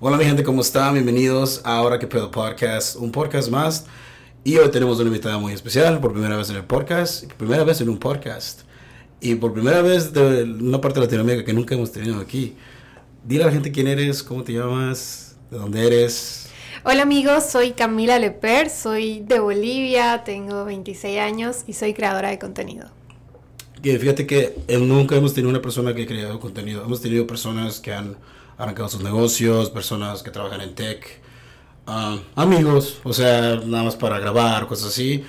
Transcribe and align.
Hola 0.00 0.16
mi 0.16 0.24
gente, 0.24 0.44
¿cómo 0.44 0.60
están? 0.60 0.94
Bienvenidos 0.94 1.60
a 1.64 1.78
Ahora 1.78 1.98
que 1.98 2.06
Puedo 2.06 2.30
Podcast, 2.30 2.94
un 2.94 3.10
podcast 3.10 3.50
más. 3.50 3.84
Y 4.44 4.56
hoy 4.56 4.70
tenemos 4.70 5.00
una 5.00 5.08
invitada 5.08 5.38
muy 5.38 5.52
especial, 5.52 5.98
por 5.98 6.12
primera 6.12 6.36
vez 6.36 6.50
en 6.50 6.54
el 6.54 6.62
podcast, 6.62 7.24
por 7.24 7.36
primera 7.38 7.64
vez 7.64 7.80
en 7.80 7.88
un 7.88 7.98
podcast. 7.98 8.60
Y 9.20 9.34
por 9.34 9.52
primera 9.52 9.82
vez 9.82 10.12
de 10.12 10.44
una 10.44 10.80
parte 10.80 11.00
de 11.00 11.06
Latinoamérica 11.06 11.44
que 11.44 11.52
nunca 11.52 11.74
hemos 11.74 11.90
tenido 11.90 12.20
aquí. 12.20 12.54
Dile 13.24 13.42
a 13.42 13.46
la 13.46 13.52
gente 13.52 13.72
quién 13.72 13.88
eres, 13.88 14.22
cómo 14.22 14.44
te 14.44 14.52
llamas, 14.52 15.36
de 15.50 15.58
dónde 15.58 15.84
eres. 15.84 16.48
Hola 16.84 17.02
amigos, 17.02 17.46
soy 17.50 17.72
Camila 17.72 18.20
Leper, 18.20 18.70
soy 18.70 19.24
de 19.26 19.40
Bolivia, 19.40 20.22
tengo 20.24 20.64
26 20.64 21.18
años 21.18 21.64
y 21.66 21.72
soy 21.72 21.92
creadora 21.92 22.30
de 22.30 22.38
contenido. 22.38 22.88
Que 23.82 23.98
fíjate 23.98 24.28
que 24.28 24.60
eh, 24.68 24.78
nunca 24.78 25.16
hemos 25.16 25.34
tenido 25.34 25.50
una 25.50 25.60
persona 25.60 25.92
que 25.92 26.04
ha 26.04 26.06
creado 26.06 26.38
contenido. 26.38 26.84
Hemos 26.84 27.02
tenido 27.02 27.26
personas 27.26 27.80
que 27.80 27.92
han 27.92 28.16
arrancado 28.58 28.88
sus 28.88 29.02
negocios, 29.02 29.70
personas 29.70 30.22
que 30.22 30.30
trabajan 30.30 30.60
en 30.60 30.74
tech, 30.74 31.20
ah, 31.86 32.18
amigos, 32.34 33.00
o 33.04 33.12
sea, 33.12 33.56
nada 33.64 33.84
más 33.84 33.96
para 33.96 34.18
grabar, 34.18 34.66
cosas 34.66 34.88
así. 34.88 35.24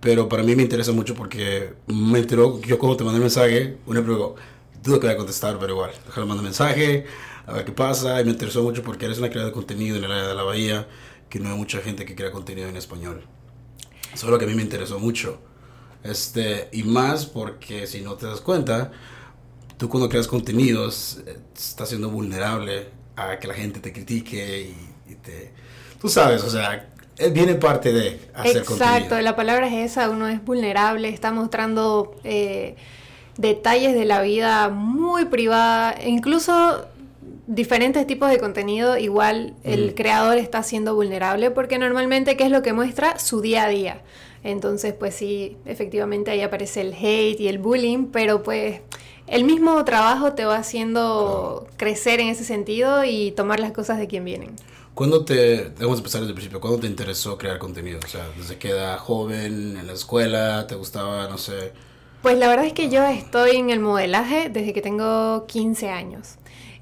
Pero 0.00 0.28
para 0.28 0.42
mí 0.42 0.56
me 0.56 0.64
interesa 0.64 0.90
mucho 0.90 1.14
porque 1.14 1.74
me 1.86 2.18
enteró, 2.18 2.60
yo 2.62 2.76
cuando 2.78 2.96
te 2.96 3.04
mandé 3.04 3.18
el 3.18 3.22
mensaje, 3.22 3.78
una 3.86 4.02
pregunta, 4.02 4.42
dudo 4.82 4.98
que 4.98 5.06
voy 5.06 5.14
a 5.14 5.16
contestar, 5.16 5.58
pero 5.60 5.74
igual, 5.74 5.92
déjame 6.06 6.26
mandar 6.26 6.42
mensaje, 6.42 7.06
a 7.46 7.52
ver 7.52 7.64
qué 7.64 7.70
pasa. 7.70 8.20
Y 8.20 8.24
me 8.24 8.32
interesó 8.32 8.64
mucho 8.64 8.82
porque 8.82 9.04
eres 9.04 9.18
una 9.18 9.28
creadora 9.28 9.50
de 9.50 9.54
contenido 9.54 9.96
en 9.96 10.04
el 10.04 10.10
área 10.10 10.26
de 10.26 10.34
la 10.34 10.42
bahía, 10.42 10.88
que 11.28 11.38
no 11.38 11.50
hay 11.50 11.56
mucha 11.56 11.78
gente 11.80 12.04
que 12.04 12.16
crea 12.16 12.32
contenido 12.32 12.68
en 12.68 12.76
español. 12.76 13.22
Eso 14.12 14.26
es 14.26 14.30
lo 14.32 14.38
que 14.38 14.44
a 14.44 14.48
mí 14.48 14.54
me 14.54 14.62
interesó 14.62 14.98
mucho. 14.98 15.38
Este, 16.02 16.68
y 16.72 16.82
más 16.82 17.26
porque 17.26 17.86
si 17.86 18.00
no 18.00 18.14
te 18.14 18.26
das 18.26 18.40
cuenta, 18.40 18.90
tú 19.82 19.88
cuando 19.88 20.08
creas 20.08 20.28
contenidos 20.28 21.18
eh, 21.26 21.38
estás 21.56 21.88
siendo 21.88 22.08
vulnerable 22.08 22.86
a 23.16 23.40
que 23.40 23.48
la 23.48 23.54
gente 23.54 23.80
te 23.80 23.92
critique 23.92 24.72
y, 25.08 25.14
te... 25.16 25.50
Tú 26.00 26.08
sabes, 26.08 26.44
o 26.44 26.50
sea, 26.50 26.88
eh, 27.18 27.30
viene 27.30 27.56
parte 27.56 27.92
de 27.92 28.20
hacer 28.32 28.62
contenido. 28.64 28.96
Exacto, 28.96 29.20
la 29.20 29.34
palabra 29.34 29.66
es 29.66 29.90
esa, 29.90 30.08
uno 30.08 30.28
es 30.28 30.44
vulnerable, 30.44 31.08
está 31.08 31.32
mostrando 31.32 32.14
eh, 32.22 32.76
detalles 33.36 33.94
de 33.94 34.04
la 34.04 34.22
vida 34.22 34.68
muy 34.68 35.24
privada, 35.24 35.96
incluso 36.06 36.86
diferentes 37.48 38.06
tipos 38.06 38.30
de 38.30 38.38
contenido, 38.38 38.96
igual 38.98 39.54
el 39.64 39.96
creador 39.96 40.38
está 40.38 40.62
siendo 40.62 40.94
vulnerable 40.94 41.50
porque 41.50 41.80
normalmente, 41.80 42.36
¿qué 42.36 42.44
es 42.44 42.52
lo 42.52 42.62
que 42.62 42.72
muestra? 42.72 43.18
Su 43.18 43.40
día 43.40 43.64
a 43.64 43.68
día. 43.68 44.02
Entonces, 44.44 44.94
pues 44.94 45.16
sí, 45.16 45.56
efectivamente 45.66 46.30
ahí 46.30 46.40
aparece 46.40 46.82
el 46.82 46.94
hate 46.94 47.40
y 47.40 47.48
el 47.48 47.58
bullying, 47.58 48.06
pero 48.12 48.44
pues 48.44 48.80
el 49.32 49.44
mismo 49.44 49.82
trabajo 49.86 50.34
te 50.34 50.44
va 50.44 50.56
haciendo 50.56 51.66
crecer 51.78 52.20
en 52.20 52.28
ese 52.28 52.44
sentido 52.44 53.02
y 53.02 53.30
tomar 53.30 53.60
las 53.60 53.72
cosas 53.72 53.98
de 53.98 54.06
quien 54.06 54.26
vienen. 54.26 54.54
¿Cuándo 54.92 55.24
te, 55.24 55.72
vamos 55.80 55.96
a 55.96 56.00
empezar 56.00 56.20
desde 56.20 56.32
el 56.32 56.34
principio, 56.34 56.60
cuándo 56.60 56.80
te 56.80 56.86
interesó 56.86 57.38
crear 57.38 57.58
contenido? 57.58 57.98
O 58.04 58.06
sea, 58.06 58.28
desde 58.36 58.58
que 58.58 58.68
era 58.68 58.98
joven, 58.98 59.78
en 59.78 59.86
la 59.86 59.94
escuela, 59.94 60.66
te 60.66 60.74
gustaba, 60.74 61.28
no 61.28 61.38
sé. 61.38 61.72
Pues 62.20 62.36
la 62.36 62.46
verdad 62.46 62.66
es 62.66 62.74
que 62.74 62.90
yo 62.90 63.02
estoy 63.04 63.56
en 63.56 63.70
el 63.70 63.80
modelaje 63.80 64.50
desde 64.50 64.74
que 64.74 64.82
tengo 64.82 65.46
15 65.46 65.88
años. 65.88 66.34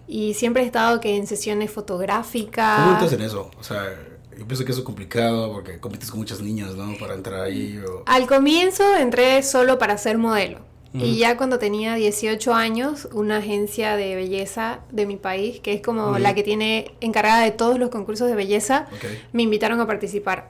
Y 0.08 0.34
siempre 0.34 0.64
he 0.64 0.66
estado 0.66 1.00
que 1.00 1.16
en 1.16 1.28
sesiones 1.28 1.70
fotográficas. 1.70 2.80
¿Cómo 2.80 2.92
entras 2.94 3.12
en 3.12 3.20
eso? 3.20 3.48
O 3.60 3.62
sea, 3.62 3.96
yo 4.36 4.44
pienso 4.44 4.64
que 4.64 4.72
eso 4.72 4.80
es 4.80 4.84
complicado 4.84 5.52
porque 5.52 5.78
compites 5.78 6.10
con 6.10 6.18
muchas 6.18 6.40
niñas, 6.40 6.74
¿no? 6.74 6.98
Para 6.98 7.14
entrar 7.14 7.42
ahí. 7.42 7.80
Al 8.06 8.26
comienzo 8.26 8.96
entré 8.96 9.40
solo 9.44 9.78
para 9.78 9.96
ser 9.98 10.18
modelo. 10.18 10.68
Y 10.92 11.18
ya 11.18 11.36
cuando 11.36 11.58
tenía 11.60 11.94
18 11.94 12.52
años, 12.52 13.08
una 13.12 13.36
agencia 13.36 13.96
de 13.96 14.16
belleza 14.16 14.80
de 14.90 15.06
mi 15.06 15.16
país, 15.16 15.60
que 15.60 15.72
es 15.72 15.82
como 15.82 16.18
la 16.18 16.34
que 16.34 16.42
tiene 16.42 16.92
encargada 17.00 17.42
de 17.42 17.52
todos 17.52 17.78
los 17.78 17.90
concursos 17.90 18.28
de 18.28 18.34
belleza, 18.34 18.86
me 19.32 19.42
invitaron 19.42 19.80
a 19.80 19.86
participar. 19.86 20.48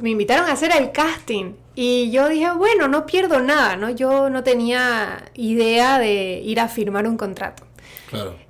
Me 0.00 0.10
invitaron 0.10 0.48
a 0.48 0.52
hacer 0.52 0.72
el 0.76 0.90
casting 0.90 1.52
y 1.76 2.10
yo 2.10 2.28
dije, 2.28 2.50
bueno, 2.52 2.88
no 2.88 3.06
pierdo 3.06 3.40
nada, 3.40 3.76
¿no? 3.76 3.90
Yo 3.90 4.28
no 4.30 4.42
tenía 4.42 5.30
idea 5.34 5.98
de 5.98 6.40
ir 6.44 6.58
a 6.60 6.68
firmar 6.68 7.06
un 7.06 7.16
contrato. 7.16 7.64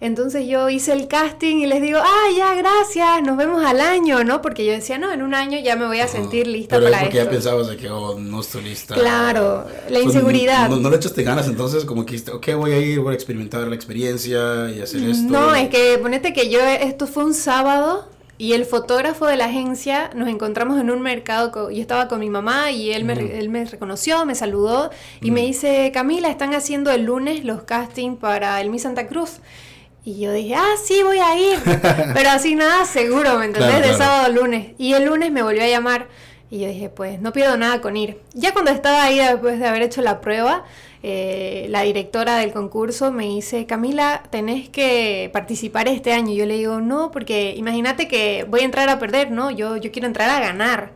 Entonces 0.01 0.47
yo 0.47 0.69
hice 0.69 0.93
el 0.93 1.09
casting 1.09 1.57
y 1.57 1.67
les 1.67 1.81
digo, 1.81 1.99
ah, 2.03 2.29
ya, 2.37 2.55
gracias, 2.55 3.23
nos 3.23 3.37
vemos 3.37 3.65
al 3.65 3.81
año, 3.81 4.25
¿no? 4.25 4.43
Porque 4.43 4.65
yo 4.65 4.73
decía, 4.73 4.99
no, 4.99 5.13
en 5.13 5.23
un 5.23 5.35
año 5.35 5.59
ya 5.59 5.77
me 5.77 5.87
voy 5.87 6.01
a 6.01 6.09
sentir 6.09 6.47
lista 6.47 6.77
pero 6.77 6.91
para 6.91 6.99
es 6.99 7.03
porque 7.05 7.17
ya 7.19 7.31
pensabas 7.31 7.69
de 7.69 7.77
que, 7.77 7.89
oh, 7.89 8.19
no 8.19 8.41
estoy 8.41 8.63
lista. 8.63 8.95
Claro, 8.95 9.67
la 9.89 10.01
inseguridad. 10.01 10.69
No, 10.69 10.91
le 10.91 10.97
echaste 10.97 11.23
ganas, 11.23 11.47
entonces 11.47 11.85
como 11.85 12.05
que, 12.05 12.23
ok, 12.33 12.49
voy 12.57 12.73
a 12.73 12.79
ir, 12.79 13.01
voy 13.01 13.13
a 13.13 13.15
experimentar 13.15 13.67
la 13.67 13.75
experiencia 13.75 14.71
y 14.71 14.81
hacer 14.81 15.03
esto. 15.03 15.31
No, 15.31 15.55
es 15.55 15.69
que 15.69 15.99
ponete 15.99 16.33
que 16.33 16.51
yo, 16.51 16.61
esto 16.61 17.07
fue 17.07 17.25
un 17.25 17.35
sábado 17.35 18.14
y 18.37 18.55
el 18.55 18.65
fotógrafo 18.65 19.27
de 19.27 19.37
la 19.37 19.47
agencia 19.47 20.11
nos 20.15 20.29
encontramos 20.29 20.81
en 20.81 20.91
un 20.91 21.01
mercado, 21.01 21.71
yo 21.71 21.81
estaba 21.81 22.09
con 22.09 22.21
mi 22.21 22.31
mamá 22.31 22.73
y 22.73 22.93
él 22.93 23.05
me, 23.05 23.13
él 23.13 23.49
me 23.49 23.65
reconoció, 23.65 24.27
me 24.27 24.35
saludó 24.35 24.91
y 25.21 25.31
me 25.31 25.43
dice, 25.43 25.91
Camila, 25.95 26.29
están 26.31 26.53
haciendo 26.55 26.91
el 26.91 27.05
lunes 27.05 27.45
los 27.45 27.63
castings 27.63 28.19
para 28.19 28.61
el 28.61 28.71
Miss 28.71 28.83
Santa 28.83 29.07
Cruz. 29.07 29.41
Y 30.05 30.21
yo 30.21 30.33
dije, 30.33 30.55
ah, 30.55 30.75
sí, 30.85 31.03
voy 31.03 31.19
a 31.19 31.39
ir. 31.39 31.59
Pero 32.15 32.31
así 32.31 32.55
nada 32.55 32.85
seguro, 32.85 33.39
¿me 33.39 33.47
entendés? 33.47 33.81
de 33.81 33.95
sábado 33.95 34.27
a 34.27 34.29
lunes. 34.29 34.73
Y 34.77 34.93
el 34.93 35.07
lunes 35.07 35.33
me 35.33 35.43
volvió 35.43 35.63
a 35.63 35.69
llamar. 35.69 36.09
Y 36.51 36.61
yo 36.61 36.69
dije, 36.69 36.91
pues 36.91 37.21
no 37.23 37.33
pierdo 37.33 37.57
nada 37.57 37.81
con 37.81 37.97
ir. 37.97 38.21
Ya 38.35 38.53
cuando 38.53 38.71
estaba 38.71 39.05
ahí, 39.05 39.19
después 39.19 39.59
de 39.59 39.67
haber 39.67 39.83
hecho 39.83 40.03
la 40.03 40.21
prueba, 40.21 40.65
eh, 41.07 41.67
la 41.69 41.83
directora 41.83 42.39
del 42.39 42.55
concurso 42.55 43.13
me 43.13 43.25
dice, 43.25 43.67
Camila, 43.67 44.23
tenés 44.31 44.71
que 44.71 45.29
participar 45.35 45.87
este 45.87 46.15
año. 46.15 46.33
Y 46.33 46.37
yo 46.37 46.47
le 46.47 46.55
digo, 46.57 46.81
no, 46.81 47.11
porque 47.11 47.53
imagínate 47.59 48.09
que 48.09 48.47
voy 48.49 48.61
a 48.61 48.65
entrar 48.65 48.89
a 48.89 48.99
perder, 48.99 49.31
¿no? 49.31 49.51
Yo, 49.51 49.77
yo 49.77 49.93
quiero 49.93 50.09
entrar 50.09 50.31
a 50.31 50.41
ganar. 50.41 50.93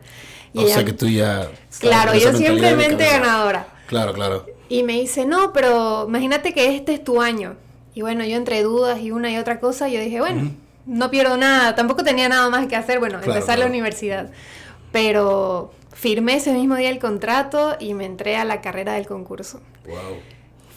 o 0.55 0.67
sea 0.67 0.83
que 0.83 0.93
tú 0.93 1.07
ya... 1.07 1.47
Claro, 1.79 2.15
yo 2.15 2.33
simplemente 2.33 3.05
ganadora. 3.05 3.67
Claro, 3.85 4.13
claro. 4.13 4.47
Y 4.67 4.81
me 4.81 4.93
dice, 4.93 5.27
no, 5.27 5.53
pero 5.53 6.05
imagínate 6.07 6.55
que 6.55 6.75
este 6.75 6.95
es 6.95 7.03
tu 7.03 7.21
año. 7.21 7.55
Y 7.93 8.01
bueno, 8.01 8.25
yo 8.25 8.35
entre 8.35 8.63
dudas 8.63 8.99
y 9.01 9.11
una 9.11 9.29
y 9.31 9.37
otra 9.37 9.59
cosa, 9.59 9.89
yo 9.89 10.01
dije, 10.01 10.19
bueno, 10.21 10.49
no 10.87 11.11
pierdo 11.11 11.37
nada, 11.37 11.75
tampoco 11.75 12.03
tenía 12.03 12.27
nada 12.29 12.49
más 12.49 12.65
que 12.65 12.75
hacer, 12.75 12.97
bueno, 12.97 13.19
empezar 13.21 13.59
la 13.59 13.67
universidad. 13.67 14.31
Pero 14.91 15.71
firmé 15.99 16.35
ese 16.35 16.53
mismo 16.53 16.75
día 16.75 16.89
el 16.89 16.99
contrato 16.99 17.75
y 17.77 17.93
me 17.93 18.05
entré 18.05 18.37
a 18.37 18.45
la 18.45 18.61
carrera 18.61 18.93
del 18.93 19.05
concurso. 19.05 19.59
Wow. 19.85 19.97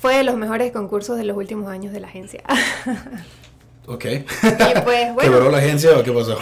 Fue 0.00 0.16
de 0.16 0.24
los 0.24 0.34
mejores 0.34 0.72
concursos 0.72 1.16
de 1.16 1.22
los 1.22 1.36
últimos 1.36 1.68
años 1.68 1.92
de 1.92 2.00
la 2.00 2.08
agencia. 2.08 2.42
Ok. 3.84 4.04
Y 4.04 4.80
pues, 4.84 5.12
bueno, 5.14 5.50
la 5.50 5.58
agencia 5.58 5.98
o 5.98 6.04
qué 6.04 6.12
pasó? 6.12 6.38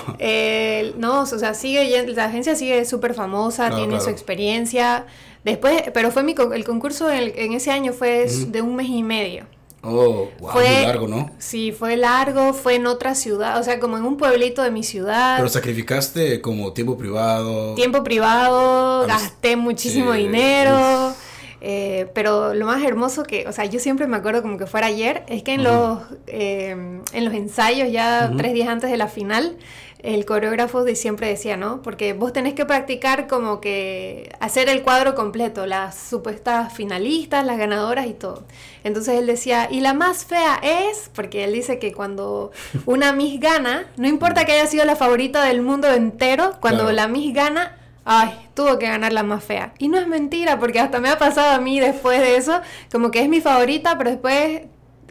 no, 0.99 1.23
o 1.23 1.27
sea, 1.27 1.55
sigue, 1.55 2.07
la 2.09 2.27
agencia 2.27 2.55
sigue 2.55 2.85
súper 2.85 3.15
famosa, 3.15 3.75
tiene 3.75 3.99
su 3.99 4.11
experiencia. 4.11 5.07
Después, 5.43 5.85
pero 5.95 6.11
fue 6.11 6.23
mi, 6.23 6.35
el 6.53 6.65
concurso 6.65 7.11
en, 7.11 7.55
ese 7.55 7.71
año 7.71 7.95
fue 7.95 8.27
de 8.27 8.61
un 8.61 8.77
mes 8.77 8.89
y 8.89 9.03
medio. 9.03 9.47
Oh, 9.83 10.29
wow, 10.41 10.51
fue, 10.53 10.69
muy 10.69 10.87
largo, 10.87 11.09
¿no? 11.09 11.31
Sí, 11.39 11.73
fue 11.73 11.97
largo, 11.97 12.53
fue 12.53 12.75
en 12.75 12.87
otra 12.87 13.15
ciudad, 13.15 13.59
o 13.59 13.63
sea, 13.63 13.81
como 13.81 13.97
en 13.97 14.05
un 14.05 14.19
pueblito 14.19 14.63
de 14.63 14.71
mi 14.71 14.83
ciudad. 14.83 15.39
Pero 15.39 15.49
sacrificaste 15.49 16.43
como 16.43 16.73
tiempo 16.75 16.99
privado. 16.99 17.75
Tiempo 17.75 18.05
privado, 18.05 19.07
gasté 19.07 19.57
muchísimo 19.57 20.13
dinero. 20.13 21.15
Eh, 21.63 22.11
pero 22.15 22.55
lo 22.55 22.67
más 22.67 22.83
hermoso 22.83 23.23
que, 23.23 23.47
o 23.47 23.53
sea, 23.53 23.67
yo 23.67 23.81
siempre 23.81 24.07
me 24.07 24.17
acuerdo 24.17 24.41
como 24.41 24.57
que 24.57 24.67
fuera 24.67 24.87
ayer, 24.87 25.25
es 25.29 25.43
que 25.43 25.55
en, 25.55 25.65
los, 25.65 26.01
eh, 26.27 26.71
en 27.12 27.25
los 27.25 27.35
ensayos, 27.35 27.93
ya 27.93 28.33
tres 28.37 28.55
días 28.55 28.69
antes 28.69 28.91
de 28.91 28.97
la 28.97 29.09
final, 29.09 29.59
el 30.03 30.25
coreógrafo 30.25 30.84
de 30.84 30.97
siempre 30.97 31.28
decía, 31.28 31.56
¿no? 31.56 31.83
Porque 31.83 32.12
vos 32.12 32.33
tenés 32.33 32.55
que 32.55 32.65
practicar 32.65 33.27
como 33.27 33.61
que 33.61 34.33
hacer 34.41 34.69
el 34.69 34.83
cuadro 34.83 35.15
completo, 35.15 35.66
las 35.66 35.97
supuestas 35.97 36.72
finalistas, 36.72 37.44
las 37.44 37.59
ganadoras 37.59 38.06
y 38.06 38.15
todo. 38.15 38.44
Entonces 38.84 39.19
él 39.19 39.27
decía, 39.27 39.69
y 39.71 39.81
la 39.81 39.94
más 39.94 40.25
fea 40.25 40.61
es, 40.62 41.11
porque 41.15 41.44
él 41.44 41.53
dice 41.53 41.78
que 41.78 41.93
cuando 41.93 42.50
una 42.87 43.12
Miss 43.12 43.41
gana, 43.41 43.87
no 43.97 44.08
importa 44.08 44.44
que 44.44 44.52
haya 44.52 44.67
sido 44.67 44.85
la 44.85 44.97
favorita 44.97 45.44
del 45.44 45.62
mundo 45.62 45.88
entero, 45.93 46.56
cuando 46.61 46.91
la 46.93 47.08
Miss 47.08 47.35
gana, 47.35 47.76
ay, 48.05 48.31
tuvo 48.55 48.79
que 48.79 48.87
ganar 48.87 49.12
la 49.12 49.23
más 49.23 49.44
fea. 49.44 49.75
Y 49.79 49.88
no 49.88 49.99
es 49.99 50.06
mentira, 50.06 50.58
porque 50.58 50.81
hasta 50.81 51.00
me 51.00 51.11
ha 51.11 51.19
pasado 51.19 51.52
a 51.55 51.61
mí 51.61 51.79
después 51.81 52.20
de 52.20 52.37
eso, 52.37 52.61
como 52.91 53.11
que 53.11 53.20
es 53.20 53.29
mi 53.29 53.41
favorita, 53.41 53.99
pero 53.99 54.11
después 54.11 54.62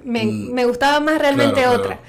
Mm. 0.04 0.54
me, 0.54 0.66
gustaba 0.66 1.00
más 1.00 1.20
realmente 1.20 1.68
otra. 1.68 2.00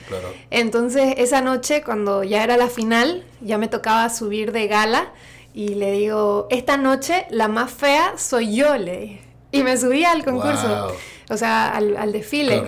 Entonces, 0.51 1.15
esa 1.19 1.41
noche, 1.41 1.83
cuando 1.83 2.25
ya 2.25 2.43
era 2.43 2.57
la 2.57 2.69
final, 2.69 3.25
ya 3.41 3.59
me 3.59 3.69
tocaba 3.69 4.09
subir 4.11 4.53
de 4.53 4.67
gala 4.67 5.13
y 5.53 5.75
le 5.75 5.93
digo, 5.93 6.47
esta 6.51 6.77
noche 6.77 7.27
la 7.31 7.49
más 7.49 7.71
fea 7.71 8.15
soy 8.17 8.55
yo, 8.55 8.77
le 8.77 9.21
Y 9.53 9.63
me 9.63 9.77
subí 9.77 10.05
al 10.05 10.25
concurso, 10.25 10.95
o 11.29 11.37
sea, 11.37 11.71
al, 11.71 11.97
al 11.97 12.13
desfile. 12.13 12.63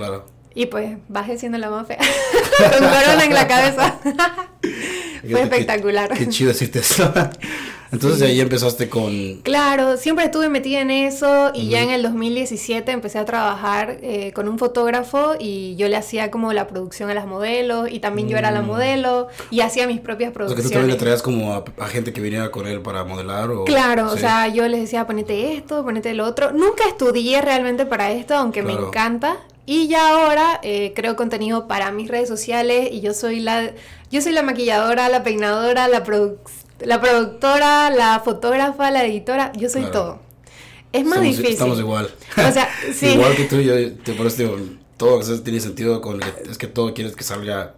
Y 0.55 0.67
pues 0.67 0.99
bajé 1.09 1.39
siendo 1.39 1.57
la 1.59 1.71
más 1.71 1.87
fea, 1.87 1.99
con 2.59 2.89
corona 2.89 3.25
en 3.25 3.35
la 3.35 3.49
cabeza. 3.49 3.99
Fue 5.31 5.43
espectacular. 5.43 6.13
Qué, 6.13 6.29
chido 6.29 6.53
decirte 6.53 6.81
eso. 6.81 7.13
Entonces 7.93 8.23
ahí 8.23 8.41
empezaste 8.41 8.89
con... 8.89 9.43
Claro, 9.43 9.99
siempre 9.99 10.25
estuve 10.25 10.49
metida 10.49 10.81
en 10.81 10.91
eso 10.91 11.53
y 11.55 11.69
ya 11.69 11.83
en 11.83 11.91
el 11.91 12.03
2017 12.03 12.91
empecé 12.91 13.19
a 13.19 13.27
trabajar 13.27 13.99
eh, 14.01 14.33
con 14.33 14.49
un 14.49 14.59
fotógrafo 14.59 15.35
y 15.39 15.77
yo 15.77 15.89
le 15.89 15.97
hacía 15.97 16.31
como 16.31 16.55
la 16.55 16.67
producción 16.67 17.11
a 17.11 17.15
las 17.15 17.27
modelos 17.27 17.91
y 17.91 18.01
también 18.01 18.31
yo 18.31 18.39
era 18.39 18.51
la 18.51 18.63
mm. 18.63 18.67
modelo 18.67 19.29
y 19.51 19.61
hacía 19.61 19.87
mis 19.87 20.01
propias 20.01 20.33
producciones. 20.33 20.65
O 20.65 20.69
sea, 20.69 20.71
que 20.71 20.75
tú 20.75 20.81
también 20.81 20.97
le 20.97 21.01
traías 21.01 21.23
como 21.23 21.53
a, 21.53 21.87
gente 21.87 22.15
que 22.15 22.23
viniera 22.23 22.51
con 22.51 22.67
él 22.67 22.81
para 22.81 23.05
modelar 23.05 23.51
o... 23.51 23.65
Claro, 23.65 24.11
o 24.11 24.17
sea, 24.17 24.49
yo 24.49 24.67
les 24.69 24.81
decía 24.81 25.07
ponete 25.07 25.55
esto, 25.55 25.85
ponete 25.85 26.15
lo 26.15 26.27
otro. 26.27 26.51
Nunca 26.53 26.89
estudié 26.89 27.43
realmente 27.43 27.85
para 27.85 28.11
esto, 28.11 28.35
aunque 28.35 28.63
me 28.63 28.73
encanta. 28.73 29.37
Y 29.65 29.87
ya 29.87 30.09
ahora 30.09 30.59
eh, 30.63 30.93
creo 30.97 31.15
contenido 31.15 31.69
para 31.69 31.93
mis 31.93 32.09
redes 32.09 32.29
sociales 32.29 32.89
y 32.91 33.01
yo 33.01 33.15
soy 33.15 33.39
la, 33.39 33.71
yo 34.11 34.21
soy 34.21 34.33
la 34.33 34.43
maquilladora, 34.43 35.09
la 35.09 35.23
peinadora, 35.23 35.87
la, 35.87 36.03
la 36.85 37.01
productora, 37.01 37.91
la 37.91 38.21
fotógrafa, 38.21 38.91
la 38.91 39.05
editora, 39.05 39.53
yo 39.53 39.69
soy 39.69 39.85
todo. 39.91 40.21
Es 40.93 41.05
más 41.05 41.21
difícil. 41.21 41.53
Estamos 41.53 41.79
igual. 41.79 42.11
O 42.37 42.53
sea, 42.53 42.69
sí. 42.95 43.07
igual 43.07 43.35
que 43.35 43.45
tú, 43.45 43.61
yo 43.61 43.75
te 43.95 44.13
por 44.13 44.27
eso 44.27 44.59
todo 44.97 45.21
tiene 45.41 45.61
sentido 45.61 46.01
con 46.01 46.21
es 46.23 46.59
que 46.59 46.67
todo 46.67 46.95
quieres 46.95 47.17
que 47.17 47.25
salga 47.25 47.75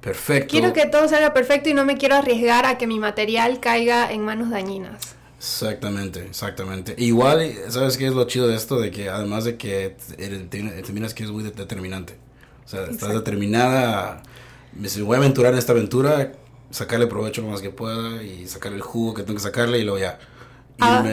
perfecto. 0.00 0.50
Quiero 0.50 0.72
que 0.72 0.86
todo 0.86 1.08
salga 1.08 1.34
perfecto 1.34 1.68
y 1.68 1.74
no 1.74 1.84
me 1.84 1.96
quiero 1.96 2.16
arriesgar 2.16 2.64
a 2.64 2.78
que 2.78 2.86
mi 2.86 2.98
material 2.98 3.60
caiga 3.60 4.10
en 4.10 4.22
manos 4.22 4.50
dañinas. 4.50 5.16
Exactamente, 5.38 6.24
exactamente. 6.24 6.94
Igual, 6.96 7.52
¿sabes 7.68 7.96
qué 7.98 8.06
es 8.06 8.14
lo 8.14 8.24
chido 8.24 8.48
de 8.48 8.56
esto? 8.56 8.80
De 8.80 8.90
que 8.90 9.10
además 9.10 9.44
de 9.44 9.56
que 9.56 9.96
terminas 10.50 11.14
que 11.14 11.24
es 11.24 11.30
muy 11.30 11.44
determinante. 11.44 12.18
O 12.64 12.68
sea, 12.68 12.84
estás 12.84 13.12
determinada, 13.12 14.22
me 14.72 14.88
voy 15.02 15.14
a 15.14 15.18
aventurar 15.18 15.52
en 15.52 15.58
esta 15.58 15.72
aventura, 15.72 16.32
sacarle 16.70 17.06
provecho 17.06 17.42
lo 17.42 17.48
más 17.48 17.62
que 17.62 17.70
pueda 17.70 18.22
y 18.22 18.46
sacarle 18.46 18.76
el 18.76 18.82
jugo 18.82 19.14
que 19.14 19.22
tengo 19.22 19.34
que 19.34 19.42
sacarle 19.42 19.78
y 19.78 19.84
luego 19.84 19.98
ya 19.98 20.18
ah, 20.80 21.04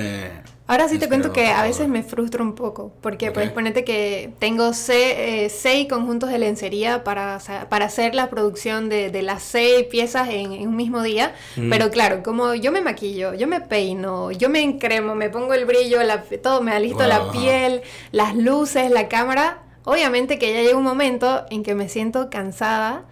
Ahora 0.65 0.87
sí 0.87 0.97
te 0.97 1.09
cuento 1.09 1.33
que 1.33 1.47
a 1.47 1.61
veces 1.63 1.89
me 1.89 2.03
frustro 2.03 2.41
un 2.41 2.55
poco, 2.55 2.93
porque 3.01 3.31
pues 3.31 3.51
ponete 3.51 3.83
que 3.83 4.31
tengo 4.39 4.71
eh, 4.89 5.49
seis 5.49 5.89
conjuntos 5.89 6.29
de 6.29 6.39
lencería 6.39 7.03
para, 7.03 7.39
para 7.69 7.85
hacer 7.85 8.15
la 8.15 8.29
producción 8.29 8.87
de, 8.87 9.09
de 9.11 9.23
las 9.23 9.43
seis 9.43 9.83
piezas 9.91 10.29
en, 10.29 10.51
un 10.65 10.77
mismo 10.77 11.01
día, 11.01 11.35
mm. 11.57 11.69
pero 11.69 11.91
claro, 11.91 12.23
como 12.23 12.53
yo 12.53 12.71
me 12.71 12.79
maquillo, 12.79 13.33
yo 13.33 13.45
me 13.45 13.59
peino, 13.59 14.31
yo 14.31 14.49
me 14.49 14.61
encremo, 14.61 15.15
me 15.15 15.29
pongo 15.29 15.53
el 15.53 15.65
brillo, 15.65 16.01
la, 16.01 16.23
todo, 16.41 16.61
me 16.61 16.71
alisto 16.71 17.05
la 17.07 17.29
piel, 17.31 17.81
las 18.13 18.33
luces, 18.33 18.89
la 18.89 19.09
cámara, 19.09 19.63
obviamente 19.83 20.39
que 20.39 20.53
ya 20.53 20.61
llega 20.61 20.77
un 20.77 20.85
momento 20.85 21.45
en 21.49 21.63
que 21.63 21.75
me 21.75 21.89
siento 21.89 22.29
cansada 22.29 23.03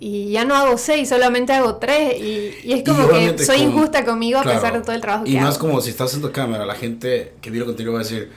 y 0.00 0.30
ya 0.32 0.44
no 0.44 0.54
hago 0.54 0.76
seis, 0.76 1.08
solamente 1.08 1.52
hago 1.52 1.76
tres 1.76 2.20
y, 2.20 2.72
es 2.72 2.82
como 2.84 3.08
que 3.08 3.38
soy 3.38 3.58
injusta 3.58 4.04
conmigo 4.04 4.38
a 4.38 4.42
pesar 4.42 4.74
de 4.74 4.80
todo 4.80 4.92
el 4.92 5.00
trabajo 5.00 5.24
que 5.24 5.30
hago. 5.30 5.38
Y 5.38 5.42
más 5.42 5.58
como 5.58 5.80
si 5.80 5.90
estás 5.90 6.08
haciendo 6.08 6.32
cámara, 6.32 6.66
la 6.66 6.74
gente 6.74 7.34
que 7.40 7.50
viene 7.50 7.66
contigo 7.66 7.92
va 7.92 8.00
a 8.00 8.02
decir, 8.02 8.30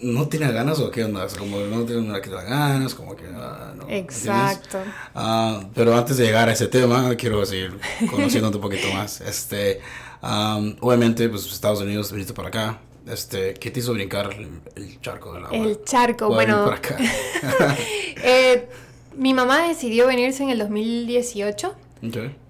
¿no 0.00 0.28
tiene 0.28 0.50
ganas 0.52 0.78
o 0.80 0.90
qué 0.90 1.04
onda? 1.04 1.26
como 1.38 1.58
no 1.58 1.84
tiene 1.84 2.02
nada 2.02 2.20
que 2.20 2.30
da 2.30 2.42
ganas, 2.42 2.94
como 2.94 3.16
que... 3.16 3.24
Ah, 3.34 3.72
no, 3.76 3.88
Exacto. 3.88 4.78
Ah, 5.14 5.60
pero 5.74 5.96
antes 5.96 6.16
de 6.16 6.26
llegar 6.26 6.48
a 6.48 6.52
ese 6.52 6.68
tema, 6.68 7.14
quiero 7.16 7.44
seguir 7.46 7.78
conociéndote 8.10 8.56
un 8.56 8.62
poquito 8.62 8.92
más. 8.92 9.20
Este, 9.20 9.80
obviamente, 10.80 11.28
pues 11.28 11.46
Estados 11.46 11.80
Unidos, 11.80 12.12
viniste 12.12 12.32
para 12.32 12.48
acá. 12.48 12.78
Este, 13.06 13.54
¿Qué 13.54 13.70
te 13.70 13.80
hizo 13.80 13.92
brincar 13.92 14.30
el, 14.76 15.00
charco 15.00 15.34
del 15.34 15.44
agua? 15.46 15.56
El 15.56 15.82
charco, 15.84 16.28
bueno... 16.28 16.64
Por 16.64 16.74
acá? 16.74 16.96
eh, 18.22 18.68
mi 19.16 19.34
mamá 19.34 19.66
decidió 19.66 20.06
venirse 20.06 20.42
en 20.42 20.50
el 20.50 20.58
2018. 20.58 21.74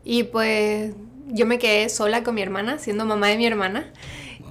Y 0.05 0.25
pues 0.25 0.94
yo 1.29 1.47
me 1.47 1.59
quedé 1.59 1.88
sola 1.88 2.23
con 2.23 2.35
mi 2.35 2.43
hermana, 2.43 2.79
siendo 2.79 3.05
mamá 3.05 3.29
de 3.29 3.37
mi 3.37 3.47
hermana. 3.47 3.93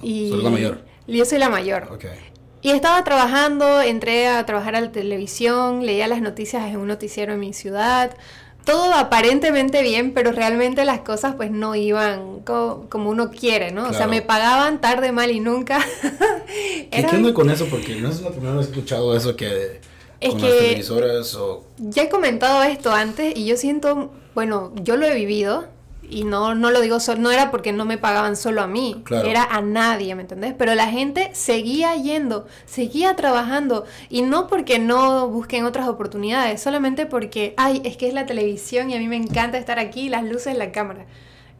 Y 0.02 0.30
la 0.30 0.50
mayor? 0.50 0.82
Yo 1.06 1.24
soy 1.24 1.38
la 1.38 1.48
mayor. 1.48 1.98
Y 2.62 2.70
estaba 2.70 3.02
trabajando, 3.02 3.80
entré 3.80 4.28
a 4.28 4.46
trabajar 4.46 4.76
a 4.76 4.80
la 4.80 4.92
televisión, 4.92 5.84
leía 5.84 6.06
las 6.06 6.20
noticias 6.20 6.64
en 6.70 6.76
un 6.76 6.86
noticiero 6.86 7.32
en 7.32 7.40
mi 7.40 7.52
ciudad. 7.52 8.16
Todo 8.64 8.94
aparentemente 8.94 9.82
bien, 9.82 10.14
pero 10.14 10.30
realmente 10.30 10.84
las 10.84 11.00
cosas 11.00 11.34
pues 11.34 11.50
no 11.50 11.74
iban 11.74 12.40
como, 12.42 13.10
uno 13.10 13.32
quiere, 13.32 13.72
¿no? 13.72 13.88
O 13.88 13.92
sea, 13.92 14.06
me 14.06 14.22
pagaban 14.22 14.80
tarde, 14.80 15.10
mal 15.10 15.32
y 15.32 15.40
nunca. 15.40 15.84
¿Qué, 16.92 17.06
onda 17.12 17.34
con 17.34 17.50
eso? 17.50 17.66
Porque 17.66 17.96
no 17.96 18.08
es 18.08 18.22
la 18.22 18.30
primera 18.30 18.54
vez 18.54 18.68
que 18.68 18.74
he 18.74 18.76
escuchado 18.76 19.16
eso 19.16 19.34
que 19.34 19.80
es 20.22 20.34
que 20.34 20.82
Ya 21.78 22.02
he 22.02 22.08
comentado 22.08 22.62
esto 22.62 22.92
antes 22.92 23.36
y 23.36 23.46
yo 23.46 23.56
siento, 23.56 24.10
bueno, 24.34 24.72
yo 24.82 24.96
lo 24.96 25.06
he 25.06 25.14
vivido 25.14 25.66
y 26.12 26.24
no, 26.24 26.54
no 26.54 26.70
lo 26.70 26.80
digo 26.80 27.00
solo, 27.00 27.20
no 27.20 27.30
era 27.30 27.50
porque 27.50 27.72
no 27.72 27.84
me 27.84 27.96
pagaban 27.96 28.36
solo 28.36 28.60
a 28.60 28.66
mí, 28.66 29.02
era 29.24 29.44
a 29.44 29.62
nadie, 29.62 30.14
¿me 30.14 30.22
entendés? 30.22 30.54
Pero 30.56 30.74
la 30.74 30.88
gente 30.88 31.30
seguía 31.32 31.96
yendo, 31.96 32.46
seguía 32.66 33.16
trabajando 33.16 33.84
y 34.10 34.22
no 34.22 34.46
porque 34.46 34.78
no 34.78 35.28
busquen 35.28 35.64
otras 35.64 35.88
oportunidades, 35.88 36.60
solamente 36.62 37.06
porque, 37.06 37.54
ay, 37.56 37.80
es 37.84 37.96
que 37.96 38.08
es 38.08 38.14
la 38.14 38.26
televisión 38.26 38.90
y 38.90 38.94
a 38.94 38.98
mí 38.98 39.08
me 39.08 39.16
encanta 39.16 39.56
estar 39.58 39.78
aquí, 39.78 40.10
las 40.10 40.24
luces, 40.24 40.56
la 40.56 40.70
cámara. 40.70 41.06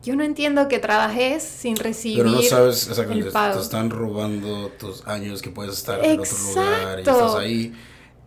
Yo 0.03 0.17
no 0.17 0.25
entiendo 0.25 0.67
que 0.67 0.81
trabajes 0.81 1.45
sin 1.45 1.77
recibir 1.77 2.19
Pero 2.19 2.31
no 2.31 2.43
sabes 2.43 2.89
exactamente, 2.89 3.31
te 3.31 3.61
están 3.61 3.89
robando 3.89 4.69
tus 4.71 5.07
años 5.07 5.41
que 5.41 5.51
puedes 5.51 5.75
estar 5.75 6.05
en 6.05 6.19
otro 6.19 6.37
lugar 6.39 6.99
y 6.99 7.01
estás 7.03 7.35
ahí 7.37 7.73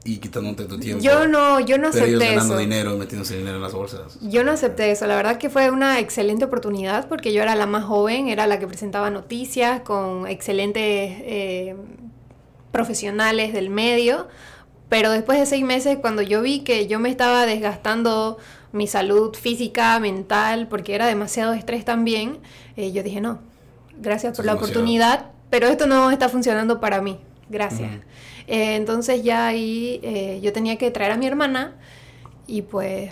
y 0.07 0.18
quitándote 0.18 0.66
tu 0.66 0.80
tiempo. 0.80 1.04
Yo 1.04 1.28
no, 1.28 1.60
yo 1.60 1.80
no 1.80 1.88
acepté 1.88 2.10
ellos 2.10 2.22
ganando 2.22 2.57
dinero, 2.57 2.96
metiéndose 2.96 3.38
dinero 3.38 3.56
en 3.56 3.63
las 3.63 3.74
bolsas. 3.74 4.19
Yo 4.22 4.44
no 4.44 4.52
acepté 4.52 4.92
eso. 4.92 5.07
La 5.07 5.16
verdad 5.16 5.40
que 5.40 5.50
fue 5.50 5.72
una 5.72 6.00
excelente 6.00 6.46
oportunidad 6.46 7.07
porque 7.07 7.34
yo 7.34 7.42
era 7.42 7.56
la 7.56 7.66
más 7.66 7.86
joven, 7.86 8.30
era 8.30 8.46
la 8.46 8.60
que 8.60 8.68
presentaba 8.68 9.10
noticias 9.10 9.81
con 9.81 10.28
excelentes 10.28 10.84
eh, 10.84 11.75
profesionales 12.72 13.52
del 13.52 13.72
medio. 13.72 14.28
Pero 14.90 15.10
después 15.10 15.40
de 15.40 15.48
seis 15.48 15.66
meses, 15.66 15.98
cuando 16.00 16.22
yo 16.22 16.44
vi 16.44 16.60
que 16.60 16.86
yo 16.86 17.00
me 17.00 17.10
estaba 17.10 17.48
desgastando 17.48 18.38
mi 18.72 18.86
salud 18.86 19.34
física, 19.34 20.00
mental, 20.00 20.68
porque 20.68 20.94
era 20.94 21.08
demasiado 21.08 21.54
estrés 21.54 21.84
también, 21.84 22.38
eh, 22.78 22.92
yo 22.92 23.01
dije, 23.01 23.22
no, 23.22 23.40
gracias 24.00 24.38
por 24.38 24.46
la 24.46 24.54
oportunidad, 24.54 25.31
pero 25.50 25.68
esto 25.68 25.88
no 25.88 26.12
está 26.12 26.30
funcionando 26.30 26.80
para 26.80 27.01
mí. 27.01 27.18
Gracias. 27.50 27.92
Eh, 28.47 28.75
entonces 28.75 29.24
ya 29.24 29.47
ahí 29.47 30.00
eh, 30.03 30.39
yo 30.42 30.51
tenía 30.53 30.77
que 30.77 30.92
traer 30.92 31.12
a 31.12 31.18
mi 31.18 31.27
hermana 31.27 31.75
y 32.47 32.63
pues 32.63 33.12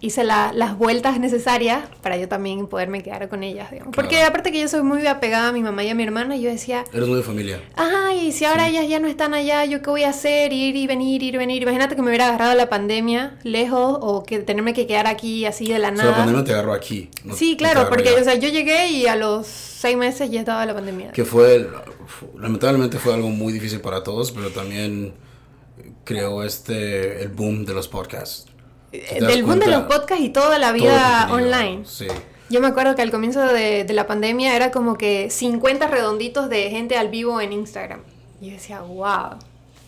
hice 0.00 0.24
las 0.24 0.78
vueltas 0.78 1.20
necesarias 1.20 1.84
para 2.02 2.16
yo 2.16 2.28
también 2.28 2.66
poderme 2.66 3.02
quedar 3.02 3.28
con 3.28 3.42
ellas, 3.42 3.70
digamos. 3.70 3.94
Porque 3.94 4.22
aparte 4.22 4.50
que 4.50 4.60
yo 4.60 4.68
soy 4.68 4.82
muy 4.82 5.06
apegada 5.06 5.48
a 5.48 5.52
mi 5.52 5.62
mamá 5.62 5.84
y 5.84 5.90
a 5.90 5.94
mi 5.94 6.02
hermana, 6.02 6.36
yo 6.36 6.50
decía... 6.50 6.84
Eres 6.92 7.06
muy 7.06 7.18
de 7.18 7.22
familia. 7.22 7.60
Ajá, 7.76 8.14
y 8.14 8.32
si 8.32 8.44
ahora 8.44 8.68
ellas 8.68 8.88
ya 8.88 8.98
no 8.98 9.08
están 9.08 9.34
allá, 9.34 9.64
¿yo 9.66 9.82
qué 9.82 9.90
voy 9.90 10.04
a 10.04 10.10
hacer? 10.10 10.52
Ir 10.52 10.74
y 10.74 10.86
venir, 10.86 11.22
ir 11.22 11.34
y 11.34 11.38
venir. 11.38 11.62
Imagínate 11.62 11.96
que 11.96 12.02
me 12.02 12.08
hubiera 12.08 12.28
agarrado 12.28 12.54
la 12.54 12.68
pandemia 12.68 13.38
lejos 13.42 13.98
o 14.00 14.22
que 14.24 14.38
tenerme 14.38 14.72
que 14.72 14.86
quedar 14.86 15.06
aquí 15.06 15.44
así 15.44 15.68
de 15.68 15.78
la 15.78 15.90
nada. 15.90 16.08
O 16.08 16.12
la 16.12 16.16
pandemia 16.18 16.44
te 16.44 16.52
agarró 16.52 16.72
aquí. 16.72 17.10
sí, 17.34 17.56
claro, 17.56 17.88
porque 17.88 18.10
o 18.12 18.24
sea, 18.24 18.34
yo 18.34 18.48
llegué 18.48 18.88
y 18.88 19.06
a 19.06 19.16
los 19.16 19.46
seis 19.46 19.96
meses 19.96 20.30
ya 20.30 20.40
estaba 20.40 20.64
la 20.64 20.74
pandemia. 20.74 21.12
Que 21.12 21.24
fue, 21.24 21.68
lamentablemente 22.38 22.98
fue 22.98 23.14
algo 23.14 23.28
muy 23.28 23.52
difícil 23.52 23.80
para 23.80 24.02
todos, 24.02 24.32
pero 24.32 24.50
también 24.50 25.14
creó 26.04 26.42
este, 26.42 27.22
el 27.22 27.28
boom 27.28 27.64
de 27.64 27.74
los 27.74 27.88
podcasts. 27.88 28.49
Del 28.92 29.44
boom 29.44 29.60
de 29.60 29.68
los 29.68 29.82
podcasts 29.82 30.24
y 30.24 30.30
toda 30.30 30.58
la 30.58 30.72
vida 30.72 31.28
online. 31.30 31.84
Sí. 31.84 32.08
Yo 32.50 32.60
me 32.60 32.66
acuerdo 32.66 32.96
que 32.96 33.02
al 33.02 33.12
comienzo 33.12 33.40
de, 33.40 33.86
la 33.90 34.08
pandemia 34.08 34.56
era 34.56 34.72
como 34.72 34.98
que 34.98 35.30
50 35.30 35.86
redonditos 35.86 36.48
de 36.48 36.68
gente 36.70 36.96
al 36.96 37.08
vivo 37.08 37.40
en 37.40 37.52
Instagram. 37.52 38.00
Y 38.40 38.46
yo 38.46 38.52
decía, 38.54 38.80
wow. 38.80 39.38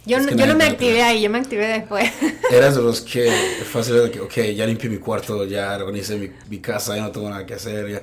Yo, 0.04 0.18
no, 0.18 0.32
yo 0.32 0.46
no 0.46 0.56
me 0.56 0.64
activé 0.64 1.00
ahí, 1.00 1.22
yo 1.22 1.30
me 1.30 1.38
activé 1.38 1.66
después. 1.68 2.10
Eras 2.50 2.74
de 2.74 2.82
los 2.82 3.00
que 3.00 3.30
fácil 3.64 4.02
de 4.02 4.10
que, 4.10 4.20
ok, 4.20 4.34
ya 4.54 4.66
limpié 4.66 4.90
mi 4.90 4.98
cuarto, 4.98 5.44
ya 5.44 5.76
organicé 5.76 6.16
mi, 6.16 6.28
mi, 6.48 6.58
casa, 6.58 6.96
ya 6.96 7.02
no 7.02 7.12
tengo 7.12 7.30
nada 7.30 7.46
que 7.46 7.54
hacer, 7.54 7.88
ya, 7.88 8.02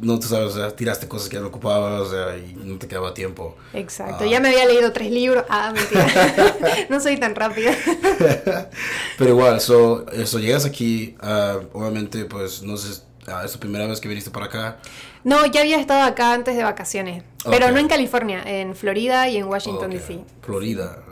no 0.00 0.20
tú 0.20 0.28
sabes, 0.28 0.54
o 0.54 0.56
sea, 0.56 0.70
tiraste 0.70 1.08
cosas 1.08 1.28
que 1.28 1.34
ya 1.34 1.40
no 1.40 1.48
ocupabas, 1.48 2.02
o 2.02 2.10
sea, 2.10 2.36
y 2.36 2.54
no 2.54 2.78
te 2.78 2.86
quedaba 2.86 3.12
tiempo. 3.12 3.56
Exacto, 3.72 4.22
ah. 4.24 4.26
ya 4.26 4.38
me 4.38 4.50
había 4.50 4.66
leído 4.66 4.92
tres 4.92 5.10
libros, 5.10 5.44
ah, 5.48 5.72
mentira, 5.74 6.06
no 6.88 7.00
soy 7.00 7.16
tan 7.16 7.34
rápida. 7.34 7.74
Pero 9.18 9.30
igual, 9.30 9.56
eso 9.56 10.06
so, 10.24 10.38
llegas 10.38 10.64
aquí, 10.64 11.16
uh, 11.22 11.76
obviamente, 11.76 12.24
pues, 12.26 12.62
no 12.62 12.76
sé, 12.76 13.02
uh, 13.26 13.44
¿es 13.44 13.52
la 13.52 13.60
primera 13.60 13.86
vez 13.88 14.00
que 14.00 14.08
viniste 14.08 14.30
para 14.30 14.46
acá? 14.46 14.78
No, 15.26 15.44
ya 15.44 15.62
había 15.62 15.80
estado 15.80 16.04
acá 16.04 16.32
antes 16.32 16.56
de 16.56 16.62
vacaciones, 16.62 17.24
pero 17.50 17.72
no 17.72 17.78
en 17.78 17.88
California, 17.88 18.44
en 18.46 18.76
Florida 18.76 19.28
y 19.28 19.38
en 19.38 19.46
Washington, 19.46 19.90
D.C. 19.90 20.20
Florida. 20.40 21.02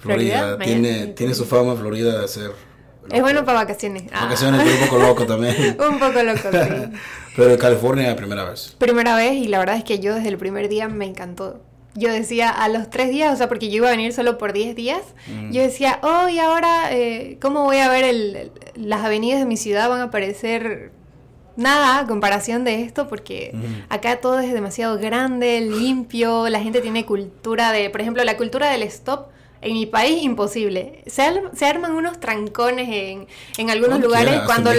Florida. 0.00 0.58
Tiene, 0.58 1.06
tiene 1.06 1.32
su 1.32 1.46
fama 1.46 1.74
Florida 1.76 2.20
de 2.20 2.28
ser... 2.28 2.50
Es 3.10 3.22
bueno 3.22 3.42
para 3.46 3.60
vacaciones. 3.60 4.02
Ah. 4.12 4.24
Vacaciones, 4.24 4.60
pero 4.62 4.74
un 4.74 4.80
poco 4.90 4.98
loco 4.98 5.24
también. 5.24 5.56
un 5.90 5.98
poco 5.98 6.22
loco, 6.22 6.50
sí. 6.52 6.98
pero 7.36 7.52
en 7.52 7.58
California 7.58 8.14
primera 8.14 8.44
vez. 8.44 8.76
Primera 8.76 9.16
vez 9.16 9.32
y 9.32 9.48
la 9.48 9.60
verdad 9.60 9.76
es 9.76 9.84
que 9.84 9.98
yo 9.98 10.14
desde 10.14 10.28
el 10.28 10.36
primer 10.36 10.68
día 10.68 10.86
me 10.90 11.06
encantó. 11.06 11.62
Yo 11.94 12.12
decía 12.12 12.50
a 12.50 12.68
los 12.68 12.90
tres 12.90 13.08
días, 13.08 13.32
o 13.32 13.36
sea, 13.38 13.48
porque 13.48 13.70
yo 13.70 13.76
iba 13.76 13.88
a 13.88 13.92
venir 13.92 14.12
solo 14.12 14.36
por 14.36 14.52
diez 14.52 14.76
días, 14.76 15.00
mm. 15.28 15.52
yo 15.52 15.62
decía, 15.62 16.00
oh, 16.02 16.28
y 16.28 16.38
ahora, 16.38 16.92
eh, 16.92 17.38
¿cómo 17.40 17.64
voy 17.64 17.78
a 17.78 17.88
ver 17.88 18.04
el, 18.04 18.52
las 18.74 19.02
avenidas 19.02 19.40
de 19.40 19.46
mi 19.46 19.56
ciudad? 19.56 19.88
Van 19.88 20.00
a 20.00 20.04
aparecer 20.04 20.92
nada 21.56 22.00
a 22.00 22.06
comparación 22.06 22.64
de 22.64 22.82
esto 22.82 23.08
porque 23.08 23.54
acá 23.88 24.20
todo 24.20 24.38
es 24.40 24.52
demasiado 24.52 24.98
grande, 24.98 25.60
limpio, 25.60 26.48
la 26.48 26.60
gente 26.60 26.80
tiene 26.80 27.04
cultura 27.04 27.72
de, 27.72 27.90
por 27.90 28.00
ejemplo, 28.00 28.22
la 28.24 28.36
cultura 28.36 28.70
del 28.70 28.82
stop 28.82 29.28
en 29.62 29.72
mi 29.72 29.86
país, 29.86 30.22
imposible. 30.22 31.02
Se, 31.06 31.22
arman 31.66 31.92
unos 31.92 32.20
trancones 32.20 32.88
en, 32.88 33.26
en 33.56 33.70
algunos 33.70 34.00
lugares 34.00 34.40
cuando, 34.44 34.70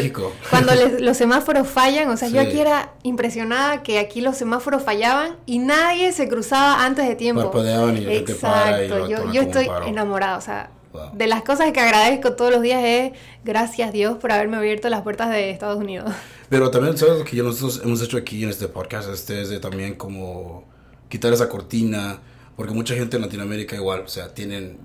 cuando 0.49 0.71
los 0.99 1.17
semáforos 1.17 1.67
fallan. 1.67 2.09
O 2.09 2.17
sea, 2.17 2.29
yo 2.29 2.41
aquí 2.41 2.59
era 2.59 2.93
impresionada 3.03 3.83
que 3.83 3.99
aquí 3.99 4.21
los 4.21 4.37
semáforos 4.37 4.83
fallaban 4.83 5.35
y 5.45 5.59
nadie 5.59 6.11
se 6.13 6.27
cruzaba 6.27 6.85
antes 6.85 7.07
de 7.07 7.15
tiempo. 7.15 7.51
Exacto, 8.11 9.09
yo, 9.09 9.31
yo 9.31 9.41
estoy 9.41 9.69
enamorada. 9.85 10.37
O 10.37 10.41
sea, 10.41 10.69
de 11.13 11.27
las 11.27 11.43
cosas 11.43 11.71
que 11.71 11.79
agradezco 11.79 12.33
todos 12.33 12.51
los 12.51 12.61
días 12.61 12.83
es 12.83 13.11
gracias 13.43 13.91
Dios 13.91 14.17
por 14.17 14.31
haberme 14.31 14.57
abierto 14.57 14.89
las 14.89 15.01
puertas 15.01 15.29
de 15.29 15.51
Estados 15.51 15.77
Unidos. 15.77 16.11
Pero 16.49 16.71
también, 16.71 16.97
¿sabes 16.97 17.19
lo 17.19 17.25
que 17.25 17.37
nosotros 17.37 17.81
hemos 17.83 18.01
hecho 18.01 18.17
aquí 18.17 18.43
en 18.43 18.49
este 18.49 18.67
podcast? 18.67 19.09
Este 19.09 19.41
es 19.41 19.49
de 19.49 19.59
también 19.59 19.95
como 19.95 20.65
quitar 21.09 21.33
esa 21.33 21.49
cortina 21.49 22.19
porque 22.55 22.73
mucha 22.73 22.95
gente 22.95 23.17
en 23.17 23.21
Latinoamérica 23.21 23.75
igual, 23.75 24.01
o 24.01 24.07
sea, 24.07 24.33
tienen 24.33 24.79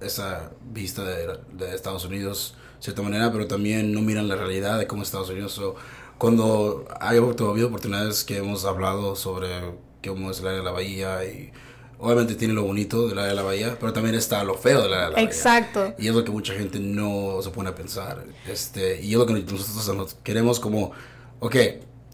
esa 0.00 0.52
vista 0.72 1.02
de, 1.04 1.38
de 1.52 1.74
Estados 1.74 2.04
Unidos 2.04 2.54
de 2.76 2.82
cierta 2.82 3.02
manera, 3.02 3.32
pero 3.32 3.46
también 3.46 3.92
no 3.92 4.00
miran 4.00 4.28
la 4.28 4.36
realidad 4.36 4.78
de 4.78 4.86
cómo 4.86 5.02
Estados 5.02 5.30
Unidos. 5.30 5.60
cuando 6.18 6.86
hay 7.00 7.18
oportunidades 7.18 8.24
que 8.24 8.38
hemos 8.38 8.64
hablado 8.64 9.16
sobre 9.16 9.48
cómo 10.06 10.30
es 10.30 10.40
el 10.40 10.46
área 10.46 10.58
de 10.58 10.64
la 10.64 10.70
bahía 10.70 11.24
y 11.24 11.52
obviamente 11.98 12.34
tiene 12.34 12.54
lo 12.54 12.64
bonito 12.64 13.08
del 13.08 13.18
área 13.18 13.30
de 13.30 13.36
la 13.36 13.42
bahía, 13.42 13.76
pero 13.78 13.92
también 13.92 14.14
está 14.14 14.44
lo 14.44 14.54
feo 14.54 14.82
del 14.82 14.92
área 14.92 15.04
de 15.06 15.10
la 15.10 15.16
bahía. 15.16 15.28
Exacto. 15.28 15.94
Y 15.98 16.08
es 16.08 16.14
lo 16.14 16.24
que 16.24 16.30
mucha 16.30 16.54
gente 16.54 16.78
no 16.78 17.40
se 17.42 17.50
pone 17.50 17.70
a 17.70 17.74
pensar. 17.74 18.24
Este, 18.46 19.00
y 19.02 19.12
es 19.12 19.18
lo 19.18 19.26
que 19.26 19.32
nosotros 19.34 20.16
queremos 20.22 20.60
como, 20.60 20.92
ok, 21.40 21.56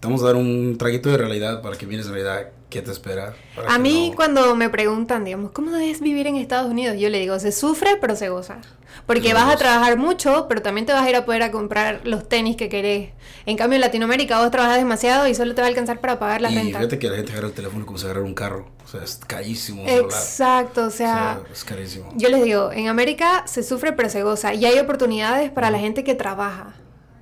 vamos 0.02 0.23
a 0.23 0.26
dar 0.26 0.37
un 0.37 0.76
traguito 0.78 1.11
de 1.11 1.16
realidad 1.16 1.62
para 1.62 1.76
que 1.76 1.87
vienes 1.87 2.06
en 2.06 2.12
realidad 2.12 2.52
¿Qué 2.73 2.80
te 2.80 2.90
espera? 2.90 3.35
A 3.68 3.78
mí 3.78 4.14
cuando 4.16 4.56
me 4.56 4.71
preguntan, 4.71 5.26
digamos, 5.26 5.50
¿cómo 5.50 5.76
es 5.76 6.00
vivir 6.00 6.26
en 6.26 6.37
Estados 6.37 6.71
Unidos? 6.71 6.97
Yo 6.99 7.11
le 7.11 7.18
digo, 7.18 7.38
se 7.38 7.52
sufre, 7.52 7.99
pero 8.00 8.16
se 8.16 8.30
goza. 8.30 8.62
Porque 9.04 9.35
vas 9.35 9.52
a 9.52 9.59
trabajar 9.59 9.99
mucho, 9.99 10.47
pero 10.49 10.62
también 10.62 10.87
te 10.87 10.94
vas 10.94 11.04
a 11.04 11.11
ir 11.11 11.16
a 11.16 11.26
poder 11.26 11.42
a 11.42 11.50
comprar 11.50 12.00
los 12.04 12.26
tenis 12.26 12.56
que 12.56 12.71
querés. 12.71 13.11
En 13.44 13.59
cambio, 13.59 13.75
en 13.75 13.82
Latinoamérica 13.82 14.40
vos 14.40 14.50
trabajas 14.50 14.78
demasiado 14.78 15.28
y 15.28 15.35
solo 15.35 15.54
te 15.54 15.61
va 15.61 15.66
a 15.66 15.68
alcanzar 15.68 16.00
para 16.00 16.18
pagar 16.18 16.40
la 16.40 16.50
y 16.50 16.54
renta. 16.54 16.78
fíjate 16.78 16.99
que 16.99 17.11
la 17.11 17.16
gente 17.16 17.32
agarra 17.32 17.49
el 17.49 17.52
teléfono 17.52 17.85
como 17.85 17.99
si 17.99 18.06
agarrar 18.06 18.25
un 18.25 18.32
carro. 18.32 18.71
O 18.82 18.88
sea, 18.88 19.02
es 19.02 19.21
carísimo. 19.26 19.85
Exacto, 19.87 20.87
o 20.87 20.90
sea, 20.90 21.42
es 21.52 21.64
carísimo. 21.64 22.09
Yo 22.16 22.30
les 22.30 22.42
digo, 22.42 22.73
en 22.73 22.88
América 22.88 23.42
se 23.47 23.62
sufre, 23.62 23.92
pero 23.92 24.09
se 24.09 24.23
goza. 24.23 24.54
Y 24.54 24.64
hay 24.64 24.78
oportunidades 24.78 25.50
para 25.50 25.71
la 25.71 25.78
gente 25.78 26.04
que 26.04 26.14
trabaja. 26.14 26.73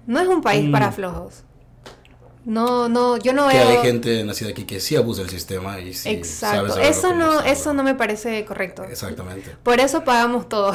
No 0.06 0.20
es 0.20 0.28
un 0.28 0.42
país 0.42 0.70
para 0.70 0.90
mm. 0.90 0.92
flojos. 0.92 1.42
No, 2.44 2.88
no, 2.88 3.18
yo 3.18 3.32
no 3.35 3.49
que 3.49 3.59
hay 3.59 3.78
gente 3.78 4.25
nacida 4.25 4.50
aquí 4.50 4.64
que 4.64 4.80
sí 4.80 4.97
abusa 4.97 5.20
del 5.23 5.30
sistema 5.30 5.78
y 5.78 5.92
sí 5.92 6.09
Exacto. 6.09 6.78
eso 6.78 7.14
no, 7.14 7.40
eso 7.42 7.75
no 7.75 7.82
me 7.82 7.94
parece 7.94 8.44
correcto. 8.47 8.85
Exactamente. 8.85 9.56
Por 9.62 9.78
eso 9.78 10.04
pagamos 10.04 10.49
todo. 10.49 10.73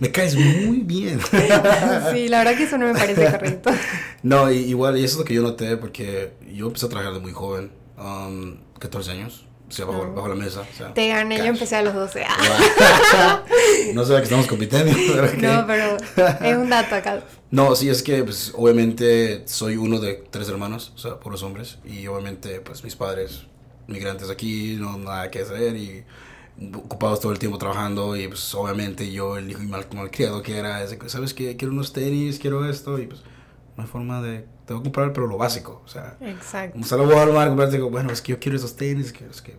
me 0.00 0.10
caes 0.10 0.34
muy 0.34 0.78
bien. 0.78 1.20
sí, 2.12 2.28
la 2.28 2.38
verdad 2.38 2.56
que 2.56 2.64
eso 2.64 2.78
no 2.78 2.86
me 2.86 2.94
parece 2.94 3.30
correcto. 3.30 3.70
no, 4.22 4.50
igual, 4.50 4.98
y 4.98 5.04
eso 5.04 5.14
es 5.14 5.18
lo 5.18 5.24
que 5.24 5.34
yo 5.34 5.42
noté 5.42 5.76
porque 5.76 6.32
yo 6.52 6.66
empecé 6.66 6.86
a 6.86 6.88
trabajar 6.88 7.14
de 7.14 7.20
muy 7.20 7.32
joven, 7.32 7.70
um, 7.96 8.56
14 8.78 9.12
años. 9.12 9.47
O 9.68 9.72
sea, 9.72 9.84
bajo, 9.84 10.12
bajo 10.14 10.28
la 10.28 10.34
mesa. 10.34 10.62
Te 10.94 11.08
gané, 11.08 11.38
yo 11.38 11.44
empecé 11.44 11.76
a 11.76 11.82
los 11.82 11.92
12. 11.92 12.24
no 13.94 14.04
sé 14.04 14.16
que 14.16 14.22
estamos 14.22 14.46
compitiendo. 14.46 14.92
no, 15.38 15.66
pero 15.66 15.96
es 16.40 16.56
un 16.56 16.70
dato 16.70 16.94
acá. 16.94 17.22
No, 17.50 17.76
sí, 17.76 17.88
es 17.90 18.02
que 18.02 18.24
pues, 18.24 18.52
obviamente 18.56 19.42
soy 19.46 19.76
uno 19.76 20.00
de 20.00 20.24
tres 20.30 20.48
hermanos, 20.48 20.92
o 20.94 20.98
sea, 20.98 21.20
puros 21.20 21.42
hombres. 21.42 21.78
Y 21.84 22.06
obviamente 22.06 22.60
pues 22.60 22.82
mis 22.82 22.96
padres 22.96 23.42
migrantes 23.88 24.30
aquí, 24.30 24.76
no 24.78 24.96
nada 24.98 25.30
que 25.30 25.40
hacer 25.40 25.76
y 25.76 26.04
ocupados 26.74 27.20
todo 27.20 27.32
el 27.32 27.38
tiempo 27.38 27.58
trabajando 27.58 28.16
y 28.16 28.26
pues 28.28 28.54
obviamente 28.54 29.10
yo 29.12 29.36
el 29.36 29.50
hijo 29.50 29.62
mal, 29.62 29.86
malcriado 29.94 30.42
que 30.42 30.56
era, 30.58 30.82
ese, 30.82 30.98
¿sabes 31.08 31.34
qué? 31.34 31.56
Quiero 31.56 31.72
unos 31.72 31.92
tenis, 31.92 32.38
quiero 32.38 32.68
esto 32.68 32.98
y 32.98 33.06
pues 33.06 33.22
no 33.76 33.82
hay 33.82 33.88
forma 33.88 34.20
de, 34.22 34.44
te 34.68 34.74
voy 34.74 34.82
a 34.82 34.84
comprar 34.84 35.14
pero 35.14 35.26
lo 35.26 35.38
básico, 35.38 35.80
o 35.82 35.88
sea, 35.88 36.18
Exacto. 36.20 36.72
como 36.72 36.84
salgo 36.84 37.10
a 37.10 37.16
Walmart, 37.16 37.48
comprarte, 37.48 37.76
digo, 37.76 37.88
bueno, 37.88 38.12
es 38.12 38.20
que 38.20 38.32
yo 38.32 38.38
quiero 38.38 38.58
esos 38.58 38.76
tenis, 38.76 39.14
que, 39.14 39.24
es 39.24 39.40
que, 39.40 39.56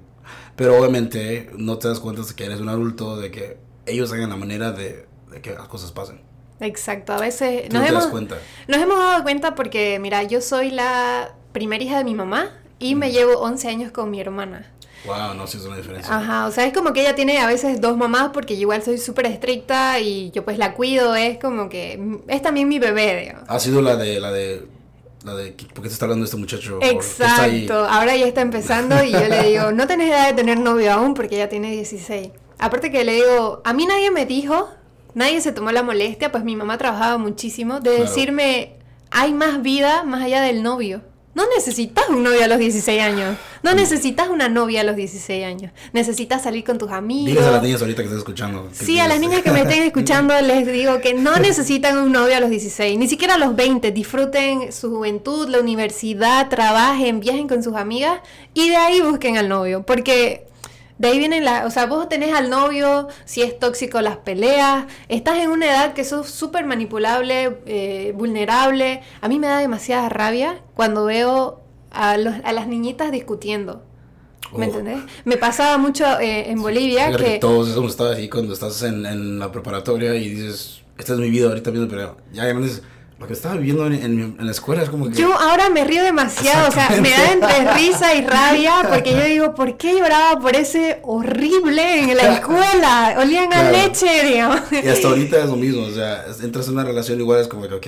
pero 0.56 0.78
obviamente 0.78 1.50
no 1.58 1.80
te 1.80 1.88
das 1.88 2.00
cuenta 2.00 2.22
de 2.22 2.36
que 2.36 2.46
eres 2.46 2.60
un 2.60 2.70
adulto, 2.70 3.18
de 3.18 3.32
que 3.32 3.58
ellos 3.88 4.14
hagan 4.14 4.30
la 4.30 4.36
manera 4.36 4.72
de, 4.72 5.08
de 5.32 5.42
que 5.42 5.56
las 5.56 5.68
cosas 5.68 5.92
pasen. 5.92 6.22
Exacto, 6.60 7.12
a 7.12 7.20
veces 7.20 7.74
nos, 7.74 7.90
hemos, 7.90 8.12
nos 8.14 8.78
hemos 8.78 9.00
dado 9.00 9.24
cuenta 9.24 9.56
porque, 9.56 9.98
mira, 10.00 10.22
yo 10.22 10.42
soy 10.42 10.70
la 10.70 11.34
primera 11.54 11.84
hija 11.84 11.98
de 11.98 12.04
mi 12.04 12.14
mamá 12.14 12.52
y 12.78 12.94
me 12.94 13.12
llevo 13.12 13.40
11 13.40 13.68
años 13.68 13.92
con 13.92 14.12
mi 14.12 14.22
hermana. 14.22 14.72
Wow, 15.06 15.34
no, 15.34 15.48
sí 15.48 15.58
es 15.58 15.66
una 15.66 15.78
diferencia. 15.78 16.16
Ajá, 16.16 16.46
o 16.46 16.52
sea, 16.52 16.68
es 16.68 16.74
como 16.74 16.94
que 16.94 17.02
ella 17.02 17.16
tiene 17.16 17.40
a 17.40 17.48
veces 17.48 17.82
dos 17.82 17.98
mamás 17.98 18.30
porque 18.32 18.58
yo 18.58 18.62
igual 18.62 18.84
soy 18.84 19.00
súper 19.00 19.26
estricta 19.26 20.00
y 20.00 20.30
yo 20.32 20.46
pues 20.46 20.60
la 20.60 20.76
cuido, 20.76 21.16
es 21.16 21.40
como 21.40 21.68
que 21.68 22.20
es 22.28 22.42
también 22.44 22.68
mi 22.68 22.78
bebé, 22.78 23.22
digamos. 23.22 23.46
Ha 23.48 23.60
sido 23.60 23.82
la 23.82 23.96
de, 23.96 24.20
la 24.20 24.32
de, 24.32 24.68
la 25.24 25.36
de, 25.36 25.52
¿por 25.52 25.84
qué 25.84 25.90
te 25.90 25.94
está 25.94 26.06
hablando 26.06 26.26
este 26.26 26.38
muchacho? 26.38 26.80
Exacto, 26.82 27.86
ahora 27.86 28.16
ya 28.16 28.26
está 28.26 28.42
empezando 28.42 29.04
y 29.04 29.12
yo 29.12 29.28
le 29.28 29.44
digo, 29.50 29.72
no 29.72 29.88
tenés 29.88 30.10
edad 30.10 30.28
de 30.28 30.34
tener 30.34 30.60
novio 30.60 30.94
aún 30.94 31.14
porque 31.14 31.36
ella 31.36 31.50
tiene 31.50 31.72
16. 31.72 32.30
Aparte 32.58 32.92
que 32.92 33.04
le 33.04 33.14
digo, 33.14 33.62
a 33.64 33.74
mí 33.74 33.86
nadie 33.86 34.12
me 34.12 34.26
dijo 34.26 34.70
nadie 35.14 35.42
se 35.42 35.52
tomó 35.52 35.72
la 35.72 35.84
molestia, 35.84 36.32
pues 36.32 36.44
mi 36.44 36.56
mamá 36.56 36.78
trabajaba 36.78 37.18
muchísimo, 37.18 37.80
de 37.80 37.92
decirme, 37.92 38.78
hay 39.12 39.34
más 39.34 39.62
vida 39.62 40.04
más 40.04 40.24
allá 40.24 40.42
del 40.42 40.64
novio. 40.64 41.02
No 41.36 41.44
necesitas 41.56 42.10
un 42.10 42.24
novio 42.24 42.44
a 42.44 42.48
los 42.48 42.58
16 42.58 43.02
años. 43.02 43.38
No 43.62 43.74
necesitas 43.74 44.30
una 44.30 44.50
novia 44.50 44.82
a 44.82 44.84
los 44.84 44.96
16 44.96 45.46
años. 45.46 45.72
Necesitas 45.94 46.44
salir 46.44 46.64
con 46.64 46.78
tus 46.78 46.92
amigos. 46.92 47.28
Diles 47.28 47.44
a 47.44 47.52
las 47.52 47.62
niñas 47.62 47.82
ahorita 47.82 48.02
que 48.02 48.08
estén 48.08 48.18
escuchando. 48.18 48.70
Sí, 48.72 49.00
a 49.00 49.08
las 49.08 49.20
niñas 49.20 49.42
que 49.42 49.52
me 49.52 49.62
estén 49.62 49.84
escuchando 49.88 50.34
les 50.42 50.66
digo 50.66 51.00
que 51.02 51.14
no 51.14 51.38
necesitan 51.38 51.98
un 51.98 52.12
novio 52.12 52.36
a 52.36 52.40
los 52.40 52.50
16, 52.50 52.98
ni 52.98 53.08
siquiera 53.08 53.36
a 53.36 53.38
los 53.38 53.56
20. 53.56 53.92
Disfruten 53.92 54.72
su 54.72 54.90
juventud, 54.90 55.48
la 55.50 55.60
universidad, 55.60 56.50
trabajen, 56.50 57.20
viajen 57.20 57.48
con 57.48 57.62
sus 57.62 57.76
amigas 57.76 58.20
y 58.54 58.70
de 58.70 58.76
ahí 58.78 59.02
busquen 59.02 59.38
al 59.38 59.50
novio. 59.50 59.84
Porque 59.84 60.49
de 61.00 61.08
ahí 61.08 61.18
vienen 61.18 61.46
las, 61.46 61.66
o 61.66 61.72
sea, 61.72 61.86
vos 61.86 62.10
tenés 62.10 62.34
al 62.34 62.50
novio, 62.50 63.08
si 63.24 63.42
es 63.42 63.58
tóxico 63.58 64.02
las 64.02 64.18
peleas, 64.18 64.86
estás 65.08 65.40
en 65.40 65.50
una 65.50 65.66
edad 65.66 65.94
que 65.94 66.04
sos 66.04 66.30
súper 66.30 66.66
manipulable, 66.66 67.58
eh, 67.66 68.14
vulnerable. 68.16 69.02
A 69.22 69.30
mí 69.30 69.40
me 69.40 69.48
da 69.48 69.60
demasiada 69.60 70.10
rabia 70.10 70.62
cuando 70.74 71.06
veo 71.06 71.62
a, 71.90 72.18
los, 72.18 72.36
a 72.44 72.52
las 72.52 72.68
niñitas 72.68 73.14
discutiendo. 73.14 73.82
¿Me 74.52 74.66
oh. 74.66 74.70
entendés? 74.70 75.00
Me 75.24 75.38
pasaba 75.38 75.78
mucho 75.78 76.20
eh, 76.20 76.52
en 76.52 76.62
Bolivia 76.62 77.16
que... 77.16 77.40
Todos 77.40 77.70
eso 77.70 77.88
estaba 77.88 78.12
así 78.12 78.28
cuando 78.28 78.54
estás 78.54 78.84
en, 78.84 79.06
en, 79.06 79.40
la 79.40 79.54
preparatoria 79.54 80.16
y 80.16 80.28
dices, 80.28 80.82
esta 80.98 81.14
es 81.14 81.20
mi 81.20 81.30
vida 81.30 81.48
ahorita 81.48 81.72
mismo, 81.72 81.88
pero 81.88 82.18
ya 82.34 82.46
grandes 82.46 82.84
lo 83.20 83.28
que 83.28 83.34
estaba 83.34 83.56
viviendo 83.56 83.86
en, 83.86 83.94
en, 83.94 84.36
la 84.40 84.52
escuela 84.52 84.82
es 84.82 84.90
como 84.90 85.10
que... 85.10 85.16
Yo 85.16 85.34
ahora 85.34 85.70
me 85.70 85.84
río 85.84 86.04
demasiado, 86.04 86.70
o 86.70 86.72
sea, 86.72 86.90
me 87.02 87.10
da 87.10 87.32
entre 87.34 87.74
risa 87.74 88.16
y 88.16 88.26
rabia, 88.26 88.88
porque 88.90 89.12
yo 89.12 89.24
digo, 89.26 89.56
¿por 89.56 89.76
qué 89.76 89.98
lloraba 90.00 90.40
por 90.40 90.56
ese 90.56 91.00
horrible 91.04 92.12
en 92.12 92.16
la 92.16 92.36
escuela? 92.36 93.16
Olían 93.20 93.52
a 93.52 93.72
leche, 93.72 94.24
digamos. 94.24 94.62
Y 94.72 94.88
hasta 94.88 95.10
ahorita 95.10 95.38
es 95.40 95.46
lo 95.48 95.58
mismo, 95.58 95.84
o 95.84 95.92
sea, 95.92 96.26
entras 96.42 96.68
en 96.68 96.76
una 96.76 96.86
relación 96.86 97.20
igual, 97.20 97.42
es 97.42 97.50
como 97.50 97.68
que, 97.68 97.74
ok, 97.74 97.88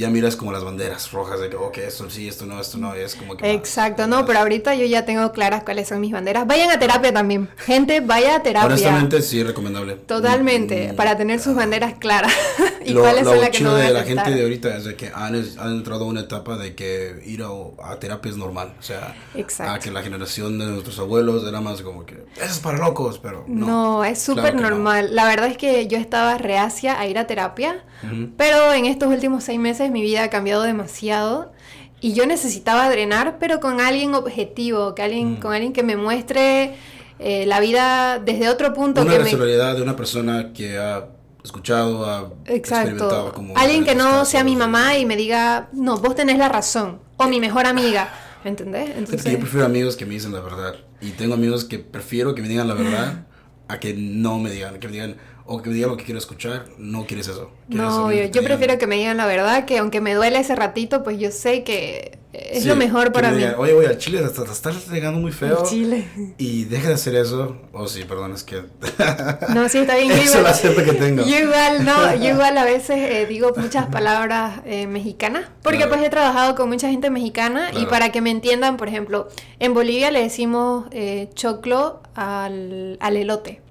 ya 0.00 0.08
miras 0.08 0.34
como 0.34 0.50
las 0.50 0.64
banderas 0.64 1.12
rojas 1.12 1.40
de 1.40 1.50
que, 1.50 1.56
ok, 1.56 1.76
esto 1.78 2.08
sí, 2.08 2.26
esto 2.26 2.46
no, 2.46 2.58
esto 2.58 2.78
no, 2.78 2.94
es 2.94 3.14
como 3.14 3.36
que... 3.36 3.52
Exacto, 3.52 4.06
no, 4.06 4.24
pero 4.24 4.38
ahorita 4.38 4.74
yo 4.74 4.86
ya 4.86 5.04
tengo 5.04 5.30
claras 5.32 5.62
cuáles 5.62 5.88
son 5.88 6.00
mis 6.00 6.10
banderas. 6.10 6.46
Vayan 6.46 6.70
a 6.70 6.78
terapia 6.78 7.12
también. 7.12 7.48
Gente, 7.58 8.00
vaya 8.00 8.36
a 8.36 8.42
terapia. 8.42 8.66
Honestamente, 8.66 9.20
sí, 9.20 9.42
recomendable. 9.42 9.96
Totalmente, 9.96 10.92
mm, 10.92 10.96
para 10.96 11.18
tener 11.18 11.38
sus 11.38 11.54
banderas 11.54 11.94
claras. 11.98 12.32
y 12.84 12.94
lo, 12.94 13.02
cuáles 13.02 13.24
son 13.24 13.40
las 13.40 13.50
que 13.50 13.60
no 13.60 13.74
de 13.74 13.90
la 13.90 14.02
gente 14.04 14.30
de 14.30 14.42
ahorita 14.42 14.74
es 14.74 14.84
de 14.84 14.96
que 14.96 15.08
han, 15.14 15.34
han 15.58 15.72
entrado 15.72 16.04
a 16.04 16.06
una 16.06 16.20
etapa 16.20 16.56
de 16.56 16.74
que 16.74 17.22
ir 17.26 17.42
a, 17.42 17.96
terapia 18.00 18.30
es 18.30 18.38
normal. 18.38 18.72
O 18.78 18.82
sea, 18.82 19.14
a 19.58 19.78
que 19.78 19.90
la 19.90 20.02
generación 20.02 20.58
de 20.58 20.64
nuestros 20.64 20.98
abuelos 20.98 21.46
era 21.46 21.60
más 21.60 21.82
como 21.82 22.06
que, 22.06 22.24
eso 22.36 22.44
es 22.46 22.58
para 22.60 22.78
locos, 22.78 23.18
pero 23.18 23.44
no. 23.46 23.66
No, 23.66 24.04
es 24.04 24.20
súper 24.22 24.54
normal. 24.54 25.14
La 25.14 25.26
verdad 25.26 25.48
es 25.48 25.58
que 25.58 25.86
yo 25.88 25.98
estaba 25.98 26.38
reacia 26.38 26.98
a 26.98 27.06
ir 27.06 27.18
a 27.18 27.26
terapia, 27.26 27.84
pero 28.38 28.72
en 28.72 28.86
estos 28.86 29.10
últimos 29.10 29.44
seis 29.44 29.60
meses 29.60 29.89
mi 29.90 30.02
vida 30.02 30.24
ha 30.24 30.30
cambiado 30.30 30.62
demasiado 30.62 31.52
y 32.00 32.14
yo 32.14 32.26
necesitaba 32.26 32.88
drenar, 32.88 33.38
pero 33.38 33.60
con 33.60 33.80
alguien 33.80 34.14
objetivo, 34.14 34.94
que 34.94 35.02
alguien, 35.02 35.32
mm. 35.32 35.36
con 35.40 35.52
alguien 35.52 35.72
que 35.72 35.82
me 35.82 35.96
muestre 35.96 36.74
eh, 37.18 37.44
la 37.46 37.60
vida 37.60 38.18
desde 38.18 38.48
otro 38.48 38.72
punto. 38.72 39.02
Una 39.02 39.18
que 39.18 39.36
de 39.36 39.82
una 39.82 39.96
persona 39.96 40.52
que 40.54 40.78
ha 40.78 41.08
escuchado, 41.44 42.06
ha 42.06 42.32
Exacto. 42.46 43.32
como 43.34 43.56
alguien 43.56 43.84
que 43.84 43.94
no 43.94 44.24
sea 44.24 44.44
mi 44.44 44.56
mamá 44.56 44.96
y 44.96 45.04
me 45.04 45.16
diga, 45.16 45.68
no, 45.72 45.98
vos 45.98 46.14
tenés 46.14 46.38
la 46.38 46.48
razón, 46.48 47.00
o 47.16 47.28
mi 47.28 47.40
mejor 47.40 47.66
amiga. 47.66 48.08
¿Me 48.44 48.50
entendés? 48.50 48.96
Entonces... 48.96 49.32
yo 49.32 49.38
prefiero 49.38 49.66
amigos 49.66 49.96
que 49.96 50.06
me 50.06 50.14
dicen 50.14 50.32
la 50.32 50.40
verdad. 50.40 50.76
Y 51.02 51.10
tengo 51.10 51.34
amigos 51.34 51.64
que 51.64 51.78
prefiero 51.78 52.34
que 52.34 52.40
me 52.40 52.48
digan 52.48 52.68
la 52.68 52.74
verdad 52.74 53.26
a 53.68 53.78
que 53.78 53.92
no 53.92 54.38
me 54.38 54.50
digan, 54.50 54.80
que 54.80 54.88
me 54.88 54.94
digan, 54.94 55.16
o 55.52 55.60
que 55.60 55.68
me 55.68 55.74
digan 55.74 55.90
lo 55.90 55.96
que 55.96 56.04
quiero 56.04 56.18
escuchar, 56.18 56.66
no 56.78 57.06
quieres 57.06 57.26
eso. 57.26 57.50
no, 57.66 58.12
yo, 58.12 58.42
prefiero 58.44 58.78
que 58.78 58.86
me 58.86 58.94
digan 58.94 59.16
la 59.16 59.26
verdad, 59.26 59.64
que 59.64 59.78
aunque 59.78 60.00
me 60.00 60.14
duele 60.14 60.38
ese 60.38 60.54
ratito, 60.54 61.02
pues 61.02 61.18
yo 61.18 61.32
sé 61.32 61.64
que 61.64 62.20
es 62.32 62.66
lo 62.66 62.76
mejor 62.76 63.10
para 63.10 63.32
mí. 63.32 63.42
Oye, 63.58 63.72
oye, 63.72 63.88
al 63.88 63.98
chile 63.98 64.20
te, 64.20 64.42
estás 64.44 64.86
regando 64.86 65.18
muy 65.18 65.32
feo. 65.32 65.64
Chile. 65.68 66.06
Y 66.38 66.66
deja 66.66 66.86
de 66.86 66.94
hacer 66.94 67.16
eso. 67.16 67.56
Oh, 67.72 67.88
sí, 67.88 68.04
perdón, 68.04 68.32
es 68.32 68.44
que. 68.44 68.62
no, 69.52 69.68
sí, 69.68 69.78
está 69.78 69.96
bien. 69.96 70.12
Eso 70.12 70.38
es 70.38 70.76
la 70.76 70.84
que 70.84 70.92
tengo. 70.92 71.24
Yo 71.24 71.36
igual, 71.36 71.84
no, 71.84 72.14
yo 72.14 72.28
igual 72.34 72.56
a 72.56 72.64
veces 72.64 72.98
eh, 72.98 73.26
digo 73.28 73.52
muchas 73.56 73.86
palabras 73.86 74.60
eh, 74.66 74.86
mexicanas, 74.86 75.48
porque 75.62 75.88
pues 75.88 76.00
he 76.00 76.10
trabajado 76.10 76.54
con 76.54 76.68
mucha 76.68 76.88
gente 76.88 77.10
mexicana 77.10 77.72
y 77.76 77.86
para 77.86 78.12
que 78.12 78.20
me 78.20 78.30
entiendan, 78.30 78.76
por 78.76 78.86
ejemplo, 78.86 79.26
en 79.58 79.74
Bolivia 79.74 80.12
le 80.12 80.22
decimos 80.22 80.86
eh, 80.92 81.28
choclo 81.34 82.02
al, 82.14 82.96
al 83.00 83.16
elote. 83.16 83.62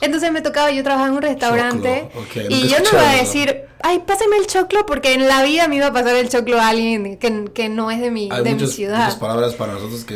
Entonces 0.00 0.32
me 0.32 0.40
tocaba, 0.40 0.70
yo 0.70 0.82
trabajaba 0.82 1.08
en 1.08 1.14
un 1.14 1.22
restaurante 1.22 2.08
y 2.48 2.68
yo 2.68 2.78
no 2.80 2.88
iba 2.92 3.10
a 3.10 3.16
decir, 3.16 3.64
ay, 3.82 4.02
pásame 4.06 4.36
el 4.36 4.46
choclo, 4.46 4.84
porque 4.86 5.14
en 5.14 5.26
la 5.26 5.42
vida 5.42 5.68
me 5.68 5.76
iba 5.76 5.86
a 5.86 5.92
pasar 5.92 6.16
el 6.16 6.28
choclo 6.28 6.60
a 6.60 6.68
alguien 6.68 7.16
que, 7.18 7.44
que 7.52 7.68
no 7.68 7.90
es 7.90 8.00
de 8.00 8.10
mi, 8.10 8.28
de 8.28 8.54
mi 8.54 8.66
ciudad. 8.66 8.96
Hay 8.96 9.04
muchas 9.04 9.16
palabras 9.16 9.54
para 9.54 9.74
nosotros 9.74 10.04
que 10.04 10.14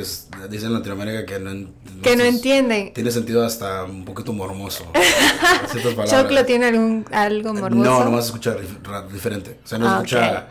dicen 0.48 0.68
en 0.68 0.74
Latinoamérica 0.74 1.26
que 1.26 1.38
no, 1.38 1.70
que 2.02 2.16
no 2.16 2.24
entienden. 2.24 2.92
Tiene 2.92 3.10
sentido 3.10 3.44
hasta 3.44 3.84
un 3.84 4.04
poquito 4.04 4.32
mormoso. 4.32 4.90
¿Choclo 6.08 6.44
tiene 6.44 6.66
algún, 6.66 7.06
algo 7.12 7.54
mormoso? 7.54 7.90
No, 7.90 8.04
nomás 8.04 8.26
escucha 8.26 8.56
diferente. 9.12 9.58
O 9.64 9.66
sea, 9.66 9.78
no 9.78 9.88
ah, 9.88 9.94
escucha 9.96 10.48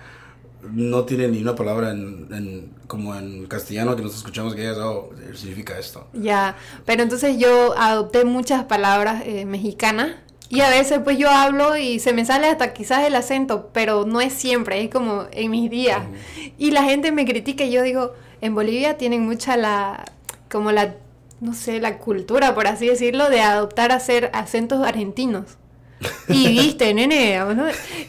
no 0.64 1.06
tiene 1.06 1.28
ni 1.28 1.42
una 1.42 1.56
palabra 1.56 1.92
en, 1.92 2.72
como 2.88 3.16
en 3.16 3.46
castellano 3.48 3.96
que 3.96 4.02
nosotros 4.02 4.20
escuchamos 4.20 4.56
que 4.56 4.70
eso 4.70 5.10
oh, 5.12 5.36
significa 5.36 5.78
esto. 5.78 6.08
Ya, 6.14 6.56
pero 6.86 7.04
entonces 7.04 7.38
yo 7.38 7.78
adopté 7.78 8.26
muchas 8.26 8.66
palabras 8.66 9.24
eh, 9.26 9.46
mexicanas 9.46 10.16
y 10.50 10.62
a 10.62 10.70
veces 10.70 11.00
pues 11.04 11.18
yo 11.18 11.30
hablo 11.30 11.78
y 11.78 12.00
se 12.00 12.12
me 12.12 12.26
sale 12.26 12.48
hasta 12.48 12.74
quizás 12.74 13.06
el 13.06 13.16
acento, 13.16 13.70
pero 13.72 14.06
no 14.06 14.20
es 14.20 14.34
siempre, 14.34 14.84
es 14.84 14.90
como 14.90 15.28
en 15.32 15.52
mis 15.52 15.70
días. 15.70 16.02
Y 16.58 16.72
la 16.72 16.84
gente 16.84 17.12
me 17.12 17.26
critica 17.26 17.64
y 17.64 17.72
yo 17.72 17.84
digo, 17.84 18.14
en 18.42 18.56
Bolivia 18.56 18.98
tienen 18.98 19.26
mucha 19.26 19.58
la, 19.58 20.06
como 20.50 20.72
la, 20.72 20.96
no 21.40 21.54
sé, 21.54 21.80
la 21.80 22.00
cultura, 22.00 22.56
por 22.56 22.66
así 22.66 22.88
decirlo, 22.88 23.30
de 23.30 23.42
adoptar 23.42 23.92
a 23.92 23.96
hacer 23.96 24.32
acentos 24.34 24.86
argentinos. 24.86 25.59
Y 26.30 26.48
viste, 26.48 26.94
nene, 26.94 27.40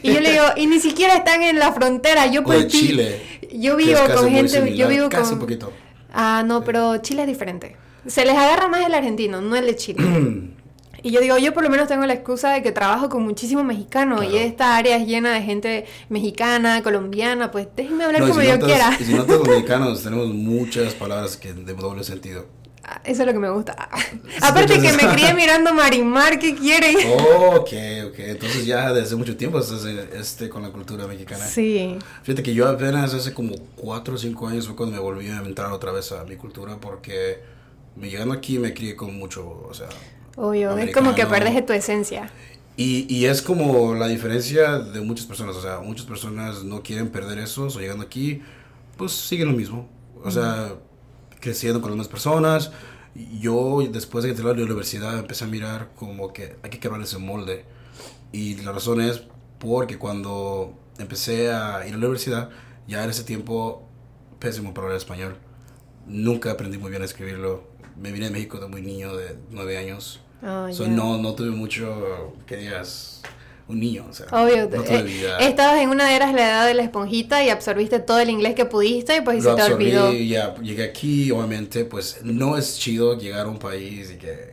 Y 0.03 0.13
yo 0.13 0.19
le 0.19 0.31
digo, 0.31 0.45
y 0.55 0.67
ni 0.67 0.79
siquiera 0.79 1.15
están 1.15 1.41
en 1.41 1.59
la 1.59 1.73
frontera, 1.73 2.27
yo 2.27 2.43
por 2.43 2.67
Chile. 2.67 3.21
Yo 3.53 3.75
vivo 3.75 3.99
con 4.15 4.29
gente, 4.29 4.75
yo 4.75 4.87
vivo 4.87 5.09
casi 5.09 5.33
un 5.33 5.39
poquito. 5.39 5.71
Ah, 6.13 6.43
no, 6.45 6.63
pero 6.63 6.97
Chile 6.97 7.23
es 7.23 7.27
diferente. 7.27 7.75
Se 8.05 8.25
les 8.25 8.35
agarra 8.35 8.67
más 8.67 8.85
el 8.85 8.93
argentino, 8.93 9.41
no 9.41 9.55
el 9.55 9.65
de 9.65 9.75
Chile. 9.75 10.03
y 11.03 11.11
yo 11.11 11.21
digo, 11.21 11.37
yo 11.37 11.53
por 11.53 11.63
lo 11.63 11.69
menos 11.69 11.87
tengo 11.87 12.05
la 12.05 12.13
excusa 12.13 12.51
de 12.51 12.61
que 12.61 12.71
trabajo 12.71 13.09
con 13.09 13.23
muchísimos 13.23 13.63
mexicanos 13.63 14.25
y 14.25 14.37
esta 14.37 14.75
área 14.75 14.97
es 14.97 15.07
llena 15.07 15.33
de 15.33 15.41
gente 15.41 15.85
mexicana, 16.09 16.81
colombiana, 16.83 17.51
pues 17.51 17.67
déjenme 17.75 18.05
hablar 18.05 18.27
como 18.27 18.41
yo 18.41 18.59
quiera. 18.59 18.97
Y 18.99 19.03
si 19.03 19.13
no 19.13 19.25
tengo 19.25 19.43
mexicanos, 19.47 20.03
tenemos 20.03 20.27
muchas 20.27 20.93
palabras 20.93 21.37
que 21.37 21.53
de 21.53 21.73
doble 21.73 22.03
sentido. 22.03 22.45
Eso 23.03 23.21
es 23.21 23.27
lo 23.27 23.33
que 23.33 23.39
me 23.39 23.49
gusta. 23.49 23.89
Aparte 24.41 24.79
que 24.79 24.91
me 24.93 25.13
crié 25.13 25.33
mirando 25.35 25.73
Marimar, 25.73 26.39
¿qué 26.39 26.55
quiere? 26.55 26.95
Oh, 27.17 27.55
ok, 27.57 27.71
ok. 28.07 28.19
Entonces 28.19 28.65
ya 28.65 28.91
desde 28.93 29.15
mucho 29.15 29.37
tiempo 29.37 29.59
estás 29.59 29.85
este, 29.85 30.49
con 30.49 30.63
la 30.63 30.69
cultura 30.69 31.07
mexicana. 31.07 31.45
Sí. 31.45 31.97
Fíjate 32.23 32.43
que 32.43 32.53
yo 32.53 32.67
apenas 32.67 33.13
hace 33.13 33.33
como 33.33 33.55
4 33.75 34.15
o 34.15 34.17
5 34.17 34.47
años 34.47 34.67
fue 34.67 34.75
cuando 34.75 34.95
me 34.95 35.01
volví 35.01 35.27
a 35.29 35.37
entrar 35.37 35.71
otra 35.71 35.91
vez 35.91 36.11
a 36.11 36.23
mi 36.23 36.35
cultura 36.35 36.77
porque 36.77 37.39
me 37.95 38.09
llegando 38.09 38.33
aquí 38.33 38.59
me 38.59 38.73
crié 38.73 38.95
con 38.95 39.15
mucho, 39.15 39.65
o 39.67 39.73
sea... 39.73 39.89
Obvio, 40.37 40.77
es 40.77 40.93
como 40.93 41.13
que 41.13 41.25
perdes 41.25 41.65
tu 41.65 41.73
esencia. 41.73 42.31
Y, 42.77 43.05
y, 43.13 43.25
es 43.25 43.41
como 43.41 43.93
la 43.95 44.07
diferencia 44.07 44.79
de 44.79 45.01
muchas 45.01 45.25
personas, 45.25 45.57
o 45.57 45.61
sea, 45.61 45.79
muchas 45.79 46.05
personas 46.05 46.63
no 46.63 46.81
quieren 46.81 47.09
perder 47.09 47.37
eso, 47.39 47.65
o 47.65 47.79
llegando 47.79 48.03
aquí, 48.03 48.41
pues 48.97 49.11
siguen 49.11 49.49
lo 49.49 49.53
mismo. 49.53 49.89
O 50.23 50.31
sea 50.31 50.73
creciendo 51.41 51.81
con 51.81 51.91
las 51.91 51.97
mismas 51.97 52.07
personas. 52.07 52.71
Yo, 53.13 53.81
después 53.89 54.23
de 54.23 54.33
que 54.33 54.41
a 54.41 54.45
la 54.45 54.51
universidad, 54.51 55.19
empecé 55.19 55.43
a 55.43 55.47
mirar 55.47 55.89
como 55.97 56.31
que 56.31 56.55
hay 56.63 56.69
que 56.69 56.79
quebrar 56.79 57.01
ese 57.01 57.17
molde. 57.17 57.65
Y 58.31 58.55
la 58.63 58.71
razón 58.71 59.01
es 59.01 59.23
porque 59.59 59.97
cuando 59.97 60.73
empecé 60.97 61.51
a 61.51 61.85
ir 61.85 61.93
a 61.93 61.97
la 61.97 62.05
universidad, 62.05 62.49
ya 62.87 63.03
en 63.03 63.09
ese 63.09 63.23
tiempo, 63.23 63.85
pésimo 64.39 64.73
para 64.73 64.87
hablar 64.87 64.97
español. 64.97 65.35
Nunca 66.07 66.51
aprendí 66.51 66.77
muy 66.77 66.89
bien 66.89 67.01
a 67.01 67.05
escribirlo. 67.05 67.69
Me 67.97 68.11
vine 68.11 68.27
de 68.27 68.31
México 68.31 68.57
de 68.59 68.67
muy 68.67 68.81
niño, 68.81 69.15
de 69.15 69.37
nueve 69.49 69.77
años. 69.77 70.21
Oh, 70.43 70.69
no, 70.87 71.17
no 71.17 71.35
tuve 71.35 71.51
mucho, 71.51 72.33
que 72.47 72.57
digas, 72.57 73.21
un 73.67 73.79
niño, 73.79 74.05
o 74.09 74.13
sea, 74.13 74.25
Obvio, 74.31 74.69
eh, 74.73 75.37
estabas 75.39 75.79
en 75.79 75.89
una 75.89 76.15
era 76.15 76.31
la 76.33 76.41
edad 76.41 76.67
de 76.67 76.73
la 76.73 76.83
esponjita 76.83 77.43
y 77.43 77.49
absorbiste 77.49 77.99
todo 77.99 78.19
el 78.19 78.29
inglés 78.29 78.55
que 78.55 78.65
pudiste 78.65 79.17
y 79.17 79.21
pues 79.21 79.43
se 79.43 79.53
te 79.53 79.63
olvidó. 79.63 80.11
ya 80.13 80.55
llegué 80.55 80.83
aquí, 80.83 81.31
obviamente, 81.31 81.85
pues 81.85 82.19
no 82.23 82.57
es 82.57 82.77
chido 82.79 83.17
llegar 83.17 83.45
a 83.45 83.49
un 83.49 83.59
país 83.59 84.11
y 84.11 84.17
que 84.17 84.51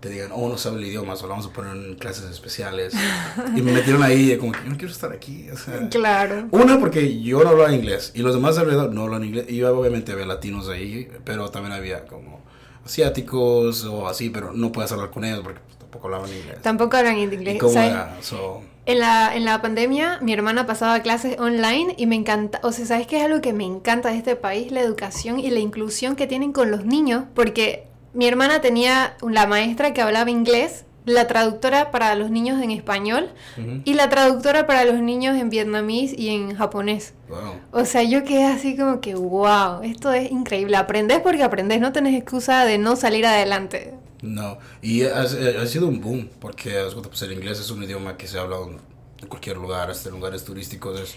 te 0.00 0.08
digan, 0.08 0.30
oh, 0.32 0.48
no 0.48 0.56
sabe 0.56 0.78
el 0.78 0.86
idioma, 0.86 1.14
solo 1.14 1.30
vamos 1.30 1.46
a 1.46 1.52
poner 1.52 1.76
en 1.76 1.94
clases 1.94 2.24
especiales. 2.30 2.94
y 3.56 3.60
me 3.60 3.72
metieron 3.72 4.02
ahí, 4.02 4.36
como 4.38 4.52
que 4.52 4.60
yo 4.64 4.70
no 4.70 4.76
quiero 4.78 4.92
estar 4.92 5.12
aquí. 5.12 5.48
O 5.50 5.56
sea, 5.56 5.88
claro. 5.90 6.48
Una, 6.50 6.80
porque 6.80 7.20
yo 7.20 7.44
no 7.44 7.50
hablaba 7.50 7.74
inglés 7.74 8.12
y 8.14 8.22
los 8.22 8.34
demás 8.34 8.56
alrededor 8.56 8.92
no 8.92 9.02
hablan 9.02 9.24
inglés. 9.24 9.46
Y 9.50 9.62
obviamente 9.62 10.12
había 10.12 10.24
latinos 10.24 10.68
ahí, 10.70 11.08
pero 11.24 11.50
también 11.50 11.74
había 11.74 12.06
como 12.06 12.40
asiáticos 12.84 13.84
o 13.84 14.08
así, 14.08 14.30
pero 14.30 14.52
no 14.54 14.72
puedes 14.72 14.90
hablar 14.90 15.10
con 15.10 15.24
ellos 15.24 15.40
porque 15.44 15.60
tampoco 16.00 16.06
hablaban 16.06 16.30
inglés. 16.30 16.62
Tampoco 16.62 16.96
hablan 16.96 17.18
inglés. 17.18 17.58
cómo 17.58 17.72
era? 17.72 18.16
En 18.86 18.98
la, 18.98 19.36
en 19.36 19.44
la 19.44 19.60
pandemia, 19.62 20.18
mi 20.22 20.32
hermana 20.32 20.66
pasaba 20.66 21.00
clases 21.00 21.38
online 21.38 21.94
y 21.96 22.06
me 22.06 22.16
encanta, 22.16 22.60
o 22.62 22.72
sea, 22.72 22.86
¿sabes 22.86 23.06
qué 23.06 23.18
es 23.18 23.24
algo 23.24 23.40
que 23.40 23.52
me 23.52 23.64
encanta 23.64 24.08
de 24.10 24.16
este 24.16 24.36
país? 24.36 24.72
La 24.72 24.80
educación 24.80 25.38
y 25.38 25.50
la 25.50 25.60
inclusión 25.60 26.16
que 26.16 26.26
tienen 26.26 26.52
con 26.52 26.70
los 26.70 26.84
niños, 26.86 27.24
porque 27.34 27.86
mi 28.14 28.26
hermana 28.26 28.60
tenía 28.60 29.16
la 29.22 29.46
maestra 29.46 29.92
que 29.92 30.00
hablaba 30.00 30.30
inglés, 30.30 30.86
la 31.04 31.26
traductora 31.26 31.90
para 31.90 32.14
los 32.14 32.30
niños 32.30 32.62
en 32.62 32.70
español 32.70 33.30
y 33.84 33.94
la 33.94 34.08
traductora 34.08 34.66
para 34.66 34.84
los 34.84 35.00
niños 35.00 35.36
en 35.36 35.50
vietnamís 35.50 36.12
y 36.16 36.28
en 36.28 36.54
japonés. 36.54 37.14
O 37.72 37.84
sea, 37.84 38.02
yo 38.02 38.24
quedé 38.24 38.44
así 38.44 38.76
como 38.76 39.00
que, 39.00 39.14
wow, 39.14 39.82
esto 39.82 40.12
es 40.12 40.30
increíble. 40.30 40.76
Aprendes 40.76 41.20
porque 41.20 41.42
aprendes, 41.42 41.80
no 41.80 41.92
tenés 41.92 42.14
excusa 42.16 42.64
de 42.64 42.78
no 42.78 42.96
salir 42.96 43.26
adelante. 43.26 43.94
No, 44.22 44.58
y 44.82 45.04
ha, 45.04 45.22
ha 45.22 45.66
sido 45.66 45.88
un 45.88 46.00
boom, 46.00 46.28
porque 46.40 46.84
pues, 47.08 47.22
el 47.22 47.32
inglés 47.32 47.58
es 47.58 47.70
un 47.70 47.82
idioma 47.82 48.16
que 48.16 48.26
se 48.26 48.38
habla 48.38 48.56
en 49.18 49.28
cualquier 49.28 49.56
lugar, 49.56 49.90
hasta 49.90 50.08
en 50.10 50.14
lugares 50.16 50.44
turísticos 50.44 51.00
es 51.00 51.16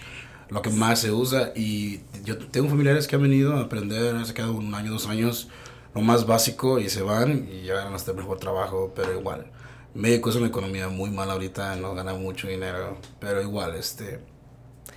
lo 0.49 0.61
que 0.61 0.69
más 0.69 0.99
se 0.99 1.11
usa. 1.11 1.51
Y 1.55 2.01
yo 2.23 2.37
tengo 2.37 2.69
familiares 2.69 3.07
que 3.07 3.15
han 3.15 3.23
venido 3.23 3.55
a 3.55 3.61
aprender, 3.61 4.25
se 4.25 4.33
quedado 4.33 4.53
un 4.53 4.73
año, 4.73 4.91
dos 4.91 5.07
años, 5.07 5.49
lo 5.93 6.01
más 6.01 6.25
básico, 6.25 6.79
y 6.79 6.89
se 6.89 7.01
van 7.01 7.49
y 7.51 7.61
llegan 7.63 7.93
hasta 7.93 8.11
el 8.11 8.17
mejor 8.17 8.39
trabajo, 8.39 8.93
pero 8.95 9.17
igual. 9.19 9.51
México 9.93 10.29
es 10.29 10.35
una 10.37 10.47
economía 10.47 10.89
muy 10.89 11.09
mala 11.11 11.33
ahorita, 11.33 11.75
no 11.75 11.93
gana 11.93 12.13
mucho 12.13 12.47
dinero, 12.47 12.97
pero 13.19 13.41
igual, 13.41 13.75
este... 13.75 14.32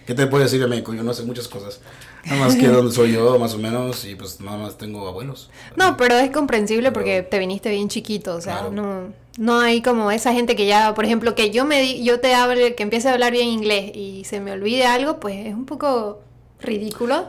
¿Qué 0.06 0.14
te 0.14 0.26
puedo 0.28 0.44
decir 0.44 0.60
de 0.60 0.68
México? 0.68 0.94
Yo 0.94 1.02
no 1.02 1.12
sé 1.12 1.24
muchas 1.24 1.48
cosas. 1.48 1.80
Nada 2.24 2.44
más 2.44 2.56
que 2.56 2.68
donde 2.68 2.92
soy 2.92 3.12
yo, 3.12 3.38
más 3.40 3.54
o 3.54 3.58
menos, 3.58 4.04
y 4.04 4.14
pues 4.14 4.40
nada 4.40 4.56
más 4.56 4.78
tengo 4.78 5.06
abuelos. 5.08 5.50
No, 5.74 5.96
pero 5.96 6.16
es 6.16 6.30
comprensible 6.30 6.92
porque 6.92 7.22
te 7.22 7.38
viniste 7.38 7.70
bien 7.70 7.88
chiquito, 7.88 8.36
o 8.36 8.40
sea, 8.40 8.68
no, 8.70 9.12
no 9.38 9.58
hay 9.58 9.82
como 9.82 10.10
esa 10.10 10.32
gente 10.32 10.54
que 10.54 10.66
ya, 10.66 10.94
por 10.94 11.04
ejemplo, 11.04 11.34
que 11.34 11.50
yo 11.50 11.64
me 11.64 11.82
di, 11.82 12.04
yo 12.04 12.20
te 12.20 12.34
hable, 12.34 12.74
que 12.74 12.84
empiece 12.84 13.08
a 13.08 13.14
hablar 13.14 13.32
bien 13.32 13.48
inglés 13.48 13.90
y 13.94 14.22
se 14.24 14.40
me 14.40 14.52
olvide 14.52 14.86
algo, 14.86 15.18
pues 15.18 15.46
es 15.46 15.54
un 15.54 15.66
poco 15.66 16.20
ridículo. 16.60 17.28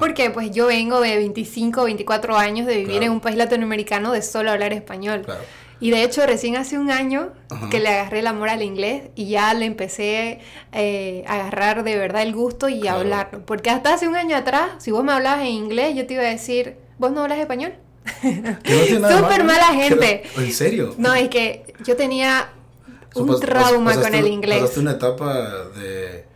Porque 0.00 0.30
pues 0.30 0.50
yo 0.50 0.66
vengo 0.66 1.00
de 1.00 1.16
25, 1.16 1.84
24 1.84 2.36
años 2.36 2.66
de 2.66 2.78
vivir 2.78 3.02
en 3.02 3.12
un 3.12 3.20
país 3.20 3.36
latinoamericano 3.36 4.12
de 4.12 4.22
solo 4.22 4.50
hablar 4.50 4.72
español. 4.72 5.22
Claro. 5.24 5.42
Y 5.80 5.90
de 5.90 6.02
hecho, 6.02 6.26
recién 6.26 6.56
hace 6.56 6.78
un 6.78 6.90
año 6.90 7.30
que 7.70 7.78
le 7.78 7.88
agarré 7.88 8.20
el 8.20 8.26
amor 8.26 8.48
al 8.48 8.62
inglés 8.62 9.04
y 9.14 9.28
ya 9.28 9.54
le 9.54 9.64
empecé 9.64 10.40
eh, 10.72 11.24
a 11.26 11.34
agarrar 11.34 11.84
de 11.84 11.96
verdad 11.96 12.22
el 12.22 12.34
gusto 12.34 12.68
y 12.68 12.86
a 12.88 12.94
hablarlo. 12.94 13.46
Porque 13.46 13.70
hasta 13.70 13.94
hace 13.94 14.08
un 14.08 14.16
año 14.16 14.36
atrás, 14.36 14.70
si 14.78 14.90
vos 14.90 15.04
me 15.04 15.12
hablabas 15.12 15.42
en 15.42 15.52
inglés, 15.52 15.94
yo 15.94 16.06
te 16.06 16.14
iba 16.14 16.24
a 16.24 16.26
decir, 16.26 16.76
¿vos 16.98 17.12
no 17.12 17.22
hablas 17.22 17.38
español? 17.38 17.74
Súper 18.22 19.44
mala 19.44 19.66
gente. 19.74 20.24
¿En 20.36 20.52
serio? 20.52 20.94
No, 20.98 21.14
es 21.14 21.28
que 21.28 21.74
yo 21.84 21.94
tenía 21.94 22.50
un 23.14 23.38
trauma 23.40 23.94
con 24.00 24.14
el 24.14 24.26
inglés. 24.26 24.60
Pasaste 24.60 24.80
una 24.80 24.92
etapa 24.92 25.68
de 25.76 26.27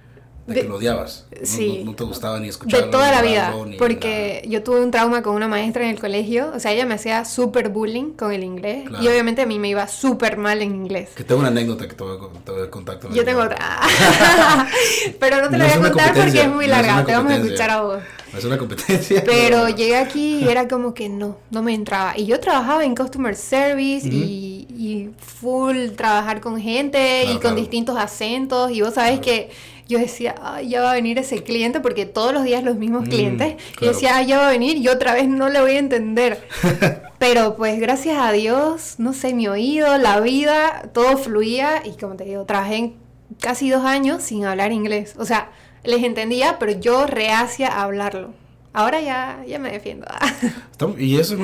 de, 0.47 0.55
que 0.55 0.65
lo 0.65 0.77
odiabas. 0.77 1.25
Sí. 1.45 1.83
No, 1.85 1.95
te 1.95 2.05
gustaba 2.05 2.41
ni 2.41 2.49
escucharlo. 2.49 2.87
De 2.87 2.93
toda 2.93 3.11
la 3.13 3.23
vida. 3.23 3.55
Porque 3.79 4.45
yo 4.49 4.63
tuve 4.63 4.81
un 4.81 4.91
trauma 4.91 5.23
con 5.23 5.35
una 5.35 5.47
maestra 5.47 5.85
en 5.85 5.91
el 5.91 6.01
colegio. 6.01 6.53
O 6.55 6.59
sea, 6.59 6.73
ella 6.73 6.85
me 6.85 6.95
hacía 6.95 7.25
súper 7.25 7.69
bullying 7.69 8.13
con 8.13 8.33
el 8.33 8.43
inglés. 8.43 8.85
Y 9.01 9.09
obviamente 9.09 9.43
a 9.43 9.47
mí 9.47 9.59
me 9.59 9.69
iba 9.69 9.87
súper 9.87 10.37
mal 10.37 10.61
en 10.63 10.75
inglés. 10.75 11.11
Que 11.15 11.25
tengo 11.25 11.41
una 11.41 11.49
anécdota 11.49 11.87
que 11.87 11.95
te 11.95 12.03
voy 12.03 12.17
a, 12.17 12.71
contar. 12.71 12.99
Yo 13.13 13.25
tengo 13.25 13.43
otra. 13.43 13.59
Pero 15.21 15.43
no 15.43 15.51
te 15.51 15.59
la 15.59 15.65
voy 15.65 15.75
a 15.75 15.81
contar 15.81 16.15
porque 16.15 16.43
es 16.43 16.49
muy 16.49 16.67
larga. 16.67 17.05
te 17.05 17.13
vamos 17.13 17.33
a 17.33 17.37
escuchar 17.37 17.71
a 17.71 17.83
vos. 17.83 18.03
Es 18.37 18.45
una 18.45 18.57
competencia. 18.57 19.23
Pero 19.27 19.69
llegué 19.69 19.97
aquí 19.97 20.39
y 20.39 20.49
era 20.49 20.67
como 20.67 20.95
que 20.95 21.09
no, 21.09 21.37
no 21.51 21.63
me 21.63 21.75
entraba. 21.75 22.17
Y 22.17 22.27
yo 22.27 22.41
trabajaba 22.41 22.85
en 22.85 22.95
customer 22.95 23.37
service 23.37 24.09
y, 24.09 24.67
y, 24.71 25.11
full 25.19 25.91
trabajar 25.97 26.41
con 26.41 26.61
gente 26.61 27.25
y 27.25 27.39
con 27.39 27.57
distintos 27.57 27.97
acentos. 27.97 28.71
Y 28.71 28.81
vos 28.81 28.95
sabés 28.95 29.21
que 29.21 29.51
yo 29.89 29.99
decía, 29.99 30.35
ay, 30.43 30.71
ya 30.71 30.83
va 30.83 30.93
a 30.93 30.95
venir 30.95 31.19
ese 31.19 31.43
cliente, 31.43 31.81
porque 31.81 32.07
todos 32.07 32.33
los 32.33 32.45
días 32.45 32.63
los 32.65 32.77
mismos 32.77 33.03
mm, 33.03 33.09
clientes. 33.09 33.57
Y 33.81 33.87
decía, 33.87 34.17
ay, 34.17 34.27
ya 34.27 34.39
va 34.39 34.49
a 34.49 34.51
venir 34.51 34.77
y 34.77 34.89
otra 34.89 35.15
vez 35.15 35.29
no 35.29 35.49
le 35.49 35.61
voy 35.61 35.73
a 35.73 35.79
entender. 35.79 36.47
Pero 37.19 37.57
pues 37.57 37.79
gracias 37.81 38.19
a 38.19 38.33
Dios, 38.33 38.97
no 38.99 39.13
sé, 39.13 39.35
mi 39.35 39.47
oído, 39.49 39.97
la 39.99 40.21
vida, 40.21 40.91
todo 40.93 41.17
fluía. 41.17 41.83
Y 41.85 41.93
como 41.93 42.17
te 42.17 42.25
digo, 42.25 42.45
trabajé 42.45 42.95
casi 43.41 43.71
dos 43.71 43.85
años 43.85 44.23
sin 44.23 44.45
hablar 44.45 44.73
inglés. 44.73 45.15
O 45.19 45.25
sea, 45.25 45.53
les 45.85 46.03
entendía, 46.03 46.59
pero 46.59 46.73
yo 46.73 47.07
reacia 47.07 47.69
a 47.69 47.83
hablarlo. 47.83 48.35
Ahora 48.73 49.01
ya, 49.01 49.45
ya 49.47 49.59
me 49.59 49.71
defiendo. 49.71 50.07
y 50.99 51.17
eso, 51.17 51.37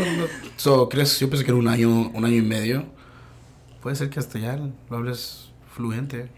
so, 0.57 0.89
¿crees? 0.89 1.19
Yo 1.21 1.29
pensé 1.29 1.45
que 1.45 1.51
era 1.51 1.59
un 1.59 1.69
año, 1.69 2.11
un 2.15 2.25
año 2.25 2.37
y 2.37 2.43
medio. 2.43 2.85
Puede 3.83 3.97
ser 3.97 4.11
que 4.11 4.19
hasta 4.19 4.39
ya 4.39 4.57
lo 4.57 4.97
hables 4.97 5.51
fluente. 5.75 6.29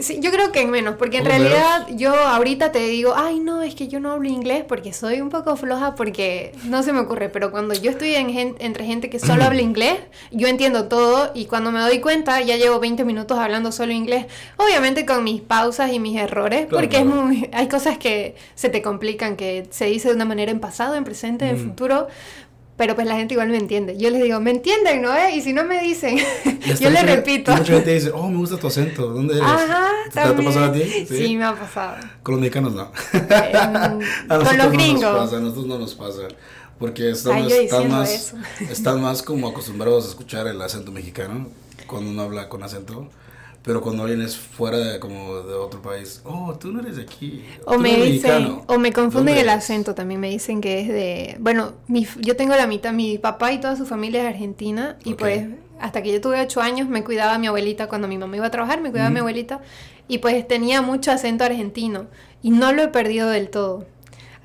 Sí, 0.00 0.20
yo 0.20 0.30
creo 0.30 0.52
que 0.52 0.62
en 0.62 0.70
menos, 0.70 0.96
porque 0.96 1.18
en 1.18 1.26
realidad 1.26 1.86
yo 1.90 2.14
ahorita 2.14 2.72
te 2.72 2.78
digo, 2.86 3.12
ay 3.14 3.40
no, 3.40 3.62
es 3.62 3.74
que 3.74 3.88
yo 3.88 4.00
no 4.00 4.12
hablo 4.12 4.26
inglés 4.28 4.64
porque 4.66 4.94
soy 4.94 5.20
un 5.20 5.28
poco 5.28 5.54
floja 5.56 5.94
porque 5.94 6.52
no 6.64 6.82
se 6.82 6.94
me 6.94 7.00
ocurre, 7.00 7.28
pero 7.28 7.50
cuando 7.50 7.74
yo 7.74 7.90
estoy 7.90 8.14
en 8.14 8.56
entre 8.58 8.86
gente 8.86 9.10
que 9.10 9.18
solo 9.18 9.44
habla 9.44 9.60
inglés, 9.62 9.98
yo 10.30 10.48
entiendo 10.48 10.88
todo 10.88 11.30
y 11.34 11.44
cuando 11.44 11.72
me 11.72 11.80
doy 11.80 12.00
cuenta 12.00 12.40
ya 12.40 12.56
llevo 12.56 12.80
20 12.80 13.04
minutos 13.04 13.38
hablando 13.38 13.70
solo 13.70 13.92
inglés, 13.92 14.26
obviamente 14.56 15.04
con 15.04 15.22
mis 15.24 15.42
pausas 15.42 15.92
y 15.92 16.00
mis 16.00 16.16
errores, 16.16 16.66
porque 16.70 16.98
Es 16.98 17.04
muy, 17.04 17.50
hay 17.52 17.68
cosas 17.68 17.98
que 17.98 18.34
se 18.54 18.70
te 18.70 18.80
complican, 18.80 19.36
que 19.36 19.66
se 19.70 19.84
dice 19.86 20.08
de 20.08 20.14
una 20.14 20.24
manera 20.24 20.50
en 20.50 20.60
pasado, 20.60 20.94
en 20.94 21.04
presente, 21.04 21.48
en 21.50 21.58
futuro, 21.58 22.08
pero 22.76 22.94
pues 22.94 23.06
la 23.06 23.16
gente 23.16 23.34
igual 23.34 23.48
me 23.48 23.56
entiende. 23.56 23.96
Yo 23.96 24.10
les 24.10 24.22
digo, 24.22 24.38
¿me 24.40 24.50
entienden, 24.50 25.00
no? 25.02 25.14
Eh? 25.14 25.36
Y 25.36 25.40
si 25.40 25.52
no 25.52 25.64
me 25.64 25.80
dicen, 25.80 26.18
yo 26.80 26.90
les 26.90 27.06
repito. 27.06 27.52
mucha 27.56 27.74
gente 27.74 27.94
dice, 27.94 28.10
oh, 28.14 28.28
me 28.28 28.36
gusta 28.36 28.58
tu 28.58 28.66
acento. 28.66 29.08
¿Dónde 29.08 29.34
eres? 29.34 29.46
Ajá, 29.46 29.88
¿Te, 30.12 30.20
ha 30.20 30.36
pasado 30.36 30.66
a 30.66 30.72
ti? 30.72 31.06
Sí, 31.08 31.36
me 31.36 31.44
ha 31.44 31.54
pasado. 31.54 31.96
Con 32.22 32.34
los 32.34 32.40
mexicanos 32.40 32.74
no. 32.74 32.92
con 34.44 34.58
los 34.58 34.72
gringos. 34.72 35.02
No 35.02 35.12
nos 35.12 35.24
pasa, 35.24 35.36
a 35.36 35.40
nosotros 35.40 35.66
no 35.66 35.78
nos 35.78 35.94
pasa. 35.94 36.22
Porque 36.78 37.10
están, 37.10 37.38
están 37.50 37.90
más, 37.90 38.34
están 38.70 39.00
más 39.00 39.22
como 39.22 39.48
acostumbrados 39.48 40.04
a 40.04 40.08
escuchar 40.08 40.46
el 40.46 40.60
acento 40.60 40.92
mexicano 40.92 41.48
cuando 41.86 42.10
uno 42.10 42.22
habla 42.22 42.50
con 42.50 42.62
acento. 42.62 43.08
Pero 43.66 43.82
cuando 43.82 44.04
vienes 44.04 44.36
fuera 44.36 44.78
de, 44.78 45.00
como 45.00 45.42
de 45.42 45.54
otro 45.54 45.82
país, 45.82 46.20
oh, 46.24 46.54
tú 46.54 46.70
no 46.70 46.78
eres 46.78 46.98
de 46.98 47.02
aquí. 47.02 47.44
O 47.64 47.76
me 47.78 47.96
dicen, 47.96 48.60
o 48.68 48.78
me 48.78 48.92
confunden 48.92 49.36
el 49.36 49.48
acento 49.48 49.92
también, 49.92 50.20
me 50.20 50.30
dicen 50.30 50.60
que 50.60 50.82
es 50.82 50.88
de, 50.88 51.36
bueno, 51.40 51.72
mi, 51.88 52.06
yo 52.20 52.36
tengo 52.36 52.54
la 52.54 52.68
mitad, 52.68 52.92
mi 52.92 53.18
papá 53.18 53.52
y 53.52 53.58
toda 53.58 53.74
su 53.74 53.84
familia 53.84 54.22
es 54.22 54.28
argentina 54.28 54.96
y 55.02 55.14
pues 55.14 55.48
hasta 55.80 56.00
que 56.00 56.12
yo 56.12 56.20
tuve 56.20 56.40
ocho 56.40 56.60
años 56.60 56.88
me 56.88 57.02
cuidaba 57.02 57.38
mi 57.38 57.48
abuelita 57.48 57.88
cuando 57.88 58.06
mi 58.06 58.18
mamá 58.18 58.36
iba 58.36 58.46
a 58.46 58.52
trabajar, 58.52 58.80
me 58.80 58.92
cuidaba 58.92 59.10
mi 59.10 59.18
abuelita 59.18 59.60
y 60.06 60.18
pues 60.18 60.46
tenía 60.46 60.80
mucho 60.80 61.10
acento 61.10 61.42
argentino 61.42 62.06
y 62.42 62.50
no 62.50 62.70
lo 62.72 62.82
he 62.82 62.88
perdido 62.88 63.28
del 63.30 63.50
todo. 63.50 63.84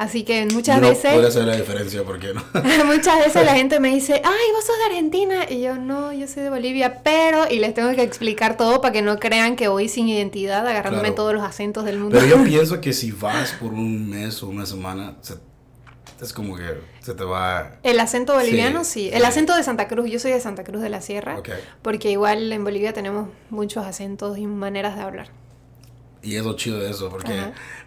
Así 0.01 0.23
que 0.23 0.47
muchas 0.47 0.81
veces... 0.81 1.13
Puede 1.13 1.27
hacer 1.27 1.45
la 1.45 1.55
diferencia, 1.55 2.03
¿por 2.03 2.17
qué 2.17 2.33
no? 2.33 2.43
muchas 2.85 3.19
veces 3.19 3.45
la 3.45 3.53
gente 3.55 3.79
me 3.79 3.89
dice, 3.89 4.13
ay, 4.15 4.51
vos 4.51 4.65
sos 4.65 4.75
de 4.79 4.85
Argentina. 4.85 5.45
Y 5.47 5.61
yo, 5.61 5.75
no, 5.75 6.11
yo 6.11 6.27
soy 6.27 6.41
de 6.41 6.49
Bolivia, 6.49 7.03
pero... 7.03 7.47
Y 7.47 7.59
les 7.59 7.75
tengo 7.75 7.93
que 7.93 8.01
explicar 8.01 8.57
todo 8.57 8.81
para 8.81 8.93
que 8.93 9.03
no 9.03 9.19
crean 9.19 9.55
que 9.55 9.67
voy 9.67 9.89
sin 9.89 10.09
identidad, 10.09 10.65
agarrándome 10.65 11.11
todos 11.11 11.35
los 11.35 11.43
acentos 11.43 11.85
del 11.85 11.99
mundo. 11.99 12.17
Pero 12.19 12.35
yo 12.35 12.43
pienso 12.49 12.81
que 12.81 12.93
si 12.93 13.11
vas 13.11 13.51
por 13.51 13.73
un 13.73 14.09
mes 14.09 14.41
o 14.41 14.47
una 14.47 14.65
semana, 14.65 15.17
es 16.19 16.33
como 16.33 16.57
que 16.57 16.79
se 17.01 17.13
te 17.13 17.23
va... 17.23 17.73
El 17.83 17.99
acento 17.99 18.33
boliviano, 18.33 18.83
sí. 18.83 19.11
El 19.13 19.23
acento 19.23 19.55
de 19.55 19.61
Santa 19.61 19.87
Cruz, 19.87 20.09
yo 20.09 20.17
soy 20.17 20.31
de 20.31 20.39
Santa 20.39 20.63
Cruz 20.63 20.81
de 20.81 20.89
la 20.89 21.01
Sierra. 21.01 21.37
Porque 21.83 22.09
igual 22.09 22.51
en 22.51 22.63
Bolivia 22.63 22.91
tenemos 22.91 23.29
muchos 23.51 23.85
acentos 23.85 24.39
y 24.39 24.47
maneras 24.47 24.95
de 24.95 25.03
hablar. 25.03 25.40
Y 26.23 26.35
es 26.35 26.45
lo 26.45 26.55
chido 26.55 26.79
de 26.79 26.89
eso, 26.91 27.09
porque 27.09 27.33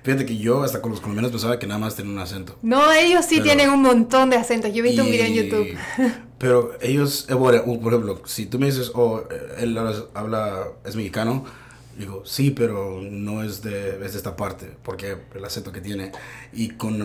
fíjate 0.02 0.26
que 0.26 0.36
yo 0.36 0.62
hasta 0.62 0.82
con 0.82 0.90
los 0.90 1.00
colombianos 1.00 1.30
pensaba 1.30 1.58
que 1.58 1.66
nada 1.66 1.78
más 1.78 1.94
tienen 1.94 2.14
un 2.14 2.20
acento. 2.20 2.58
No, 2.62 2.92
ellos 2.92 3.24
sí 3.24 3.40
tienen 3.40 3.70
un 3.70 3.80
montón 3.82 4.30
de 4.30 4.36
acentos. 4.36 4.72
Yo 4.72 4.80
he 4.80 4.88
visto 4.88 5.02
un 5.02 5.10
video 5.10 5.26
en 5.26 5.34
YouTube. 5.34 5.78
Pero 6.38 6.72
ellos, 6.82 7.26
eh, 7.30 7.34
por 7.34 7.54
ejemplo, 7.54 8.22
si 8.26 8.46
tú 8.46 8.58
me 8.58 8.66
dices, 8.66 8.90
oh, 8.94 9.22
él 9.58 9.78
habla, 10.14 10.64
es 10.84 10.96
mexicano, 10.96 11.44
digo, 11.98 12.22
sí, 12.24 12.50
pero 12.50 13.00
no 13.02 13.42
es 13.42 13.62
de, 13.62 14.04
es 14.04 14.12
de 14.12 14.18
esta 14.18 14.36
parte, 14.36 14.76
porque 14.82 15.16
el 15.34 15.44
acento 15.44 15.72
que 15.72 15.80
tiene. 15.80 16.12
Y 16.52 16.70
con 16.70 16.98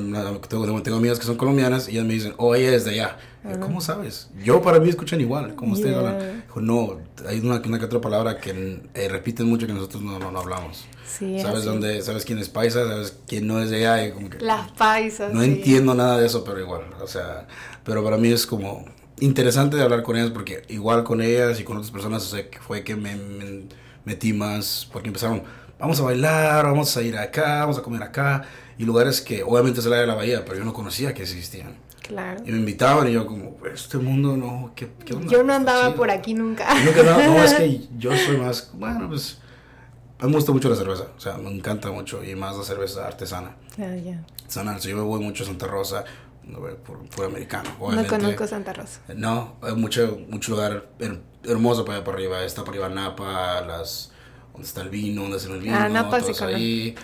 tengo, 0.47 0.81
tengo 0.81 0.97
amigas 0.97 1.19
que 1.19 1.25
son 1.25 1.37
colombianas 1.37 1.87
y 1.87 1.91
ellas 1.91 2.05
me 2.05 2.13
dicen, 2.13 2.33
oh, 2.37 2.55
ella 2.55 2.75
es 2.75 2.85
de 2.85 2.91
allá. 2.91 3.17
¿Cómo 3.61 3.79
sabes? 3.79 4.29
Yo 4.43 4.61
para 4.61 4.79
mí 4.79 4.89
escuchan 4.89 5.21
igual, 5.21 5.55
como 5.55 5.73
ustedes 5.73 5.95
hablan. 5.95 6.43
no, 6.55 6.99
hay 7.25 7.39
una, 7.39 7.61
una 7.65 7.79
que 7.79 7.85
otra 7.85 8.01
palabra 8.01 8.37
que 8.37 8.81
eh, 8.93 9.07
repiten 9.07 9.47
mucho 9.47 9.65
que 9.65 9.73
nosotros 9.73 10.03
no, 10.03 10.19
no, 10.19 10.39
hablamos. 10.39 10.85
¿Sabes 11.07 11.63
dónde? 11.63 12.01
¿Sabes 12.01 12.25
quién 12.25 12.39
es 12.39 12.49
paisa? 12.49 12.85
¿Sabes 12.85 13.17
quién 13.27 13.47
no 13.47 13.61
es 13.61 13.69
de 13.69 13.87
allá? 13.87 14.13
como 14.13 14.29
que, 14.29 14.39
Las 14.39 14.71
paisas. 14.71 15.33
No 15.33 15.41
entiendo 15.41 15.95
nada 15.95 16.17
de 16.17 16.27
eso, 16.27 16.43
pero 16.43 16.59
igual. 16.59 16.81
O 17.01 17.07
sea, 17.07 17.47
pero 17.83 18.03
para 18.03 18.17
mí 18.17 18.29
es 18.29 18.45
como 18.45 18.85
interesante 19.21 19.77
de 19.77 19.83
hablar 19.83 20.03
con 20.03 20.17
ellas 20.17 20.31
porque 20.31 20.63
igual 20.69 21.03
con 21.03 21.21
ellas 21.21 21.59
y 21.59 21.63
con 21.63 21.77
otras 21.77 21.91
personas 21.91 22.23
o 22.25 22.35
sea, 22.35 22.45
fue 22.61 22.83
que 22.83 22.95
me, 22.95 23.17
metí 24.09 24.33
más 24.33 24.89
porque 24.91 25.07
empezaron, 25.07 25.43
vamos 25.79 25.99
a 25.99 26.03
bailar, 26.03 26.65
vamos 26.65 26.95
a 26.97 27.01
ir 27.01 27.15
acá, 27.17 27.59
vamos 27.61 27.77
a 27.77 27.81
comer 27.83 28.01
acá. 28.03 28.43
Y 28.77 28.85
lugares 28.85 29.21
que 29.21 29.43
obviamente 29.43 29.81
es 29.81 29.85
el 29.85 29.93
área 29.93 30.01
de 30.01 30.07
la 30.07 30.15
bahía, 30.15 30.43
pero 30.45 30.57
yo 30.57 30.65
no 30.65 30.73
conocía 30.73 31.13
que 31.13 31.21
existían. 31.21 31.75
Claro. 32.01 32.41
Y 32.43 32.51
me 32.51 32.57
invitaban 32.57 33.07
y 33.07 33.11
yo 33.11 33.27
como, 33.27 33.57
este 33.71 33.99
mundo 33.99 34.35
no, 34.35 34.71
¿qué, 34.75 34.89
qué 35.05 35.13
onda? 35.13 35.31
Yo 35.31 35.43
no 35.43 35.53
andaba 35.53 35.93
por 35.93 36.09
aquí 36.09 36.33
nunca. 36.33 36.65
Nunca 36.83 37.03
no, 37.03 37.43
es 37.43 37.53
que 37.53 37.81
yo 37.99 38.15
soy 38.15 38.37
más, 38.37 38.71
bueno, 38.73 39.09
pues, 39.09 39.37
me 40.19 40.31
gusta 40.31 40.51
mucho 40.51 40.69
la 40.69 40.75
cerveza, 40.75 41.07
o 41.15 41.19
sea, 41.19 41.37
me 41.37 41.51
encanta 41.51 41.91
mucho 41.91 42.23
y 42.23 42.35
más 42.35 42.57
la 42.57 42.63
cerveza 42.63 43.05
artesana. 43.05 43.57
Ah, 43.73 43.95
ya. 43.95 44.23
Yeah. 44.47 44.77
yo 44.79 44.95
me 44.95 45.03
voy 45.03 45.21
mucho 45.21 45.43
a 45.43 45.47
Santa 45.47 45.67
Rosa, 45.67 46.03
no 46.49 46.59
por, 46.59 47.07
por 47.09 47.25
americano. 47.25 47.69
No 47.79 48.07
conozco 48.07 48.47
Santa 48.47 48.73
Rosa. 48.73 49.01
No, 49.15 49.55
hay 49.61 49.75
mucho, 49.75 50.19
mucho 50.29 50.51
lugar 50.51 50.89
hermoso 51.43 51.85
para 51.85 51.97
allá 51.97 52.05
para 52.05 52.17
arriba, 52.17 52.43
está 52.43 52.63
para 52.63 52.71
arriba 52.71 52.89
Napa, 52.89 53.61
las, 53.61 54.11
donde 54.51 54.67
está 54.67 54.81
el 54.81 54.89
vino, 54.89 55.21
donde 55.21 55.37
hacen 55.37 55.51
el 55.53 55.61
vino, 55.61 55.75
ah, 55.77 55.89
Napa 55.89 56.19
sí 56.21 56.31
ahí. 56.43 56.95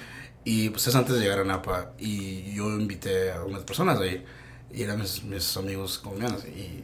Y 0.43 0.69
pues 0.69 0.87
es 0.87 0.95
antes 0.95 1.15
de 1.15 1.21
llegar 1.21 1.39
a 1.39 1.43
Napa 1.43 1.93
y 1.97 2.53
yo 2.53 2.67
invité 2.69 3.31
a 3.31 3.43
unas 3.43 3.63
personas 3.63 3.99
ahí 3.99 4.23
y 4.71 4.83
eran 4.83 4.99
mis, 4.99 5.57
amigos 5.57 5.99
colombianos. 5.99 6.45
Y 6.45 6.83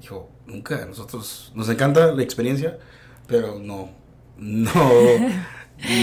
dijo, 0.00 0.30
nunca, 0.46 0.84
nosotros, 0.86 1.52
nos 1.54 1.68
encanta 1.68 2.12
la 2.12 2.22
experiencia, 2.22 2.78
pero 3.26 3.58
no, 3.58 3.90
no, 4.36 4.72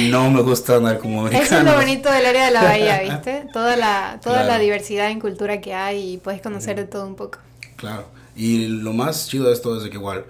no 0.09 0.31
me 0.31 0.41
gusta 0.41 0.75
andar 0.77 0.99
como 0.99 1.21
americano. 1.21 1.45
Eso 1.45 1.57
es 1.57 1.63
lo 1.63 1.75
bonito 1.75 2.11
del 2.11 2.25
área 2.25 2.45
de 2.45 2.51
la 2.51 2.63
bahía, 2.63 3.01
¿viste? 3.03 3.47
Toda 3.51 3.75
la, 3.75 4.19
toda 4.23 4.43
la 4.43 4.59
diversidad 4.59 5.09
en 5.09 5.19
cultura 5.19 5.61
que 5.61 5.73
hay 5.73 6.13
y 6.13 6.17
puedes 6.17 6.41
conocer 6.41 6.77
de 6.77 6.85
todo 6.85 7.05
un 7.07 7.15
poco. 7.15 7.39
Claro, 7.75 8.07
y 8.35 8.67
lo 8.67 8.93
más 8.93 9.27
chido 9.27 9.47
de 9.47 9.53
esto 9.53 9.75
es 9.77 9.83
de 9.83 9.89
que 9.89 9.97
igual, 9.97 10.25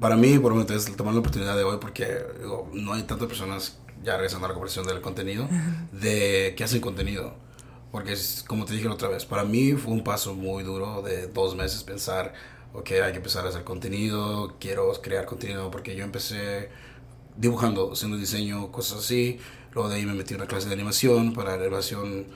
para 0.00 0.16
mí, 0.16 0.38
por 0.38 0.52
ejemplo, 0.52 0.76
es 0.76 0.96
tomar 0.96 1.14
la 1.14 1.20
oportunidad 1.20 1.56
de 1.56 1.64
hoy 1.64 1.78
porque 1.80 2.22
no 2.72 2.94
hay 2.94 3.02
tantas 3.02 3.28
personas, 3.28 3.78
ya 4.02 4.16
regresando 4.16 4.46
a 4.46 4.48
la 4.48 4.54
conversación 4.54 4.86
del 4.86 5.00
contenido, 5.00 5.48
de 5.92 6.54
que 6.56 6.64
hacen 6.64 6.80
contenido 6.80 7.48
porque 7.90 8.12
es, 8.12 8.44
como 8.46 8.64
te 8.64 8.74
dije 8.74 8.86
la 8.86 8.94
otra 8.94 9.08
vez, 9.08 9.24
para 9.24 9.44
mí 9.44 9.72
fue 9.72 9.92
un 9.92 10.04
paso 10.04 10.34
muy 10.34 10.62
duro 10.62 11.02
de 11.02 11.26
dos 11.28 11.56
meses 11.56 11.82
pensar, 11.84 12.34
ok, 12.74 12.90
hay 13.02 13.12
que 13.12 13.18
empezar 13.18 13.46
a 13.46 13.48
hacer 13.48 13.64
contenido, 13.64 14.56
quiero 14.60 14.92
crear 15.00 15.24
contenido, 15.24 15.70
porque 15.70 15.96
yo 15.96 16.04
empecé 16.04 16.68
dibujando, 17.38 17.92
haciendo 17.92 18.16
diseño, 18.18 18.70
cosas 18.70 18.98
así. 18.98 19.38
Luego 19.72 19.88
de 19.88 19.96
ahí 19.96 20.06
me 20.06 20.14
metí 20.14 20.34
en 20.34 20.40
una 20.40 20.48
clase 20.48 20.68
de 20.68 20.74
animación 20.74 21.32
para 21.32 21.54
animación 21.54 22.26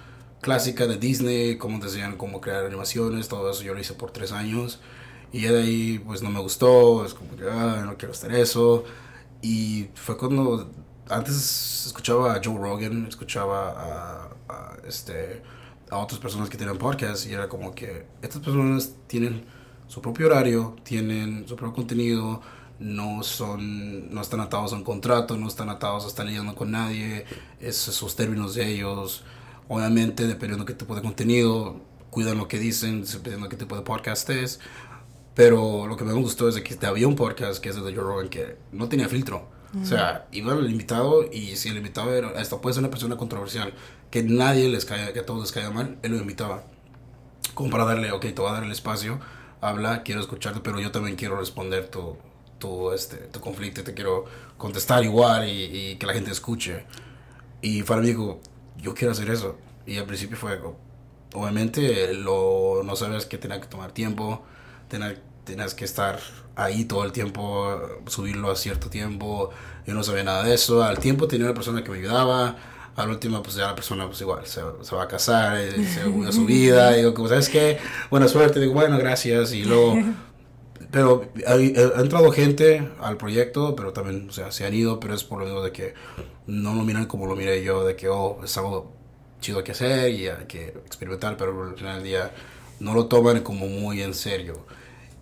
clásica 0.40 0.86
de 0.86 0.96
Disney, 0.96 1.56
cómo 1.58 1.78
te 1.78 1.86
enseñan 1.86 2.16
cómo 2.16 2.40
crear 2.40 2.64
animaciones, 2.64 3.28
todo 3.28 3.50
eso 3.50 3.62
yo 3.62 3.74
lo 3.74 3.80
hice 3.80 3.94
por 3.94 4.10
tres 4.10 4.32
años. 4.32 4.80
Y 5.32 5.42
de 5.42 5.62
ahí 5.62 5.98
pues 5.98 6.22
no 6.22 6.30
me 6.30 6.40
gustó, 6.40 7.04
es 7.04 7.14
como 7.14 7.36
que 7.36 7.44
ah, 7.50 7.82
no 7.84 7.96
quiero 7.96 8.12
hacer 8.12 8.32
eso. 8.34 8.84
Y 9.42 9.88
fue 9.94 10.16
cuando 10.16 10.70
antes 11.08 11.86
escuchaba 11.86 12.34
a 12.34 12.40
Joe 12.42 12.58
Rogan, 12.58 13.06
escuchaba 13.06 14.28
a 14.28 14.32
a, 14.48 14.76
este, 14.86 15.42
a 15.90 15.98
otras 15.98 16.20
personas 16.20 16.48
que 16.48 16.56
tienen 16.56 16.78
podcast 16.78 17.26
y 17.26 17.32
era 17.32 17.48
como 17.48 17.74
que 17.74 18.06
estas 18.22 18.40
personas 18.40 18.94
tienen 19.06 19.44
su 19.86 20.00
propio 20.00 20.26
horario, 20.26 20.76
tienen 20.84 21.46
su 21.46 21.56
propio 21.56 21.74
contenido, 21.74 22.40
no 22.82 23.22
son, 23.22 24.12
no 24.12 24.20
están 24.20 24.40
atados 24.40 24.72
a 24.72 24.76
un 24.76 24.84
contrato, 24.84 25.36
no 25.36 25.48
están 25.48 25.68
atados 25.68 26.04
a 26.04 26.08
estar 26.08 26.26
lidiando 26.26 26.54
con 26.54 26.72
nadie, 26.72 27.24
esos 27.60 28.16
términos 28.16 28.54
de 28.54 28.68
ellos. 28.68 29.24
Obviamente, 29.68 30.26
dependiendo 30.26 30.64
de 30.64 30.72
qué 30.72 30.78
tipo 30.78 30.94
de 30.94 31.02
contenido, 31.02 31.80
cuidan 32.10 32.36
lo 32.36 32.48
que 32.48 32.58
dicen, 32.58 33.04
dependiendo 33.04 33.46
de 33.46 33.50
qué 33.50 33.56
tipo 33.56 33.76
de 33.76 33.82
podcast 33.82 34.28
es. 34.30 34.60
Pero 35.34 35.86
lo 35.86 35.96
que 35.96 36.04
me 36.04 36.12
gustó 36.12 36.48
es 36.48 36.60
que 36.60 36.86
había 36.86 37.08
un 37.08 37.16
podcast 37.16 37.62
que 37.62 37.70
es 37.70 37.76
de 37.76 37.82
Joe 37.82 37.94
Rogan 37.94 38.28
que 38.28 38.58
no 38.72 38.88
tenía 38.88 39.08
filtro. 39.08 39.48
O 39.80 39.86
sea, 39.86 40.26
iba 40.32 40.52
el 40.52 40.70
invitado 40.70 41.24
y 41.32 41.56
si 41.56 41.70
el 41.70 41.78
invitado 41.78 42.12
era, 42.12 42.32
esto 42.32 42.60
puede 42.60 42.74
ser 42.74 42.82
una 42.82 42.90
persona 42.90 43.16
controversial, 43.16 43.72
que 44.10 44.22
nadie 44.22 44.68
les 44.68 44.84
caiga, 44.84 45.14
que 45.14 45.20
a 45.20 45.24
todos 45.24 45.40
les 45.40 45.52
caiga 45.52 45.70
mal, 45.70 45.96
él 46.02 46.12
lo 46.12 46.18
invitaba. 46.18 46.64
Como 47.54 47.70
para 47.70 47.86
darle, 47.86 48.12
ok, 48.12 48.20
te 48.20 48.34
voy 48.34 48.50
a 48.50 48.52
dar 48.52 48.64
el 48.64 48.70
espacio, 48.70 49.18
habla, 49.62 50.02
quiero 50.02 50.20
escucharte, 50.20 50.60
pero 50.60 50.78
yo 50.78 50.90
también 50.90 51.16
quiero 51.16 51.38
responder 51.38 51.88
tu, 51.88 52.18
tu, 52.62 52.92
este, 52.92 53.16
tu 53.16 53.40
conflicto, 53.40 53.82
te 53.82 53.92
quiero 53.92 54.24
contestar 54.56 55.02
igual 55.02 55.48
y, 55.48 55.96
que 55.96 56.06
la 56.06 56.14
gente 56.14 56.30
escuche. 56.30 56.84
Y 57.60 57.82
para 57.82 58.00
mí 58.00 58.06
dijo, 58.06 58.40
yo 58.78 58.94
quiero 58.94 59.12
hacer 59.12 59.28
eso. 59.30 59.56
Y 59.84 59.98
al 59.98 60.06
principio 60.06 60.36
fue, 60.36 60.60
obviamente, 61.34 62.14
lo, 62.14 62.82
no 62.84 62.94
sabes 62.94 63.26
que 63.26 63.36
tenía 63.36 63.60
que 63.60 63.66
tomar 63.66 63.90
tiempo, 63.90 64.42
tenías 65.44 65.74
que 65.74 65.84
estar 65.84 66.20
ahí 66.54 66.84
todo 66.84 67.04
el 67.04 67.10
tiempo, 67.10 67.80
subirlo 68.06 68.50
a 68.50 68.56
cierto 68.56 68.88
tiempo. 68.88 69.50
Yo 69.84 69.94
no 69.94 70.04
sabía 70.04 70.22
nada 70.22 70.44
de 70.44 70.54
eso. 70.54 70.84
Al 70.84 70.98
tiempo 70.98 71.26
tenía 71.26 71.46
una 71.46 71.54
persona 71.54 71.82
que 71.82 71.90
me 71.90 71.98
ayudaba. 71.98 72.56
Al 72.94 73.08
último, 73.08 73.42
pues 73.42 73.56
ya 73.56 73.68
la 73.68 73.74
persona, 73.74 74.06
pues 74.06 74.20
igual, 74.20 74.46
se, 74.46 74.60
se 74.82 74.94
va 74.94 75.04
a 75.04 75.08
casar, 75.08 75.56
eh, 75.56 75.72
se 75.86 76.02
a 76.02 76.32
su 76.32 76.44
vida. 76.46 76.92
digo, 76.92 77.14
como, 77.14 77.26
¿sabes 77.26 77.48
qué? 77.48 77.78
Buena 78.10 78.28
suerte. 78.28 78.60
Digo, 78.60 78.74
bueno, 78.74 78.98
gracias. 78.98 79.52
Y 79.52 79.64
luego, 79.64 79.96
pero 80.92 81.26
ha, 81.46 81.54
entrado 81.54 82.30
gente 82.30 82.86
al 83.00 83.16
proyecto, 83.16 83.74
pero 83.74 83.94
también, 83.94 84.28
o 84.28 84.32
sea, 84.32 84.52
se 84.52 84.66
han 84.66 84.74
ido, 84.74 85.00
pero 85.00 85.14
es 85.14 85.24
por 85.24 85.40
lo 85.40 85.46
menos 85.46 85.64
de 85.64 85.72
que 85.72 85.94
no 86.46 86.74
lo 86.74 86.84
miran 86.84 87.06
como 87.06 87.26
lo 87.26 87.34
miré 87.34 87.64
yo, 87.64 87.82
de 87.84 87.96
que, 87.96 88.08
oh, 88.08 88.40
es 88.44 88.56
algo 88.58 88.92
chido 89.40 89.64
que 89.64 89.72
hacer 89.72 90.12
y 90.12 90.28
hay 90.28 90.44
que 90.46 90.68
experimentar, 90.84 91.38
pero 91.38 91.70
al 91.70 91.76
final 91.76 91.96
del 91.96 92.04
día 92.04 92.30
no 92.78 92.92
lo 92.92 93.06
toman 93.06 93.40
como 93.40 93.66
muy 93.68 94.02
en 94.02 94.12
serio. 94.12 94.66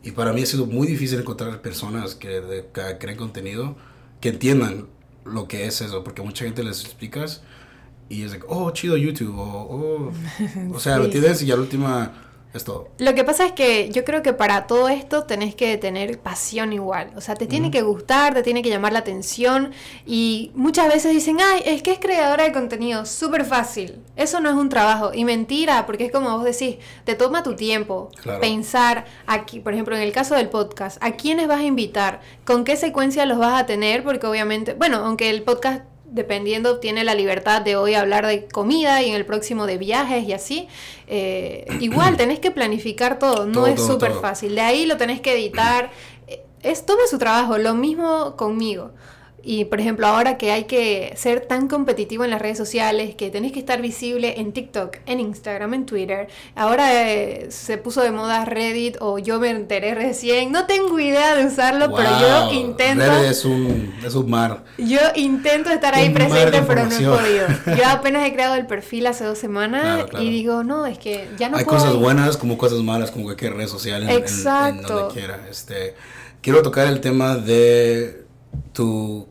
Y 0.02 0.10
para 0.10 0.32
mí 0.32 0.42
ha 0.42 0.46
sido 0.46 0.66
muy 0.66 0.88
difícil 0.88 1.20
encontrar 1.20 1.62
personas 1.62 2.16
que, 2.16 2.64
creen 2.98 3.16
contenido 3.16 3.76
que 4.20 4.30
entiendan 4.30 4.88
lo 5.24 5.46
que 5.46 5.66
es 5.66 5.80
eso, 5.82 6.02
porque 6.02 6.20
mucha 6.20 6.44
gente 6.44 6.64
les 6.64 6.84
explicas 6.84 7.42
y 8.08 8.24
es 8.24 8.32
de, 8.32 8.40
oh, 8.48 8.72
chido 8.72 8.96
YouTube, 8.96 9.38
o, 9.38 9.44
oh, 9.44 10.12
o 10.74 10.80
sea, 10.80 10.98
¿me 10.98 11.04
entiendes? 11.04 11.42
Y 11.42 11.52
a 11.52 11.54
la 11.54 11.62
última 11.62 12.29
es 12.52 12.64
todo. 12.64 12.88
Lo 12.98 13.14
que 13.14 13.22
pasa 13.22 13.46
es 13.46 13.52
que 13.52 13.90
yo 13.90 14.04
creo 14.04 14.22
que 14.22 14.32
para 14.32 14.66
todo 14.66 14.88
esto 14.88 15.24
tenés 15.24 15.54
que 15.54 15.76
tener 15.76 16.18
pasión 16.18 16.72
igual. 16.72 17.12
O 17.16 17.20
sea, 17.20 17.36
te 17.36 17.46
tiene 17.46 17.70
que 17.70 17.82
gustar, 17.82 18.34
te 18.34 18.42
tiene 18.42 18.62
que 18.62 18.70
llamar 18.70 18.92
la 18.92 19.00
atención. 19.00 19.72
Y 20.04 20.50
muchas 20.54 20.88
veces 20.88 21.12
dicen, 21.12 21.38
ay, 21.40 21.62
es 21.64 21.82
que 21.82 21.92
es 21.92 21.98
creadora 22.00 22.44
de 22.44 22.52
contenido, 22.52 23.06
súper 23.06 23.44
fácil. 23.44 24.00
Eso 24.16 24.40
no 24.40 24.50
es 24.50 24.56
un 24.56 24.68
trabajo. 24.68 25.12
Y 25.14 25.24
mentira, 25.24 25.86
porque 25.86 26.06
es 26.06 26.12
como 26.12 26.36
vos 26.36 26.44
decís, 26.44 26.76
te 27.04 27.14
toma 27.14 27.42
tu 27.42 27.54
tiempo 27.54 28.10
pensar 28.40 29.04
aquí, 29.26 29.60
por 29.60 29.72
ejemplo, 29.72 29.96
en 29.96 30.02
el 30.02 30.12
caso 30.12 30.34
del 30.34 30.48
podcast, 30.48 30.98
¿a 31.02 31.12
quiénes 31.12 31.46
vas 31.46 31.60
a 31.60 31.64
invitar? 31.64 32.20
¿Con 32.44 32.64
qué 32.64 32.76
secuencia 32.76 33.26
los 33.26 33.38
vas 33.38 33.60
a 33.60 33.66
tener? 33.66 34.02
Porque 34.02 34.26
obviamente, 34.26 34.74
bueno, 34.74 34.96
aunque 34.98 35.30
el 35.30 35.42
podcast 35.42 35.84
dependiendo, 36.10 36.80
tiene 36.80 37.04
la 37.04 37.14
libertad 37.14 37.62
de 37.62 37.76
hoy 37.76 37.94
hablar 37.94 38.26
de 38.26 38.46
comida 38.46 39.02
y 39.02 39.08
en 39.10 39.14
el 39.14 39.24
próximo 39.24 39.66
de 39.66 39.78
viajes 39.78 40.24
y 40.24 40.32
así. 40.32 40.68
Eh, 41.06 41.66
igual, 41.80 42.16
tenés 42.16 42.38
que 42.38 42.50
planificar 42.50 43.18
todo, 43.18 43.46
no 43.46 43.66
es 43.66 43.80
súper 43.80 44.12
fácil. 44.12 44.54
De 44.54 44.60
ahí 44.60 44.86
lo 44.86 44.96
tenés 44.96 45.20
que 45.20 45.34
editar. 45.34 45.90
Eh, 46.26 46.42
es 46.62 46.84
todo 46.84 46.98
su 47.08 47.18
trabajo, 47.18 47.58
lo 47.58 47.74
mismo 47.74 48.36
conmigo. 48.36 48.92
Y 49.42 49.64
por 49.66 49.80
ejemplo, 49.80 50.06
ahora 50.06 50.36
que 50.38 50.52
hay 50.52 50.64
que 50.64 51.12
ser 51.16 51.40
tan 51.40 51.68
competitivo 51.68 52.24
en 52.24 52.30
las 52.30 52.40
redes 52.40 52.58
sociales, 52.58 53.14
que 53.14 53.30
tenés 53.30 53.52
que 53.52 53.58
estar 53.58 53.80
visible 53.80 54.40
en 54.40 54.52
TikTok, 54.52 54.98
en 55.06 55.20
Instagram, 55.20 55.74
en 55.74 55.86
Twitter. 55.86 56.28
Ahora 56.54 57.02
eh, 57.02 57.46
se 57.50 57.78
puso 57.78 58.02
de 58.02 58.10
moda 58.10 58.44
Reddit 58.44 58.96
o 59.00 59.18
yo 59.18 59.40
me 59.40 59.50
enteré 59.50 59.94
recién. 59.94 60.52
No 60.52 60.66
tengo 60.66 60.98
idea 60.98 61.34
de 61.34 61.46
usarlo, 61.46 61.94
pero 61.94 62.10
yo 62.20 62.52
intento. 62.52 63.04
Reddit 63.04 63.30
es 63.30 63.44
un, 63.44 63.94
es 64.04 64.14
un 64.14 64.30
mar. 64.30 64.64
Yo 64.78 65.00
intento 65.14 65.70
estar 65.70 65.94
ahí 65.94 66.10
presente, 66.10 66.62
pero 66.66 66.86
no 66.86 66.94
he 66.94 67.04
podido. 67.04 67.46
Yo 67.76 67.86
apenas 67.88 68.26
he 68.26 68.32
creado 68.32 68.54
el 68.54 68.66
perfil 68.66 69.06
hace 69.06 69.24
dos 69.24 69.38
semanas 69.38 70.06
y 70.18 70.30
digo, 70.30 70.64
no, 70.64 70.86
es 70.86 70.98
que 70.98 71.28
ya 71.38 71.48
no 71.48 71.56
Hay 71.56 71.64
cosas 71.64 71.94
buenas 71.94 72.36
como 72.36 72.58
cosas 72.58 72.80
malas, 72.80 73.10
como 73.10 73.24
cualquier 73.24 73.54
red 73.54 73.68
social 73.68 74.02
en, 74.02 74.10
Exacto. 74.10 74.94
donde 74.94 75.14
quiera. 75.14 75.40
Este, 75.50 75.94
quiero 76.40 76.62
tocar 76.62 76.86
el 76.86 77.00
tema 77.00 77.36
de 77.36 78.24
tu 78.72 79.26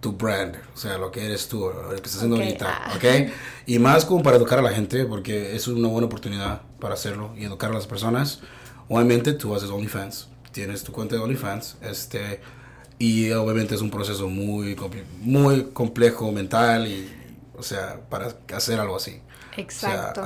tu 0.00 0.12
brand, 0.12 0.56
o 0.74 0.76
sea, 0.76 0.98
lo 0.98 1.10
que 1.10 1.24
eres 1.24 1.48
tú, 1.48 1.60
lo 1.60 1.90
que 1.90 1.96
estás 1.96 2.16
haciendo 2.16 2.36
ahorita, 2.36 2.66
ah. 2.68 2.92
¿ok? 2.96 3.30
Y 3.66 3.78
más 3.78 4.04
como 4.04 4.22
para 4.22 4.36
educar 4.36 4.58
a 4.58 4.62
la 4.62 4.70
gente, 4.70 5.04
porque 5.04 5.54
es 5.54 5.68
una 5.68 5.88
buena 5.88 6.06
oportunidad 6.06 6.62
para 6.80 6.94
hacerlo 6.94 7.34
y 7.36 7.44
educar 7.44 7.70
a 7.70 7.74
las 7.74 7.86
personas. 7.86 8.40
Obviamente 8.88 9.34
tú 9.34 9.54
haces 9.54 9.70
OnlyFans, 9.70 10.28
tienes 10.52 10.82
tu 10.82 10.92
cuenta 10.92 11.16
de 11.16 11.20
OnlyFans, 11.20 11.76
este, 11.82 12.40
y 12.98 13.30
obviamente 13.32 13.74
es 13.74 13.82
un 13.82 13.90
proceso 13.90 14.28
muy, 14.28 14.76
muy 15.20 15.64
complejo 15.72 16.32
mental 16.32 16.86
y, 16.86 17.10
o 17.56 17.62
sea, 17.62 18.00
para 18.08 18.34
hacer 18.54 18.80
algo 18.80 18.96
así. 18.96 19.20
Exacto. 19.56 20.22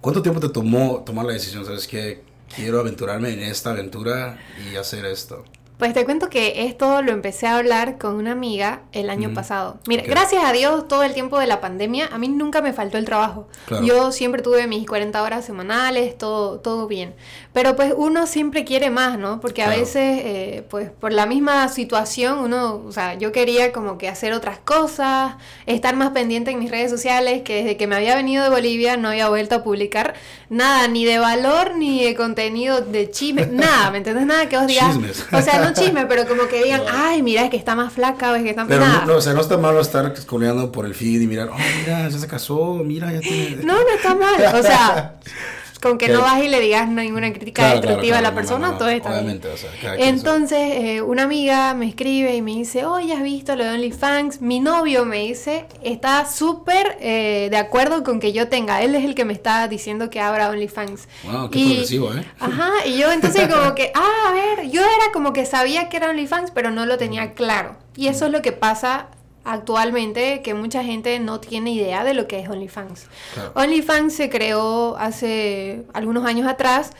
¿Cuánto 0.00 0.20
tiempo 0.20 0.40
te 0.40 0.48
tomó 0.48 1.02
tomar 1.06 1.24
la 1.24 1.32
decisión? 1.32 1.64
¿Sabes 1.64 1.86
que 1.86 2.32
Quiero 2.54 2.80
aventurarme 2.80 3.32
en 3.32 3.40
esta 3.40 3.70
aventura 3.70 4.38
y 4.70 4.76
hacer 4.76 5.06
esto. 5.06 5.42
Pues 5.78 5.94
te 5.94 6.04
cuento 6.04 6.30
que 6.30 6.66
esto 6.66 7.02
lo 7.02 7.10
empecé 7.10 7.48
a 7.48 7.56
hablar 7.56 7.98
con 7.98 8.14
una 8.14 8.32
amiga 8.32 8.82
el 8.92 9.10
año 9.10 9.34
pasado. 9.34 9.78
Mira, 9.88 10.04
gracias 10.06 10.44
a 10.44 10.52
Dios, 10.52 10.86
todo 10.86 11.02
el 11.02 11.12
tiempo 11.12 11.40
de 11.40 11.48
la 11.48 11.60
pandemia, 11.60 12.08
a 12.12 12.18
mí 12.18 12.28
nunca 12.28 12.62
me 12.62 12.72
faltó 12.72 12.98
el 12.98 13.04
trabajo. 13.04 13.48
Yo 13.82 14.12
siempre 14.12 14.42
tuve 14.42 14.66
mis 14.68 14.86
40 14.86 15.20
horas 15.20 15.44
semanales, 15.44 16.16
todo, 16.16 16.60
todo 16.60 16.86
bien. 16.86 17.14
Pero 17.52 17.74
pues 17.74 17.92
uno 17.96 18.26
siempre 18.26 18.64
quiere 18.64 18.90
más, 18.90 19.18
¿no? 19.18 19.40
Porque 19.40 19.62
a 19.62 19.68
veces, 19.68 20.22
eh, 20.24 20.64
pues 20.70 20.90
por 20.90 21.12
la 21.12 21.26
misma 21.26 21.68
situación, 21.68 22.38
uno, 22.38 22.82
o 22.86 22.92
sea, 22.92 23.14
yo 23.14 23.32
quería 23.32 23.72
como 23.72 23.98
que 23.98 24.08
hacer 24.08 24.32
otras 24.32 24.58
cosas, 24.58 25.34
estar 25.66 25.96
más 25.96 26.10
pendiente 26.10 26.52
en 26.52 26.60
mis 26.60 26.70
redes 26.70 26.90
sociales, 26.90 27.42
que 27.42 27.56
desde 27.56 27.76
que 27.76 27.86
me 27.86 27.96
había 27.96 28.14
venido 28.14 28.44
de 28.44 28.50
Bolivia 28.50 28.96
no 28.96 29.08
había 29.08 29.28
vuelto 29.28 29.56
a 29.56 29.62
publicar 29.64 30.14
nada, 30.48 30.86
ni 30.86 31.04
de 31.04 31.18
valor, 31.18 31.74
ni 31.76 32.04
de 32.04 32.14
contenido 32.14 32.80
de 32.80 33.10
chisme, 33.10 33.46
nada, 33.50 33.90
¿me 33.90 33.98
entiendes? 33.98 34.26
Nada 34.26 34.48
que 34.48 34.56
os 34.56 34.66
digas. 34.66 34.96
O 35.32 35.42
sea, 35.42 35.60
no 35.60 35.71
chisme, 35.72 36.06
pero 36.06 36.26
como 36.26 36.48
que 36.48 36.62
digan, 36.62 36.82
ay, 36.90 37.22
mira, 37.22 37.44
es 37.44 37.50
que 37.50 37.56
está 37.56 37.74
más 37.74 37.92
flaca 37.92 38.32
o 38.32 38.34
es 38.34 38.42
que 38.42 38.50
está 38.50 38.64
más... 38.64 38.68
Pero 38.68 39.06
no, 39.06 39.16
o 39.16 39.20
sea, 39.20 39.32
no 39.34 39.40
está 39.40 39.58
malo 39.58 39.80
estar 39.80 40.12
escoleando 40.16 40.72
por 40.72 40.86
el 40.86 40.94
feed 40.94 41.20
y 41.20 41.26
mirar, 41.26 41.48
oh, 41.48 41.56
mira, 41.80 42.08
ya 42.08 42.18
se 42.18 42.26
casó, 42.26 42.80
mira, 42.84 43.12
ya 43.12 43.20
tiene... 43.20 43.64
No, 43.64 43.74
no 43.74 43.88
está 43.94 44.14
mal, 44.14 44.54
o 44.54 44.62
sea... 44.62 45.14
con 45.82 45.98
que 45.98 46.08
no 46.08 46.20
vas 46.20 46.42
y 46.42 46.48
le 46.48 46.60
digas 46.60 46.88
ninguna 46.88 47.32
crítica 47.32 47.72
destructiva 47.72 48.18
a 48.18 48.22
la 48.22 48.34
persona, 48.34 48.78
todo 48.78 48.88
está 48.88 49.10
Obviamente, 49.10 49.48
O 49.48 49.56
sea, 49.56 49.70
Entonces, 49.98 50.58
eh, 50.60 51.02
una 51.02 51.24
amiga 51.24 51.74
me 51.74 51.88
escribe 51.88 52.36
y 52.36 52.40
me 52.40 52.52
dice, 52.52 52.84
oye, 52.84 53.12
¿has 53.12 53.22
visto 53.22 53.56
lo 53.56 53.64
de 53.64 53.70
OnlyFans? 53.70 54.40
Mi 54.40 54.60
novio 54.60 55.04
me 55.04 55.18
dice, 55.18 55.66
está 55.82 56.24
súper 56.24 56.96
eh, 57.00 57.48
de 57.50 57.56
acuerdo 57.56 58.04
con 58.04 58.20
que 58.20 58.32
yo 58.32 58.48
tenga. 58.48 58.80
Él 58.80 58.94
es 58.94 59.04
el 59.04 59.16
que 59.16 59.24
me 59.24 59.32
está 59.32 59.66
diciendo 59.66 60.08
que 60.08 60.20
abra 60.20 60.50
OnlyFans. 60.50 61.08
Wow, 61.24 61.50
qué 61.50 61.64
progresivo, 61.64 62.14
¿eh? 62.14 62.24
Ajá, 62.38 62.70
y 62.86 62.98
yo 62.98 63.10
entonces 63.10 63.48
como 63.52 63.74
que, 63.74 63.90
ah, 63.96 64.28
a 64.28 64.32
ver, 64.32 64.70
yo 64.70 64.82
era 64.82 65.12
como 65.12 65.32
que 65.32 65.44
sabía 65.46 65.88
que 65.88 65.96
era 65.96 66.10
OnlyFans, 66.10 66.52
pero 66.52 66.70
no 66.70 66.86
lo 66.86 66.96
tenía 66.96 67.32
claro. 67.34 67.76
Y 67.96 68.06
eso 68.06 68.26
es 68.26 68.32
lo 68.32 68.40
que 68.40 68.52
pasa 68.52 69.08
actualmente 69.44 70.42
que 70.42 70.54
mucha 70.54 70.84
gente 70.84 71.18
no 71.18 71.40
tiene 71.40 71.72
idea 71.72 72.04
de 72.04 72.14
lo 72.14 72.26
que 72.26 72.40
es 72.40 72.48
OnlyFans. 72.48 73.06
OnlyFans 73.54 74.14
se 74.14 74.30
creó 74.30 74.96
hace 74.96 75.84
algunos 75.92 76.24
años 76.24 76.46
atrás 76.46 76.90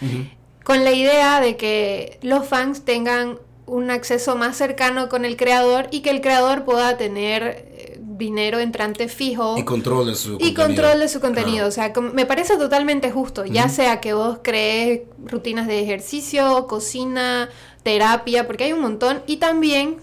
con 0.64 0.84
la 0.84 0.92
idea 0.92 1.40
de 1.40 1.56
que 1.56 2.18
los 2.22 2.46
fans 2.46 2.84
tengan 2.84 3.38
un 3.66 3.90
acceso 3.90 4.36
más 4.36 4.56
cercano 4.56 5.08
con 5.08 5.24
el 5.24 5.36
creador 5.36 5.88
y 5.90 6.00
que 6.00 6.10
el 6.10 6.20
creador 6.20 6.64
pueda 6.64 6.96
tener 6.96 7.42
eh, 7.42 7.98
dinero 8.00 8.58
entrante 8.58 9.08
fijo 9.08 9.56
y 9.56 9.64
control 9.64 10.06
de 10.06 10.14
su 10.14 10.36
y 10.40 10.52
control 10.52 11.00
de 11.00 11.08
su 11.08 11.20
contenido. 11.20 11.66
O 11.68 11.70
sea 11.70 11.92
me 12.12 12.26
parece 12.26 12.56
totalmente 12.56 13.10
justo 13.10 13.44
ya 13.44 13.68
sea 13.68 14.00
que 14.00 14.14
vos 14.14 14.38
crees 14.42 15.02
rutinas 15.24 15.66
de 15.66 15.80
ejercicio 15.80 16.66
cocina 16.66 17.48
terapia 17.82 18.46
porque 18.46 18.64
hay 18.64 18.72
un 18.72 18.80
montón 18.80 19.22
y 19.26 19.38
también 19.38 19.96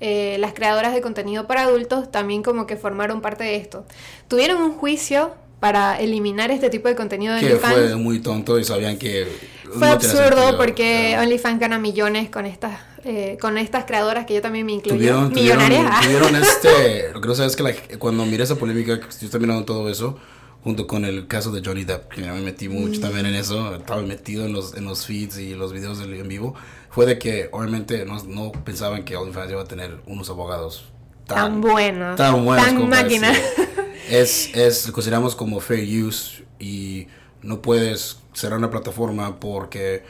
eh, 0.00 0.36
las 0.38 0.52
creadoras 0.52 0.94
de 0.94 1.00
contenido 1.00 1.46
para 1.46 1.62
adultos 1.62 2.10
también 2.10 2.42
como 2.42 2.66
que 2.66 2.76
formaron 2.76 3.20
parte 3.20 3.44
de 3.44 3.56
esto. 3.56 3.84
Tuvieron 4.28 4.62
un 4.62 4.72
juicio 4.72 5.34
para 5.60 6.00
eliminar 6.00 6.50
este 6.50 6.70
tipo 6.70 6.88
de 6.88 6.94
contenido 6.94 7.34
de 7.34 7.40
OnlyFans. 7.40 7.74
fue 7.74 7.96
muy 7.96 8.20
tonto 8.20 8.58
y 8.58 8.64
sabían 8.64 8.96
que... 8.96 9.26
Fue 9.72 9.88
absurdo 9.88 10.56
porque 10.56 11.16
OnlyFans 11.20 11.60
gana 11.60 11.78
millones 11.78 12.30
con 12.30 12.46
estas 12.46 12.78
eh, 13.04 13.38
con 13.40 13.58
estas 13.58 13.84
creadoras 13.84 14.26
que 14.26 14.34
yo 14.34 14.42
también 14.42 14.66
me 14.66 14.72
incluyo. 14.72 14.96
Tuvieron, 14.98 15.32
millonarias. 15.32 16.00
Tuvieron, 16.02 16.36
este... 16.36 17.12
Lo 17.12 17.20
que 17.20 17.28
no 17.28 17.34
sabes 17.34 17.56
es 17.56 17.80
que 17.80 17.98
cuando 17.98 18.26
miré 18.26 18.44
esa 18.44 18.56
polémica, 18.56 18.98
que 18.98 19.06
yo 19.06 19.26
estoy 19.26 19.40
mirando 19.40 19.64
todo 19.64 19.88
eso, 19.88 20.18
junto 20.62 20.86
con 20.86 21.04
el 21.04 21.26
caso 21.26 21.52
de 21.52 21.62
Johnny 21.64 21.84
Depp, 21.84 22.08
que 22.08 22.20
me 22.20 22.40
metí 22.40 22.68
mucho 22.68 22.98
Mm. 22.98 23.02
también 23.02 23.26
en 23.26 23.34
eso, 23.34 23.76
estaba 23.76 24.02
metido 24.02 24.44
en 24.44 24.52
los, 24.52 24.76
en 24.76 24.84
los 24.84 25.06
feeds 25.06 25.38
y 25.38 25.54
los 25.54 25.72
videos 25.72 26.00
en 26.00 26.28
vivo, 26.28 26.54
fue 26.98 27.06
de 27.06 27.16
que 27.16 27.48
obviamente 27.52 28.04
no, 28.04 28.20
no 28.24 28.50
pensaban 28.50 29.04
que 29.04 29.16
OnlyFans 29.16 29.52
iba 29.52 29.62
a 29.62 29.66
tener 29.66 30.00
unos 30.06 30.30
abogados 30.30 30.84
Tan 31.28 31.60
buenos. 31.60 32.16
tan 32.16 32.44
buenos 32.44 32.66
Tan 32.66 32.74
como 32.74 32.88
máquina. 32.88 33.30
ese. 33.30 34.20
Es, 34.20 34.50
es, 34.56 34.86
lo 34.88 34.92
consideramos 34.92 35.36
como 35.36 35.60
fair 35.60 36.04
use 36.04 36.44
y 36.58 37.06
no 37.40 37.62
puedes 37.62 38.18
cerrar 38.32 38.58
una 38.58 38.68
plataforma 38.68 39.38
porque 39.38 40.02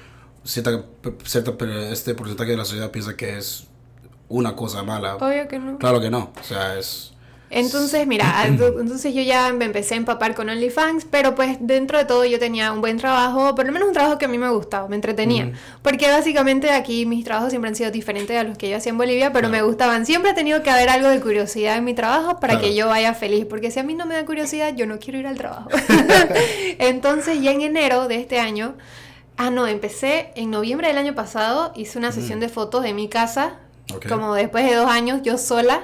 cierta, 0.45 0.83
cierta 1.25 1.53
este 1.91 2.15
porcentaje 2.15 2.53
de 2.53 2.57
la 2.57 2.65
sociedad 2.65 2.91
piensa 2.91 3.15
que 3.19 3.37
es 3.37 3.67
una 4.31 4.57
cosa 4.57 4.83
mala. 4.83 5.17
Obvio 5.17 5.47
que 5.47 5.59
no. 5.59 5.77
Claro 5.77 6.01
que 6.01 6.09
no, 6.09 6.33
o 6.41 6.43
sea, 6.43 6.79
es... 6.79 7.13
Entonces, 7.51 8.07
mira, 8.07 8.27
ento- 8.47 8.81
entonces 8.81 9.15
yo 9.15 9.23
ya 9.23 9.53
me 9.53 9.65
empecé 9.65 9.95
a 9.95 9.97
empapar 9.97 10.35
con 10.35 10.49
OnlyFans, 10.51 11.07
pero 11.11 11.35
pues 11.35 11.57
dentro 11.61 11.97
de 11.99 12.05
todo 12.05 12.25
yo 12.25 12.39
tenía 12.39 12.73
un 12.73 12.81
buen 12.81 12.99
trabajo, 12.99 13.55
por 13.55 13.65
lo 13.67 13.73
menos 13.73 13.89
un 13.89 13.95
trabajo 13.95 14.19
que 14.19 14.27
a 14.27 14.29
mí 14.29 14.37
me 14.39 14.49
gustaba, 14.51 14.87
me 14.89 14.97
entretenía. 14.97 15.53
Porque 15.83 16.11
básicamente 16.11 16.71
aquí 16.71 17.07
mis 17.07 17.25
trabajos 17.25 17.51
siempre 17.51 17.69
han 17.71 17.75
sido 17.77 17.91
diferentes 17.91 18.37
a 18.39 18.43
los 18.45 18.59
que 18.59 18.69
yo 18.71 18.77
hacía 18.77 18.91
en 18.91 18.99
Bolivia, 18.99 19.33
pero 19.33 19.49
me 19.49 19.63
gustaban. 19.63 20.05
Siempre 20.07 20.31
ha 20.31 20.35
tenido 20.35 20.63
que 20.63 20.71
haber 20.71 20.89
algo 20.91 21.09
de 21.09 21.21
curiosidad 21.21 21.77
en 21.77 21.85
mi 21.85 21.95
trabajo 21.95 22.39
para 22.41 22.55
Claro. 22.55 22.61
que 22.69 22.75
yo 22.75 22.89
vaya 22.89 23.15
feliz, 23.15 23.47
porque 23.47 23.71
si 23.71 23.81
a 23.81 23.83
mí 23.83 23.95
no 23.95 24.05
me 24.07 24.15
da 24.15 24.25
curiosidad, 24.27 24.75
yo 24.77 24.87
no 24.87 24.99
quiero 24.99 25.19
ir 25.19 25.27
al 25.27 25.37
trabajo. 25.37 25.69
entonces 26.79 27.41
ya 27.41 27.51
en 27.53 27.63
enero 27.63 28.09
de 28.09 28.17
este 28.17 28.39
año, 28.41 28.75
ah 29.37 29.51
no, 29.51 29.67
empecé 29.67 30.31
en 30.35 30.51
noviembre 30.51 30.89
del 30.89 30.99
año 30.99 31.15
pasado, 31.15 31.73
hice 31.77 31.99
una 31.99 32.13
sesión 32.13 32.41
de 32.41 32.49
fotos 32.49 32.83
de 32.83 32.93
mi 32.93 33.09
casa, 33.09 33.55
como 34.09 34.35
después 34.35 34.69
de 34.69 34.75
dos 34.75 34.91
años, 34.91 35.21
yo 35.23 35.39
sola, 35.39 35.81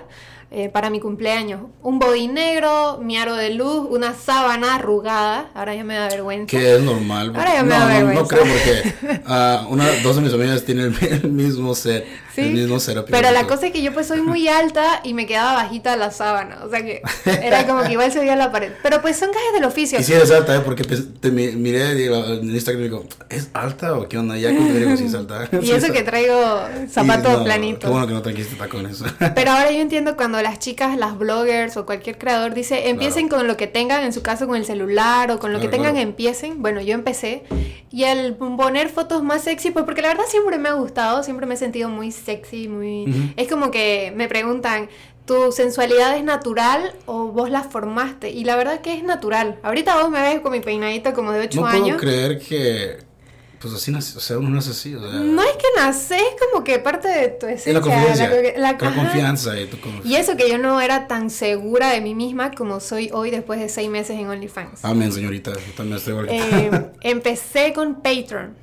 eh, 0.56 0.68
para 0.68 0.88
mi 0.88 1.00
cumpleaños. 1.00 1.62
Un 1.82 1.98
body 1.98 2.28
negro, 2.28 2.98
mi 3.02 3.16
aro 3.16 3.34
de 3.34 3.50
luz, 3.50 3.86
una 3.90 4.14
sábana 4.14 4.76
arrugada. 4.76 5.50
Ahora 5.52 5.74
ya 5.74 5.82
me 5.82 5.94
da 5.96 6.08
vergüenza. 6.08 6.46
Que 6.46 6.76
es 6.76 6.82
normal. 6.82 7.32
Ahora 7.34 7.54
ya 7.54 7.62
me 7.64 7.70
no, 7.70 7.74
da 7.74 7.80
no, 7.80 8.00
no 8.00 8.06
vergüenza. 8.06 8.36
creo 8.36 8.44
porque 8.44 9.20
ah, 9.26 9.66
una, 9.68 9.90
dos 10.02 10.14
de 10.16 10.22
mis 10.22 10.32
amigas 10.32 10.64
tienen 10.64 10.94
el 11.00 11.28
mismo 11.30 11.74
set, 11.74 12.06
Sí, 12.34 12.40
el 12.42 12.52
mismo 12.52 12.80
setup. 12.80 13.06
Pero 13.10 13.30
la 13.30 13.46
cosa 13.46 13.66
es 13.66 13.72
que 13.72 13.82
yo 13.82 13.92
pues 13.92 14.06
soy 14.08 14.20
muy 14.22 14.48
alta 14.48 15.00
y 15.04 15.14
me 15.14 15.26
quedaba 15.26 15.54
bajita 15.54 15.96
la 15.96 16.10
sábana. 16.10 16.58
O 16.64 16.70
sea 16.70 16.82
que 16.82 17.00
era 17.42 17.66
como 17.66 17.82
que 17.84 17.92
igual 17.92 18.10
se 18.12 18.18
veía 18.18 18.34
la 18.36 18.50
pared. 18.50 18.72
Pero 18.82 19.00
pues 19.02 19.16
son 19.16 19.30
gajes 19.30 19.52
del 19.54 19.64
oficio. 19.64 20.00
Y 20.00 20.02
sí 20.04 20.12
eres 20.12 20.30
alta, 20.30 20.56
¿eh? 20.56 20.60
Porque 20.64 20.84
pues, 20.84 21.04
te 21.20 21.30
mi- 21.30 21.52
miré 21.52 21.92
en 21.92 22.50
Instagram 22.50 22.80
y 22.80 22.84
digo, 22.84 23.04
¿es 23.28 23.50
alta 23.52 23.94
o 23.96 24.08
qué 24.08 24.18
onda? 24.18 24.36
Ya 24.36 24.50
me 24.50 24.72
digo, 24.72 24.96
sí 24.96 25.04
es 25.04 25.14
alta. 25.14 25.48
Y 25.62 25.70
eso 25.70 25.86
es 25.86 25.92
que 25.92 26.02
traigo 26.02 26.34
zapatos 26.90 27.32
no, 27.32 27.38
Qué 27.38 27.44
planitos. 27.44 27.90
bueno 27.90 28.06
que 28.06 28.12
no 28.14 28.22
trajiste 28.22 28.56
tacones. 28.56 29.02
Pero 29.34 29.50
ahora 29.52 29.70
yo 29.70 29.80
entiendo 29.80 30.16
cuando 30.16 30.40
las 30.42 30.58
chicas, 30.58 30.96
las 30.96 31.16
bloggers 31.18 31.76
o 31.76 31.86
cualquier 31.86 32.18
creador 32.18 32.54
dice, 32.54 32.88
empiecen 32.88 33.28
con 33.28 33.46
lo 33.46 33.56
que 33.56 33.66
tengan, 33.66 34.02
en 34.04 34.12
su 34.12 34.22
caso 34.22 34.46
con 34.46 34.56
el 34.56 34.64
celular 34.64 35.30
o 35.30 35.38
con 35.38 35.52
lo 35.52 35.60
que 35.60 35.68
tengan, 35.68 35.92
claro. 35.92 36.08
empiecen. 36.08 36.62
Bueno, 36.62 36.80
yo 36.80 36.94
empecé. 36.94 37.42
Y 37.94 38.02
al 38.02 38.34
poner 38.34 38.88
fotos 38.88 39.22
más 39.22 39.42
sexy, 39.44 39.70
pues 39.70 39.84
porque 39.84 40.02
la 40.02 40.08
verdad 40.08 40.24
siempre 40.26 40.58
me 40.58 40.68
ha 40.68 40.72
gustado, 40.72 41.22
siempre 41.22 41.46
me 41.46 41.54
he 41.54 41.56
sentido 41.56 41.88
muy 41.88 42.10
sexy, 42.10 42.66
muy... 42.66 43.32
Es 43.36 43.46
como 43.48 43.70
que 43.70 44.12
me 44.16 44.26
preguntan, 44.26 44.88
¿tu 45.26 45.52
sensualidad 45.52 46.16
es 46.16 46.24
natural 46.24 46.92
o 47.06 47.28
vos 47.28 47.50
la 47.50 47.62
formaste? 47.62 48.30
Y 48.30 48.42
la 48.42 48.56
verdad 48.56 48.80
que 48.80 48.94
es 48.94 49.04
natural. 49.04 49.60
Ahorita 49.62 49.94
vos 50.00 50.10
me 50.10 50.20
ves 50.20 50.40
con 50.40 50.50
mi 50.50 50.58
peinadito 50.58 51.12
como 51.14 51.30
de 51.30 51.42
8 51.42 51.60
no 51.60 51.68
puedo 51.68 51.84
años. 51.84 52.00
creer 52.00 52.40
que, 52.40 52.96
pues 53.64 53.74
así 53.76 53.90
nace, 53.90 54.16
o 54.18 54.20
sea, 54.20 54.36
uno 54.38 54.50
nace 54.50 54.70
así, 54.72 54.94
o 54.94 55.00
sea. 55.00 55.18
No 55.20 55.42
es 55.42 55.52
que 55.56 55.66
nace, 55.76 56.16
es 56.16 56.36
como 56.50 56.62
que 56.64 56.78
parte 56.78 57.08
de 57.08 57.28
tu 57.28 57.46
es 57.46 57.66
esencia. 57.66 57.72
la 57.72 57.80
confianza, 57.80 58.28
la- 58.28 58.42
la- 58.42 58.58
la 58.58 58.68
ajá. 58.68 58.94
confianza 58.94 59.58
y 59.58 59.66
tu 59.66 59.80
confianza. 59.80 60.08
Y 60.08 60.16
eso 60.16 60.36
que 60.36 60.50
yo 60.50 60.58
no 60.58 60.80
era 60.82 61.06
tan 61.08 61.30
segura 61.30 61.88
de 61.90 62.00
mí 62.02 62.14
misma 62.14 62.50
como 62.50 62.78
soy 62.80 63.08
hoy 63.12 63.30
después 63.30 63.58
de 63.58 63.68
seis 63.70 63.88
meses 63.88 64.18
en 64.20 64.28
OnlyFans. 64.28 64.84
Amén, 64.84 65.10
señorita, 65.12 65.52
yo 65.52 65.72
también 65.76 65.96
estoy 65.96 66.12
igual 66.12 66.28
Eh, 66.30 66.90
empecé 67.00 67.72
con 67.72 68.02
Patreon, 68.02 68.62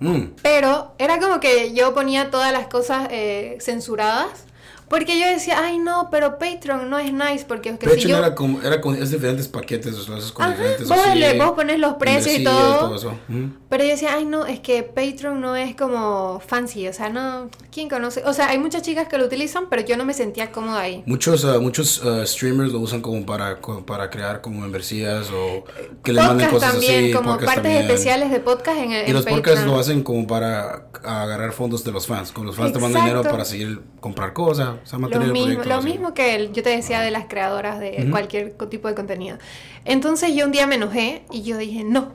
Mm, 0.00 0.32
pero 0.42 0.94
era 0.98 1.20
como 1.20 1.38
que 1.38 1.72
yo 1.74 1.94
ponía 1.94 2.28
todas 2.32 2.50
las 2.52 2.66
cosas 2.66 3.06
eh, 3.12 3.56
censuradas. 3.60 4.46
Porque 4.92 5.18
yo 5.18 5.26
decía, 5.26 5.56
ay 5.64 5.78
no, 5.78 6.08
pero 6.10 6.38
Patreon 6.38 6.90
no 6.90 6.98
es 6.98 7.10
nice, 7.14 7.46
porque 7.48 7.70
es 7.70 7.78
que 7.78 7.86
de 7.86 7.94
si 7.94 8.08
yo... 8.08 8.10
no 8.10 8.18
era 8.18 8.34
como, 8.34 8.60
era 8.60 8.78
con, 8.82 8.94
es 9.02 9.10
diferentes 9.10 9.48
paquetes, 9.48 9.94
o 9.94 10.02
sea, 10.02 10.18
es 10.18 10.30
con 10.32 10.44
Ajá, 10.44 10.52
diferentes 10.54 10.86
vos, 10.86 10.98
así, 11.06 11.18
le- 11.18 11.38
vos 11.38 11.52
pones 11.52 11.78
los 11.78 11.94
precios 11.94 12.26
y 12.38 12.44
membresías 12.44 12.78
todo. 12.78 12.94
eso. 12.96 13.08
Ujú. 13.30 13.48
Pero 13.70 13.84
yo 13.84 13.88
decía, 13.90 14.10
ay 14.12 14.26
no, 14.26 14.44
es 14.44 14.60
que 14.60 14.82
Patreon 14.82 15.40
no 15.40 15.56
es 15.56 15.74
como 15.74 16.40
fancy, 16.46 16.88
o 16.88 16.92
sea, 16.92 17.08
no, 17.08 17.48
¿quién 17.72 17.88
conoce? 17.88 18.22
O 18.26 18.34
sea, 18.34 18.50
hay 18.50 18.58
muchas 18.58 18.82
chicas 18.82 19.08
que 19.08 19.16
lo 19.16 19.24
utilizan, 19.24 19.64
pero 19.70 19.80
yo 19.80 19.96
no 19.96 20.04
me 20.04 20.12
sentía 20.12 20.52
cómoda 20.52 20.80
ahí. 20.80 21.02
Muchos, 21.06 21.46
ah, 21.46 21.58
muchos 21.58 22.02
ah, 22.04 22.26
streamers 22.26 22.70
lo 22.72 22.80
usan 22.80 23.00
como 23.00 23.24
para, 23.24 23.62
co- 23.62 23.86
para 23.86 24.10
crear 24.10 24.42
como 24.42 24.60
membresías 24.60 25.28
o 25.30 25.64
que 26.04 26.12
les 26.12 26.22
manden 26.22 26.50
cosas 26.50 26.72
también, 26.72 27.04
así. 27.04 27.12
como 27.14 27.30
partes 27.38 27.54
también. 27.54 27.76
especiales 27.78 28.30
de 28.30 28.40
podcast 28.40 28.76
en, 28.78 28.92
el 28.92 29.08
Y 29.08 29.12
los 29.14 29.22
Patreon. 29.22 29.40
podcasts 29.42 29.66
lo 29.66 29.78
hacen 29.78 30.02
como 30.02 30.26
para 30.26 30.88
agarrar 31.02 31.52
fondos 31.52 31.82
de 31.82 31.92
los 31.92 32.06
fans. 32.06 32.30
Con 32.30 32.44
los 32.44 32.56
fans 32.56 32.74
te 32.74 32.78
mandan 32.78 33.02
Exacto. 33.02 33.18
dinero 33.20 33.30
para 33.32 33.44
seguir 33.46 33.80
comprar 34.00 34.32
cosas, 34.34 34.76
o 34.82 34.86
sea, 34.86 34.98
Lo 34.98 35.08
el 35.08 35.32
mismo, 35.32 35.64
lo 35.64 35.74
así. 35.76 35.84
mismo 35.88 36.14
que 36.14 36.34
el- 36.34 36.52
yo 36.52 36.62
te 36.62 36.70
decía 36.70 37.00
de 37.00 37.10
las 37.10 37.26
creadoras 37.26 37.78
de 37.80 38.08
cualquier 38.10 38.52
tipo 38.68 38.88
de 38.88 38.94
contenido. 38.94 39.38
Entonces 39.84 40.34
yo 40.34 40.44
un 40.46 40.52
día 40.52 40.66
me 40.66 40.74
enojé 40.76 41.22
y 41.30 41.42
yo 41.42 41.56
dije, 41.56 41.84
no, 41.84 42.12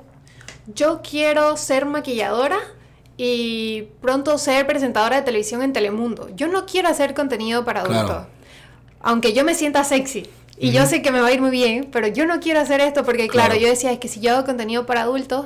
yo 0.74 1.02
quiero 1.02 1.56
ser 1.58 1.86
maquilladora 1.86 2.58
y 3.18 3.84
pronto 4.02 4.38
ser 4.38 4.68
presentadora 4.68 5.16
de 5.18 5.22
televisión 5.24 5.62
en 5.64 5.74
Telemundo. 5.74 6.30
Yo 6.36 6.48
no 6.48 6.66
quiero 6.66 6.88
hacer 6.90 7.14
contenido 7.14 7.66
para 7.66 7.82
adultos. 7.82 8.06
Claro. 8.06 8.28
Aunque 9.02 9.34
yo 9.34 9.44
me 9.44 9.56
sienta 9.56 9.84
sexy. 9.84 10.28
Y 10.60 10.72
yo 10.72 10.88
sé 10.88 11.04
que 11.04 11.12
me 11.12 11.22
va 11.22 11.28
a 11.28 11.32
ir 11.32 11.40
muy 11.40 11.52
bien, 11.52 11.88
pero 11.92 12.08
yo 12.08 12.26
no 12.26 12.40
quiero 12.40 12.60
hacer 12.60 12.82
esto 12.82 13.04
porque, 13.04 13.28
claro, 13.28 13.50
Claro. 13.52 13.62
yo 13.62 13.68
decía, 13.70 13.92
es 13.92 14.00
que 14.00 14.08
si 14.08 14.20
yo 14.22 14.34
hago 14.36 14.46
contenido 14.46 14.88
para 14.88 15.02
adultos, 15.02 15.46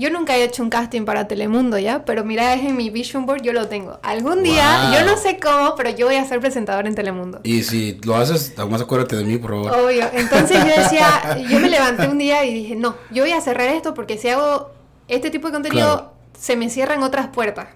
yo 0.00 0.10
nunca 0.10 0.36
he 0.36 0.42
hecho 0.42 0.62
un 0.62 0.70
casting 0.70 1.04
para 1.04 1.28
Telemundo, 1.28 1.78
¿ya? 1.78 2.04
Pero 2.04 2.24
mira, 2.24 2.54
es 2.54 2.64
en 2.64 2.76
mi 2.76 2.88
vision 2.90 3.26
board, 3.26 3.42
yo 3.42 3.52
lo 3.52 3.68
tengo. 3.68 4.00
Algún 4.02 4.42
día, 4.42 4.88
Wow. 4.90 4.94
yo 4.98 5.04
no 5.06 5.16
sé 5.18 5.38
cómo, 5.38 5.74
pero 5.76 5.90
yo 5.90 6.06
voy 6.06 6.16
a 6.16 6.24
ser 6.24 6.40
presentadora 6.40 6.88
en 6.88 6.94
Telemundo. 6.94 7.40
Y 7.44 7.62
si 7.62 8.00
lo 8.04 8.16
haces, 8.16 8.54
además 8.56 8.80
acuérdate 8.80 9.14
de 9.16 9.24
mí, 9.24 9.36
por 9.38 9.50
favor. 9.50 9.72
Obvio. 9.86 10.06
Entonces 10.12 10.58
yo 10.64 10.82
decía, 10.82 11.36
yo 11.50 11.60
me 11.60 11.68
levanté 11.68 12.08
un 12.08 12.18
día 12.18 12.44
y 12.44 12.54
dije, 12.54 12.74
no, 12.76 12.96
yo 13.10 13.22
voy 13.22 13.32
a 13.32 13.40
cerrar 13.40 13.68
esto 13.68 13.94
porque 13.94 14.16
si 14.18 14.28
hago 14.30 14.70
este 15.06 15.30
tipo 15.30 15.48
de 15.48 15.52
contenido, 15.52 15.86
Claro. 15.96 16.12
se 16.38 16.56
me 16.56 16.70
cierran 16.70 17.02
otras 17.02 17.28
puertas. 17.28 17.68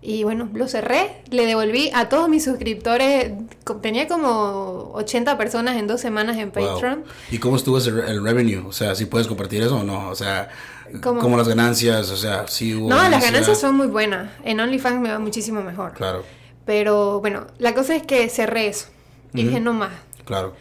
Y 0.00 0.22
bueno, 0.22 0.48
lo 0.54 0.68
cerré, 0.68 1.22
le 1.30 1.44
devolví 1.44 1.90
a 1.92 2.08
todos 2.08 2.28
mis 2.28 2.44
suscriptores, 2.44 3.32
tenía 3.82 4.06
como 4.06 4.92
80 4.94 5.36
personas 5.36 5.76
en 5.76 5.88
dos 5.88 6.00
semanas 6.00 6.36
en 6.36 6.52
Wow. 6.52 6.74
Patreon. 6.74 7.04
¿Y 7.32 7.38
cómo 7.38 7.56
estuvo 7.56 7.78
el 7.78 8.22
revenue? 8.22 8.64
O 8.66 8.72
sea, 8.72 8.94
si 8.94 9.06
puedes 9.06 9.26
compartir 9.26 9.60
eso 9.62 9.78
o 9.78 9.82
no? 9.82 10.08
O 10.08 10.14
sea, 10.14 10.50
¿Cómo? 11.02 11.20
como 11.20 11.36
las 11.36 11.48
ganancias, 11.48 12.10
o 12.10 12.16
sea, 12.16 12.46
si 12.46 12.74
hubo 12.74 12.88
No, 12.88 12.94
las 12.94 13.04
ganancia? 13.04 13.30
ganancias 13.32 13.58
son 13.60 13.76
muy 13.76 13.88
buenas. 13.88 14.30
En 14.44 14.60
OnlyFans 14.60 15.00
me 15.00 15.10
va 15.10 15.18
muchísimo 15.18 15.62
mejor. 15.62 15.94
Claro, 15.94 16.24
Pero 16.64 17.18
bueno, 17.20 17.46
la 17.58 17.74
cosa 17.74 17.96
es 17.96 18.02
que 18.04 18.28
cerré 18.28 18.68
eso. 18.68 18.86
Y 19.34 19.44
dije, 19.44 19.58
no 19.60 19.72
más. 19.72 19.90
claro. 20.24 20.54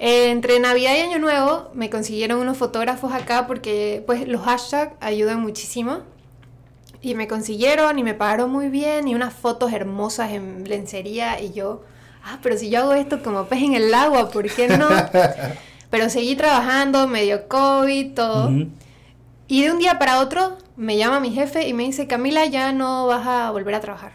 Eh, 0.00 0.30
entre 0.30 0.60
Navidad 0.60 0.94
y 0.96 1.00
Año 1.00 1.18
Nuevo 1.18 1.70
me 1.74 1.90
consiguieron 1.90 2.38
unos 2.38 2.56
fotógrafos 2.56 3.12
acá 3.12 3.48
porque 3.48 4.02
pues 4.06 4.28
los 4.28 4.40
hashtags 4.42 4.92
ayudan 5.00 5.40
muchísimo. 5.42 6.02
Y 7.00 7.14
me 7.14 7.28
consiguieron 7.28 7.98
y 7.98 8.02
me 8.02 8.14
pagaron 8.14 8.50
muy 8.50 8.68
bien 8.68 9.06
y 9.06 9.14
unas 9.14 9.32
fotos 9.32 9.72
hermosas 9.72 10.32
en 10.32 10.68
lencería 10.68 11.40
y 11.40 11.52
yo, 11.52 11.82
ah, 12.24 12.38
pero 12.42 12.58
si 12.58 12.70
yo 12.70 12.80
hago 12.80 12.92
esto 12.94 13.22
como 13.22 13.44
pez 13.44 13.62
en 13.62 13.74
el 13.74 13.94
agua, 13.94 14.30
¿por 14.30 14.50
qué 14.50 14.68
no? 14.68 14.88
pero 15.90 16.10
seguí 16.10 16.34
trabajando, 16.34 17.06
medio 17.06 17.46
COVID, 17.48 18.14
todo. 18.14 18.50
Y 19.46 19.62
de 19.62 19.70
un 19.70 19.78
día 19.78 19.98
para 19.98 20.20
otro 20.20 20.58
me 20.76 20.96
llama 20.96 21.20
mi 21.20 21.30
jefe 21.30 21.66
y 21.66 21.72
me 21.72 21.84
dice, 21.84 22.06
Camila, 22.06 22.46
ya 22.46 22.72
no 22.72 23.06
vas 23.06 23.26
a 23.26 23.50
volver 23.50 23.74
a 23.74 23.80
trabajar. 23.80 24.12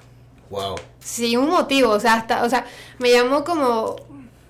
Wow. 0.50 0.76
Sin 1.00 1.39
un 1.39 1.50
motivo, 1.50 1.89
o 1.89 2.00
sea, 2.00 2.13
hasta, 2.13 2.43
o 2.43 2.50
sea, 2.50 2.65
me 3.00 3.12
llamó 3.12 3.43
como 3.43 3.96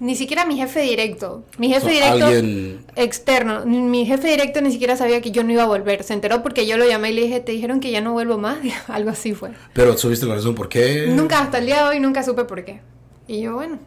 ni 0.03 0.15
siquiera 0.15 0.45
mi 0.45 0.57
jefe 0.57 0.81
directo. 0.81 1.43
Mi 1.57 1.69
jefe 1.69 1.89
directo 1.91 2.25
alguien- 2.25 2.85
externo. 2.95 3.65
Mi 3.65 4.05
jefe 4.05 4.27
directo 4.27 4.61
ni 4.61 4.71
siquiera 4.71 4.97
sabía 4.97 5.21
que 5.21 5.31
yo 5.31 5.43
no 5.43 5.51
iba 5.53 5.63
a 5.63 5.67
volver. 5.67 6.03
Se 6.03 6.13
enteró 6.13 6.43
porque 6.43 6.67
yo 6.67 6.77
lo 6.77 6.85
llamé 6.87 7.11
y 7.11 7.13
le 7.13 7.21
dije, 7.21 7.39
"¿Te 7.39 7.51
dijeron 7.53 7.79
que 7.79 7.89
ya 7.91 8.01
no 8.01 8.11
vuelvo 8.13 8.37
más?" 8.37 8.57
Algo 8.87 9.09
así 9.09 9.33
fue. 9.33 9.51
Pero 9.73 9.97
subiste 9.97 10.25
la 10.25 10.35
razón 10.35 10.55
por 10.55 10.67
qué. 10.69 11.07
Nunca 11.07 11.39
hasta 11.39 11.57
el 11.59 11.65
día 11.67 11.83
de 11.83 11.89
hoy 11.89 11.99
nunca 11.99 12.21
supe 12.23 12.43
por 12.43 12.63
qué. 12.65 12.81
Y 13.27 13.41
yo, 13.41 13.53
bueno, 13.55 13.79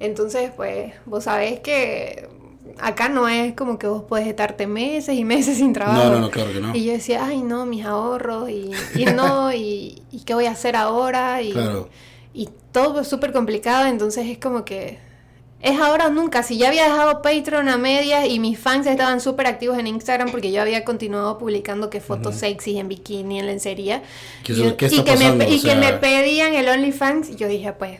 entonces 0.00 0.50
pues 0.54 0.92
vos 1.06 1.24
sabés 1.24 1.60
que 1.60 2.28
acá 2.78 3.08
no 3.08 3.28
es 3.28 3.54
como 3.54 3.78
que 3.78 3.86
vos 3.86 4.02
puedes 4.08 4.26
estarte 4.26 4.66
meses 4.66 5.16
y 5.16 5.24
meses 5.24 5.58
sin 5.58 5.72
trabajo. 5.72 6.04
No, 6.04 6.10
no, 6.12 6.20
no, 6.20 6.30
claro 6.30 6.52
que 6.52 6.60
no. 6.60 6.74
Y 6.74 6.84
yo 6.84 6.92
decía, 6.92 7.24
ay, 7.24 7.40
no, 7.42 7.66
mis 7.66 7.84
ahorros, 7.84 8.50
y, 8.50 8.70
y 8.96 9.04
no, 9.06 9.52
y, 9.52 10.02
y 10.10 10.20
qué 10.24 10.34
voy 10.34 10.46
a 10.46 10.50
hacer 10.50 10.74
ahora, 10.76 11.40
y, 11.40 11.52
Claro. 11.52 11.88
y 12.34 12.48
todo 12.72 13.00
es 13.00 13.08
súper 13.08 13.32
complicado, 13.32 13.86
entonces 13.86 14.26
es 14.26 14.38
como 14.38 14.64
que 14.64 14.98
es 15.64 15.80
ahora 15.80 16.08
o 16.08 16.10
nunca. 16.10 16.42
Si 16.42 16.58
ya 16.58 16.68
había 16.68 16.84
dejado 16.84 17.22
Patreon 17.22 17.70
a 17.70 17.78
medias 17.78 18.28
y 18.28 18.38
mis 18.38 18.58
fans 18.58 18.86
estaban 18.86 19.22
súper 19.22 19.46
activos 19.46 19.78
en 19.78 19.86
Instagram 19.86 20.30
porque 20.30 20.52
yo 20.52 20.60
había 20.60 20.84
continuado 20.84 21.38
publicando 21.38 21.88
que 21.88 22.02
fotos 22.02 22.36
sexy 22.36 22.78
en 22.78 22.88
bikini, 22.88 23.40
en 23.40 23.46
lencería, 23.46 24.02
¿Qué 24.44 24.52
y, 24.52 24.72
qué 24.72 24.86
y 24.86 25.02
que, 25.02 25.16
me, 25.16 25.24
y 25.24 25.30
O 25.30 25.36
que 25.38 25.58
sea- 25.60 25.76
me 25.76 25.94
pedían 25.94 26.52
el 26.54 26.68
OnlyFans, 26.68 27.30
y 27.30 27.36
yo 27.36 27.48
dije, 27.48 27.72
pues, 27.72 27.98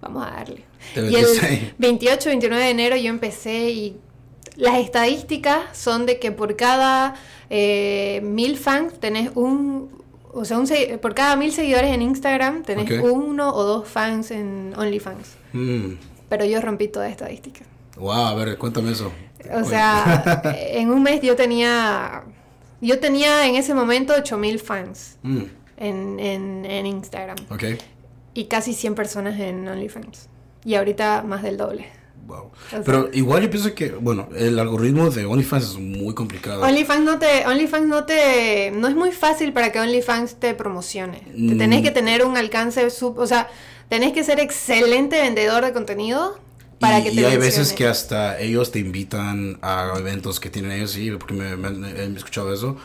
vamos 0.00 0.26
a 0.26 0.30
darle. 0.30 0.64
Y 0.96 0.98
el 0.98 1.12
metiste 1.12 1.46
ahí. 1.46 1.72
28, 1.78 2.28
29 2.28 2.64
de 2.64 2.70
enero 2.70 2.96
yo 2.96 3.08
empecé 3.08 3.70
y 3.70 3.96
las 4.56 4.78
estadísticas 4.78 5.60
son 5.72 6.06
de 6.06 6.18
que 6.18 6.32
por 6.32 6.56
cada 6.56 7.14
eh, 7.50 8.20
mil 8.24 8.58
fans 8.58 8.98
tenés 8.98 9.30
un, 9.36 9.90
o 10.32 10.44
sea, 10.44 10.58
un, 10.58 10.68
por 11.00 11.14
cada 11.14 11.36
mil 11.36 11.52
seguidores 11.52 11.92
en 11.94 12.02
Instagram 12.02 12.64
tenés 12.64 12.90
uno 13.00 13.54
o 13.54 13.62
dos 13.62 13.86
fans 13.86 14.32
en 14.32 14.72
OnlyFans. 14.76 15.36
Mm. 15.52 16.09
Pero 16.30 16.46
yo 16.46 16.62
rompí 16.62 16.88
toda 16.88 17.08
estadística. 17.08 17.60
Wow, 17.96 18.12
a 18.12 18.34
ver, 18.34 18.56
cuéntame 18.56 18.92
eso. 18.92 19.12
O 19.52 19.64
sea, 19.64 20.42
en 20.56 20.90
un 20.90 21.02
mes 21.02 21.20
yo 21.20 21.36
tenía, 21.36 22.22
yo 22.80 22.98
tenía 23.00 23.46
en 23.46 23.56
ese 23.56 23.74
momento 23.74 24.14
8000 24.14 24.58
fans 24.60 25.18
mm. 25.22 25.42
en, 25.76 26.20
en, 26.20 26.64
en, 26.64 26.86
Instagram. 26.86 27.36
Ok. 27.50 27.64
Y 28.32 28.44
casi 28.44 28.74
100 28.74 28.94
personas 28.94 29.38
en 29.40 29.68
OnlyFans. 29.68 30.28
Y 30.64 30.76
ahorita 30.76 31.22
más 31.26 31.42
del 31.42 31.56
doble. 31.56 31.88
Wow. 32.26 32.52
Pero 32.84 33.10
igual 33.12 33.42
yo 33.42 33.50
pienso 33.50 33.74
que, 33.74 33.90
bueno, 33.90 34.28
el 34.36 34.56
algoritmo 34.60 35.10
de 35.10 35.26
OnlyFans 35.26 35.64
es 35.64 35.78
muy 35.78 36.14
complicado. 36.14 36.62
OnlyFans 36.62 37.04
no 37.04 37.18
te, 37.18 37.44
OnlyFans 37.44 37.88
no 37.88 38.04
te, 38.04 38.70
no 38.70 38.86
es 38.86 38.94
muy 38.94 39.10
fácil 39.10 39.52
para 39.52 39.72
que 39.72 39.80
OnlyFans 39.80 40.36
te 40.36 40.54
promocione. 40.54 41.22
Te 41.22 41.56
tenés 41.56 41.80
mm. 41.80 41.82
que 41.82 41.90
tener 41.90 42.24
un 42.24 42.36
alcance, 42.36 42.88
sub, 42.90 43.18
o 43.18 43.26
sea, 43.26 43.48
tenés 43.90 44.12
que 44.14 44.24
ser 44.24 44.40
excelente 44.40 45.20
vendedor 45.20 45.62
de 45.62 45.74
contenido 45.74 46.38
para 46.78 47.02
que 47.02 47.10
te 47.10 47.16
Y 47.16 47.24
hay 47.24 47.36
veces 47.36 47.74
que 47.74 47.86
hasta 47.86 48.40
ellos 48.40 48.70
te 48.70 48.78
invitan 48.78 49.58
a 49.60 49.92
eventos 49.98 50.40
que 50.40 50.48
tienen 50.48 50.72
ellos, 50.72 50.92
sí, 50.92 51.10
porque 51.10 51.34
me, 51.34 51.90
he 51.90 52.06
escuchado 52.16 52.54
eso. 52.54 52.78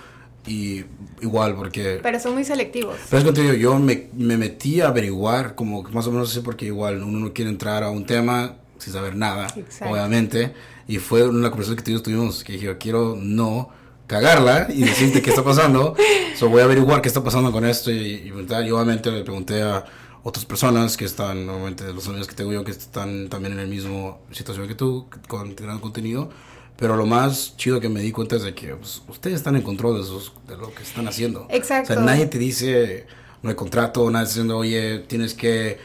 Y 0.47 0.83
igual, 1.21 1.55
porque... 1.55 1.99
Pero 2.03 2.19
son 2.19 2.33
muy 2.33 2.43
selectivos. 2.43 2.97
Pero 3.09 3.19
es 3.19 3.23
contigo, 3.23 3.53
yo 3.53 3.79
me, 3.79 4.09
me 4.13 4.37
metí 4.37 4.81
a 4.81 4.89
averiguar, 4.89 5.55
como 5.55 5.83
más 5.83 6.05
o 6.07 6.11
menos 6.11 6.31
sé, 6.31 6.41
porque 6.41 6.65
igual 6.65 7.01
uno 7.01 7.19
no 7.19 7.33
quiere 7.33 7.49
entrar 7.49 7.83
a 7.83 7.89
un 7.89 8.05
tema 8.05 8.57
sin 8.77 8.91
saber 8.91 9.15
nada, 9.15 9.47
obviamente. 9.87 10.53
Y 10.87 10.97
fue 10.97 11.27
una 11.27 11.49
conversación 11.49 11.77
que 11.77 11.99
tuvimos, 11.99 12.43
que 12.43 12.53
dije, 12.53 12.77
quiero 12.77 13.15
no 13.17 13.69
cagarla 14.07 14.67
y 14.69 14.83
decirte 14.83 15.21
qué 15.21 15.29
está 15.29 15.43
pasando. 15.43 15.95
so 16.35 16.49
voy 16.49 16.61
a 16.61 16.65
averiguar 16.65 17.01
qué 17.01 17.07
está 17.07 17.23
pasando 17.23 17.51
con 17.51 17.65
esto. 17.65 17.91
Y, 17.91 18.27
y, 18.27 18.31
obviamente 18.31 19.09
le 19.11 19.23
pregunté 19.23 19.61
a 19.61 19.85
otras 20.27 20.43
personas 20.43 20.97
que 20.97 21.05
están, 21.05 21.45
normalmente 21.45 21.93
los 21.93 22.07
amigos 22.07 22.27
que 22.27 22.33
tengo 22.33 22.51
yo, 22.51 22.63
que 22.63 22.71
están 22.71 23.29
también 23.29 23.53
en 23.53 23.59
la 23.59 23.67
misma 23.67 24.17
situación 24.31 24.67
que 24.67 24.73
tú, 24.73 25.07
con 25.27 25.55
gran 25.55 25.79
contenido. 25.79 26.31
Pero 26.77 26.95
lo 26.97 27.05
más 27.05 27.55
chido 27.57 27.79
que 27.79 27.89
me 27.89 28.01
di 28.01 28.11
cuenta 28.11 28.35
es 28.35 28.41
de 28.41 28.55
que 28.55 28.75
pues, 28.75 29.03
ustedes 29.07 29.35
están 29.35 29.55
en 29.55 29.61
control 29.61 29.99
de, 29.99 30.03
sus, 30.03 30.33
de 30.47 30.57
lo 30.57 30.73
que 30.73 30.81
están 30.81 31.07
haciendo. 31.07 31.45
Exacto. 31.51 31.93
O 31.93 31.95
sea, 31.97 32.03
nadie 32.03 32.25
te 32.25 32.39
dice, 32.39 33.05
no 33.43 33.51
hay 33.51 33.55
contrato, 33.55 34.09
nadie 34.09 34.25
diciendo, 34.25 34.57
oye, 34.57 34.97
tienes 35.07 35.35
que 35.35 35.77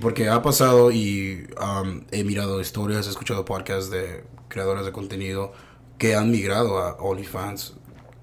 porque 0.00 0.28
ha 0.28 0.40
pasado 0.40 0.92
y 0.92 1.48
um, 1.60 2.04
he 2.12 2.22
mirado 2.22 2.60
historias, 2.60 3.08
he 3.08 3.10
escuchado 3.10 3.44
podcasts 3.44 3.90
de 3.90 4.22
creadores 4.46 4.86
de 4.86 4.92
contenido 4.92 5.52
que 5.98 6.14
han 6.14 6.30
migrado 6.30 6.78
a 6.78 6.94
OnlyFans, 6.94 7.74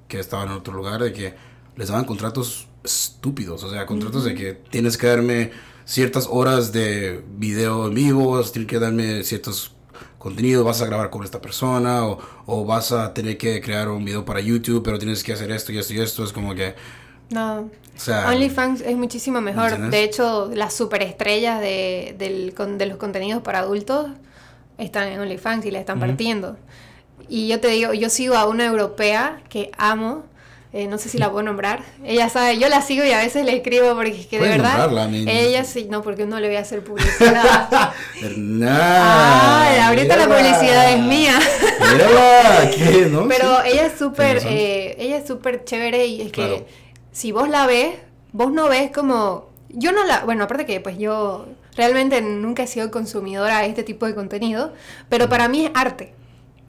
que 0.07 0.17
estaban 0.17 0.47
en 0.47 0.53
otro 0.53 0.73
lugar, 0.73 1.03
de 1.03 1.11
que 1.11 1.33
les 1.75 1.89
daban 1.89 2.05
contratos 2.05 2.67
estúpidos, 2.83 3.63
o 3.63 3.69
sea, 3.69 3.85
contratos 3.85 4.23
de 4.23 4.35
que 4.35 4.53
tienes 4.53 4.97
que 4.97 5.07
darme 5.07 5.51
ciertas 5.85 6.27
horas 6.29 6.71
de 6.71 7.23
video 7.37 7.87
en 7.87 7.93
vivo, 7.93 8.41
tienes 8.43 8.69
que 8.69 8.79
darme 8.79 9.23
ciertos 9.23 9.73
contenidos, 10.17 10.63
vas 10.63 10.81
a 10.81 10.85
grabar 10.85 11.09
con 11.09 11.23
esta 11.23 11.41
persona 11.41 12.05
o, 12.05 12.19
o, 12.45 12.65
vas 12.65 12.91
a 12.91 13.13
tener 13.13 13.37
que 13.37 13.59
crear 13.61 13.89
un 13.89 14.05
video 14.05 14.23
para 14.23 14.39
YouTube, 14.39 14.83
pero 14.83 14.99
tienes 14.99 15.23
que 15.23 15.33
hacer 15.33 15.51
esto 15.51 15.71
y 15.71 15.79
esto 15.79 15.93
y 15.93 15.99
esto, 15.99 16.23
es 16.23 16.31
como 16.31 16.53
que 16.53 16.75
no. 17.31 17.69
OnlyFans 18.27 18.81
es 18.81 18.97
muchísimo 18.97 19.41
mejor. 19.41 19.89
De 19.89 20.03
hecho, 20.03 20.49
las 20.53 20.73
superestrellas 20.73 21.61
de, 21.61 22.15
del, 22.17 22.53
de 22.77 22.85
los 22.85 22.97
contenidos 22.97 23.41
para 23.41 23.59
adultos 23.59 24.07
están 24.77 25.07
en 25.07 25.19
OnlyFans 25.19 25.65
y 25.65 25.71
la 25.71 25.79
están 25.79 25.99
partiendo. 25.99 26.57
Y 27.29 27.47
yo 27.47 27.59
te 27.59 27.69
digo, 27.69 27.93
yo 27.93 28.09
sigo 28.09 28.35
a 28.35 28.47
una 28.47 28.65
europea 28.65 29.41
que 29.49 29.71
amo. 29.77 30.25
Eh, 30.73 30.87
no 30.87 30.97
sé 30.97 31.09
si 31.09 31.17
la 31.17 31.29
puedo 31.29 31.43
nombrar. 31.43 31.83
Ella 32.05 32.29
sabe, 32.29 32.57
yo 32.57 32.69
la 32.69 32.81
sigo 32.81 33.03
y 33.03 33.11
a 33.11 33.17
veces 33.17 33.43
le 33.45 33.57
escribo 33.57 33.93
porque 33.93 34.21
es 34.21 34.27
que 34.27 34.39
de 34.39 34.47
verdad. 34.47 34.89
Ella 35.13 35.65
sí, 35.65 35.87
no, 35.89 36.01
porque 36.01 36.25
no 36.25 36.39
le 36.39 36.47
voy 36.47 36.55
a 36.55 36.61
hacer 36.61 36.81
publicidad. 36.81 37.69
Ay, 38.21 39.79
ahorita 39.79 40.15
la 40.15 40.27
publicidad 40.27 40.93
es 40.93 40.99
mía. 41.01 41.37
Pero 43.27 43.63
ella 43.65 43.85
es 43.87 43.99
súper, 43.99 44.41
eh, 44.45 44.95
ella 44.97 45.17
es 45.17 45.27
súper 45.27 45.65
chévere 45.65 46.05
y 46.05 46.21
es 46.21 46.31
que 46.31 46.65
si 47.11 47.33
vos 47.33 47.49
la 47.49 47.65
ves, 47.67 47.95
vos 48.31 48.51
no 48.51 48.69
ves 48.69 48.91
como... 48.91 49.49
Yo 49.67 49.91
no 49.91 50.05
la... 50.05 50.23
Bueno, 50.23 50.45
aparte 50.45 50.65
que 50.65 50.79
pues 50.79 50.97
yo 50.97 51.47
realmente 51.75 52.21
nunca 52.21 52.63
he 52.63 52.67
sido 52.67 52.91
consumidora 52.91 53.59
de 53.59 53.67
este 53.67 53.83
tipo 53.83 54.05
de 54.05 54.15
contenido, 54.15 54.71
pero 55.09 55.27
para 55.27 55.49
mí 55.49 55.65
es 55.65 55.71
arte. 55.73 56.13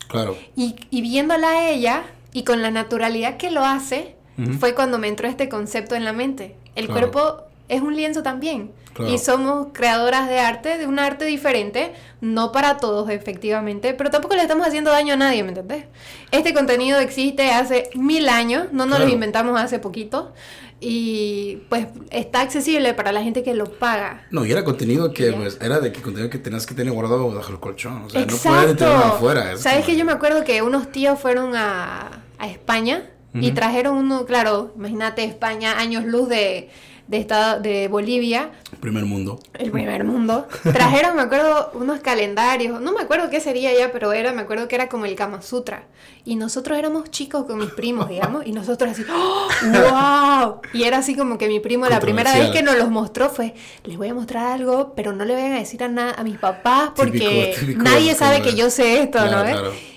Claro. 0.08 0.36
Y, 0.56 0.74
y 0.90 1.02
viéndola 1.02 1.48
a 1.50 1.70
ella 1.70 2.04
y 2.32 2.44
con 2.44 2.62
la 2.62 2.70
naturalidad 2.70 3.36
que 3.36 3.50
lo 3.50 3.64
hace, 3.64 4.16
fue 4.58 4.74
cuando 4.74 4.98
me 4.98 5.08
entró 5.08 5.28
este 5.28 5.48
concepto 5.48 5.94
en 5.94 6.04
la 6.04 6.12
mente. 6.12 6.56
El 6.74 6.88
cuerpo 6.88 7.44
es 7.72 7.80
un 7.80 7.96
lienzo 7.96 8.22
también. 8.22 8.70
Y 9.08 9.16
somos 9.16 9.68
creadoras 9.72 10.28
de 10.28 10.38
arte, 10.38 10.76
de 10.76 10.86
un 10.86 10.98
arte 10.98 11.24
diferente, 11.24 11.94
no 12.20 12.52
para 12.52 12.76
todos 12.76 13.08
efectivamente, 13.08 13.94
pero 13.94 14.10
tampoco 14.10 14.36
le 14.36 14.42
estamos 14.42 14.66
haciendo 14.66 14.90
daño 14.90 15.14
a 15.14 15.16
nadie, 15.16 15.42
¿me 15.42 15.48
entendés? 15.48 15.86
Este 16.30 16.52
contenido 16.52 17.00
existe 17.00 17.50
hace 17.50 17.88
mil 17.94 18.28
años, 18.28 18.66
no 18.70 18.84
nos 18.84 19.00
lo 19.00 19.08
inventamos 19.08 19.58
hace 19.58 19.78
poquito, 19.78 20.34
y 20.78 21.62
pues 21.70 21.86
está 22.10 22.42
accesible 22.42 22.92
para 22.92 23.12
la 23.12 23.22
gente 23.22 23.42
que 23.42 23.54
lo 23.54 23.64
paga. 23.64 24.26
No, 24.30 24.44
y 24.44 24.52
era 24.52 24.62
contenido 24.62 25.14
que 25.14 25.32
pues 25.32 25.56
era 25.62 25.80
de 25.80 25.90
que 25.90 26.02
contenido 26.02 26.28
que 26.28 26.38
tenías 26.38 26.66
que 26.66 26.74
tener 26.74 26.92
guardado 26.92 27.32
bajo 27.32 27.50
el 27.50 27.60
colchón, 27.60 28.02
o 28.04 28.10
sea, 28.10 28.26
no 28.26 28.36
puedes 28.36 28.76
tenerlo 28.76 29.04
afuera. 29.04 29.56
¿Sabes 29.56 29.86
que 29.86 29.96
yo 29.96 30.04
me 30.04 30.12
acuerdo 30.12 30.44
que 30.44 30.60
unos 30.60 30.92
tíos 30.92 31.18
fueron 31.18 31.56
a, 31.56 32.24
a 32.38 32.46
España 32.46 33.08
y 33.34 33.52
trajeron 33.52 33.96
uno, 33.96 34.26
claro, 34.26 34.74
imagínate 34.76 35.24
España, 35.24 35.78
años 35.78 36.04
luz 36.04 36.28
de 36.28 36.68
de, 37.08 37.18
estado, 37.18 37.60
de 37.60 37.88
Bolivia. 37.88 38.50
Primer 38.80 39.04
mundo. 39.04 39.38
El 39.54 39.70
primer 39.70 40.04
mundo. 40.04 40.46
Trajeron, 40.62 41.16
me 41.16 41.22
acuerdo, 41.22 41.70
unos 41.74 42.00
calendarios. 42.00 42.80
No 42.80 42.92
me 42.92 43.02
acuerdo 43.02 43.30
qué 43.30 43.40
sería 43.40 43.72
ya, 43.76 43.92
pero 43.92 44.12
era, 44.12 44.32
me 44.32 44.42
acuerdo 44.42 44.68
que 44.68 44.74
era 44.74 44.88
como 44.88 45.06
el 45.06 45.14
Kama 45.14 45.42
Sutra. 45.42 45.84
Y 46.24 46.36
nosotros 46.36 46.78
éramos 46.78 47.10
chicos 47.10 47.44
con 47.46 47.58
mis 47.58 47.70
primos, 47.70 48.08
digamos, 48.08 48.46
y 48.46 48.52
nosotros 48.52 48.92
así, 48.92 49.04
¡wow! 49.04 50.60
Y 50.72 50.84
era 50.84 50.98
así 50.98 51.16
como 51.16 51.38
que 51.38 51.48
mi 51.48 51.60
primo, 51.60 51.86
la 51.86 52.00
primera 52.00 52.32
vez 52.34 52.50
que 52.50 52.62
nos 52.62 52.76
los 52.76 52.90
mostró 52.90 53.28
fue, 53.28 53.54
les 53.84 53.96
voy 53.96 54.08
a 54.08 54.14
mostrar 54.14 54.46
algo, 54.52 54.92
pero 54.94 55.12
no 55.12 55.24
le 55.24 55.34
vayan 55.34 55.52
a 55.52 55.58
decir 55.58 55.82
a, 55.82 55.88
nada 55.88 56.14
a 56.16 56.22
mis 56.22 56.38
papás 56.38 56.92
porque 56.94 57.54
nadie 57.76 58.14
sabe 58.14 58.42
que 58.42 58.54
yo 58.54 58.70
sé 58.70 59.02
esto, 59.02 59.24
¿no? 59.26 59.44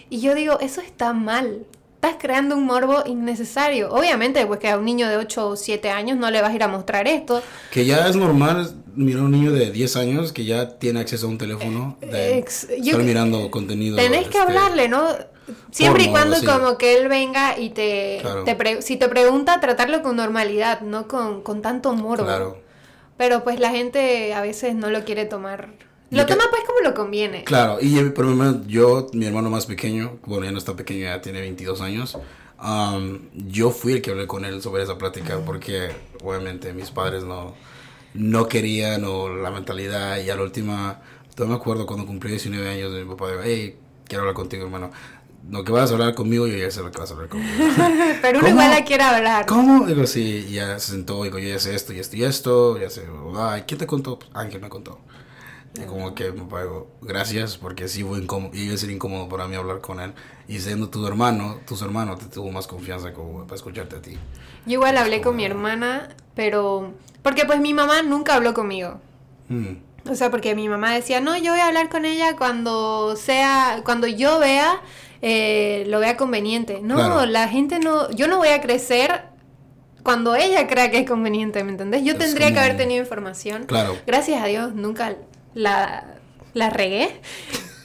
Y 0.10 0.20
yo 0.22 0.36
digo, 0.36 0.60
eso 0.60 0.82
está 0.82 1.14
mal 1.14 1.66
estás 2.06 2.22
creando 2.22 2.56
un 2.56 2.66
morbo 2.66 3.04
innecesario. 3.06 3.92
Obviamente, 3.92 4.46
pues 4.46 4.60
que 4.60 4.70
a 4.70 4.78
un 4.78 4.86
niño 4.86 5.08
de 5.08 5.18
8 5.18 5.50
o 5.50 5.56
7 5.56 5.90
años 5.90 6.18
no 6.18 6.30
le 6.30 6.42
vas 6.42 6.52
a 6.52 6.56
ir 6.56 6.64
a 6.64 6.68
mostrar 6.68 7.08
esto. 7.08 7.42
Que 7.72 7.86
ya 7.86 8.08
es 8.08 8.16
normal 8.16 8.74
mirar 8.96 9.22
a 9.22 9.26
un 9.26 9.32
niño 9.32 9.52
de 9.52 9.72
10 9.72 9.96
años 9.98 10.32
que 10.32 10.46
ya 10.46 10.78
tiene 10.78 11.00
acceso 11.00 11.26
a 11.26 11.30
un 11.30 11.38
teléfono, 11.38 11.98
de 12.02 12.40
estar 12.40 13.04
mirando 13.04 13.50
contenido. 13.50 13.98
Tenés 13.98 14.28
que 14.28 14.38
este, 14.38 14.40
hablarle, 14.40 14.88
¿no? 14.88 15.08
Siempre 15.72 16.06
y 16.06 16.08
cuando 16.10 16.38
como 16.44 16.78
que 16.78 16.98
él 16.98 17.08
venga 17.08 17.58
y 17.58 17.70
te, 17.70 18.22
si 18.80 18.98
te 18.98 19.10
pregunta, 19.10 19.60
tratarlo 19.60 20.02
con 20.02 20.16
normalidad, 20.16 20.82
no 20.82 21.08
con, 21.08 21.42
con 21.42 21.62
tanto 21.62 21.94
morbo. 21.94 22.26
Claro. 22.26 22.58
Pero 23.18 23.44
pues 23.44 23.60
la 23.60 23.70
gente 23.70 24.34
a 24.34 24.42
veces 24.42 24.76
no 24.76 24.90
lo 24.90 25.06
quiere 25.06 25.26
tomar 25.26 25.70
lo 26.16 26.26
toma 26.26 26.44
pues 26.50 26.64
como 26.66 26.80
lo 26.82 26.94
conviene. 26.94 27.44
Claro, 27.44 27.78
y 27.82 27.98
por 28.10 28.26
ejemplo, 28.26 28.62
yo, 28.68 29.08
mi 29.14 29.26
hermano 29.26 29.50
más 29.50 29.66
pequeño, 29.66 30.20
bueno, 30.26 30.46
ya 30.46 30.52
no 30.52 30.58
está 30.58 30.76
pequeño, 30.76 31.06
ya 31.06 31.22
tiene 31.22 31.42
22 31.42 31.82
años, 31.82 32.18
yo 33.34 33.72
fui 33.72 33.94
el 33.94 34.02
que 34.02 34.12
hablé 34.12 34.28
con 34.28 34.46
él 34.46 34.62
sobre 34.62 34.84
esa 34.84 34.98
plática 34.98 35.40
porque 35.46 35.90
obviamente 36.24 36.74
mis 36.74 36.90
padres 36.90 37.24
no, 37.24 37.54
no 38.14 38.48
querían 38.48 39.04
o 39.06 39.30
la 39.30 39.52
mentalidad 39.52 40.20
y 40.20 40.30
a 40.30 40.36
la 40.36 40.44
última, 40.44 41.02
no 41.38 41.46
me 41.46 41.56
acuerdo 41.56 41.86
cuando 41.86 42.06
cumplí 42.06 42.32
19 42.32 42.70
años, 42.70 42.92
mi 42.92 43.06
papá 43.06 43.32
dijo, 43.32 43.42
hey, 43.44 43.78
quiero 44.08 44.22
hablar 44.24 44.36
contigo, 44.36 44.66
hermano. 44.66 44.92
No, 45.48 45.64
que 45.64 45.72
vas 45.72 45.92
a 45.92 45.94
hablar 45.94 46.16
conmigo, 46.16 46.48
yo 46.48 46.58
ya 46.58 46.72
sé 46.72 46.82
lo 46.82 46.90
que 46.90 46.98
vas 46.98 47.12
a 47.12 47.14
hablar 47.14 47.30
conmigo. 47.30 47.54
Pero 48.22 48.40
uno 48.40 48.50
igual 48.50 48.72
la 48.72 48.84
quiere 48.84 49.04
hablar. 49.04 49.46
¿Cómo? 49.46 49.86
Digo, 49.86 50.08
sí, 50.08 50.48
ya 50.50 50.80
se 50.80 50.94
sentó, 50.94 51.24
digo, 51.24 51.38
yo 51.38 51.50
ya 51.50 51.60
sé 51.60 51.76
esto 51.76 51.94
y 51.94 52.00
esto 52.00 52.16
y 52.16 52.24
esto, 52.24 52.80
ya 52.80 52.90
sé, 52.90 53.06
ay, 53.38 53.64
¿quién 53.68 53.78
te 53.78 53.86
contó? 53.86 54.18
Ángel 54.34 54.60
me 54.60 54.70
contó. 54.70 55.00
Como 55.88 56.16
que 56.16 56.32
me 56.32 56.46
pago, 56.46 56.88
gracias, 57.02 57.58
porque 57.58 57.88
sí 57.88 58.04
fue 58.04 58.20
incómodo, 58.20 58.56
iba 58.56 58.74
a 58.74 58.78
ser 58.78 58.90
incómodo 58.92 59.28
para 59.28 59.48
mí 59.48 59.56
hablar 59.56 59.82
con 59.82 60.00
él. 60.00 60.14
Y 60.48 60.60
siendo 60.60 60.90
tu 60.90 61.06
hermano, 61.06 61.60
tus 61.68 61.82
hermanos 61.82 62.20
te 62.20 62.26
tuvo 62.26 62.52
más 62.52 62.68
confianza 62.68 63.14
como 63.14 63.44
para 63.44 63.56
escucharte 63.56 63.98
a 63.98 64.02
ti. 64.02 64.18
Yo 64.66 64.74
igual 64.74 64.98
hablé 64.98 65.22
con 65.22 65.36
mi 65.36 65.44
hermana, 65.46 66.16
pero... 66.34 66.94
Porque 67.22 67.46
pues 67.46 67.60
mi 67.60 67.74
mamá 67.74 68.04
nunca 68.04 68.36
habló 68.36 68.54
conmigo. 68.54 69.00
Mm. 69.50 70.10
O 70.10 70.16
sea, 70.16 70.30
porque 70.30 70.56
mi 70.56 70.70
mamá 70.70 70.94
decía, 70.94 71.20
no, 71.20 71.36
yo 71.36 71.52
voy 71.52 71.62
a 71.62 71.68
hablar 71.68 71.90
con 71.90 72.06
ella 72.06 72.36
cuando 72.38 73.16
sea, 73.16 73.82
cuando 73.84 74.06
yo 74.06 74.40
vea, 74.40 74.82
eh, 75.22 75.86
lo 75.88 76.00
vea 76.00 76.16
conveniente. 76.16 76.82
No, 76.82 77.26
la 77.26 77.48
gente 77.48 77.80
no, 77.80 78.12
yo 78.12 78.28
no 78.28 78.38
voy 78.38 78.50
a 78.50 78.62
crecer 78.62 79.24
cuando 80.04 80.36
ella 80.36 80.68
crea 80.68 80.92
que 80.92 81.00
es 81.00 81.08
conveniente, 81.10 81.64
¿me 81.64 81.72
entendés? 81.72 82.04
Yo 82.04 82.16
tendría 82.16 82.54
que 82.54 82.60
haber 82.60 82.78
tenido 82.78 83.02
información. 83.02 83.66
Claro. 83.66 83.98
Gracias 84.06 84.44
a 84.44 84.46
Dios, 84.46 84.76
nunca 84.76 85.16
la, 85.56 86.04
la 86.54 86.70
regué. 86.70 87.10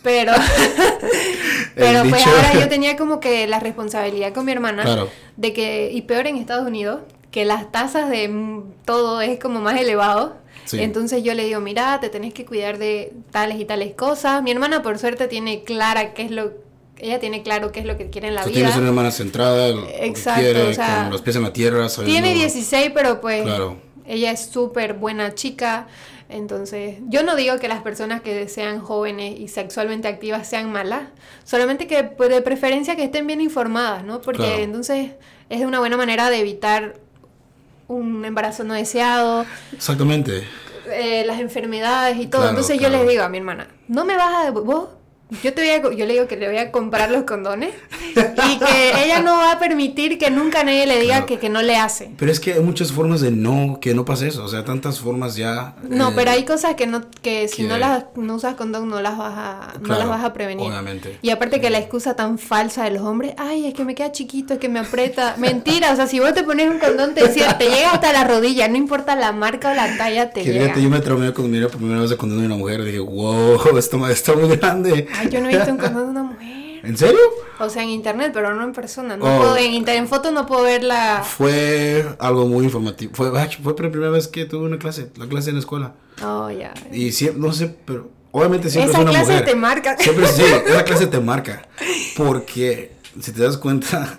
Pero, 0.02 0.32
pero 1.74 2.02
pues 2.08 2.26
ahora 2.26 2.52
yo 2.54 2.68
tenía 2.68 2.96
como 2.96 3.20
que 3.20 3.46
la 3.46 3.60
responsabilidad 3.60 4.34
con 4.34 4.44
mi 4.44 4.52
hermana 4.52 5.06
de 5.36 5.52
que, 5.54 5.90
y 5.92 6.02
peor 6.02 6.26
en 6.26 6.36
Estados 6.36 6.66
Unidos, 6.66 7.00
que 7.30 7.46
las 7.46 7.72
tasas 7.72 8.10
de 8.10 8.62
todo 8.84 9.22
es 9.22 9.38
como 9.38 9.60
más 9.60 9.80
elevado. 9.80 10.36
Entonces 10.72 11.24
yo 11.24 11.34
le 11.34 11.44
digo, 11.44 11.58
mira, 11.60 11.98
te 11.98 12.10
tenés 12.10 12.32
que 12.32 12.44
cuidar 12.44 12.78
de 12.78 13.12
tales 13.32 13.58
y 13.58 13.64
tales 13.64 13.94
cosas. 13.94 14.40
Mi 14.42 14.52
hermana 14.52 14.82
por 14.82 14.98
suerte 14.98 15.26
tiene 15.26 15.64
clara 15.64 16.14
qué 16.14 16.22
es 16.22 16.30
lo 16.30 16.52
ella 17.00 17.18
tiene 17.18 17.42
claro 17.42 17.72
qué 17.72 17.80
es 17.80 17.86
lo 17.86 17.96
que 17.96 18.10
quiere 18.10 18.28
en 18.28 18.34
la 18.34 18.44
vida. 18.44 18.54
Tienes 18.54 18.76
una 18.76 18.88
hermana 18.88 19.10
centrada, 19.10 19.68
Exacto, 20.00 20.42
quiere, 20.42 20.76
con 20.76 21.10
los 21.10 21.22
pies 21.22 21.36
en 21.36 21.42
la 21.42 21.52
tierra. 21.52 21.88
Tiene 22.04 22.34
16, 22.34 22.92
pero 22.94 23.20
pues 23.20 23.48
ella 24.06 24.30
es 24.30 24.46
súper 24.46 24.94
buena 24.94 25.34
chica. 25.34 25.88
Entonces, 26.30 26.98
yo 27.08 27.22
no 27.22 27.34
digo 27.36 27.58
que 27.58 27.68
las 27.68 27.82
personas 27.82 28.20
que 28.20 28.48
sean 28.48 28.80
jóvenes 28.80 29.38
y 29.38 29.48
sexualmente 29.48 30.08
activas 30.08 30.48
sean 30.48 30.70
malas, 30.70 31.02
solamente 31.44 31.86
que 31.86 32.04
pues, 32.04 32.30
de 32.30 32.40
preferencia 32.40 32.96
que 32.96 33.04
estén 33.04 33.26
bien 33.26 33.40
informadas, 33.40 34.04
¿no? 34.04 34.20
Porque 34.20 34.62
entonces 34.62 35.12
es 35.48 35.62
una 35.62 35.80
buena 35.80 35.96
manera 35.96 36.30
de 36.30 36.38
evitar 36.38 36.94
un 37.88 38.24
embarazo 38.24 38.62
no 38.64 38.74
deseado. 38.74 39.44
Exactamente. 39.72 40.44
Eh, 40.92 41.24
las 41.26 41.40
enfermedades 41.40 42.16
y 42.18 42.26
todo. 42.26 42.48
entonces 42.48 42.78
yo 42.78 42.88
les 42.88 43.06
digo 43.06 43.22
a 43.22 43.28
mi 43.28 43.38
hermana, 43.38 43.68
no 43.88 44.04
me 44.04 44.16
vas 44.16 44.46
a... 44.46 44.50
Vos 44.50 44.88
yo, 45.42 45.54
te 45.54 45.62
voy 45.62 45.70
a, 45.70 45.96
yo 45.96 46.06
le 46.06 46.12
digo 46.14 46.26
que 46.26 46.36
le 46.36 46.48
voy 46.48 46.58
a 46.58 46.70
comprar 46.70 47.10
los 47.10 47.24
condones 47.24 47.74
y 48.16 48.58
que 48.58 49.04
ella 49.04 49.20
no 49.20 49.36
va 49.36 49.52
a 49.52 49.58
permitir 49.58 50.18
que 50.18 50.30
nunca 50.30 50.64
nadie 50.64 50.86
le 50.86 51.00
diga 51.00 51.26
que, 51.26 51.38
que, 51.38 51.48
no 51.48 51.62
le 51.62 51.76
hace. 51.76 52.10
Pero 52.16 52.30
es 52.30 52.40
que 52.40 52.54
hay 52.54 52.60
muchas 52.60 52.92
formas 52.92 53.20
de 53.20 53.30
no, 53.30 53.78
que 53.80 53.94
no 53.94 54.04
pase 54.04 54.28
eso, 54.28 54.44
o 54.44 54.48
sea, 54.48 54.64
tantas 54.64 55.00
formas 55.00 55.36
ya... 55.36 55.76
No, 55.82 56.10
eh, 56.10 56.12
pero 56.14 56.30
hay 56.30 56.44
cosas 56.44 56.74
que 56.74 56.86
no 56.86 57.02
que 57.22 57.48
si 57.48 57.64
no 57.64 57.78
las 57.78 58.04
no 58.16 58.34
usas 58.34 58.54
condón 58.54 58.88
no 58.88 59.00
las 59.00 59.16
vas 59.16 59.34
a 59.36 59.74
no 59.80 59.98
las 59.98 60.08
vas 60.08 60.24
a 60.24 60.32
prevenir. 60.32 60.66
Obviamente. 60.66 61.18
Y 61.22 61.30
aparte 61.30 61.60
que 61.60 61.70
la 61.70 61.78
excusa 61.78 62.14
tan 62.14 62.38
falsa 62.38 62.84
de 62.84 62.90
los 62.92 63.02
hombres, 63.02 63.34
ay, 63.36 63.66
es 63.66 63.74
que 63.74 63.84
me 63.84 63.94
queda 63.94 64.12
chiquito, 64.12 64.54
es 64.54 64.60
que 64.60 64.68
me 64.68 64.78
aprieta. 64.78 65.36
Mentira, 65.38 65.92
o 65.92 65.96
sea, 65.96 66.06
si 66.06 66.20
vos 66.20 66.34
te 66.34 66.42
pones 66.42 66.70
un 66.70 66.78
condón 66.78 67.14
te 67.14 67.26
decía, 67.26 67.58
te 67.58 67.68
llega 67.68 67.92
hasta 67.92 68.12
la 68.12 68.24
rodilla, 68.24 68.68
no 68.68 68.76
importa 68.76 69.16
la 69.16 69.32
marca 69.32 69.70
o 69.70 69.74
la 69.74 69.96
talla, 69.96 70.30
te 70.30 70.44
llega. 70.44 70.76
yo 70.76 70.88
me 70.88 71.00
traumé 71.00 71.32
cuando 71.32 71.52
miré 71.52 71.66
por 71.68 71.78
primera 71.78 72.00
vez 72.00 72.10
el 72.10 72.16
condón 72.16 72.40
de 72.40 72.46
una 72.46 72.56
mujer, 72.56 72.84
dije, 72.84 72.98
"Wow, 72.98 73.60
esto 73.78 74.08
está 74.08 74.34
muy 74.34 74.56
grande." 74.56 75.06
Yo 75.28 75.40
no 75.40 75.48
he 75.48 75.56
visto 75.56 75.70
un 75.70 75.78
condón 75.78 76.04
de 76.04 76.10
una 76.10 76.22
mujer. 76.22 76.70
¿En 76.82 76.96
serio? 76.96 77.20
O 77.58 77.68
sea, 77.68 77.82
en 77.82 77.90
internet, 77.90 78.30
pero 78.32 78.54
no 78.54 78.64
en 78.64 78.72
persona. 78.72 79.16
No 79.16 79.24
oh. 79.24 79.38
puedo, 79.38 79.56
en, 79.56 79.86
en 79.86 80.08
foto 80.08 80.30
no 80.30 80.46
puedo 80.46 80.62
ver 80.62 80.82
la... 80.82 81.22
Fue 81.22 82.06
algo 82.18 82.46
muy 82.46 82.64
informativo. 82.64 83.12
Fue, 83.14 83.30
fue 83.30 83.74
la 83.78 83.90
primera 83.90 84.10
vez 84.10 84.28
que 84.28 84.46
tuve 84.46 84.66
una 84.66 84.78
clase, 84.78 85.10
la 85.16 85.26
clase 85.26 85.50
en 85.50 85.56
la 85.56 85.60
escuela. 85.60 85.94
Oh, 86.24 86.50
ya. 86.50 86.72
Y 86.92 87.12
siempre, 87.12 87.40
no 87.40 87.52
sé, 87.52 87.74
pero 87.84 88.10
obviamente 88.30 88.70
siempre 88.70 88.92
esa 88.92 88.98
es 88.98 89.04
una 89.04 89.12
clase 89.12 89.32
mujer. 89.32 89.44
te 89.44 89.54
marca. 89.56 89.96
Siempre 89.98 90.26
sí, 90.26 90.42
esa 90.66 90.84
clase 90.84 91.06
te 91.06 91.20
marca. 91.20 91.68
Porque, 92.16 92.92
si 93.20 93.32
te 93.32 93.42
das 93.42 93.58
cuenta, 93.58 94.18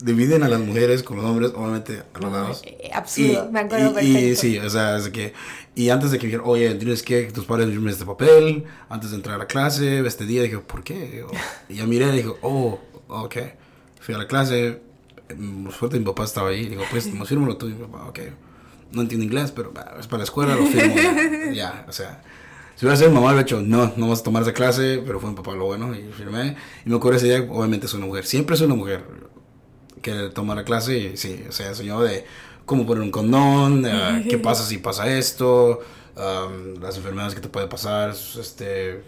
dividen 0.00 0.42
a 0.42 0.48
las 0.48 0.60
mujeres 0.60 1.02
con 1.02 1.16
los 1.16 1.26
hombres, 1.26 1.52
obviamente, 1.54 2.02
a 2.14 2.18
los 2.18 2.32
lados. 2.32 2.62
Absurdo, 2.92 3.50
me 3.50 3.60
acuerdo 3.60 3.90
y, 3.90 3.94
perfecto. 3.94 4.18
Y 4.18 4.36
sí, 4.36 4.58
o 4.58 4.70
sea, 4.70 4.96
es 4.96 5.08
que 5.08 5.32
y 5.76 5.90
antes 5.90 6.10
de 6.10 6.18
que 6.18 6.26
me 6.26 6.32
dijeran, 6.32 6.48
oye, 6.48 6.74
tienes 6.76 7.02
que 7.02 7.24
tus 7.24 7.44
padres 7.44 7.68
firmen 7.68 7.90
este 7.92 8.06
papel, 8.06 8.64
antes 8.88 9.10
de 9.10 9.16
entrar 9.16 9.34
a 9.34 9.38
la 9.40 9.46
clase, 9.46 10.00
este 10.06 10.24
día, 10.24 10.42
dije, 10.42 10.56
¿por 10.58 10.82
qué? 10.82 11.26
Y 11.68 11.74
ya 11.74 11.86
miré 11.86 12.08
y 12.08 12.16
dije, 12.16 12.30
oh, 12.40 12.80
ok. 13.08 13.36
Fui 14.00 14.14
a 14.14 14.18
la 14.18 14.26
clase, 14.26 14.80
por 15.62 15.74
suerte 15.74 15.98
mi 15.98 16.06
papá 16.06 16.24
estaba 16.24 16.48
ahí, 16.48 16.66
digo, 16.66 16.82
pues, 16.90 17.12
no 17.12 17.26
fírmalo 17.26 17.58
tú, 17.58 17.68
y 17.68 17.74
mi 17.74 17.84
papá, 17.84 18.06
ok. 18.08 18.20
No 18.92 19.02
entiendo 19.02 19.26
inglés, 19.26 19.52
pero 19.52 19.74
es 20.00 20.06
para 20.06 20.18
la 20.18 20.24
escuela, 20.24 20.56
lo 20.56 20.64
firmo. 20.64 20.94
ya, 21.52 21.84
o 21.86 21.92
sea. 21.92 22.22
Si 22.76 22.86
hubiera 22.86 22.96
sido 22.96 23.10
mi 23.10 23.16
mamá, 23.16 23.26
hubiera 23.26 23.42
hecho, 23.42 23.60
no, 23.60 23.92
no 23.98 24.08
vas 24.08 24.20
a 24.20 24.22
tomar 24.22 24.44
esa 24.44 24.54
clase, 24.54 25.02
pero 25.04 25.20
fue 25.20 25.28
mi 25.28 25.36
papá 25.36 25.52
lo 25.52 25.66
bueno, 25.66 25.94
y 25.94 26.10
firmé. 26.10 26.56
Y 26.86 26.88
me 26.88 26.96
acuerdo 26.96 27.18
ese 27.18 27.26
día, 27.26 27.46
obviamente 27.50 27.84
es 27.84 27.92
una 27.92 28.06
mujer, 28.06 28.24
siempre 28.24 28.54
es 28.54 28.62
una 28.62 28.74
mujer 28.74 29.04
que 30.06 30.30
toma 30.32 30.54
la 30.54 30.62
clase, 30.62 30.96
y 30.96 31.16
sí, 31.16 31.44
o 31.48 31.52
sea, 31.52 31.66
enseñó 31.66 32.00
de 32.00 32.24
cómo 32.64 32.86
poner 32.86 33.02
un 33.02 33.10
condón, 33.10 33.84
eh, 33.84 34.24
qué 34.30 34.38
pasa 34.38 34.64
si 34.64 34.78
pasa 34.78 35.08
esto, 35.08 35.80
las 36.80 36.96
enfermedades 36.96 37.34
que 37.34 37.40
te 37.40 37.48
puede 37.48 37.66
pasar, 37.66 38.10
este, 38.10 39.02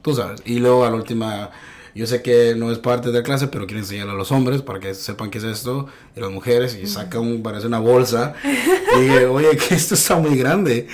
tú 0.00 0.14
sabes. 0.14 0.40
Y 0.44 0.60
luego 0.60 0.84
a 0.84 0.90
la 0.90 0.96
última, 0.96 1.50
yo 1.92 2.06
sé 2.06 2.22
que 2.22 2.54
no 2.56 2.70
es 2.70 2.78
parte 2.78 3.10
de 3.10 3.18
la 3.18 3.24
clase, 3.24 3.48
pero 3.48 3.66
quiero 3.66 3.80
enseñarle 3.80 4.12
a 4.12 4.14
los 4.14 4.30
hombres 4.30 4.62
para 4.62 4.78
que 4.78 4.94
sepan 4.94 5.28
qué 5.28 5.38
es 5.38 5.44
esto, 5.44 5.88
y 6.14 6.20
las 6.20 6.30
mujeres, 6.30 6.78
y 6.80 6.86
saca 6.86 7.18
un, 7.18 7.42
parece 7.42 7.66
una 7.66 7.80
bolsa, 7.80 8.34
y 8.96 9.00
dije, 9.00 9.26
oye, 9.26 9.56
que 9.56 9.74
esto 9.74 9.96
está 9.96 10.20
muy 10.20 10.36
grande. 10.36 10.86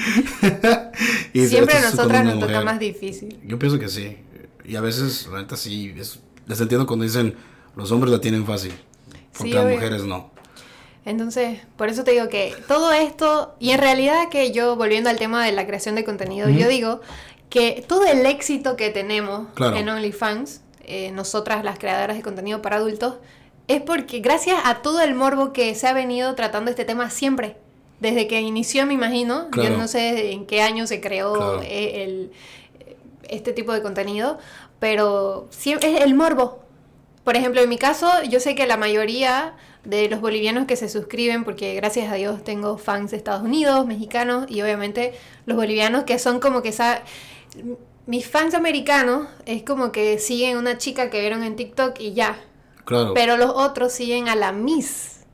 y 1.35 1.47
Siempre 1.47 1.77
a 1.77 1.83
nosotras 1.83 2.25
nos 2.25 2.41
toca 2.41 2.63
más 2.63 2.79
difícil. 2.79 3.39
Yo 3.45 3.59
pienso 3.59 3.79
que 3.79 3.91
sí, 3.91 4.17
y 4.65 4.77
a 4.77 4.81
veces, 4.81 5.29
la 5.31 5.43
neta 5.43 5.59
sí, 5.59 5.93
les 6.47 6.61
entiendo 6.63 6.87
cuando 6.87 7.05
dicen, 7.05 7.35
los 7.77 7.93
hombres 7.93 8.11
la 8.11 8.21
tienen 8.23 8.47
fácil, 8.47 8.73
porque 9.39 9.55
las 9.55 9.65
mujeres 9.65 10.05
no. 10.05 10.31
Entonces, 11.05 11.61
por 11.77 11.89
eso 11.89 12.05
te 12.05 12.11
digo 12.11 12.29
que 12.29 12.55
todo 12.67 12.93
esto, 12.93 13.55
y 13.59 13.71
en 13.71 13.79
realidad 13.79 14.29
que 14.31 14.53
yo, 14.53 14.77
volviendo 14.77 15.09
al 15.09 15.17
tema 15.17 15.45
de 15.45 15.53
la 15.53 15.67
creación 15.67 15.95
de 15.95 16.05
contenido, 16.05 16.51
yo 16.51 16.69
digo 16.69 17.01
que 17.49 17.83
todo 17.87 18.05
el 18.05 18.27
éxito 18.27 18.77
que 18.77 18.91
tenemos 18.91 19.49
en 19.59 19.89
OnlyFans, 19.89 20.61
eh, 20.85 21.11
nosotras 21.13 21.65
las 21.65 21.79
creadoras 21.79 22.17
de 22.17 22.23
contenido 22.23 22.61
para 22.61 22.77
adultos, 22.77 23.15
es 23.69 23.81
porque 23.81 24.21
gracias 24.21 24.59
a 24.65 24.83
todo 24.83 25.01
el 25.01 25.15
morbo 25.15 25.53
que 25.53 25.75
se 25.75 25.87
ha 25.87 25.93
venido 25.93 26.35
tratando 26.35 26.71
este 26.71 26.85
tema 26.85 27.11
siempre. 27.11 27.57
Desde 28.01 28.29
que 28.29 28.41
inició, 28.41 28.87
me 28.87 28.95
imagino, 28.95 29.49
yo 29.53 29.71
no 29.71 29.89
sé 29.89 30.33
en 30.33 30.47
qué 30.47 30.63
año 30.63 30.87
se 30.87 31.01
creó 31.01 31.63
e, 31.63 32.05
el, 32.05 32.33
este 33.29 33.53
tipo 33.53 33.73
de 33.73 33.83
contenido, 33.83 34.39
pero 34.79 35.49
es 35.51 35.83
el 35.83 36.15
morbo. 36.15 36.61
Por 37.29 37.37
ejemplo, 37.37 37.61
en 37.61 37.69
mi 37.69 37.77
caso, 37.77 38.11
yo 38.31 38.41
sé 38.41 38.55
que 38.55 38.67
la 38.67 38.79
mayoría 38.79 39.53
de 39.85 40.09
los 40.09 40.23
bolivianos 40.23 40.65
que 40.65 40.77
se 40.77 40.89
suscriben, 40.89 41.45
porque 41.45 41.75
gracias 41.75 42.11
a 42.11 42.15
Dios 42.15 42.43
tengo 42.43 42.79
fans 42.79 43.11
de 43.11 43.19
Estados 43.19 43.43
Unidos, 43.43 43.87
mexicanos 43.87 44.47
y 44.49 44.63
obviamente 44.63 45.13
los 45.45 45.55
bolivianos 45.55 46.05
que 46.05 46.19
son 46.19 46.41
como 46.41 46.63
que... 46.63 46.73
Mis 48.07 48.27
fans 48.27 48.55
americanos 48.55 49.29
es 49.45 49.63
como 49.63 49.93
que 49.93 50.19
siguen 50.19 50.57
una 50.57 50.79
chica 50.79 51.11
que 51.11 51.21
vieron 51.21 51.43
en 51.43 51.55
TikTok 51.55 52.01
y 52.01 52.15
ya. 52.15 52.41
Claro. 52.87 53.13
Pero 53.13 53.37
los 53.37 53.51
otros 53.51 53.93
siguen 53.93 54.31
a 54.31 54.35
la 54.35 54.53
Miss. 54.53 55.27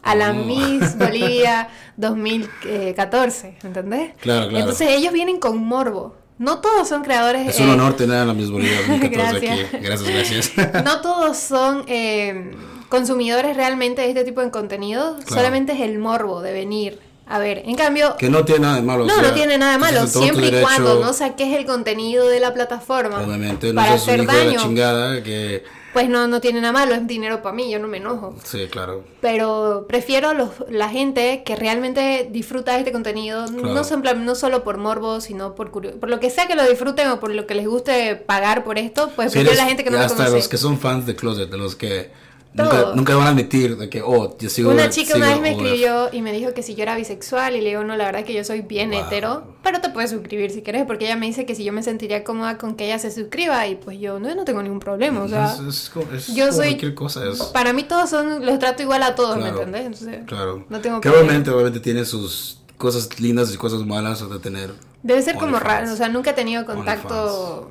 A 0.00 0.14
la 0.14 0.30
oh. 0.30 0.34
Miss 0.34 0.96
Bolivia 0.96 1.70
2014, 1.96 3.58
¿entendés? 3.64 4.14
Claro, 4.20 4.48
claro. 4.48 4.58
Entonces 4.58 4.90
ellos 4.90 5.12
vienen 5.12 5.40
con 5.40 5.58
morbo. 5.58 6.21
No 6.42 6.58
todos 6.58 6.88
son 6.88 7.04
creadores. 7.04 7.48
Es 7.48 7.60
un 7.60 7.68
eh, 7.68 7.72
honor 7.74 7.94
tener 7.94 8.16
a 8.16 8.24
la 8.24 8.34
Miss 8.34 8.50
Bolivia 8.50 8.78
2014 8.88 9.50
aquí. 9.50 9.76
Gracias, 9.80 10.10
gracias. 10.10 10.84
no 10.84 11.00
todos 11.00 11.36
son 11.36 11.84
eh, 11.86 12.50
consumidores 12.88 13.56
realmente 13.56 14.02
de 14.02 14.08
este 14.08 14.24
tipo 14.24 14.40
de 14.40 14.50
contenido, 14.50 15.18
solamente 15.28 15.72
es 15.72 15.80
el 15.80 16.00
morbo 16.00 16.42
de 16.42 16.52
venir 16.52 16.98
a 17.28 17.38
ver. 17.38 17.62
En 17.64 17.76
cambio... 17.76 18.16
Que 18.16 18.28
no 18.28 18.44
tiene 18.44 18.62
nada 18.62 18.74
de 18.74 18.82
malo. 18.82 19.06
No, 19.06 19.22
no 19.22 19.32
tiene 19.32 19.56
nada 19.56 19.72
de 19.72 19.78
malo, 19.78 20.04
siempre 20.08 20.48
y 20.48 20.62
cuando 20.62 20.98
no 20.98 21.12
saques 21.12 21.56
el 21.56 21.64
contenido 21.64 22.26
de 22.26 22.40
la 22.40 22.52
plataforma. 22.52 23.22
Obviamente, 23.22 23.72
no 23.72 23.80
para 23.80 23.94
hacer 23.94 24.26
daño. 24.26 24.60
chingada 24.60 25.22
que... 25.22 25.62
Pues 25.92 26.08
no, 26.08 26.26
no 26.26 26.40
tiene 26.40 26.60
nada 26.60 26.72
malo, 26.72 26.94
es 26.94 27.06
dinero 27.06 27.42
para 27.42 27.54
mí, 27.54 27.70
yo 27.70 27.78
no 27.78 27.86
me 27.86 27.98
enojo. 27.98 28.34
Sí, 28.44 28.66
claro. 28.70 29.04
Pero 29.20 29.84
prefiero 29.88 30.32
los, 30.32 30.50
la 30.70 30.88
gente 30.88 31.42
que 31.44 31.54
realmente 31.54 32.28
disfruta 32.30 32.72
de 32.72 32.78
este 32.78 32.92
contenido, 32.92 33.46
no, 33.48 33.84
son, 33.84 34.02
no 34.24 34.34
solo 34.34 34.64
por 34.64 34.78
morbo, 34.78 35.20
sino 35.20 35.54
por 35.54 35.70
por 35.70 36.08
lo 36.08 36.20
que 36.20 36.30
sea 36.30 36.46
que 36.46 36.54
lo 36.54 36.68
disfruten 36.68 37.08
o 37.08 37.20
por 37.20 37.34
lo 37.34 37.46
que 37.46 37.54
les 37.54 37.66
guste 37.66 38.16
pagar 38.16 38.64
por 38.64 38.78
esto, 38.78 39.10
pues 39.14 39.32
prefiero 39.32 39.56
la 39.56 39.66
gente 39.66 39.84
que 39.84 39.90
no 39.90 39.98
lo 39.98 40.04
conoce. 40.04 40.22
Hasta 40.22 40.36
los 40.36 40.48
que 40.48 40.56
son 40.56 40.78
fans 40.78 41.06
de 41.06 41.14
Closet, 41.14 41.50
de 41.50 41.58
los 41.58 41.76
que 41.76 42.10
Nunca, 42.54 42.92
nunca, 42.94 43.16
van 43.16 43.28
a 43.28 43.30
admitir 43.30 43.78
de 43.78 43.88
que, 43.88 44.02
oh, 44.02 44.36
yo 44.38 44.50
sigo... 44.50 44.70
Una 44.70 44.90
chica 44.90 45.16
una 45.16 45.28
vez 45.28 45.40
me 45.40 45.52
escribió 45.52 46.10
y 46.12 46.20
me 46.20 46.32
dijo 46.32 46.52
que 46.52 46.62
si 46.62 46.74
yo 46.74 46.82
era 46.82 46.94
bisexual 46.96 47.56
y 47.56 47.62
le 47.62 47.70
digo, 47.70 47.82
no, 47.82 47.96
la 47.96 48.04
verdad 48.04 48.20
es 48.20 48.26
que 48.26 48.34
yo 48.34 48.44
soy 48.44 48.60
bien 48.60 48.92
hetero, 48.92 49.44
pero 49.62 49.80
te 49.80 49.88
puedes 49.88 50.10
suscribir 50.10 50.50
si 50.50 50.60
quieres, 50.60 50.84
porque 50.84 51.06
ella 51.06 51.16
me 51.16 51.24
dice 51.24 51.46
que 51.46 51.54
si 51.54 51.64
yo 51.64 51.72
me 51.72 51.82
sentiría 51.82 52.24
cómoda 52.24 52.58
con 52.58 52.74
que 52.74 52.84
ella 52.84 52.98
se 52.98 53.10
suscriba 53.10 53.66
y 53.68 53.76
pues 53.76 53.98
yo 53.98 54.18
no, 54.18 54.34
no 54.34 54.44
tengo 54.44 54.62
ningún 54.62 54.80
problema, 54.80 55.22
o 55.22 55.28
sea... 55.28 55.56
Es, 55.66 56.34
yo 56.34 56.52
soy... 56.52 56.68
Cualquier 56.68 56.94
cosa 56.94 57.26
es... 57.26 57.42
Para 57.44 57.72
mí 57.72 57.84
todos 57.84 58.10
son, 58.10 58.44
los 58.44 58.58
trato 58.58 58.82
igual 58.82 59.02
a 59.02 59.14
todos, 59.14 59.38
¿me 59.38 59.48
entendés? 59.48 59.86
Entonces, 59.86 60.18
claro. 60.26 60.66
No 60.68 60.80
tengo 60.80 61.00
que 61.00 61.08
obviamente, 61.08 61.50
obviamente 61.50 61.80
tiene 61.80 62.04
sus 62.04 62.58
cosas 62.76 63.18
lindas 63.18 63.54
y 63.54 63.56
cosas 63.56 63.80
malas 63.86 64.28
de 64.28 64.38
tener... 64.38 64.74
Debe 65.02 65.22
ser 65.22 65.36
como 65.36 65.58
raro, 65.58 65.90
o 65.90 65.96
sea, 65.96 66.10
nunca 66.10 66.30
he 66.30 66.34
tenido 66.34 66.66
contacto 66.66 67.70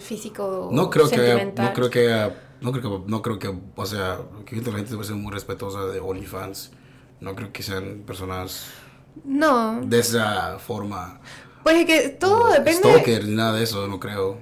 físico 0.00 0.68
no 0.72 0.90
creo 0.90 1.08
que 1.08 1.52
no 1.56 1.72
creo 1.72 1.90
que 1.90 2.32
no 2.60 2.72
creo 2.72 3.04
que, 3.04 3.10
no 3.10 3.22
creo 3.22 3.38
que, 3.38 3.54
o 3.74 3.86
sea, 3.86 4.18
que 4.44 4.56
la 4.56 4.72
gente 4.72 4.90
debe 4.90 5.04
ser 5.04 5.16
muy 5.16 5.32
respetuosa 5.32 5.86
de 5.86 6.00
OnlyFans. 6.00 6.72
No 7.20 7.34
creo 7.34 7.52
que 7.52 7.62
sean 7.62 8.02
personas 8.06 8.66
no. 9.24 9.80
de 9.82 9.98
esa 9.98 10.58
forma. 10.58 11.20
Pues 11.62 11.76
es 11.76 11.86
que 11.86 12.08
todo 12.10 12.50
depende. 12.50 12.78
Stalker, 12.78 13.26
nada 13.28 13.54
de 13.54 13.64
eso, 13.64 13.86
no 13.88 13.98
creo. 13.98 14.38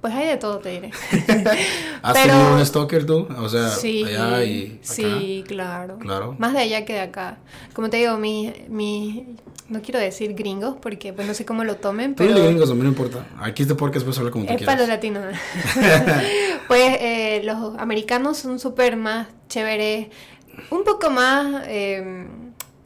Pues 0.00 0.14
hay 0.14 0.28
de 0.28 0.36
todo, 0.38 0.58
te 0.60 0.70
diré. 0.70 0.90
¿Has 2.02 2.14
tenido 2.14 2.54
un 2.54 2.64
stalker 2.64 3.04
tú? 3.04 3.28
O 3.36 3.48
sea, 3.50 3.68
sí, 3.68 4.02
allá 4.02 4.42
y 4.44 4.66
acá. 4.66 4.78
Sí, 4.82 5.44
claro. 5.46 5.98
Claro. 5.98 6.34
Más 6.38 6.54
de 6.54 6.60
allá 6.60 6.86
que 6.86 6.94
de 6.94 7.00
acá. 7.00 7.36
Como 7.74 7.90
te 7.90 7.98
digo, 7.98 8.16
mi, 8.16 8.52
mi 8.68 9.36
no 9.70 9.80
quiero 9.82 10.00
decir 10.00 10.34
gringos 10.34 10.76
porque 10.82 11.12
pues 11.12 11.26
no 11.26 11.32
sé 11.32 11.44
cómo 11.44 11.62
lo 11.64 11.76
tomen, 11.76 12.14
pero... 12.14 12.34
Tú 12.34 12.42
gringos, 12.42 12.70
a 12.70 12.74
mí 12.74 12.82
no 12.82 12.88
importa. 12.88 13.24
Aquí 13.38 13.62
este 13.62 13.76
podcast 13.76 14.04
puedes 14.04 14.18
hablar 14.18 14.32
como 14.32 14.44
tú 14.44 14.52
es 14.52 14.58
quieras. 14.58 14.74
para 14.74 14.86
los 14.86 14.88
latinos. 14.88 15.24
pues 16.68 16.96
eh, 17.00 17.40
los 17.44 17.78
americanos 17.78 18.36
son 18.36 18.58
súper 18.58 18.96
más 18.96 19.28
chéveres, 19.48 20.08
un 20.70 20.82
poco 20.82 21.10
más 21.10 21.62
eh, 21.68 22.26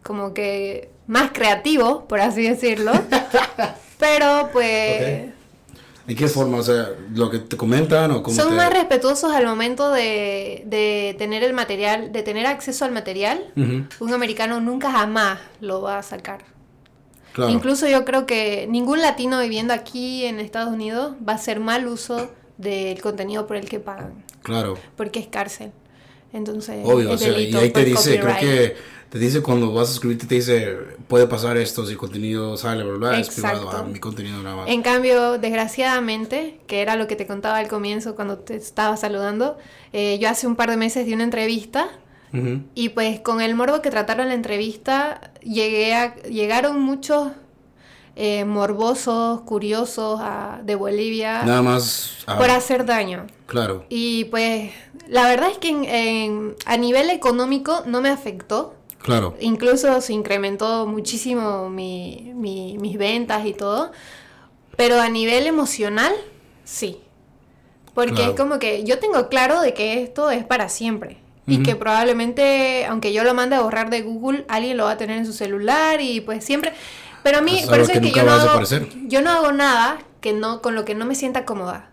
como 0.03 0.35
que 0.35 0.91
más 1.07 1.31
creativos, 1.33 2.03
por 2.05 2.21
así 2.21 2.43
decirlo. 2.43 2.93
pero 3.99 4.51
pues... 4.53 5.01
Okay. 5.01 5.33
¿En 6.07 6.17
qué 6.17 6.29
forma? 6.29 6.59
O 6.59 6.63
sea, 6.63 6.91
lo 7.15 7.31
que 7.31 7.39
te 7.39 7.57
comentan 7.57 8.11
o 8.11 8.23
cómo 8.23 8.37
Son 8.37 8.51
te... 8.51 8.57
más 8.57 8.71
respetuosos 8.71 9.33
al 9.33 9.47
momento 9.47 9.91
de, 9.91 10.63
de, 10.67 11.17
tener 11.17 11.43
el 11.43 11.55
material, 11.55 12.13
de 12.13 12.23
tener 12.23 12.45
acceso 12.45 12.85
al 12.85 12.93
material. 12.93 13.43
Uh 13.57 13.61
-huh. 13.61 13.87
Un 14.01 14.13
americano 14.13 14.61
nunca 14.61 14.93
jamás 14.93 15.39
lo 15.63 15.81
va 15.81 15.97
a 15.97 16.03
sacar. 16.03 16.54
Claro. 17.35 17.51
Incluso 17.51 17.89
yo 17.89 18.05
creo 18.05 18.27
que 18.27 18.69
ningún 18.71 19.03
latino 19.03 19.41
viviendo 19.41 19.75
aquí 19.75 20.25
en 20.25 20.39
Estados 20.39 20.73
Unidos 20.73 21.15
va 21.29 21.33
a 21.33 21.37
hacer 21.37 21.59
mal 21.59 21.89
uso 21.89 22.31
del 22.59 23.03
contenido 23.03 23.49
por 23.49 23.57
el 23.57 23.69
que 23.69 23.81
pagan. 23.81 24.25
Claro. 24.45 24.79
Porque 24.97 25.19
es 25.19 25.27
cárcel. 25.27 25.73
Entonces, 26.33 26.83
Obvio, 26.85 27.11
es 27.11 27.17
o 27.17 27.19
sea, 27.19 27.37
y 27.37 27.53
ahí 27.57 27.71
te 27.71 27.81
por 27.81 27.85
dice, 27.85 28.21
creo 28.21 28.37
que 28.39 28.77
te 29.09 29.19
dice 29.19 29.43
cuando 29.43 29.73
vas 29.73 29.89
a 29.89 29.93
suscribirte, 29.93 30.27
te 30.27 30.37
dice, 30.37 30.77
puede 31.09 31.27
pasar 31.27 31.57
esto 31.57 31.85
si 31.85 31.93
el 31.93 31.99
contenido 31.99 32.57
sale, 32.57 32.85
bla, 32.85 33.11
bla, 33.11 33.19
es 33.19 33.31
privado, 33.31 33.69
ah, 33.69 33.83
mi 33.83 33.99
contenido 33.99 34.41
nada 34.41 34.55
más. 34.55 34.69
En 34.69 34.83
cambio, 34.83 35.39
desgraciadamente, 35.39 36.61
que 36.69 36.83
era 36.83 36.95
lo 36.95 37.09
que 37.09 37.17
te 37.17 37.27
contaba 37.27 37.59
al 37.59 37.67
comienzo 37.67 38.15
cuando 38.15 38.39
te 38.39 38.55
estaba 38.55 38.97
saludando, 38.97 39.59
eh, 39.93 40.19
yo 40.21 40.29
hace 40.29 40.47
un 40.47 40.55
par 40.55 40.71
de 40.71 40.77
meses 40.77 41.05
di 41.05 41.15
una 41.15 41.25
entrevista 41.25 41.89
Uh 42.35 42.37
-huh. 42.43 42.63
y 42.75 42.89
pues 42.91 43.21
con 43.21 43.41
el 43.41 43.55
morbo 43.55 43.81
que 43.81 43.91
trataron 43.91 44.29
la 44.29 44.35
entrevista, 44.35 45.31
llegué 45.43 45.95
a, 45.95 46.17
llegaron 46.25 46.81
muchos 46.83 47.29
eh, 48.17 48.45
morbosos, 48.45 49.41
curiosos 49.43 50.21
a- 50.23 50.61
de 50.65 50.75
Bolivia 50.77 51.43
Nada 51.45 51.63
más. 51.63 52.19
ah, 52.27 52.37
por 52.39 52.51
hacer 52.51 52.85
daño. 52.87 53.27
Claro, 53.47 53.87
Y 53.89 54.25
pues 54.27 54.71
la 55.09 55.27
verdad 55.29 55.51
es 55.51 55.59
que 55.59 55.69
en- 55.71 55.85
en- 55.85 56.55
a 56.67 56.77
nivel 56.77 57.11
económico 57.11 57.83
no 57.87 58.01
me 58.01 58.09
afectó. 58.11 58.75
claro. 58.99 59.35
Incluso 59.41 60.01
se 60.01 60.13
incrementó 60.13 60.87
muchísimo 60.87 61.69
mi- 61.71 62.33
mi- 62.35 62.79
mis 62.79 62.97
ventas 62.99 63.45
y 63.47 63.53
todo. 63.53 63.91
Pero 64.77 65.01
a 65.01 65.09
nivel 65.09 65.47
emocional, 65.47 66.13
sí. 66.65 66.99
Porque 67.95 68.15
Claro. 68.15 68.31
es 68.33 68.37
como 68.41 68.59
que 68.59 68.83
yo 68.85 68.99
tengo 68.99 69.29
claro 69.29 69.61
de 69.61 69.75
que 69.75 70.03
esto 70.03 70.31
es 70.31 70.45
para 70.45 70.69
siempre. 70.69 71.19
Y 71.47 71.63
que 71.63 71.77
probablemente, 71.77 72.87
aunque 72.87 73.13
yo 73.13 73.23
lo 73.23 73.35
mande 73.35 73.57
a 73.57 73.61
borrar 73.61 73.91
de 73.91 74.01
Google, 74.01 74.47
alguien 74.49 74.79
lo 74.79 74.85
va 74.85 74.93
a 74.93 74.97
tener 74.97 75.19
en 75.19 75.27
su 75.27 75.33
celular 75.33 76.01
y 76.01 76.21
pues 76.21 76.45
siempre... 76.45 76.73
Pero 77.23 77.39
a 77.39 77.41
mí, 77.41 77.59
Es 77.61 77.67
por 77.67 77.79
eso 77.81 77.93
que 77.93 77.99
es 77.99 78.05
que 78.05 78.11
yo 78.13 78.23
no, 78.23 78.33
hago, 78.33 78.61
yo 79.07 79.23
no 79.23 79.31
hago 79.31 79.53
nada 79.53 79.99
que 80.21 80.33
no, 80.33 80.61
con 80.63 80.75
lo 80.75 80.85
que 80.85 80.95
no 80.95 81.05
me 81.07 81.15
sienta 81.15 81.45
cómoda. 81.45 81.91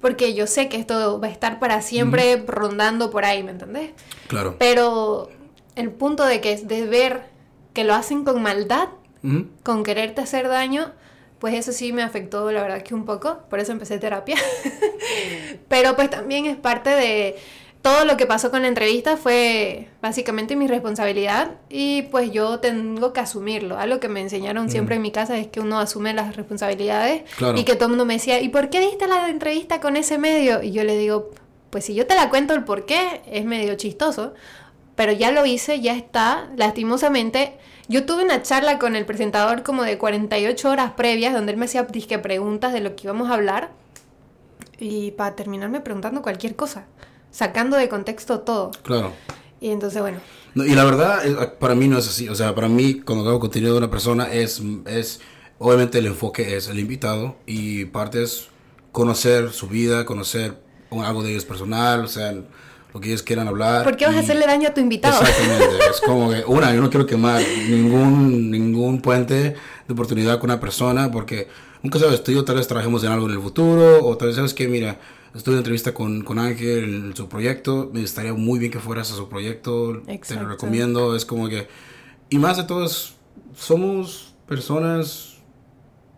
Porque 0.00 0.34
yo 0.34 0.46
sé 0.46 0.68
que 0.68 0.76
esto 0.78 1.20
va 1.20 1.28
a 1.28 1.30
estar 1.30 1.58
para 1.58 1.82
siempre 1.82 2.42
rondando 2.46 3.10
por 3.10 3.24
ahí, 3.24 3.42
¿me 3.42 3.50
entendés? 3.50 3.90
Claro. 4.26 4.56
Pero 4.58 5.30
el 5.74 5.90
punto 5.90 6.24
de 6.24 6.40
que 6.40 6.52
es 6.52 6.68
de 6.68 6.86
ver 6.86 7.24
que 7.72 7.84
lo 7.84 7.94
hacen 7.94 8.24
con 8.24 8.42
maldad, 8.42 8.88
Ujú. 9.22 9.46
con 9.62 9.82
quererte 9.82 10.20
hacer 10.20 10.48
daño, 10.48 10.92
pues 11.38 11.54
eso 11.54 11.72
sí 11.72 11.92
me 11.92 12.02
afectó, 12.02 12.50
la 12.50 12.62
verdad 12.62 12.82
que 12.82 12.94
un 12.94 13.04
poco, 13.04 13.40
por 13.50 13.60
eso 13.60 13.72
empecé 13.72 13.98
terapia. 13.98 14.36
Pero 15.68 15.94
pues 15.96 16.10
también 16.10 16.46
es 16.46 16.56
parte 16.56 16.90
de 16.90 17.36
todo 17.82 18.04
lo 18.04 18.16
que 18.16 18.26
pasó 18.26 18.50
con 18.50 18.62
la 18.62 18.68
entrevista 18.68 19.16
fue 19.16 19.88
básicamente 20.02 20.56
mi 20.56 20.66
responsabilidad 20.66 21.52
y 21.70 22.02
pues 22.02 22.32
yo 22.32 22.58
tengo 22.60 23.12
que 23.12 23.20
asumirlo. 23.20 23.78
Algo 23.78 24.00
que 24.00 24.08
me 24.08 24.20
enseñaron 24.20 24.68
siempre 24.68 24.96
en 24.96 25.02
mi 25.02 25.10
casa 25.12 25.38
es 25.38 25.46
que 25.46 25.60
uno 25.60 25.78
asume 25.78 26.12
las 26.12 26.36
responsabilidades 26.36 27.22
Claro. 27.36 27.56
y 27.58 27.64
que 27.64 27.74
todo 27.76 27.84
el 27.86 27.90
mundo 27.90 28.04
me 28.04 28.14
decía, 28.14 28.40
¿y 28.40 28.48
por 28.48 28.68
qué 28.68 28.80
diste 28.80 29.06
la 29.06 29.28
entrevista 29.28 29.80
con 29.80 29.96
ese 29.96 30.18
medio? 30.18 30.62
Y 30.62 30.72
yo 30.72 30.82
le 30.84 30.98
digo, 30.98 31.30
pues 31.70 31.84
si 31.84 31.94
yo 31.94 32.06
te 32.06 32.14
la 32.14 32.28
cuento 32.30 32.52
el 32.54 32.64
por 32.64 32.84
qué, 32.84 33.22
es 33.26 33.44
medio 33.44 33.74
chistoso, 33.76 34.34
pero 34.96 35.12
ya 35.12 35.30
lo 35.30 35.46
hice, 35.46 35.80
ya 35.80 35.94
está, 35.94 36.48
lastimosamente. 36.56 37.52
Yo 37.86 38.04
tuve 38.04 38.24
una 38.24 38.42
charla 38.42 38.78
con 38.78 38.96
el 38.96 39.06
presentador 39.06 39.62
como 39.62 39.82
de 39.84 39.96
48 39.96 40.68
horas 40.68 40.92
previas, 40.92 41.32
donde 41.32 41.52
él 41.52 41.58
me 41.58 41.66
hacía 41.66 41.84
disque 41.84 42.18
preguntas 42.18 42.72
de 42.72 42.80
lo 42.80 42.96
que 42.96 43.04
íbamos 43.04 43.30
a 43.30 43.34
hablar, 43.34 43.70
y 44.78 45.12
para 45.12 45.36
terminarme 45.36 45.80
preguntando 45.80 46.20
cualquier 46.22 46.54
cosa, 46.56 46.86
sacando 47.30 47.76
de 47.76 47.88
contexto 47.88 48.40
todo. 48.40 48.70
Claro. 48.82 49.12
Y 49.60 49.70
entonces, 49.70 50.00
bueno, 50.00 50.18
No, 50.54 50.64
y 50.64 50.74
la 50.74 50.84
verdad, 50.84 51.54
para 51.58 51.74
mí 51.74 51.88
no 51.88 51.98
es 51.98 52.08
así. 52.08 52.28
O 52.28 52.34
sea, 52.34 52.54
para 52.54 52.68
mí, 52.68 53.00
cuando 53.00 53.28
hago 53.28 53.40
contenido 53.40 53.72
de 53.72 53.78
una 53.78 53.90
persona, 53.90 54.32
es, 54.32 54.62
es 54.86 55.20
obviamente 55.58 55.98
el 55.98 56.06
enfoque 56.06 56.56
es 56.56 56.68
el 56.68 56.78
invitado 56.78 57.36
y 57.46 57.86
parte 57.86 58.22
es 58.22 58.48
conocer 58.92 59.50
su 59.52 59.68
vida, 59.68 60.04
conocer 60.04 60.60
un- 60.90 61.04
algo 61.04 61.22
de 61.22 61.30
ellos 61.32 61.44
personal, 61.44 62.04
o 62.04 62.08
sea, 62.08 62.32
lo 62.94 63.00
que 63.00 63.08
ellos 63.08 63.22
quieran 63.22 63.46
hablar. 63.48 63.84
¿por 63.84 63.96
qué 63.96 64.06
vas 64.06 64.14
a 64.14 64.20
y- 64.20 64.24
hacerle 64.24 64.46
daño 64.46 64.68
a 64.68 64.74
tu 64.74 64.80
invitado? 64.80 65.20
Exactamente, 65.20 65.76
es 65.90 66.00
como 66.00 66.30
que, 66.30 66.42
una, 66.46 66.72
yo 66.74 66.80
no 66.80 66.88
quiero 66.90 67.04
quemar 67.06 67.42
ningún, 67.68 68.50
ningún 68.50 69.00
puente 69.02 69.34
de 69.86 69.92
oportunidad 69.92 70.38
con 70.40 70.50
una 70.50 70.58
persona 70.60 71.10
porque 71.10 71.48
nunca 71.82 71.98
sabes, 71.98 72.22
tú 72.24 72.30
y 72.30 72.34
yo 72.34 72.44
tal 72.44 72.56
vez 72.56 72.66
trabajemos 72.66 73.04
en 73.04 73.12
algo 73.12 73.26
en 73.26 73.32
el 73.32 73.40
futuro 73.42 74.04
o 74.06 74.16
tal 74.16 74.28
vez 74.28 74.36
sabes 74.36 74.54
que, 74.54 74.66
mira, 74.68 74.98
estuve 75.34 75.54
en 75.54 75.58
entrevista 75.58 75.94
con, 75.94 76.22
con 76.22 76.38
Ángel 76.38 76.84
en 77.06 77.16
su 77.16 77.28
proyecto, 77.28 77.90
me 77.92 78.02
estaría 78.02 78.32
muy 78.34 78.58
bien 78.58 78.72
que 78.72 78.78
fueras 78.80 79.10
a 79.12 79.16
su 79.16 79.28
proyecto, 79.28 80.00
te 80.04 80.14
Exacto. 80.14 80.42
lo 80.44 80.48
recomiendo, 80.50 81.14
es 81.16 81.24
como 81.24 81.48
que, 81.48 81.68
y 82.30 82.38
más 82.38 82.56
de 82.56 82.64
todo 82.64 82.84
es, 82.84 83.14
somos 83.56 84.34
personas 84.48 85.36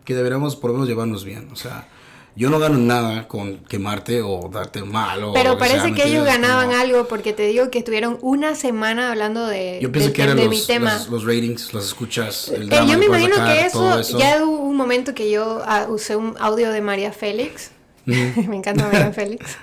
que 0.05 0.15
deberíamos 0.15 0.55
por 0.55 0.69
lo 0.71 0.75
menos 0.75 0.89
llevarnos 0.89 1.23
bien, 1.23 1.49
o 1.51 1.55
sea, 1.55 1.87
yo 2.33 2.49
no 2.49 2.59
gano 2.59 2.77
nada 2.77 3.27
con 3.27 3.57
quemarte 3.65 4.21
o 4.21 4.49
darte 4.51 4.83
mal 4.83 5.21
o 5.25 5.33
Pero 5.33 5.49
sea, 5.51 5.59
parece 5.59 5.89
¿me 5.89 5.95
que 5.95 6.07
ellos 6.07 6.25
ganaban 6.25 6.71
algo 6.71 7.05
porque 7.09 7.33
te 7.33 7.43
digo 7.43 7.69
que 7.69 7.79
estuvieron 7.79 8.17
una 8.21 8.55
semana 8.55 9.11
hablando 9.11 9.45
de, 9.47 9.79
yo 9.81 9.91
pienso 9.91 10.07
del 10.07 10.15
que 10.15 10.23
eran 10.23 10.37
de 10.37 10.45
los, 10.45 10.49
mi 10.55 10.65
tema. 10.65 10.93
los, 10.93 11.09
los 11.09 11.25
ratings, 11.25 11.73
las 11.73 11.85
escuchas, 11.87 12.47
el 12.47 12.63
Eh, 12.63 12.65
drama 12.67 12.89
yo 12.93 12.97
me 12.99 13.05
imagino 13.07 13.35
sacar, 13.35 13.57
que 13.65 13.69
todo 13.71 13.99
eso, 13.99 14.17
ya 14.17 14.45
hubo 14.45 14.59
un 14.61 14.77
momento 14.77 15.13
que 15.13 15.29
yo 15.29 15.61
ah, 15.65 15.87
usé 15.89 16.15
un 16.15 16.35
audio 16.39 16.71
de 16.71 16.79
María 16.81 17.11
Félix. 17.11 17.71
me 18.47 18.55
encanta 18.55 18.87
María 18.87 19.11
Félix. 19.13 19.57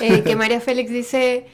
Eh, 0.00 0.22
que 0.24 0.36
María 0.36 0.60
Félix 0.60 0.90
dice, 0.90 1.46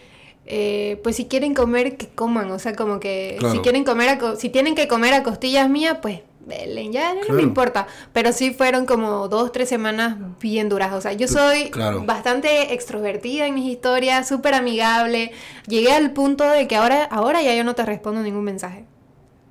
eh, 0.46 0.98
pues 1.02 1.16
si 1.16 1.26
quieren 1.26 1.54
comer, 1.54 1.96
que 1.96 2.08
coman. 2.08 2.50
O 2.50 2.58
sea, 2.58 2.74
como 2.74 3.00
que 3.00 3.36
Claro. 3.38 3.54
si 3.54 3.60
quieren 3.60 3.84
comer, 3.84 4.08
a 4.10 4.18
co- 4.18 4.36
si 4.36 4.48
tienen 4.48 4.74
que 4.74 4.88
comer 4.88 5.14
a 5.14 5.22
costillas 5.22 5.68
mías, 5.68 5.98
pues 6.02 6.20
velen, 6.46 6.92
ya 6.92 7.12
no 7.14 7.20
Claro. 7.22 7.34
me 7.34 7.42
importa. 7.42 7.88
Pero 8.12 8.32
sí 8.32 8.52
fueron 8.52 8.86
como 8.86 9.26
dos, 9.28 9.50
tres 9.50 9.68
semanas 9.68 10.16
bien 10.40 10.68
duras. 10.68 10.92
O 10.92 11.00
sea, 11.00 11.12
yo 11.12 11.26
soy 11.26 11.70
Claro. 11.70 12.04
bastante 12.04 12.72
extrovertida 12.72 13.46
en 13.48 13.54
mis 13.54 13.68
historias, 13.68 14.28
súper 14.28 14.54
amigable. 14.54 15.32
Llegué 15.66 15.90
al 15.92 16.12
punto 16.12 16.48
de 16.48 16.68
que 16.68 16.76
ahora, 16.76 17.02
ahora 17.04 17.42
ya 17.42 17.52
yo 17.54 17.64
no 17.64 17.74
te 17.74 17.84
respondo 17.84 18.22
ningún 18.22 18.44
mensaje. 18.44 18.84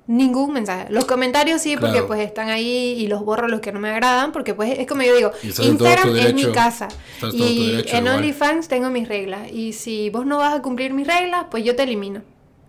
Ningún 0.08 0.52
mensaje. 0.52 0.86
Los 0.90 1.04
comentarios 1.04 1.60
sí, 1.60 1.76
porque 1.76 2.02
pues 2.02 2.20
están 2.20 2.48
ahí 2.48 2.94
y 2.96 3.08
los 3.08 3.24
borro 3.24 3.48
los 3.48 3.60
que 3.60 3.72
no 3.72 3.80
me 3.80 3.90
agradan, 3.90 4.30
porque 4.30 4.54
pues 4.54 4.78
es 4.78 4.86
como 4.86 5.02
yo 5.02 5.16
digo, 5.16 5.32
Instagram 5.42 6.14
es 6.16 6.32
mi 6.32 6.52
casa. 6.52 6.86
Y 7.32 7.72
derecho, 7.72 7.96
en. 7.96 8.08
OnlyFans 8.08 8.68
tengo 8.68 8.88
mis 8.90 9.08
reglas. 9.08 9.50
Y 9.50 9.72
si 9.72 10.10
vos 10.10 10.24
no 10.24 10.38
vas 10.38 10.54
a 10.54 10.62
cumplir 10.62 10.92
mis 10.92 11.08
reglas, 11.08 11.46
pues 11.50 11.64
yo 11.64 11.74
te 11.74 11.82
elimino. 11.82 12.22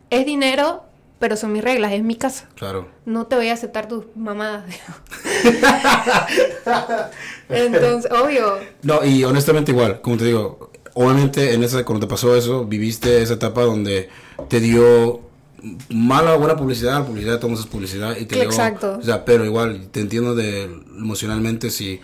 Es 0.09 0.25
dinero, 0.25 0.85
pero 1.19 1.37
son 1.37 1.53
mis 1.53 1.63
reglas, 1.63 1.91
es 1.91 2.03
mi 2.03 2.15
casa. 2.15 2.49
Claro. 2.55 2.87
No 3.05 3.27
te 3.27 3.35
voy 3.35 3.49
a 3.49 3.53
aceptar 3.53 3.87
tus 3.87 4.05
mamadas. 4.15 4.63
Entonces, 7.49 8.11
obvio. 8.11 8.57
No, 8.81 9.05
y 9.05 9.23
honestamente 9.23 9.71
igual, 9.71 10.01
como 10.01 10.17
te 10.17 10.25
digo, 10.25 10.71
obviamente 10.95 11.53
en 11.53 11.63
esa, 11.63 11.85
cuando 11.85 12.07
te 12.07 12.09
pasó 12.09 12.35
eso, 12.35 12.65
viviste 12.65 13.21
esa 13.21 13.35
etapa 13.35 13.61
donde 13.61 14.09
te 14.49 14.59
dio 14.59 15.26
mala 15.89 16.35
o 16.35 16.39
buena 16.39 16.55
publicidad, 16.55 17.05
publicidad, 17.05 17.39
tomas 17.39 17.65
publicidad 17.65 18.15
y 18.17 18.25
te 18.25 18.35
dio... 18.35 18.43
Exacto. 18.43 18.97
O 18.99 19.03
sea, 19.03 19.25
pero 19.25 19.45
igual, 19.45 19.89
te 19.91 20.01
entiendo 20.01 20.35
de 20.35 20.63
emocionalmente 20.63 21.69
si 21.69 21.99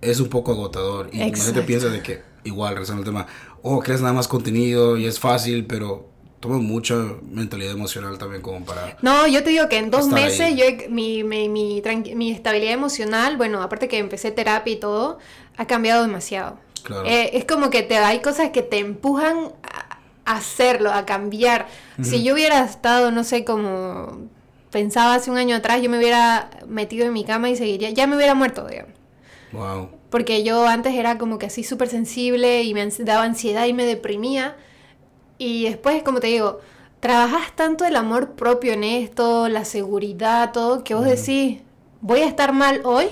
es 0.00 0.20
un 0.20 0.28
poco 0.28 0.52
agotador 0.52 1.08
y 1.12 1.18
la 1.18 1.24
gente 1.24 1.40
Exacto. 1.40 1.66
piensa 1.66 1.88
de 1.88 2.02
que, 2.02 2.22
igual, 2.44 2.74
regresando 2.74 3.02
al 3.02 3.06
tema, 3.06 3.26
oh, 3.62 3.80
creas 3.80 4.00
nada 4.00 4.12
más 4.12 4.28
contenido 4.28 4.96
y 4.96 5.06
es 5.06 5.18
fácil, 5.18 5.66
pero 5.66 6.08
toma 6.40 6.58
mucha 6.58 6.94
mentalidad 7.30 7.72
emocional 7.72 8.18
también 8.18 8.42
como 8.42 8.64
para... 8.64 8.96
No, 9.02 9.26
yo 9.26 9.42
te 9.42 9.50
digo 9.50 9.68
que 9.68 9.78
en 9.78 9.90
dos 9.90 10.08
meses 10.08 10.40
ahí. 10.40 10.56
yo 10.56 10.90
mi, 10.90 11.24
mi, 11.24 11.48
mi, 11.48 11.82
mi 12.14 12.30
estabilidad 12.30 12.74
emocional, 12.74 13.36
bueno, 13.36 13.62
aparte 13.62 13.88
que 13.88 13.98
empecé 13.98 14.30
terapia 14.30 14.72
y 14.72 14.76
todo, 14.76 15.18
ha 15.56 15.66
cambiado 15.66 16.02
demasiado. 16.02 16.58
Claro. 16.84 17.04
Eh, 17.06 17.36
es 17.36 17.44
como 17.44 17.70
que 17.70 17.82
te 17.82 17.96
hay 17.98 18.20
cosas 18.20 18.50
que 18.50 18.62
te 18.62 18.78
empujan 18.78 19.52
a 19.62 19.87
hacerlo, 20.36 20.92
a 20.92 21.06
cambiar. 21.06 21.66
Si 22.02 22.22
yo 22.22 22.34
hubiera 22.34 22.64
estado, 22.64 23.10
no 23.10 23.24
sé, 23.24 23.44
como 23.44 24.28
pensaba 24.70 25.14
hace 25.14 25.30
un 25.30 25.38
año 25.38 25.56
atrás, 25.56 25.82
yo 25.82 25.90
me 25.90 25.98
hubiera 25.98 26.50
metido 26.66 27.06
en 27.06 27.12
mi 27.12 27.24
cama 27.24 27.50
y 27.50 27.56
seguiría, 27.56 27.90
ya 27.90 28.06
me 28.06 28.16
hubiera 28.16 28.34
muerto, 28.34 28.66
digamos. 28.66 28.98
Wow. 29.50 29.88
porque 30.10 30.42
yo 30.44 30.66
antes 30.66 30.94
era 30.94 31.16
como 31.16 31.38
que 31.38 31.46
así 31.46 31.64
súper 31.64 31.88
sensible 31.88 32.62
y 32.64 32.74
me 32.74 32.86
daba 32.98 33.22
ansiedad 33.24 33.66
y 33.66 33.72
me 33.72 33.84
deprimía. 33.84 34.56
Y 35.38 35.64
después, 35.64 36.02
como 36.02 36.20
te 36.20 36.26
digo, 36.28 36.60
trabajas 37.00 37.54
tanto 37.54 37.84
el 37.84 37.96
amor 37.96 38.32
propio 38.32 38.72
en 38.72 38.84
esto, 38.84 39.48
la 39.48 39.64
seguridad, 39.64 40.52
todo, 40.52 40.84
que 40.84 40.94
vos 40.94 41.04
decís, 41.04 41.60
voy 42.00 42.20
a 42.20 42.26
estar 42.26 42.52
mal 42.52 42.82
hoy, 42.84 43.06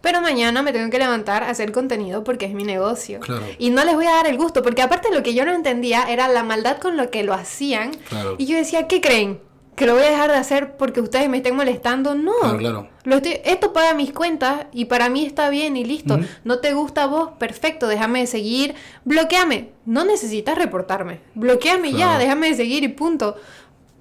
pero 0.00 0.20
mañana 0.20 0.62
me 0.62 0.72
tengo 0.72 0.90
que 0.90 0.98
levantar 0.98 1.42
a 1.42 1.50
hacer 1.50 1.72
contenido 1.72 2.24
porque 2.24 2.46
es 2.46 2.52
mi 2.52 2.64
negocio. 2.64 3.20
Y 3.58 3.70
no 3.70 3.84
les 3.84 3.94
voy 3.94 4.06
a 4.06 4.12
dar 4.12 4.26
el 4.26 4.36
gusto, 4.36 4.62
porque 4.62 4.82
aparte 4.82 5.08
lo 5.12 5.22
que 5.22 5.34
yo 5.34 5.44
no 5.44 5.52
entendía 5.52 6.04
era 6.10 6.28
la 6.28 6.42
maldad 6.42 6.78
con 6.78 6.96
lo 6.96 7.10
que 7.10 7.22
lo 7.22 7.34
hacían. 7.34 7.92
Y 8.38 8.46
yo 8.46 8.56
decía, 8.56 8.86
¿qué 8.88 9.00
creen? 9.00 9.40
que 9.80 9.86
lo 9.86 9.94
voy 9.94 10.02
a 10.02 10.10
dejar 10.10 10.30
de 10.30 10.36
hacer 10.36 10.76
porque 10.76 11.00
ustedes 11.00 11.30
me 11.30 11.38
estén 11.38 11.56
molestando. 11.56 12.14
No. 12.14 12.34
Claro, 12.58 12.88
Lo 13.04 13.16
esto 13.16 13.72
paga 13.72 13.94
mis 13.94 14.12
cuentas 14.12 14.66
y 14.74 14.84
para 14.84 15.08
mí 15.08 15.24
está 15.24 15.48
bien 15.48 15.74
y 15.74 15.84
listo. 15.86 16.20
No 16.44 16.58
te 16.58 16.74
gusta 16.74 17.04
a 17.04 17.06
vos, 17.06 17.30
perfecto, 17.38 17.88
déjame 17.88 18.20
de 18.20 18.26
seguir. 18.26 18.74
Bloqueame. 19.06 19.70
No 19.86 20.04
necesitas 20.04 20.58
reportarme. 20.58 21.20
Bloqueame 21.34 21.92
ya, 21.92 22.18
déjame 22.18 22.50
de 22.50 22.56
seguir 22.56 22.84
y 22.84 22.88
punto. 22.88 23.36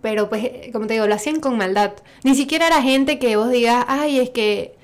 Pero 0.02 0.28
pues, 0.28 0.50
como 0.74 0.86
te 0.86 0.96
digo, 0.96 1.08
lo 1.08 1.16
hacían 1.16 1.40
con 1.40 1.58
maldad. 1.58 1.94
Ni 2.24 2.36
siquiera 2.36 2.68
era 2.68 2.82
gente 2.82 3.18
que 3.18 3.38
vos 3.38 3.50
digas, 3.50 3.86
ay, 3.88 4.20
es 4.20 4.32
que 4.32 4.76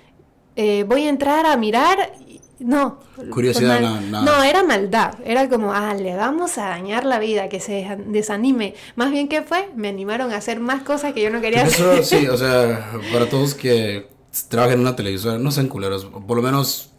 eh, 0.56 0.86
voy 0.88 1.04
a 1.04 1.10
entrar 1.10 1.46
a 1.46 1.58
mirar 1.58 2.12
no. 2.60 3.00
Curiosidad, 3.32 3.82
no, 3.82 4.22
no. 4.22 4.44
era 4.44 4.64
maldad. 4.64 5.16
Era 5.26 5.50
como, 5.50 5.74
ah, 5.74 5.94
le 5.94 6.16
vamos 6.16 6.58
a 6.58 6.70
dañar 6.70 7.06
la 7.06 7.20
vida, 7.20 7.50
que 7.50 7.60
se 7.60 7.98
desanime. 8.08 8.76
Más 8.96 9.12
bien, 9.12 9.28
¿qué 9.28 9.42
fue? 9.42 9.70
Me 9.76 9.90
animaron 9.90 10.32
a 10.32 10.38
hacer 10.38 10.60
más 10.60 10.84
cosas 10.84 11.14
que 11.14 11.22
yo 11.22 11.30
no 11.30 11.42
quería 11.42 11.64
hacer. 11.64 12.04
sí, 12.04 12.28
o 12.28 12.38
sea, 12.38 12.92
para 13.14 13.30
todos 13.30 13.56
que 13.56 14.08
trabajen 14.50 14.76
en 14.76 14.82
una 14.82 14.96
televisora, 14.96 15.38
no 15.38 15.52
sean 15.52 15.68
culeros. 15.68 16.06
Por 16.06 16.38
lo 16.38 16.44
menos, 16.44 16.92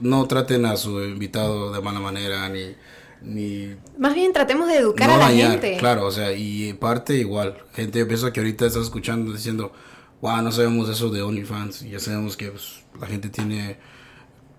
no 0.00 0.26
traten 0.26 0.66
a 0.66 0.76
su 0.76 1.02
invitado 1.02 1.72
de 1.72 1.80
mala 1.80 2.00
manera, 2.00 2.48
ni. 2.48 2.74
ni 3.22 3.74
más 3.98 4.14
bien 4.14 4.32
tratemos 4.32 4.68
de 4.68 4.76
educar 4.76 5.10
a 5.10 5.16
la 5.16 5.30
gente. 5.30 5.78
Claro, 5.78 6.06
o 6.06 6.10
sea, 6.10 6.32
y 6.32 6.74
parte 6.74 7.14
igual. 7.14 7.56
Gente, 7.72 7.98
yo 7.98 8.06
pienso 8.06 8.30
que 8.32 8.40
ahorita 8.40 8.66
estás 8.66 8.82
escuchando 8.82 9.32
diciendo, 9.32 9.72
wow, 10.20 10.42
no 10.42 10.52
sabemos 10.52 10.88
eso 10.88 11.10
de 11.10 11.22
OnlyFans. 11.22 11.80
Ya 11.82 12.00
sabemos 12.00 12.36
que 12.36 12.48
pues, 12.48 12.84
la 13.00 13.06
gente 13.06 13.28
tiene 13.28 13.76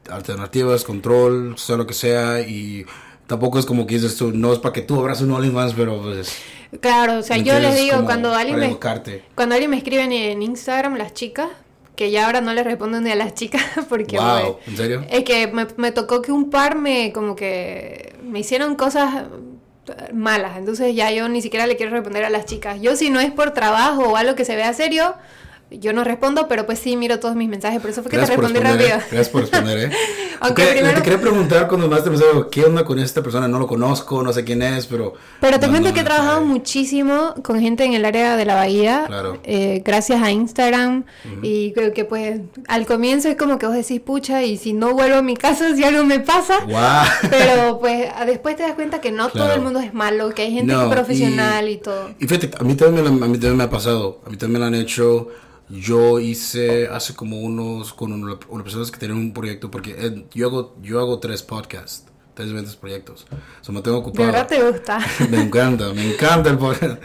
alternativas, 0.10 0.84
control, 0.84 1.58
sea 1.58 1.78
lo 1.78 1.88
que 1.88 1.94
sea, 1.94 2.42
y 2.42 2.86
tampoco 3.28 3.60
es 3.60 3.66
como 3.66 3.88
que 3.88 3.96
dices 3.96 4.16
tú, 4.18 4.32
no 4.32 4.54
es 4.54 4.60
para 4.60 4.74
que 4.74 4.82
tú 4.82 5.00
abras 5.00 5.22
un 5.22 5.32
OnlyFans, 5.32 5.74
pero 5.74 6.02
pues... 6.02 6.36
Claro, 6.82 7.20
o 7.20 7.24
sea, 7.24 7.38
yo 7.38 7.58
les 7.60 7.78
digo, 7.78 8.04
cuando 8.04 8.34
alguien, 8.34 8.60
me, 8.60 8.78
cuando 9.36 9.56
alguien 9.56 9.72
me 9.72 9.78
escribe 9.78 10.04
en 10.04 10.42
Instagram, 10.42 10.96
las 10.96 11.14
chicas, 11.14 11.50
que 11.96 12.12
ya 12.12 12.26
ahora 12.26 12.42
no 12.42 12.54
le 12.54 12.64
respondo 12.64 13.00
ni 13.00 13.12
a 13.12 13.16
las 13.16 13.34
chicas, 13.34 13.64
porque... 13.90 14.18
Wow, 14.18 14.60
¿en 14.68 14.78
serio? 14.78 15.06
Es 15.10 15.24
que 15.24 15.48
me, 15.48 15.68
me 15.78 15.92
tocó 15.92 16.22
que 16.22 16.32
un 16.32 16.50
par 16.50 16.78
me, 16.78 17.12
como 17.14 17.36
que, 17.36 18.16
me 18.24 18.40
hicieron 18.40 18.76
cosas 18.76 19.26
malas, 20.14 20.58
entonces 20.58 20.96
ya 20.96 21.12
yo 21.12 21.30
ni 21.30 21.42
siquiera 21.42 21.68
le 21.68 21.76
quiero 21.78 21.92
responder 21.92 22.26
a 22.26 22.30
las 22.30 22.46
chicas. 22.46 22.82
Yo 22.82 22.96
si 22.96 23.10
no 23.10 23.20
es 23.20 23.32
por 23.32 23.52
trabajo 23.52 24.04
o 24.04 24.16
algo 24.16 24.36
que 24.36 24.46
se 24.46 24.56
vea 24.56 24.74
serio, 24.74 25.16
yo 25.80 25.94
no 25.94 26.04
respondo, 26.04 26.48
pero 26.48 26.66
pues 26.66 26.80
sí 26.80 26.98
miro 26.98 27.20
todos 27.20 27.36
mis 27.36 27.50
mensajes, 27.50 27.80
por 27.80 27.90
eso 27.90 28.02
fue 28.02 28.12
que 28.12 28.18
te 28.18 28.26
respondí 28.26 28.60
rápido. 28.60 28.90
¿eh? 28.90 29.04
Gracias 29.12 29.30
por 29.30 29.42
responder, 29.42 29.78
¿eh? 29.78 29.92
Aunque 30.40 30.64
primero... 30.66 30.98
Te 30.98 31.04
quería 31.04 31.22
preguntar 31.22 31.68
cuando 31.68 31.88
más 31.88 32.04
te 32.04 32.10
pensaba, 32.10 32.50
¿qué 32.50 32.64
onda 32.64 32.84
con 32.84 33.00
esta 33.00 33.22
persona? 33.22 33.48
No 33.48 33.60
lo 33.60 33.68
conozco, 33.68 34.22
no 34.22 34.34
sé 34.34 34.44
quién 34.44 34.62
es, 34.62 34.86
pero... 34.86 35.14
Pero 35.40 35.60
te 35.60 35.68
cuento 35.68 35.94
que 35.94 36.02
he 36.02 36.04
trabajado 36.04 36.42
muchísimo 36.42 37.36
con 37.44 37.60
gente 37.60 37.84
en 37.84 37.94
el 37.94 38.06
área 38.06 38.36
de 38.36 38.46
la 38.46 38.56
bahía, 38.56 39.06
claro. 39.08 39.40
eh, 39.44 39.82
gracias 39.84 40.22
a 40.22 40.32
Instagram, 40.32 41.06
y 41.42 41.72
creo 41.74 41.94
que 41.94 42.06
pues 42.06 42.42
al 42.68 42.86
comienzo 42.86 43.30
es 43.30 43.38
como 43.38 43.58
que 43.58 43.66
vos 43.66 43.76
decís, 43.76 44.02
pucha, 44.02 44.44
y 44.44 44.58
si 44.58 44.74
no 44.74 44.94
vuelvo 44.94 45.18
a 45.18 45.22
mi 45.22 45.36
casa, 45.36 45.76
si 45.76 45.84
algo 45.84 46.04
me 46.06 46.20
pasa, 46.20 46.60
wow. 46.66 47.30
pero 47.30 47.80
pues 47.80 48.08
después 48.26 48.56
te 48.56 48.64
das 48.64 48.74
cuenta 48.74 49.02
que 49.02 49.12
no 49.12 49.30
todo 49.30 49.54
el 49.54 49.62
mundo 49.62 49.80
es 49.80 49.94
malo, 49.94 50.30
que 50.34 50.44
hay 50.44 50.52
gente 50.52 50.76
profesional 50.90 51.70
y, 51.70 51.78
todo. 51.78 52.10
Y 52.20 52.28
fíjate, 52.28 52.52
a 52.60 52.64
mí, 52.64 52.76
también 52.76 53.08
a 53.08 53.12
mí 53.12 53.34
también 53.34 53.58
me 53.58 53.64
ha 53.64 53.70
pasado, 53.70 54.22
a 54.26 54.30
mí 54.30 54.38
también 54.38 54.54
me 54.54 54.60
lo 54.60 54.66
han 54.66 54.76
hecho 54.76 55.30
yo 55.70 56.20
hice 56.20 56.88
hace 56.88 57.16
como 57.16 57.42
unos 57.42 57.94
con 57.94 58.14
unas 58.14 58.64
personas 58.64 58.92
que 58.92 59.00
tienen 59.00 59.18
un 59.18 59.34
proyecto 59.34 59.72
porque 59.72 59.96
eh, 59.98 60.26
yo 60.34 60.48
hago 60.48 60.76
yo 60.82 61.00
hago 61.00 61.20
tres 61.20 61.42
podcasts 61.42 62.06
tres 62.36 62.50
diferentes 62.50 62.76
proyectos. 62.76 63.26
O 63.68 63.72
me 63.72 63.82
tengo 63.82 63.98
ocupado 63.98 64.26
de 64.26 64.32
verdad 64.34 64.48
te 64.48 64.62
gusta. 64.62 65.00
Me 65.30 65.42
encanta 65.42 65.92
me 65.94 66.14
encanta 66.14 66.50
el 66.50 66.58
podcast. 66.58 67.02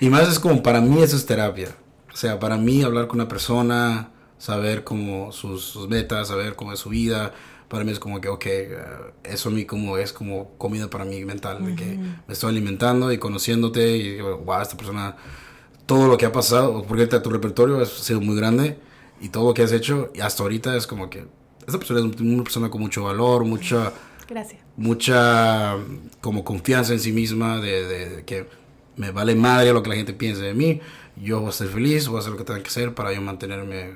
Y 0.00 0.08
más 0.08 0.28
es 0.28 0.38
como 0.40 0.62
para 0.62 0.80
mí 0.80 1.02
eso 1.02 1.16
es 1.16 1.26
terapia. 1.26 1.68
O 2.12 2.16
sea 2.16 2.40
para 2.40 2.56
mí 2.56 2.82
hablar 2.82 3.06
con 3.06 3.20
una 3.20 3.28
persona 3.28 4.10
saber 4.38 4.82
cómo 4.82 5.32
sus, 5.32 5.76
metas 5.88 6.28
saber 6.28 6.56
cómo 6.56 6.72
es 6.72 6.80
su 6.80 6.88
vida 6.88 7.32
para 7.68 7.84
mí 7.84 7.92
es 7.92 8.00
como 8.00 8.20
que 8.20 8.28
ok 8.28 8.46
eh, 8.46 8.78
eso 9.22 9.50
a 9.50 9.52
mí 9.52 9.66
como 9.66 9.98
es 9.98 10.14
como 10.14 10.56
comida 10.56 10.88
para 10.88 11.04
mí 11.04 11.24
mental 11.26 11.64
de 11.64 11.76
que 11.76 11.84
me 11.84 12.32
estoy 12.32 12.50
alimentando 12.50 13.12
y 13.12 13.18
conociéndote 13.18 13.98
y 13.98 14.20
wow 14.20 14.62
esta 14.62 14.78
persona 14.78 15.14
todo 15.90 16.06
lo 16.06 16.16
que 16.16 16.24
ha 16.24 16.30
pasado, 16.30 16.84
porque 16.86 17.04
tu 17.08 17.30
repertorio 17.30 17.80
ha 17.80 17.84
sido 17.84 18.20
muy 18.20 18.36
grande 18.36 18.78
y 19.20 19.30
todo 19.30 19.48
lo 19.48 19.54
que 19.54 19.64
has 19.64 19.72
hecho, 19.72 20.12
y 20.14 20.20
hasta 20.20 20.44
ahorita 20.44 20.76
es 20.76 20.86
como 20.86 21.10
que 21.10 21.26
esta 21.66 21.78
persona 21.78 21.98
es 21.98 22.20
una 22.20 22.44
persona 22.44 22.70
con 22.70 22.80
mucho 22.80 23.02
valor, 23.02 23.44
mucha... 23.44 23.92
Gracias. 24.28 24.62
Mucha 24.76 25.76
como 26.20 26.44
confianza 26.44 26.92
en 26.92 27.00
sí 27.00 27.10
misma, 27.10 27.58
de, 27.58 28.22
que 28.24 28.46
me 28.94 29.10
vale 29.10 29.34
madre 29.34 29.72
lo 29.72 29.82
que 29.82 29.88
la 29.88 29.96
gente 29.96 30.12
piense 30.12 30.42
de 30.42 30.54
mí, 30.54 30.80
yo 31.20 31.40
voy 31.40 31.48
a 31.48 31.52
ser 31.52 31.66
feliz, 31.66 32.06
voy 32.06 32.18
a 32.18 32.20
hacer 32.20 32.30
lo 32.30 32.38
que 32.38 32.44
tenga 32.44 32.62
que 32.62 32.68
hacer 32.68 32.94
para 32.94 33.12
yo 33.12 33.20
mantenerme 33.20 33.94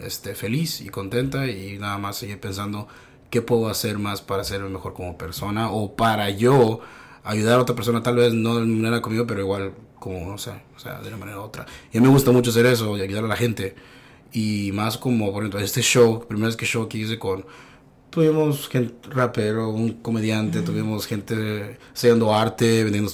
este, 0.00 0.34
feliz 0.34 0.82
y 0.82 0.90
contenta 0.90 1.46
y 1.46 1.78
nada 1.78 1.96
más 1.96 2.18
seguir 2.18 2.40
pensando 2.40 2.88
qué 3.30 3.40
puedo 3.40 3.68
hacer 3.68 3.98
más 3.98 4.20
para 4.20 4.44
ser 4.44 4.60
mejor 4.64 4.92
como 4.92 5.16
persona 5.16 5.70
o 5.70 5.96
para 5.96 6.28
yo 6.28 6.80
ayudar 7.24 7.58
a 7.58 7.62
otra 7.62 7.74
persona, 7.74 8.02
tal 8.02 8.16
vez 8.16 8.34
no 8.34 8.56
de 8.56 8.66
manera 8.66 9.00
conmigo, 9.00 9.26
pero 9.26 9.40
igual 9.40 9.72
como, 10.02 10.28
no 10.28 10.36
sé, 10.36 10.50
o 10.74 10.80
sea, 10.80 11.00
de 11.00 11.06
una 11.06 11.16
manera 11.16 11.38
u 11.38 11.42
otra. 11.42 11.64
Y 11.92 11.98
a 11.98 12.00
mí 12.00 12.06
me 12.08 12.12
gusta 12.12 12.32
mucho 12.32 12.50
hacer 12.50 12.66
eso, 12.66 12.98
y 12.98 13.02
ayudar 13.02 13.24
a 13.24 13.28
la 13.28 13.36
gente. 13.36 13.76
Y 14.32 14.72
más 14.72 14.98
como, 14.98 15.32
por 15.32 15.44
ejemplo, 15.44 15.60
este 15.60 15.80
show, 15.80 16.26
primera 16.26 16.48
vez 16.48 16.56
que 16.56 16.66
show 16.66 16.88
que 16.88 16.98
hice 16.98 17.20
con, 17.20 17.46
tuvimos 18.10 18.68
gente 18.68 18.94
rapero, 19.10 19.68
un 19.70 19.92
comediante, 20.02 20.62
tuvimos 20.62 21.06
gente 21.06 21.78
haciendo 21.94 22.34
arte, 22.34 22.82
vendiendo 22.82 23.12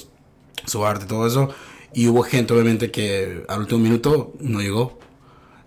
su 0.65 0.83
arte, 0.83 1.05
todo 1.05 1.27
eso. 1.27 1.53
Y 1.93 2.07
hubo 2.07 2.23
gente, 2.23 2.53
obviamente, 2.55 2.89
que 2.89 3.45
al 3.47 3.59
último 3.59 3.81
minuto 3.81 4.33
no 4.39 4.59
llegó. 4.59 4.97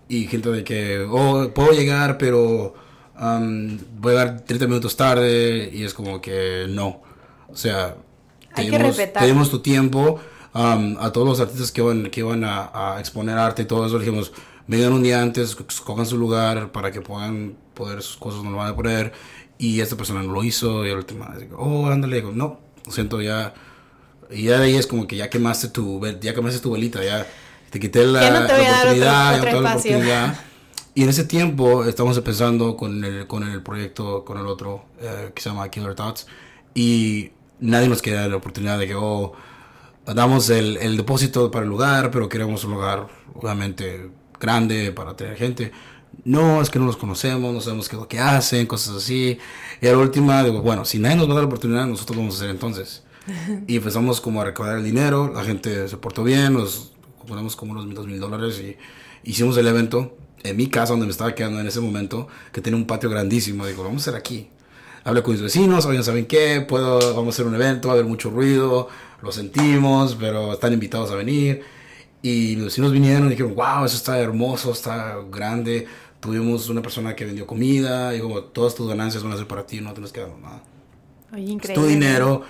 Y 0.09 0.27
gente 0.27 0.49
de 0.49 0.65
que, 0.65 1.07
oh, 1.09 1.51
puedo 1.55 1.71
llegar, 1.71 2.17
pero 2.17 2.75
um, 3.17 3.77
voy 3.97 4.17
a 4.17 4.25
llegar 4.25 4.41
30 4.41 4.67
minutos 4.67 4.97
tarde. 4.97 5.69
Y 5.71 5.83
es 5.83 5.93
como 5.93 6.19
que 6.19 6.65
no. 6.69 7.01
O 7.47 7.55
sea, 7.55 7.95
tenemos, 8.53 8.97
tenemos 8.97 9.49
tu 9.49 9.59
tiempo 9.59 10.19
a 10.53 11.11
todos 11.11 11.27
los 11.27 11.39
artistas 11.39 11.71
que 11.71 11.81
iban, 11.81 12.09
que 12.09 12.19
iban 12.19 12.43
a, 12.43 12.97
exponer 12.99 13.37
arte 13.37 13.63
y 13.63 13.65
todo 13.65 13.85
eso, 13.85 13.97
dijimos, 13.99 14.31
vengan 14.67 14.93
un 14.93 15.03
día 15.03 15.21
antes, 15.21 15.55
cojan 15.83 16.05
su 16.05 16.17
lugar 16.17 16.71
para 16.71 16.91
que 16.91 17.01
puedan 17.01 17.55
poder 17.73 18.01
sus 18.01 18.17
cosas 18.17 18.43
no 18.43 18.51
lo 18.51 18.57
van 18.57 18.71
a 18.71 18.75
poner. 18.75 19.13
Y 19.57 19.79
esta 19.79 19.95
persona 19.95 20.21
no 20.21 20.31
lo 20.31 20.43
hizo. 20.43 20.85
Y 20.85 20.89
la 20.89 20.95
última, 20.95 21.33
oh, 21.57 21.87
ándale, 21.87 22.21
no, 22.21 22.59
lo 22.85 22.91
siento, 22.91 23.21
ya. 23.21 23.53
Y 24.29 24.43
ya 24.43 24.59
de 24.59 24.65
ahí 24.65 24.75
es 24.75 24.87
como 24.87 25.07
que 25.07 25.15
ya 25.15 25.29
quemaste 25.29 25.69
tu, 25.69 26.01
ya 26.21 26.33
quemaste 26.33 26.59
tu 26.59 26.71
velita, 26.71 27.03
ya 27.03 27.27
te 27.69 27.79
quité 27.79 28.05
la, 28.05 28.41
no 28.41 28.47
te 28.47 28.53
voy 28.53 28.65
oportunidad, 28.65 29.27
a 29.27 29.31
dar 29.31 29.39
otro, 29.39 29.61
la 29.61 29.69
oportunidad. 29.71 30.39
Y 30.95 31.03
en 31.03 31.09
ese 31.09 31.23
tiempo 31.23 31.85
estamos 31.85 32.17
empezando 32.17 32.77
con 32.77 33.03
el, 33.03 33.25
con 33.25 33.43
el 33.43 33.61
proyecto, 33.63 34.23
con 34.23 34.37
el 34.37 34.45
otro, 34.45 34.85
eh, 35.01 35.31
que 35.33 35.41
se 35.41 35.49
llama 35.49 35.69
Killer 35.69 35.95
Thoughts. 35.95 36.27
Y 36.75 37.31
nadie 37.59 37.87
nos 37.87 38.01
queda 38.01 38.27
la 38.27 38.35
oportunidad 38.35 38.77
de 38.77 38.87
que, 38.87 38.95
oh, 38.95 39.33
damos 40.05 40.49
el, 40.49 40.77
el, 40.77 40.97
depósito 40.97 41.49
para 41.51 41.63
el 41.63 41.69
lugar, 41.69 42.11
pero 42.11 42.27
queremos 42.27 42.63
un 42.65 42.73
lugar 42.73 43.07
obviamente 43.35 44.09
grande 44.39 44.91
para 44.91 45.15
tener 45.15 45.37
gente. 45.37 45.71
No, 46.25 46.61
es 46.61 46.69
que 46.69 46.79
no 46.79 46.85
los 46.85 46.97
conocemos, 46.97 47.53
no 47.53 47.61
sabemos 47.61 47.89
qué 47.89 47.95
es 47.95 48.01
lo 48.01 48.07
que 48.07 48.19
hacen, 48.19 48.65
cosas 48.67 48.97
así. 48.97 49.37
Y 49.81 49.87
a 49.87 49.91
la 49.91 49.97
última, 49.97 50.43
digo, 50.43 50.61
bueno, 50.61 50.85
si 50.85 50.99
nadie 50.99 51.15
nos 51.15 51.27
va 51.27 51.31
a 51.31 51.35
dar 51.35 51.43
la 51.43 51.47
oportunidad, 51.47 51.85
nosotros 51.87 52.17
vamos 52.17 52.35
a 52.35 52.37
hacer 52.37 52.49
entonces. 52.49 53.03
Y 53.67 53.77
empezamos 53.77 54.21
como 54.21 54.41
a 54.41 54.45
recaudar 54.45 54.77
el 54.77 54.83
dinero, 54.83 55.31
la 55.33 55.43
gente 55.43 55.87
se 55.87 55.97
portó 55.97 56.23
bien, 56.23 56.53
nos 56.53 56.93
ponemos 57.27 57.55
como 57.55 57.71
unos 57.71 57.93
dos 57.95 58.05
mil 58.05 58.19
dólares 58.19 58.59
y 58.59 58.75
hicimos 59.23 59.55
el 59.57 59.67
evento 59.67 60.17
en 60.43 60.57
mi 60.57 60.67
casa 60.67 60.91
donde 60.91 61.05
me 61.05 61.11
estaba 61.11 61.33
quedando 61.33 61.59
en 61.59 61.67
ese 61.67 61.79
momento, 61.79 62.27
que 62.51 62.61
tiene 62.61 62.77
un 62.77 62.85
patio 62.85 63.09
grandísimo. 63.09 63.65
Digo, 63.65 63.83
vamos 63.83 64.05
a 64.05 64.11
hacer 64.11 64.19
aquí. 64.19 64.49
Hablé 65.05 65.23
con 65.23 65.33
mis 65.33 65.41
vecinos, 65.41 65.83
¿saben 65.83 66.25
qué? 66.25 66.61
Puedo, 66.67 67.15
vamos 67.15 67.27
a 67.27 67.29
hacer 67.35 67.45
un 67.45 67.55
evento, 67.55 67.87
va 67.89 67.93
a 67.93 67.97
haber 67.97 68.09
mucho 68.09 68.29
ruido, 68.29 68.87
lo 69.23 69.31
sentimos, 69.31 70.17
pero 70.19 70.53
están 70.53 70.73
invitados 70.73 71.09
a 71.11 71.15
venir. 71.15 71.63
Y 72.21 72.55
los 72.57 72.65
vecinos 72.65 72.91
vinieron 72.91 73.27
y 73.27 73.29
dijeron, 73.31 73.55
wow, 73.55 73.85
eso 73.85 73.95
está 73.95 74.19
hermoso, 74.19 74.71
está 74.71 75.17
grande. 75.31 75.87
Tuvimos 76.19 76.69
una 76.69 76.81
persona 76.81 77.15
que 77.15 77.25
vendió 77.25 77.47
comida 77.47 78.13
y 78.15 78.19
como 78.19 78.41
todas 78.43 78.75
tus 78.75 78.87
ganancias 78.87 79.23
van 79.23 79.31
a 79.31 79.37
ser 79.37 79.47
para 79.47 79.65
ti, 79.65 79.79
no 79.79 79.93
tienes 79.93 80.11
que 80.11 80.21
dar 80.21 80.37
nada. 80.37 80.61
Oye, 81.33 81.43
increíble. 81.43 81.73
Es 81.73 81.79
tu 81.79 81.85
dinero. 81.85 82.43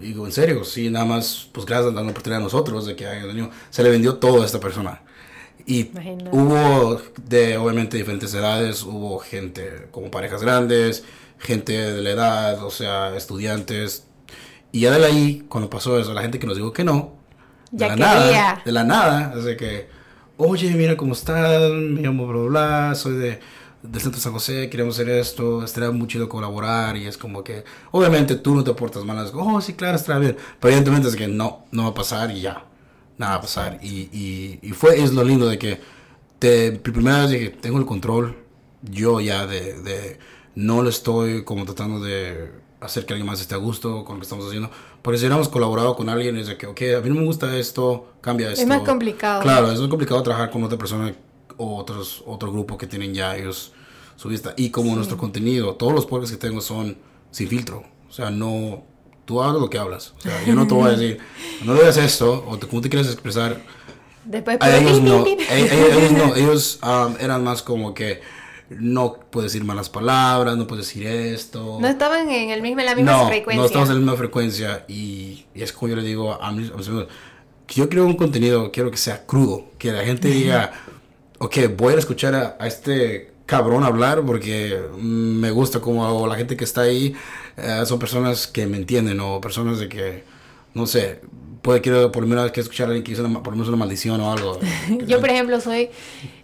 Digo, 0.00 0.26
en 0.26 0.32
serio, 0.32 0.64
sí, 0.64 0.90
nada 0.90 1.06
más, 1.06 1.48
pues 1.50 1.64
gracias 1.64 1.92
a 1.92 1.94
la 1.94 2.02
oportunidad 2.02 2.40
a 2.40 2.44
nosotros 2.44 2.84
de 2.84 2.94
que 2.94 3.06
haya 3.06 3.24
venido. 3.24 3.48
Se 3.70 3.82
le 3.82 3.88
vendió 3.88 4.16
todo 4.16 4.42
a 4.42 4.46
esta 4.46 4.60
persona. 4.60 5.00
Y 5.64 5.90
hubo 6.30 7.00
de, 7.26 7.56
obviamente, 7.56 7.96
diferentes 7.96 8.34
edades, 8.34 8.82
hubo 8.82 9.18
gente 9.18 9.88
como 9.90 10.10
parejas 10.10 10.42
grandes, 10.42 11.04
gente 11.38 11.72
de 11.72 12.02
la 12.02 12.10
edad, 12.10 12.64
o 12.64 12.70
sea, 12.70 13.16
estudiantes. 13.16 14.07
Y 14.72 14.80
ya 14.80 14.98
de 14.98 15.04
ahí, 15.06 15.46
cuando 15.48 15.70
pasó 15.70 15.98
eso, 15.98 16.12
la 16.14 16.22
gente 16.22 16.38
que 16.38 16.46
nos 16.46 16.56
dijo 16.56 16.72
que 16.72 16.84
no, 16.84 17.16
de 17.70 17.86
Ya 17.86 17.88
la 17.88 17.96
quería. 17.96 18.16
nada, 18.16 18.62
de 18.64 18.72
la 18.72 18.84
nada, 18.84 19.32
así 19.36 19.56
que, 19.56 19.88
oye, 20.36 20.70
mira 20.74 20.96
cómo 20.96 21.12
están, 21.12 21.94
me 21.94 22.02
llamo 22.02 22.26
bla, 22.26 22.38
bla, 22.40 22.48
bla, 22.48 22.94
soy 22.94 23.14
de, 23.14 23.40
del 23.82 24.00
centro 24.00 24.18
de 24.18 24.22
San 24.22 24.32
José, 24.32 24.68
queremos 24.70 24.96
hacer 24.98 25.08
esto, 25.10 25.64
estaría 25.64 25.90
muy 25.90 26.06
chido 26.08 26.28
colaborar, 26.28 26.96
y 26.96 27.06
es 27.06 27.16
como 27.18 27.42
que, 27.44 27.64
obviamente 27.92 28.36
tú 28.36 28.54
no 28.54 28.64
te 28.64 28.74
portas 28.74 29.04
mal, 29.04 29.24
es 29.24 29.30
como, 29.30 29.56
oh, 29.56 29.60
sí, 29.60 29.74
claro, 29.74 29.96
estará 29.96 30.18
bien, 30.18 30.36
pero 30.60 30.72
evidentemente 30.72 31.08
es 31.08 31.16
que 31.16 31.28
no, 31.28 31.66
no 31.72 31.84
va 31.84 31.88
a 31.90 31.94
pasar 31.94 32.30
y 32.30 32.42
ya, 32.42 32.64
nada 33.16 33.32
va 33.32 33.38
a 33.38 33.42
pasar, 33.42 33.78
y, 33.82 34.08
y, 34.12 34.58
y 34.62 34.70
fue, 34.72 35.02
es 35.02 35.12
lo 35.12 35.24
lindo 35.24 35.46
de 35.48 35.58
que, 35.58 35.80
te, 36.38 36.72
primera 36.72 37.22
vez 37.22 37.30
dije, 37.30 37.50
tengo 37.50 37.78
el 37.78 37.86
control, 37.86 38.36
yo 38.82 39.20
ya 39.20 39.46
de, 39.46 39.80
de, 39.82 40.18
no 40.54 40.82
le 40.82 40.90
estoy 40.90 41.44
como 41.44 41.64
tratando 41.64 42.00
de 42.00 42.50
hacer 42.80 43.06
que 43.06 43.14
alguien 43.14 43.26
más 43.26 43.40
esté 43.40 43.54
a 43.54 43.58
gusto 43.58 44.04
con 44.04 44.16
lo 44.16 44.20
que 44.20 44.24
estamos 44.24 44.46
haciendo. 44.46 44.70
Porque 45.02 45.18
si 45.18 45.24
hubiéramos 45.24 45.48
colaborado 45.48 45.96
con 45.96 46.08
alguien, 46.08 46.36
es 46.36 46.46
de 46.46 46.56
que, 46.56 46.66
ok, 46.66 46.80
a 46.98 47.00
mí 47.00 47.08
no 47.08 47.16
me 47.16 47.24
gusta 47.24 47.56
esto, 47.56 48.12
cambia 48.20 48.50
esto. 48.52 48.66
más 48.66 48.82
complicado. 48.82 49.42
Claro, 49.42 49.70
es 49.70 49.80
muy 49.80 49.88
complicado 49.88 50.22
trabajar 50.22 50.50
con 50.50 50.62
otra 50.64 50.78
persona 50.78 51.14
o 51.56 51.76
otros, 51.76 52.22
otro 52.26 52.52
grupo 52.52 52.78
que 52.78 52.86
tienen 52.86 53.14
ya 53.14 53.36
ellos 53.36 53.72
su 54.16 54.28
vista. 54.28 54.54
Y 54.56 54.70
como 54.70 54.94
nuestro 54.94 55.16
contenido, 55.16 55.74
todos 55.74 55.92
los 55.92 56.06
podcasts 56.06 56.36
que 56.36 56.40
tengo 56.46 56.60
son 56.60 56.98
sin 57.30 57.48
filtro. 57.48 57.84
O 58.08 58.12
sea, 58.12 58.30
no. 58.30 58.84
Tú 59.24 59.42
hablas 59.42 59.60
lo 59.60 59.68
que 59.68 59.78
hablas. 59.78 60.14
O 60.16 60.20
sea, 60.22 60.42
yo 60.44 60.54
no 60.54 60.66
te 60.66 60.72
voy 60.72 60.88
a 60.88 60.92
decir, 60.92 61.18
no 61.64 61.74
digas 61.74 61.98
esto, 61.98 62.44
o 62.48 62.58
te, 62.58 62.66
cómo 62.66 62.80
te 62.80 62.88
quieres 62.88 63.08
expresar. 63.08 63.62
Después, 64.24 64.58
ellos 64.62 65.00
no, 65.00 65.24
pip, 65.24 65.38
pip. 65.38 65.50
e- 65.50 65.60
e- 65.60 65.98
ellos 65.98 66.12
no, 66.12 66.34
ellos 66.34 66.78
um, 66.82 67.14
eran 67.18 67.44
más 67.44 67.62
como 67.62 67.94
que 67.94 68.20
no 68.70 69.18
puedes 69.30 69.52
decir 69.52 69.66
malas 69.66 69.88
palabras, 69.88 70.56
no 70.56 70.66
puedes 70.66 70.86
decir 70.86 71.06
esto. 71.06 71.78
No 71.80 71.88
estaban 71.88 72.28
en, 72.28 72.50
el 72.50 72.62
mismo, 72.62 72.80
en 72.80 72.86
la 72.86 72.94
misma 72.94 73.12
no, 73.12 73.26
frecuencia. 73.28 73.60
no 73.60 73.66
estamos 73.66 73.88
en 73.88 73.94
la 73.94 74.00
misma 74.00 74.16
frecuencia 74.16 74.84
y, 74.88 75.46
y 75.54 75.62
es 75.62 75.72
como 75.72 75.88
yo 75.88 75.96
le 75.96 76.02
digo 76.02 76.40
a 76.40 76.52
mis, 76.52 76.70
a 76.70 76.76
mis 76.76 76.88
amigos, 76.88 77.08
que 77.66 77.74
yo 77.74 77.88
creo 77.88 78.06
un 78.06 78.16
contenido, 78.16 78.70
quiero 78.72 78.90
que 78.90 78.96
sea 78.96 79.26
crudo, 79.26 79.66
que 79.78 79.92
la 79.92 80.04
gente 80.04 80.28
diga, 80.28 80.72
ok, 81.38 81.56
voy 81.76 81.94
a 81.94 81.98
escuchar 81.98 82.34
a, 82.34 82.56
a 82.58 82.66
este 82.66 83.32
cabrón 83.48 83.82
hablar 83.82 84.22
porque 84.26 84.78
me 84.98 85.50
gusta 85.50 85.80
como 85.80 86.26
la 86.26 86.34
gente 86.36 86.54
que 86.54 86.64
está 86.64 86.82
ahí 86.82 87.14
eh, 87.56 87.82
son 87.86 87.98
personas 87.98 88.46
que 88.46 88.66
me 88.66 88.76
entienden 88.76 89.18
o 89.20 89.40
personas 89.40 89.78
de 89.78 89.88
que, 89.88 90.24
no 90.74 90.86
sé, 90.86 91.22
puede 91.62 91.80
quiero 91.80 92.12
por 92.12 92.22
primera 92.22 92.42
vez 92.42 92.52
que 92.52 92.60
escuchar 92.60 92.86
a 92.86 92.88
alguien 92.88 93.04
que 93.04 93.12
hizo 93.12 93.24
una, 93.24 93.42
por 93.42 93.54
lo 93.54 93.56
menos 93.56 93.68
una 93.68 93.78
maldición 93.78 94.20
o 94.20 94.30
algo. 94.30 94.60
Yo, 95.06 95.18
por 95.20 95.30
ejemplo, 95.30 95.60
soy, 95.62 95.88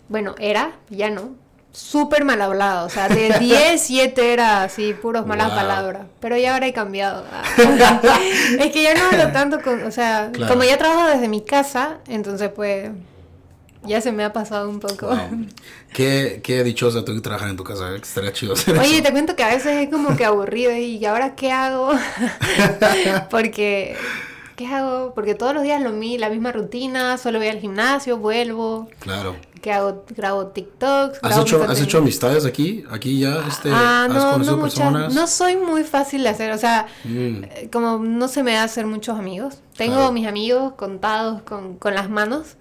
bueno, 0.08 0.34
era, 0.38 0.78
ya 0.88 1.10
no, 1.10 1.34
súper 1.74 2.24
mal 2.24 2.40
hablado. 2.40 2.86
O 2.86 2.88
sea, 2.88 3.08
de 3.08 3.30
10, 3.40 3.80
7 3.82 4.32
era 4.32 4.62
así, 4.62 4.94
puros 4.94 5.26
malas 5.26 5.48
Wow. 5.48 5.56
palabras. 5.56 6.02
Pero 6.20 6.36
ya 6.38 6.54
ahora 6.54 6.66
he 6.66 6.72
cambiado. 6.72 7.24
es 8.58 8.72
que 8.72 8.82
ya 8.82 8.94
no 8.94 9.04
hablo 9.06 9.32
tanto 9.32 9.60
con, 9.60 9.82
o 9.82 9.90
sea, 9.90 10.30
Claro. 10.32 10.52
como 10.52 10.64
ya 10.64 10.78
trabajo 10.78 11.08
desde 11.10 11.28
mi 11.28 11.42
casa, 11.44 11.98
entonces 12.08 12.50
pues 12.54 12.90
ya 13.82 14.00
se 14.00 14.12
me 14.12 14.24
ha 14.24 14.32
pasado 14.32 14.70
un 14.70 14.80
poco. 14.80 15.08
Wow. 15.08 15.46
Qué, 15.92 16.40
qué 16.42 16.64
dichosa 16.64 17.04
tú 17.04 17.12
que 17.14 17.20
trabajar 17.20 17.50
en 17.50 17.56
tu 17.56 17.64
casa, 17.64 17.90
eh, 17.90 17.96
que 17.96 18.02
estaría 18.08 18.32
chido 18.32 18.54
hacer 18.54 18.78
Oye, 18.78 18.94
eso. 18.94 19.02
te 19.04 19.10
cuento 19.12 19.36
que 19.36 19.44
a 19.44 19.48
veces 19.48 19.82
es 19.82 19.90
como 19.90 20.16
que 20.16 20.24
aburrido 20.24 20.72
y 20.72 21.04
ahora 21.04 21.34
qué 21.34 21.52
hago? 21.52 21.92
Porque, 23.30 23.96
¿qué 24.56 24.66
hago? 24.66 25.12
Porque 25.14 25.34
todos 25.34 25.54
los 25.54 25.62
días 25.62 25.80
lo 25.82 25.90
mi, 25.90 26.18
la 26.18 26.28
misma 26.30 26.52
rutina, 26.52 27.18
solo 27.18 27.38
voy 27.38 27.48
al 27.48 27.58
gimnasio, 27.60 28.18
vuelvo, 28.18 28.88
Claro. 29.00 29.34
que 29.60 29.72
hago, 29.72 30.04
grabo 30.16 30.48
TikToks. 30.48 31.18
¿Has 31.22 31.30
grabo 31.30 31.42
hecho, 31.42 31.62
¿Has 31.64 31.80
hecho 31.80 31.98
amistades 31.98 32.44
aquí? 32.44 32.84
¿Aquí 32.90 33.18
ya 33.20 33.42
este, 33.48 33.70
Ah, 33.72 34.04
has 34.04 34.08
no, 34.14 34.30
conocido 34.32 34.56
no 34.56 34.62
muchas. 34.62 34.78
personas? 34.78 35.14
No 35.14 35.26
soy 35.26 35.56
muy 35.56 35.82
fácil 35.84 36.22
de 36.22 36.28
hacer, 36.28 36.52
o 36.52 36.58
sea, 36.58 36.86
Mm, 37.04 37.44
eh, 37.44 37.68
como 37.72 37.98
no 37.98 38.28
se 38.28 38.42
me 38.42 38.52
da 38.52 38.64
hacer 38.64 38.86
muchos 38.86 39.18
amigos. 39.18 39.58
Tengo 39.76 39.96
Claro. 39.96 40.12
mis 40.12 40.26
amigos 40.26 40.74
contados 40.74 41.42
con, 41.42 41.76
con 41.78 41.94
las 41.94 42.08
manos, 42.10 42.56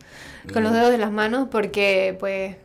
con 0.54 0.64
los 0.64 0.72
Mm. 0.72 0.76
dedos 0.76 0.92
de 0.92 0.98
las 0.98 1.12
manos, 1.12 1.48
porque 1.52 2.16
pues 2.20 2.56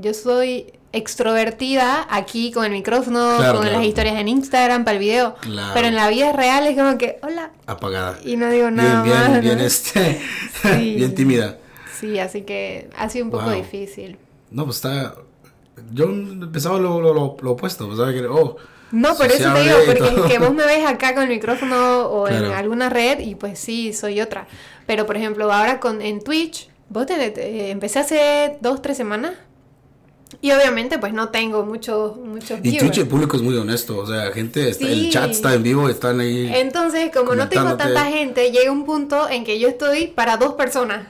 yo 0.00 0.14
soy 0.14 0.72
extrovertida 0.92 2.06
aquí 2.10 2.50
con 2.52 2.64
el 2.64 2.72
micrófono, 2.72 3.36
Claro, 3.38 3.54
con 3.58 3.62
claro. 3.66 3.78
las 3.78 3.86
historias 3.86 4.16
en 4.16 4.28
Instagram 4.28 4.84
para 4.84 4.94
el 4.96 4.98
video, 5.00 5.34
Claro. 5.40 5.72
pero 5.74 5.86
en 5.88 5.94
la 5.94 6.08
vida 6.08 6.32
real 6.32 6.66
es 6.66 6.76
como 6.76 6.96
que, 6.98 7.18
hola, 7.22 7.50
apagada. 7.66 8.18
y 8.24 8.36
no 8.36 8.50
digo 8.50 8.70
nada 8.70 9.02
bien, 9.02 9.16
bien, 9.18 9.32
más. 9.32 9.40
bien, 9.42 9.58
¿no? 9.58 9.64
este, 9.64 10.20
Sí. 10.62 10.94
bien 10.96 11.14
tímida. 11.14 11.58
Sí, 11.98 12.18
así 12.18 12.42
que 12.42 12.88
ha 12.96 13.08
sido 13.08 13.26
un 13.26 13.30
poco 13.30 13.44
Wow. 13.44 13.54
difícil. 13.54 14.16
No, 14.50 14.64
pues 14.64 14.76
está... 14.76 15.14
Yo 15.92 16.08
pensaba 16.52 16.78
lo, 16.78 17.00
lo, 17.00 17.14
lo, 17.14 17.36
lo 17.40 17.50
opuesto, 17.52 17.86
pensaba 17.88 18.12
que, 18.12 18.26
oh, 18.26 18.56
No, 18.90 19.16
por 19.16 19.26
eso 19.26 19.52
te 19.54 19.60
digo, 19.62 19.76
porque 19.86 20.04
es 20.08 20.32
que 20.32 20.38
vos 20.38 20.52
me 20.52 20.64
ves 20.66 20.86
acá 20.86 21.14
con 21.14 21.22
el 21.24 21.28
micrófono 21.30 22.06
o 22.06 22.28
en 22.28 22.44
alguna 22.46 22.88
red 22.90 23.20
y 23.20 23.34
pues 23.34 23.58
sí, 23.58 23.92
soy 23.92 24.20
otra. 24.20 24.46
Pero 24.86 25.06
por 25.06 25.16
ejemplo, 25.16 25.50
ahora 25.52 25.78
con 25.80 26.02
en 26.02 26.22
Twitch, 26.22 26.68
vos 26.88 27.06
te, 27.06 27.30
te- 27.30 27.70
empecé 27.70 28.00
hace 28.00 28.58
dos, 28.60 28.82
tres 28.82 28.96
semanas 28.96 29.34
y 30.40 30.52
obviamente 30.52 30.98
pues 30.98 31.12
no 31.12 31.28
tengo 31.30 31.64
muchos 31.64 32.16
muchos 32.16 32.60
Y. 32.62 32.78
Twitch 32.78 32.98
el 32.98 33.08
público 33.08 33.36
es 33.36 33.42
muy 33.42 33.56
honesto, 33.56 33.98
o 33.98 34.06
sea, 34.06 34.30
gente, 34.32 34.68
está, 34.70 34.86
el 34.86 35.00
Sí. 35.06 35.10
chat 35.10 35.30
está 35.30 35.54
en 35.54 35.62
vivo, 35.62 35.88
están 35.88 36.20
ahí. 36.20 36.50
Entonces, 36.54 37.10
como 37.14 37.34
no 37.34 37.48
tengo 37.48 37.76
tanta 37.76 38.04
gente, 38.06 38.50
llega 38.50 38.70
un 38.70 38.84
punto 38.84 39.28
en 39.28 39.44
que 39.44 39.58
yo 39.58 39.68
estoy 39.68 40.06
para 40.08 40.36
dos 40.36 40.54
personas. 40.54 41.08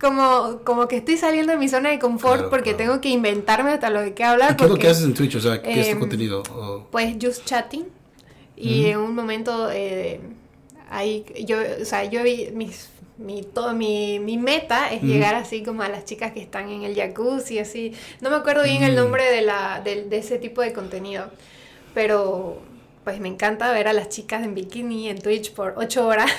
Como, 0.00 0.62
como 0.64 0.88
que 0.88 0.96
estoy 0.96 1.16
saliendo 1.16 1.52
de 1.52 1.58
mi 1.58 1.68
zona 1.68 1.90
de 1.90 2.00
confort 2.00 2.34
Claro, 2.34 2.50
porque 2.50 2.70
claro. 2.74 2.78
tengo 2.78 3.00
que 3.00 3.10
inventarme 3.10 3.70
hasta 3.70 3.88
lo 3.88 4.00
de 4.00 4.14
qué 4.14 4.24
hablar. 4.24 4.52
¿Y 4.52 4.56
¿Qué 4.56 4.64
es 4.64 4.70
lo 4.70 4.76
que 4.76 4.88
haces 4.88 5.04
en 5.04 5.14
Twitch? 5.14 5.36
O 5.36 5.40
sea, 5.40 5.62
¿qué 5.62 5.78
es 5.80 5.86
tu 5.86 5.92
Em, 5.92 6.00
contenido? 6.00 6.42
O- 6.52 6.88
Pues 6.90 7.14
just 7.22 7.44
chatting. 7.44 7.84
Y 8.56 8.86
en 8.86 8.98
un 8.98 9.14
momento 9.14 9.68
eh, 9.72 10.20
ahí 10.90 11.24
yo, 11.46 11.56
o 11.80 11.84
sea, 11.84 12.04
yo 12.04 12.22
vi 12.24 12.50
mis 12.52 12.88
mi 13.24 13.42
todo 13.42 13.72
mi, 13.74 14.18
mi 14.18 14.36
meta 14.36 14.90
es 14.92 15.02
llegar 15.02 15.34
así 15.34 15.62
como 15.62 15.82
a 15.82 15.88
las 15.88 16.04
chicas 16.04 16.32
que 16.32 16.40
están 16.42 16.68
en 16.70 16.82
el 16.84 16.94
jacuzzi 16.94 17.58
así. 17.58 17.94
No 18.20 18.30
me 18.30 18.36
acuerdo 18.36 18.64
bien 18.64 18.82
el 18.82 18.92
Mm. 18.92 18.96
nombre 18.96 19.30
de 19.30 19.42
la 19.42 19.80
de, 19.84 20.04
de 20.04 20.16
ese 20.18 20.38
tipo 20.38 20.60
de 20.62 20.72
contenido, 20.72 21.30
pero 21.94 22.60
pues 23.04 23.18
me 23.18 23.28
encanta 23.28 23.72
ver 23.72 23.88
a 23.88 23.92
las 23.92 24.08
chicas 24.10 24.44
en 24.44 24.54
bikini 24.54 25.08
en 25.08 25.20
Twitch 25.20 25.52
por 25.54 25.74
ocho 25.76 26.06
horas 26.06 26.30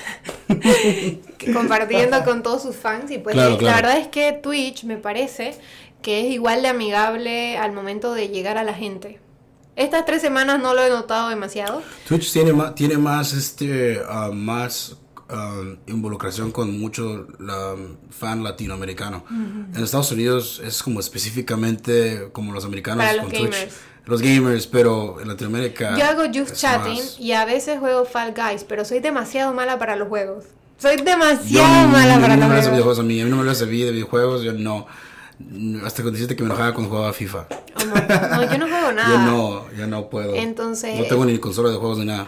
compartiendo 1.54 2.24
con 2.24 2.44
todos 2.44 2.62
sus 2.62 2.76
fans 2.76 3.12
y 3.12 3.18
pues 3.18 3.34
Claro, 3.36 3.52
la 3.52 3.58
claro. 3.58 3.76
verdad 3.76 3.98
es 3.98 4.08
que 4.08 4.32
Twitch 4.34 4.84
me 4.86 4.98
parece 4.98 5.56
que 6.02 6.22
es 6.22 6.32
igual 6.34 6.62
de 6.62 6.68
amigable 6.70 7.58
al 7.58 7.72
momento 7.72 8.14
de 8.14 8.30
llegar 8.30 8.58
a 8.58 8.64
la 8.64 8.74
gente. 8.74 9.20
Estas 9.76 10.06
tres 10.06 10.22
semanas 10.22 10.62
no 10.62 10.74
lo 10.74 10.84
he 10.84 10.90
notado 10.90 11.30
demasiado. 11.30 11.82
Twitch 12.08 12.32
tiene 12.32 12.54
más, 12.54 12.76
tiene 12.76 12.98
más, 12.98 13.34
este, 13.34 14.00
ah, 14.08 14.30
más 14.32 14.98
ah, 15.30 15.62
involucración 15.88 16.52
con 16.52 16.80
mucho 16.80 17.28
la, 17.40 17.76
fan 18.10 18.44
latinoamericano. 18.44 19.24
En 19.30 19.84
Estados 19.84 20.12
Unidos 20.12 20.62
es 20.64 20.82
como 20.84 21.00
específicamente 21.00 22.30
como 22.32 22.54
los 22.54 22.66
americanos 22.66 23.00
Para 23.06 23.14
los 23.14 23.24
con 23.26 23.32
Twitch. 23.34 23.52
gamers. 23.52 23.76
Los 24.06 24.22
gamers, 24.22 24.68
pero 24.68 25.22
en 25.22 25.30
Latinoamérica. 25.30 25.98
Yo 25.98 26.04
hago 26.06 26.24
es 26.24 26.54
chatting 26.54 26.98
más- 27.00 27.20
y 27.20 27.32
a 27.32 27.46
veces 27.46 27.80
juego 27.80 28.04
Fall 28.06 28.34
Guys, 28.36 28.66
pero 28.66 28.84
soy 28.84 29.00
demasiado 29.00 29.54
mala 29.54 29.80
para 29.80 29.96
los 29.96 30.10
juegos. 30.10 30.44
Soy 30.78 30.98
Yo 30.98 31.04
demasiado 31.06 31.84
no- 31.84 31.88
mala 31.88 32.20
para 32.20 32.36
no 32.36 32.42
los 32.42 32.50
juegos. 32.50 32.66
videojuegos 32.72 33.00
a 33.00 33.04
mí, 33.04 33.22
a 33.22 33.24
mí 33.24 33.30
no 33.32 33.38
me 33.38 33.54
de 33.56 33.66
vi- 33.66 33.84
de 33.84 33.92
videojuegos, 33.92 34.44
yo 34.44 34.52
no. 34.54 34.86
Hasta 35.86 36.02
cuando 36.04 36.12
dijiste 36.12 36.36
que 36.36 36.44
me 36.44 36.50
enojaba 36.50 36.74
cuando 36.74 36.90
jugaba 36.90 37.14
FIFA. 37.14 37.48
Oh, 37.50 37.86
no, 37.86 37.96
no, 37.96 38.52
yo 38.52 38.58
no 38.58 38.68
juego 38.68 38.92
nada. 38.92 39.10
Yo 39.10 39.20
no, 39.20 39.72
yo 39.78 39.88
no 39.88 40.10
puedo. 40.10 40.36
Entonces- 40.36 41.00
No 41.00 41.06
tengo 41.06 41.26
ni 41.26 41.38
consola 41.38 41.70
de 41.70 41.78
juegos 41.78 41.98
ni 41.98 42.06
nada. 42.06 42.28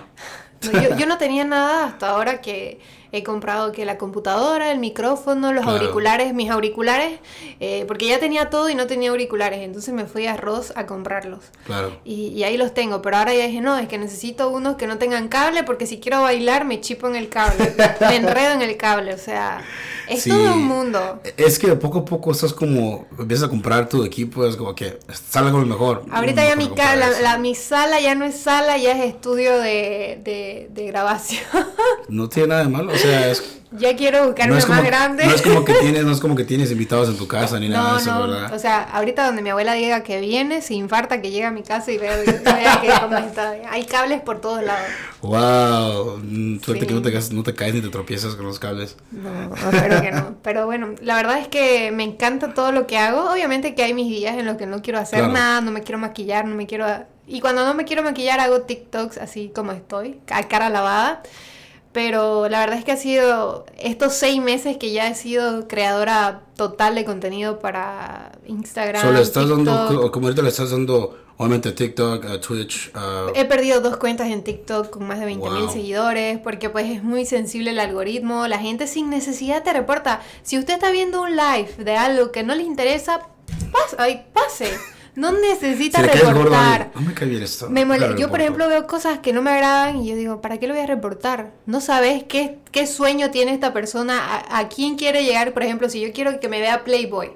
Yo 0.97 1.05
no 1.05 1.18
tenía 1.18 1.43
nada 1.43 1.86
hasta 1.88 2.09
ahora 2.09 2.41
que 2.41 2.80
he 3.18 3.24
comprado 3.24 3.72
que 3.72 3.86
la 3.86 3.97
computadora, 3.97 4.72
el 4.72 4.80
micrófono, 4.80 5.51
los 5.53 5.63
Claro. 5.63 5.80
auriculares, 5.80 6.34
mis 6.34 6.49
auriculares, 6.49 7.20
eh, 7.59 7.86
porque 7.88 8.07
ya 8.07 8.20
tenía 8.20 8.49
todo 8.49 8.70
y 8.70 8.76
no 8.76 8.88
tenía 8.88 9.09
auriculares, 9.11 9.59
entonces 9.61 9.93
me 9.93 10.05
fui 10.05 10.28
a 10.28 10.38
Ross 10.38 10.74
a 10.76 10.86
comprarlos. 10.86 11.39
Claro. 11.66 11.97
Y, 12.03 12.28
y 12.30 12.43
ahí 12.43 12.57
los 12.57 12.74
tengo, 12.74 13.01
pero 13.01 13.18
ahora 13.18 13.34
ya 13.34 13.45
dije, 13.47 13.61
no, 13.61 13.78
es 13.78 13.88
que 13.88 13.97
necesito 13.97 14.49
unos 14.49 14.76
que 14.76 14.88
no 14.88 14.97
tengan 14.97 15.28
cable 15.28 15.63
porque 15.63 15.86
si 15.88 15.99
quiero 15.99 16.22
bailar 16.22 16.66
me 16.66 16.82
chipo 16.82 17.07
en 17.07 17.16
el 17.16 17.30
cable, 17.30 17.74
me 18.01 18.16
enredo 18.16 18.51
en 18.53 18.61
el 18.61 18.78
cable, 18.78 19.13
o 19.13 19.18
sea, 19.18 19.61
es 20.07 20.24
Sí. 20.24 20.30
todo 20.30 20.53
un 20.53 20.63
mundo. 20.66 21.22
Es 21.38 21.57
que 21.59 21.68
poco 21.76 21.99
a 21.99 22.05
poco 22.05 22.32
estás 22.32 22.53
como, 22.53 23.07
empiezas 23.18 23.45
a 23.47 23.49
comprar 23.49 23.89
tu 23.89 24.03
equipo, 24.03 24.45
es 24.45 24.55
como 24.55 24.76
que 24.76 24.99
sale 25.13 25.47
algo 25.47 25.59
mejor. 25.66 26.03
Ahorita 26.11 26.41
No 26.43 26.47
ya 26.49 26.55
mi, 26.55 26.70
la, 26.76 27.09
la- 27.22 27.38
mi 27.38 27.55
sala 27.55 27.99
ya 27.99 28.16
no 28.16 28.26
es 28.26 28.38
sala, 28.38 28.78
ya 28.78 28.91
es 28.91 29.03
estudio 29.13 29.57
de, 29.59 30.20
de, 30.24 30.68
de 30.72 30.86
grabación. 30.88 31.41
No 32.07 32.30
tiene 32.30 32.49
nada 32.49 32.63
de 32.63 32.70
malo, 32.70 32.93
o 32.93 32.95
sea, 32.97 33.05
es, 33.06 33.58
ya 33.72 33.95
quiero 33.95 34.26
buscarme 34.28 34.53
no, 34.53 34.58
es 34.60 34.68
más 34.70 34.78
como, 34.80 34.88
grande. 34.89 35.26
no 35.26 35.32
es 35.36 35.41
como 35.41 35.66
que 35.66 35.74
tienes, 35.74 36.03
no 36.06 36.12
es 36.12 36.20
como 36.20 36.36
que 36.36 36.43
tienes 36.45 36.72
invitados 36.72 37.10
en 37.10 37.18
tu 37.18 37.28
casa 37.28 37.60
ni 37.60 37.68
nada 37.70 37.89
No, 37.89 37.95
de 37.95 38.01
eso, 38.01 38.14
no, 38.14 38.28
¿verdad? 38.28 38.53
o 38.53 38.60
sea, 38.60 38.84
ahorita 38.84 39.26
donde 39.26 39.41
mi 39.41 39.49
abuela 39.49 39.74
diga 39.74 40.01
que 40.03 40.20
viene, 40.22 40.62
se 40.62 40.76
infarta 40.76 41.22
que 41.22 41.32
llega 41.32 41.49
a 41.49 41.51
mi 41.51 41.64
casa 41.64 41.91
y 41.91 41.97
veo, 41.97 42.14
vea 42.43 42.80
que 42.82 42.89
cómo 43.01 43.18
está. 43.18 43.53
Hay 43.70 43.84
cables 43.86 44.22
por 44.22 44.39
todos 44.39 44.64
lados. 44.64 44.88
Wow, 45.22 46.18
mm, 46.24 46.60
suerte 46.62 46.82
Sí. 46.84 46.88
que 46.88 46.93
no 46.93 47.01
te, 47.01 47.12
caes- 47.12 47.32
no 47.32 47.43
te 47.43 47.53
caes 47.53 47.74
ni 47.74 47.82
te 47.82 47.89
tropiezas 47.89 48.36
con 48.36 48.45
los 48.45 48.60
cables. 48.60 48.95
No, 49.12 49.53
espero 49.56 50.01
que 50.01 50.12
no. 50.12 50.36
Pero 50.41 50.66
bueno, 50.66 50.89
la 51.01 51.16
verdad 51.16 51.39
es 51.39 51.47
que 51.47 51.91
me 51.91 52.03
encanta 52.03 52.53
todo 52.53 52.72
lo 52.72 52.88
que 52.88 52.97
hago. 52.97 53.30
Obviamente 53.32 53.76
que 53.76 53.84
hay 53.84 53.93
mis 53.93 54.08
días 54.08 54.38
en 54.38 54.45
los 54.45 54.58
que 54.58 54.66
no 54.68 54.82
quiero 54.82 54.99
hacer 54.99 55.20
Claro. 55.20 55.34
nada, 55.34 55.62
no 55.62 55.72
me 55.72 55.82
quiero 55.84 55.97
maquillar, 55.99 56.45
no 56.45 56.56
me 56.56 56.68
quiero 56.68 56.86
Y 57.28 57.41
cuando 57.41 57.66
no 57.66 57.74
me 57.74 57.86
quiero 57.86 58.03
maquillar 58.03 58.39
hago 58.39 58.62
TikToks 58.62 59.18
así 59.18 59.51
como 59.53 59.72
estoy, 59.72 60.20
a 60.30 60.43
cara 60.47 60.70
lavada. 60.70 61.24
Pero 61.96 62.50
la 62.50 62.60
verdad 62.60 62.78
es 62.78 62.84
que 62.84 62.91
ha 62.91 62.98
sido 62.98 63.66
estos 63.80 64.16
seis 64.16 64.41
meses 64.41 64.76
que 64.76 64.91
ya 64.91 65.08
he 65.08 65.16
sido 65.16 65.66
creadora 65.66 66.41
total 66.58 66.93
de 66.93 67.06
contenido 67.06 67.60
para 67.60 68.34
Instagram. 68.46 69.02
Solo 69.02 69.20
estás 69.20 69.48
dando, 69.48 70.12
como 70.12 70.28
ahorita 70.28 70.41
le 70.41 70.50
estás 70.50 70.72
dando, 70.72 71.18
obviamente, 71.38 71.72
TikTok, 71.72 72.41
Twitch. 72.46 72.91
He 73.34 73.46
perdido 73.46 73.80
dos 73.80 73.96
cuentas 73.96 74.30
en 74.30 74.43
TikTok 74.43 74.89
con 74.89 75.08
más 75.08 75.22
de 75.22 75.26
20 75.26 75.50
mil 75.52 75.70
seguidores 75.70 76.38
porque 76.39 76.70
pues 76.70 76.86
es 76.88 77.02
muy 77.02 77.26
sensible 77.26 77.72
el 77.72 77.80
algoritmo. 77.80 78.46
La 78.50 78.60
gente 78.60 78.88
sin 78.88 79.10
necesidad 79.10 79.64
te 79.64 79.72
reporta. 79.72 80.22
Si 80.43 80.60
usted 80.60 80.74
está 80.74 80.91
viendo 80.91 81.22
un 81.22 81.38
live 81.38 81.76
de 81.78 81.96
algo 81.96 82.34
que 82.34 82.43
no 82.43 82.56
le 82.56 82.64
interesa, 82.64 83.22
pase. 83.72 84.26
pase. 84.34 84.78
No 85.16 85.32
necesita 85.32 86.01
reportar. 86.01 86.91
no 86.93 87.01
me 87.01 87.13
cae 87.13 87.30
bien 87.30 87.43
esto. 87.43 87.70
yo, 88.18 88.30
por 88.30 88.41
ejemplo, 88.41 88.68
veo 88.68 88.86
cosas 88.86 89.20
que 89.20 89.32
no 89.32 89.41
me 89.41 89.51
agradan 89.51 89.97
y 89.97 90.09
yo 90.09 90.16
digo, 90.16 90.41
¿para 90.41 90.57
qué 90.57 90.68
lo 90.68 90.74
voy 90.74 90.84
a 90.84 90.88
reportar? 90.88 91.53
No 91.66 91.80
sabes 91.80 92.24
qué, 92.24 92.57
qué 92.72 92.86
sueño 92.86 93.32
tiene 93.32 93.53
esta 93.53 93.74
persona, 93.74 94.43
a, 94.49 94.68
quién 94.68 94.97
quiere 94.97 95.24
llegar. 95.24 95.53
Por 95.53 95.63
ejemplo, 95.63 95.89
si 95.89 96.01
yo 96.01 96.11
quiero 96.11 96.39
que 96.39 96.49
me 96.49 96.59
vea 96.59 96.84
Playboy, 96.84 97.32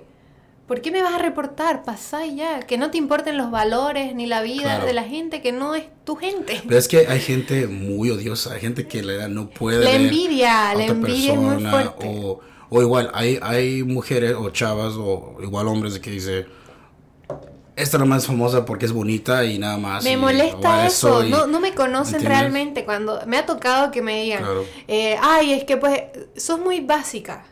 ¿por 0.68 0.82
qué 0.82 0.92
me 0.92 1.02
vas 1.02 1.14
a 1.14 1.20
reportar? 1.20 1.86
Pasá 1.86 2.26
ya. 2.26 2.60
Que 2.60 2.78
no 2.78 2.92
te 2.92 2.98
importen 2.98 3.38
los 3.38 3.50
valores 3.50 4.14
ni 4.14 4.26
la 4.26 4.42
vida 4.42 4.84
de 4.84 4.92
la 4.92 5.04
gente 5.04 5.42
que 5.42 5.54
no 5.54 5.74
es 5.74 5.86
tu 6.04 6.18
gente. 6.18 6.62
Pero 6.68 6.78
es 6.78 6.90
que 6.90 7.08
hay 7.08 7.22
gente 7.22 7.68
muy 7.68 8.10
odiosa, 8.10 8.54
hay 8.54 8.60
gente 8.60 8.88
que 8.88 9.04
le 9.04 9.30
no 9.30 9.50
puede. 9.50 9.86
La 9.86 9.96
envidia, 9.96 10.74
la 10.76 10.86
envidia 10.86 11.34
es 11.34 11.40
muy 11.40 11.64
fuerte. 11.64 12.06
O, 12.06 12.42
o 12.70 12.82
igual, 12.82 13.10
hay, 13.14 13.40
hay 13.42 13.84
mujeres 13.84 14.34
o 14.38 14.50
chavas 14.50 14.96
o 14.98 15.38
igual 15.42 15.68
hombres 15.68 15.98
que 16.00 16.12
dice 16.12 16.59
esta 17.80 17.98
no 17.98 18.06
más 18.06 18.28
famosa 18.28 18.66
porque 18.66 18.86
es 18.86 18.92
bonita 18.92 19.46
y 19.46 19.58
nada 19.58 19.78
más. 19.78 20.04
Me 20.04 20.18
molesta 20.18 20.86
eso, 20.86 21.24
no, 21.24 21.48
no 21.48 21.60
me 21.60 21.74
conocen 21.74 22.24
realmente. 22.24 22.86
Cuando 22.86 23.22
me 23.26 23.38
ha 23.38 23.46
tocado 23.46 23.92
que 23.92 24.02
me 24.02 24.22
digan, 24.22 24.44
eh, 24.88 25.18
ay, 25.22 25.54
es 25.54 25.64
que 25.64 25.78
pues 25.78 26.04
sos 26.36 26.60
muy 26.60 26.82
básica. 26.82 27.46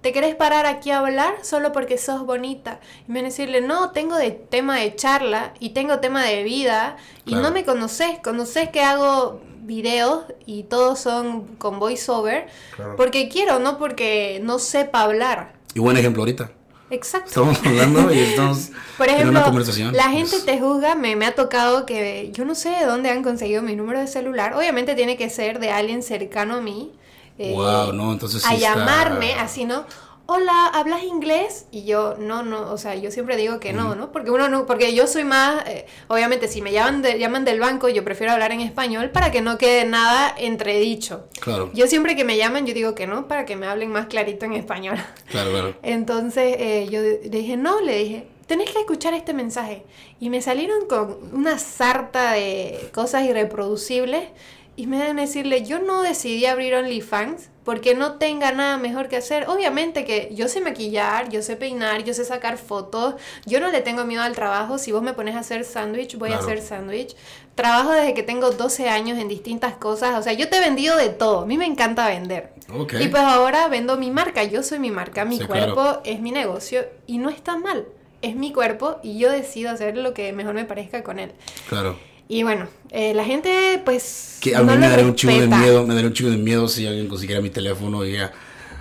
¿Te 0.00 0.12
querés 0.12 0.34
parar 0.34 0.66
aquí 0.66 0.90
a 0.90 0.98
hablar 0.98 1.36
solo 1.42 1.72
porque 1.72 1.96
sos 1.96 2.26
bonita? 2.26 2.80
Y 3.08 3.12
me 3.12 3.22
decirle, 3.22 3.62
no, 3.62 3.90
tengo 3.90 4.16
de 4.16 4.32
tema 4.32 4.78
de 4.78 4.94
charla 4.94 5.54
y 5.60 5.70
tengo 5.70 5.98
tema 6.00 6.24
de 6.24 6.42
vida 6.42 6.96
y 7.24 7.34
no 7.34 7.50
me 7.52 7.64
conoces. 7.64 8.18
Conoces 8.22 8.68
que 8.68 8.82
hago 8.82 9.40
videos 9.62 10.24
y 10.44 10.64
todos 10.64 10.98
son 10.98 11.46
con 11.56 11.78
voiceover 11.78 12.48
porque 12.96 13.28
quiero, 13.28 13.58
no 13.60 13.78
porque 13.78 14.40
no 14.42 14.58
sepa 14.58 15.02
hablar. 15.02 15.54
Y 15.74 15.80
buen 15.80 15.96
ejemplo 15.96 16.22
ahorita. 16.22 16.50
Exacto. 16.94 17.28
Estamos 17.28 17.58
hablando 17.64 18.12
y 18.12 18.18
estamos 18.20 18.70
Por 18.96 19.08
ejemplo, 19.08 19.30
en 19.30 19.36
una 19.36 19.44
conversación. 19.44 19.94
La 19.94 20.10
gente 20.10 20.40
te 20.40 20.60
juzga, 20.60 20.94
me, 20.94 21.16
me 21.16 21.26
ha 21.26 21.34
tocado 21.34 21.84
que 21.86 22.30
yo 22.32 22.44
no 22.44 22.54
sé 22.54 22.70
de 22.70 22.86
dónde 22.86 23.10
han 23.10 23.22
conseguido 23.22 23.62
mi 23.62 23.74
número 23.74 23.98
de 23.98 24.06
celular. 24.06 24.54
Obviamente 24.54 24.94
tiene 24.94 25.16
que 25.16 25.28
ser 25.30 25.58
de 25.58 25.70
alguien 25.70 26.02
cercano 26.02 26.54
a 26.54 26.60
mí. 26.60 26.92
wow, 27.38 27.90
eh, 27.90 27.92
no, 27.92 28.12
entonces 28.12 28.44
A 28.46 28.54
llamarme, 28.54 29.34
así, 29.34 29.64
¿no? 29.64 29.84
Hola, 30.26 30.66
¿hablas 30.72 31.02
inglés? 31.04 31.66
Y 31.70 31.84
yo, 31.84 32.16
no, 32.18 32.42
no, 32.42 32.72
o 32.72 32.78
sea, 32.78 32.94
yo 32.94 33.10
siempre 33.10 33.36
digo 33.36 33.60
que 33.60 33.72
no, 33.72 33.94
¿no? 33.94 34.12
Porque 34.12 34.30
uno 34.30 34.48
no, 34.48 34.66
porque 34.66 34.94
yo 34.94 35.06
soy 35.06 35.24
más, 35.24 35.66
eh, 35.68 35.86
obviamente, 36.08 36.48
si 36.48 36.62
me 36.62 36.72
llaman, 36.72 37.02
de, 37.02 37.18
llaman 37.18 37.44
del 37.44 37.60
banco, 37.60 37.88
yo 37.88 38.04
prefiero 38.04 38.32
hablar 38.32 38.52
en 38.52 38.60
español 38.60 39.10
para 39.10 39.30
que 39.30 39.40
no 39.40 39.58
quede 39.58 39.84
nada 39.84 40.34
entredicho. 40.36 41.26
Claro. 41.40 41.70
Yo 41.74 41.86
siempre 41.86 42.16
que 42.16 42.24
me 42.24 42.36
llaman, 42.36 42.66
yo 42.66 42.74
digo 42.74 42.94
que 42.94 43.06
no, 43.06 43.28
para 43.28 43.44
que 43.44 43.56
me 43.56 43.66
hablen 43.66 43.90
más 43.90 44.06
clarito 44.06 44.44
en 44.44 44.54
español. 44.54 44.98
Claro, 45.34 45.50
claro. 45.50 45.74
Entonces, 45.82 46.56
eh, 46.58 46.86
yo 46.90 47.00
le 47.00 47.28
dije, 47.28 47.56
no, 47.56 47.80
le 47.80 47.96
dije, 47.98 48.28
tenés 48.46 48.70
que 48.70 48.78
escuchar 48.78 49.14
este 49.14 49.32
mensaje. 49.32 49.82
Y 50.20 50.30
me 50.30 50.40
salieron 50.42 50.86
con 50.86 51.16
una 51.32 51.58
sarta 51.58 52.32
de 52.32 52.90
cosas 52.92 53.24
irreproducibles 53.24 54.28
y 54.76 54.86
me 54.86 54.98
deben 54.98 55.16
decirle, 55.16 55.64
yo 55.64 55.78
no 55.78 56.02
decidí 56.02 56.46
abrir 56.46 56.74
OnlyFans 56.74 57.50
porque 57.64 57.94
no 57.94 58.14
tenga 58.14 58.52
nada 58.52 58.76
mejor 58.76 59.08
que 59.08 59.16
hacer. 59.16 59.48
Obviamente 59.48 60.04
que 60.04 60.30
yo 60.34 60.48
sé 60.48 60.60
maquillar, 60.60 61.30
yo 61.30 61.42
sé 61.42 61.56
peinar, 61.56 62.04
yo 62.04 62.12
sé 62.12 62.24
sacar 62.24 62.58
fotos, 62.58 63.14
yo 63.46 63.60
no 63.60 63.70
le 63.70 63.80
tengo 63.80 64.04
miedo 64.04 64.22
al 64.22 64.34
trabajo. 64.34 64.76
Si 64.78 64.92
vos 64.92 65.02
me 65.02 65.14
pones 65.14 65.34
a 65.34 65.40
hacer 65.40 65.64
sándwich, 65.64 66.16
voy 66.18 66.32
a 66.32 66.38
hacer 66.38 66.60
sándwich. 66.60 67.16
Trabajo 67.54 67.92
desde 67.92 68.14
que 68.14 68.22
tengo 68.22 68.50
12 68.50 68.88
años 68.88 69.18
en 69.18 69.28
distintas 69.28 69.74
cosas. 69.74 70.18
O 70.18 70.22
sea, 70.22 70.32
yo 70.34 70.48
te 70.48 70.58
he 70.58 70.60
vendido 70.60 70.96
de 70.96 71.08
todo. 71.08 71.40
A 71.40 71.46
mí 71.46 71.56
me 71.56 71.66
encanta 71.66 72.08
vender. 72.08 72.52
Y 73.00 73.08
pues 73.08 73.22
ahora 73.22 73.68
vendo 73.68 73.96
mi 73.96 74.10
marca. 74.10 74.44
Yo 74.44 74.62
soy 74.62 74.78
mi 74.78 74.90
marca. 74.90 75.24
Mi 75.24 75.38
cuerpo 75.38 76.00
es 76.04 76.20
mi 76.20 76.32
negocio 76.32 76.84
y 77.06 77.18
no 77.18 77.30
está 77.30 77.56
mal. 77.56 77.86
Es 78.20 78.36
mi 78.36 78.52
cuerpo 78.52 78.98
y 79.02 79.18
yo 79.18 79.30
decido 79.30 79.70
hacer 79.70 79.96
lo 79.96 80.14
que 80.14 80.32
mejor 80.32 80.54
me 80.54 80.64
parezca 80.64 81.02
con 81.02 81.18
él. 81.18 81.32
Claro. 81.68 81.96
Y 82.28 82.42
bueno, 82.42 82.68
eh, 82.90 83.14
la 83.14 83.24
gente 83.24 83.82
pues... 83.84 84.38
Que 84.40 84.56
a 84.56 84.62
mí 84.62 84.76
me 84.76 84.88
daría 84.88 85.04
un 85.04 85.14
chingo 85.14 85.40
de 85.40 85.48
miedo, 85.48 85.86
me 85.86 85.94
daría 85.94 86.08
un 86.08 86.14
chingo 86.14 86.30
de 86.30 86.38
miedo 86.38 86.68
si 86.68 86.86
alguien 86.86 87.08
consiguiera 87.08 87.42
mi 87.42 87.50
teléfono 87.50 88.04
y 88.04 88.12
ya... 88.12 88.32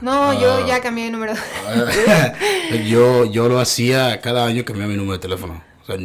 No, 0.02 0.34
yo 0.40 0.56
ah. 0.56 0.66
ya 0.68 0.82
cambié 0.82 1.06
de 1.06 1.12
número. 1.12 1.34
yo, 2.88 3.26
yo 3.26 3.48
lo 3.48 3.60
hacía 3.60 4.20
cada 4.22 4.46
año 4.46 4.66
cambiaba 4.66 4.92
mi 4.92 4.98
número 4.98 5.14
de 5.14 5.20
teléfono. 5.20 5.64
O 5.82 5.86
sea, 5.86 5.98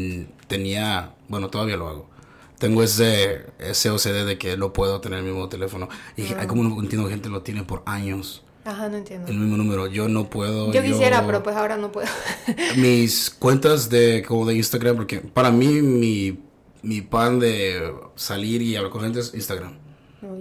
tenía, 0.46 1.10
bueno, 1.28 1.48
todavía 1.48 1.76
lo 1.76 1.88
hago. 1.88 2.10
Tengo 2.58 2.82
ese, 2.82 3.46
ese 3.58 3.90
OCD 3.90 4.26
de 4.26 4.38
que 4.38 4.56
no 4.56 4.72
puedo 4.72 5.00
tener 5.00 5.20
el 5.20 5.24
mismo 5.24 5.48
teléfono. 5.48 5.88
Y 6.16 6.32
hay 6.34 6.46
como 6.46 6.64
no 6.64 6.80
entiendo 6.80 7.08
gente 7.08 7.28
lo 7.28 7.42
tiene 7.42 7.62
por 7.62 7.82
años. 7.86 8.42
Ajá, 8.64 8.88
no 8.88 8.98
entiendo. 8.98 9.28
El 9.28 9.38
mismo 9.38 9.56
número. 9.56 9.86
Yo 9.86 10.08
no 10.08 10.28
puedo. 10.28 10.72
Yo, 10.72 10.82
quisiera, 10.82 11.24
pero 11.24 11.42
pues 11.42 11.56
ahora 11.56 11.76
no 11.76 11.90
puedo. 11.92 12.08
mis 12.76 13.30
cuentas 13.30 13.88
de 13.88 14.24
como 14.26 14.44
de 14.44 14.56
Instagram, 14.56 14.96
porque 14.96 15.18
para 15.18 15.50
mí 15.50 15.80
mi 15.80 16.38
mi 16.82 17.02
pan 17.02 17.40
de 17.40 17.92
salir 18.14 18.62
y 18.62 18.76
hablar 18.76 18.92
con 18.92 19.02
gente 19.02 19.20
es 19.20 19.34
Instagram. 19.34 19.78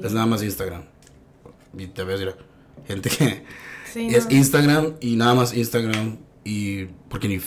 es 0.04 0.12
nada 0.12 0.26
más 0.26 0.44
Instagram. 0.44 0.84
Y 1.78 1.88
te 1.88 2.04
ves, 2.04 2.36
gente 2.88 3.10
que 3.10 3.44
es 3.94 4.28
Instagram 4.30 4.96
y 5.00 5.16
nada 5.16 5.34
más 5.34 5.54
Instagram. 5.54 6.18
Y 6.44 6.86
porque 7.10 7.28
ni, 7.28 7.40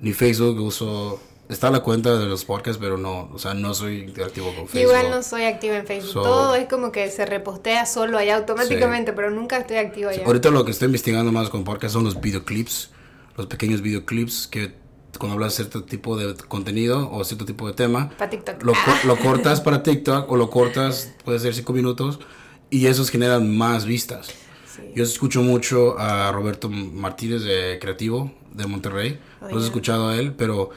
ni 0.00 0.12
Facebook 0.12 0.60
uso. 0.60 1.20
Está 1.48 1.70
la 1.70 1.80
cuenta 1.80 2.18
de 2.18 2.26
los 2.26 2.44
podcasts, 2.44 2.78
pero 2.78 2.98
no, 2.98 3.30
o 3.32 3.38
sea, 3.38 3.54
no 3.54 3.72
soy 3.72 4.12
activo 4.22 4.54
con 4.54 4.68
Facebook. 4.68 4.80
Igual 4.94 5.10
no 5.10 5.22
soy 5.22 5.44
activo 5.44 5.72
en 5.76 5.86
Facebook. 5.86 6.12
Todo 6.12 6.54
es 6.54 6.68
como 6.68 6.92
que 6.92 7.10
se 7.10 7.24
repostea 7.24 7.86
solo 7.86 8.18
allá 8.18 8.36
automáticamente, 8.36 9.14
pero 9.14 9.30
nunca 9.30 9.56
estoy 9.56 9.78
activo 9.78 10.10
allá. 10.10 10.26
ahorita 10.26 10.50
lo 10.50 10.66
que 10.66 10.72
estoy 10.72 10.86
investigando 10.86 11.32
más 11.32 11.48
con 11.48 11.64
podcasts 11.64 11.94
son 11.94 12.04
los 12.04 12.20
videoclips, 12.20 12.90
los 13.34 13.46
pequeños 13.46 13.80
videoclips 13.80 14.46
que 14.46 14.74
cuando 15.18 15.34
hablas 15.34 15.52
de 15.52 15.64
cierto 15.64 15.84
tipo 15.84 16.16
de 16.16 16.34
contenido 16.34 17.10
o 17.10 17.24
cierto 17.24 17.44
tipo 17.44 17.66
de 17.66 17.74
tema, 17.74 18.10
Lo, 18.62 18.72
lo, 19.04 19.16
cortas 19.22 19.60
para 19.60 19.82
TikTok 19.82 20.30
o 20.30 20.36
lo 20.36 20.50
cortas, 20.50 21.14
puede 21.24 21.38
ser 21.38 21.54
cinco 21.54 21.72
minutos, 21.72 22.20
y 22.70 22.86
esos 22.86 23.10
generan 23.10 23.56
más 23.56 23.84
vistas. 23.84 24.30
Yo 24.94 25.02
escucho 25.02 25.42
mucho 25.42 25.98
a 25.98 26.30
Roberto 26.30 26.70
Martínez 26.70 27.42
de 27.42 27.78
Creativo 27.80 28.32
de 28.52 28.66
Monterrey, 28.66 29.18
no 29.40 29.58
he 29.58 29.64
escuchado 29.64 30.08
a 30.08 30.16
él, 30.16 30.34
pero 30.36 30.70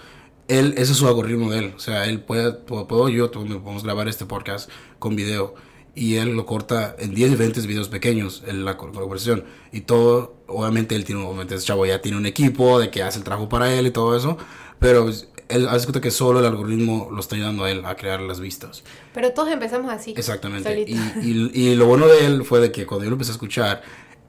él, 0.47 0.73
ese 0.77 0.91
es 0.91 0.97
su 0.97 1.07
algoritmo 1.07 1.51
de 1.51 1.59
él, 1.59 1.73
o 1.75 1.79
sea, 1.79 2.05
él 2.05 2.21
puede, 2.21 2.51
puedo, 2.51 3.09
yo, 3.09 3.31
podemos 3.31 3.83
grabar 3.83 4.07
este 4.07 4.25
podcast 4.25 4.69
con 4.99 5.15
video 5.15 5.55
y 5.93 6.15
él 6.15 6.35
lo 6.35 6.45
corta 6.45 6.95
en 6.99 7.13
10 7.13 7.31
diferentes 7.31 7.65
videos 7.67 7.89
pequeños 7.89 8.43
en 8.47 8.63
la 8.63 8.77
colaboración 8.77 9.43
y 9.71 9.81
todo 9.81 10.35
obviamente 10.47 10.95
él 10.95 11.03
tiene 11.03 11.23
obviamente 11.23 11.55
ese 11.55 11.65
chavo 11.65 11.85
ya 11.85 12.01
tiene 12.01 12.17
un 12.17 12.25
equipo 12.25 12.79
de 12.79 12.89
que 12.89 13.03
hace 13.03 13.17
el 13.17 13.23
trabajo 13.23 13.49
para 13.49 13.73
él 13.73 13.87
y 13.87 13.91
todo 13.91 14.15
eso 14.15 14.37
pero 14.79 15.09
él 15.51 15.67
hace 15.67 15.85
cuenta 15.85 16.01
que 16.01 16.11
solo 16.11 16.39
el 16.39 16.45
algoritmo 16.45 17.09
lo 17.11 17.19
está 17.19 17.35
ayudando 17.35 17.65
a 17.65 17.71
él 17.71 17.85
a 17.85 17.95
crear 17.95 18.21
las 18.21 18.39
vistas. 18.39 18.83
Pero 19.13 19.31
todos 19.31 19.51
empezamos 19.51 19.91
así 19.91 20.13
exactamente. 20.17 20.85
y, 20.87 21.51
y, 21.53 21.75
lo 21.75 21.85
bueno 21.85 22.07
de 22.07 22.25
él 22.25 22.45
fue 22.45 22.59
de 22.61 22.71
que 22.71 22.85
cuando 22.85 23.03
yo 23.03 23.09
lo 23.09 23.15
empecé 23.15 23.31
a 23.31 23.33
escuchar 23.33 23.81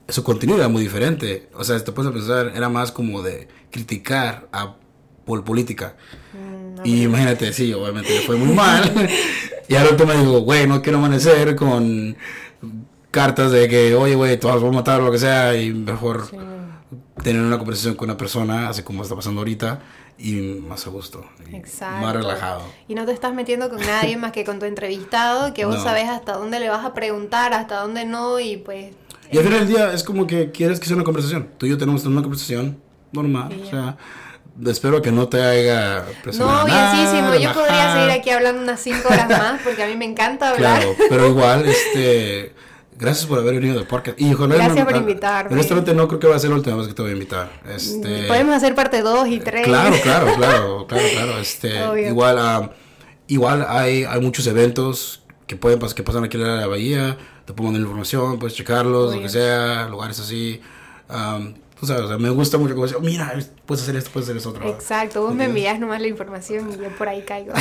su 0.09 0.23
contenido 0.25 0.59
era 0.59 0.69
muy 0.69 0.83
diferente. 0.83 1.49
O 1.55 1.65
sea 1.65 1.83
te 1.83 1.93
puedes 1.93 2.13
pensar 2.13 2.53
era 2.55 2.69
más 2.69 2.93
como 2.93 3.23
de 3.23 3.49
criticar 3.71 4.49
a 4.53 4.77
por 5.25 5.45
política. 5.45 5.97
Mm, 6.33 6.87
y 6.87 7.03
imagínate 7.05 7.53
sí 7.53 7.73
obviamente 7.73 8.11
le 8.11 8.21
fue 8.27 8.37
muy 8.37 8.55
mal 8.55 8.93
Y 9.73 9.75
al 9.75 9.89
último 9.89 10.13
digo, 10.13 10.41
güey, 10.41 10.67
no 10.67 10.83
quiero 10.83 10.99
amanecer 10.99 11.57
con 11.57 12.15
cartas 13.11 13.51
de 13.53 13.71
que, 13.71 13.95
oye, 13.95 14.15
güey, 14.15 14.39
todos 14.39 14.57
vamos 14.57 14.77
a 14.77 14.81
matar 14.81 15.01
o 15.01 15.07
lo 15.07 15.11
que 15.11 15.19
sea, 15.19 15.57
y 15.57 15.73
mejor 15.73 16.27
tener 17.23 17.41
una 17.41 17.57
conversación 17.57 17.95
con 17.95 18.11
una 18.11 18.19
persona, 18.19 18.69
así 18.69 18.83
como 18.83 19.03
está 19.03 19.17
pasando 19.17 19.41
ahorita, 19.41 19.81
y 20.19 20.61
más 20.69 20.87
a 20.87 20.91
gusto, 20.91 21.25
más 21.81 22.15
relajado. 22.15 22.65
Y 22.87 22.95
no 22.95 23.07
te 23.07 23.13
estás 23.13 23.33
metiendo 23.33 23.71
con 23.71 23.81
nadie 23.81 24.19
más 24.19 24.33
que 24.33 24.45
con 24.45 24.59
tu 24.59 24.67
entrevistado, 24.67 25.55
que 25.55 25.65
vos 25.65 25.83
sabés 25.83 26.11
hasta 26.11 26.35
dónde 26.35 26.61
le 26.61 26.69
vas 26.69 26.85
a 26.85 26.93
preguntar, 26.93 27.55
hasta 27.55 27.81
dónde 27.81 28.05
no, 28.05 28.41
y 28.41 28.59
pues... 28.59 28.93
Y 29.31 29.39
al 29.39 29.45
final 29.45 29.61
del 29.61 29.69
día 29.69 29.93
es 29.95 30.05
como 30.05 30.27
que 30.27 30.51
quieres 30.51 30.81
que 30.81 30.85
sea 30.87 30.97
una 30.97 31.05
conversación. 31.05 31.49
Tú 31.57 31.65
y 31.65 31.71
yo 31.71 31.79
tenemos 31.79 32.05
una 32.05 32.21
conversación 32.21 32.77
normal, 33.11 33.59
o 33.65 33.71
sea 33.71 33.97
Espero 34.67 35.01
que 35.01 35.11
no 35.11 35.29
te 35.29 35.43
haya 35.43 36.05
No, 36.39 36.65
bienísimo. 36.65 37.35
Yo 37.35 37.53
podría 37.53 37.95
seguir 37.95 38.11
aquí 38.11 38.31
hablando 38.31 38.63
unas 38.63 38.81
5 38.81 39.09
horas 39.09 39.29
más 39.29 39.61
porque 39.63 39.83
a 39.83 39.87
mí 39.87 39.97
me 39.97 40.05
encanta 40.05 40.51
hablar. 40.51 40.81
Claro, 40.81 40.97
pero 41.09 41.29
igual, 41.29 41.67
este. 41.67 42.55
Gracias 42.95 43.27
por 43.27 43.41
haber 43.41 43.55
venido 43.55 43.75
del 43.75 43.87
podcast. 43.87 44.21
Y, 44.21 44.33
Gracias 44.33 44.85
por 44.85 44.95
invitarme. 44.95 45.53
Honestamente 45.53 45.93
no 45.93 46.07
creo 46.07 46.21
que 46.21 46.27
va 46.29 46.37
a 46.37 46.39
ser 46.39 46.51
la 46.51 46.57
última 46.57 46.77
vez 46.77 46.87
que 46.87 46.95
te 46.95 47.03
voy 47.03 47.11
a 47.11 47.15
invitar. 47.15 47.51
Este, 47.69 48.25
Podemos 48.29 48.55
hacer 48.55 48.77
parte 48.77 49.01
2 49.01 49.29
y 49.29 49.41
3. 49.41 49.65
Claro, 49.65 49.97
claro, 50.03 50.27
claro, 50.37 50.87
claro, 50.87 51.11
claro. 51.11 51.39
Este, 51.39 51.73
igual, 52.07 52.37
uh, 52.39 52.71
igual 53.27 53.67
hay, 53.69 54.05
hay 54.05 54.21
muchos 54.21 54.47
eventos 54.47 55.23
que 55.49 55.57
pueden 55.57 55.81
que 55.81 56.03
pasan 56.03 56.25
aquí 56.25 56.37
en 56.37 56.57
la 56.57 56.67
bahía, 56.67 57.17
te 57.45 57.53
puedo 57.53 57.73
mandar 57.73 57.83
información, 57.83 58.39
puedes 58.39 58.57
checarlos, 58.57 59.15
lo 59.15 59.21
que 59.21 59.29
sea, 59.29 59.89
lugares 59.89 60.21
así. 60.21 60.61
Um, 61.11 61.55
o 61.83 61.87
sea, 61.87 62.19
me 62.19 62.31
gusta 62.31 62.59
mucho 62.59 62.75
como 62.75 62.87
decir, 62.87 62.99
oh, 62.99 63.05
mira, 63.05 63.37
puedes 63.67 63.83
hacer 63.83 63.97
esto, 63.97 64.11
puedes 64.13 64.29
hacer 64.29 64.37
esto 64.37 64.51
otro. 64.51 64.69
Exacto, 64.69 65.23
vos 65.23 65.35
me 65.35 65.47
envías 65.47 65.81
nomás 65.81 66.01
la 66.01 66.07
información 66.07 66.71
y 66.73 66.83
yo 66.83 66.89
por 66.97 67.09
ahí 67.09 67.23
caigo. 67.23 67.53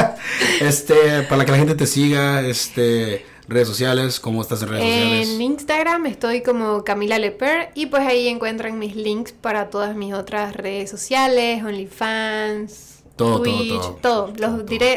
este, 0.60 1.22
para 1.28 1.44
que 1.44 1.50
la 1.50 1.58
gente 1.58 1.74
te 1.74 1.86
siga, 1.86 2.42
este, 2.42 3.26
redes 3.48 3.66
sociales, 3.66 4.20
¿cómo 4.20 4.42
estás 4.42 4.62
en 4.62 4.68
redes 4.68 4.84
sociales? 4.84 5.28
En 5.28 5.42
Instagram 5.42 6.06
estoy 6.06 6.42
como 6.42 6.84
Camila 6.84 7.18
Leper 7.18 7.70
y 7.74 7.86
pues 7.86 8.02
ahí 8.06 8.28
encuentran 8.28 8.78
mis 8.78 8.94
links 8.94 9.32
para 9.32 9.70
todas 9.70 9.96
mis 9.96 10.14
otras 10.14 10.54
redes 10.54 10.88
sociales, 10.88 11.64
OnlyFans, 11.64 12.93
todo, 13.16 13.42
Twitch, 13.42 14.00
todo, 14.00 14.32
Los, 14.38 14.52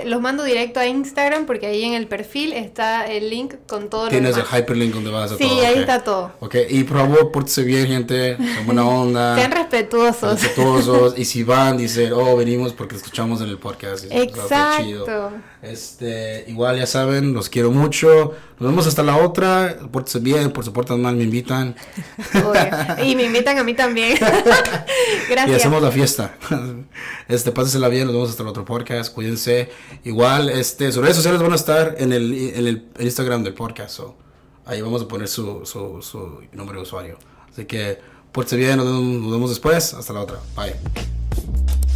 los 0.05 0.21
mando 0.21 0.43
directo 0.43 0.79
a 0.79 0.87
Instagram 0.87 1.45
porque 1.45 1.67
ahí 1.67 1.83
en 1.83 1.93
el 1.93 2.07
perfil 2.07 2.51
está 2.53 3.05
el 3.05 3.29
link 3.29 3.55
con 3.67 3.89
todo 3.89 4.07
Tienes 4.07 4.35
el 4.37 4.43
hyperlink 4.43 4.93
donde 4.93 5.11
vas 5.11 5.31
a 5.31 5.37
sí, 5.37 5.43
Sí, 5.43 5.59
ahí 5.59 5.79
está 5.79 6.03
todo. 6.03 6.31
Ok, 6.39 6.55
y 6.69 6.83
por 6.83 6.97
favor, 6.97 7.31
pórtese 7.31 7.63
bien, 7.63 7.87
gente. 7.87 8.37
Buena 8.65 8.85
onda. 8.87 9.35
Sean 9.35 9.51
respetuosos. 9.51 10.41
Respetuosos. 10.41 11.17
y 11.17 11.25
si 11.25 11.43
van, 11.43 11.77
dicen, 11.77 12.11
oh, 12.13 12.35
venimos 12.35 12.73
porque 12.73 12.95
escuchamos 12.95 13.41
en 13.41 13.49
el 13.49 13.57
podcast. 13.57 14.05
Exacto. 14.09 15.31
Este, 15.61 16.45
igual 16.47 16.77
ya 16.77 16.85
saben, 16.85 17.33
los 17.33 17.49
quiero 17.49 17.71
mucho. 17.71 18.33
Nos 18.59 18.69
vemos 18.69 18.85
hasta 18.85 19.01
la 19.01 19.17
otra. 19.17 19.79
Pórtense 19.91 20.19
bien, 20.19 20.51
por 20.51 20.63
si 20.63 20.69
portan 20.69 21.01
mal, 21.01 21.15
me 21.15 21.23
invitan. 21.23 21.75
y 23.03 23.15
me 23.15 23.23
invitan 23.23 23.57
a 23.57 23.63
mí 23.63 23.73
también. 23.73 24.17
Gracias. 25.29 25.49
Y 25.49 25.53
hacemos 25.53 25.81
la 25.81 25.91
fiesta. 25.91 26.37
Este, 27.27 27.51
pásensela 27.51 27.89
bien, 27.89 28.05
nos 28.05 28.13
vemos 28.13 28.29
hasta 28.29 28.43
el 28.43 28.49
otro 28.49 28.63
podcast. 28.63 29.13
Cuídense. 29.13 29.69
Igual, 30.05 30.49
este, 30.49 30.91
sus 30.93 31.01
redes 31.01 31.17
sociales 31.17 31.41
van 31.41 31.51
a 31.51 31.55
estar 31.55 31.95
en 31.97 32.13
el, 32.13 32.33
en 32.33 32.67
el 32.67 32.87
Instagram 32.99 33.43
del 33.43 33.53
podcast. 33.53 33.99
ahí 34.65 34.81
vamos 34.81 35.01
a 35.01 35.07
poner 35.09 35.27
su, 35.27 35.65
su, 35.65 36.01
su 36.01 36.41
nombre 36.53 36.77
de 36.77 36.83
usuario. 36.83 37.17
Así 37.51 37.65
que, 37.65 37.99
pórtense 38.31 38.55
bien, 38.55 38.77
nos 38.77 38.85
vemos 39.31 39.49
después. 39.49 39.93
Hasta 39.93 40.13
la 40.13 40.21
otra. 40.21 40.39
Bye. 40.55 41.86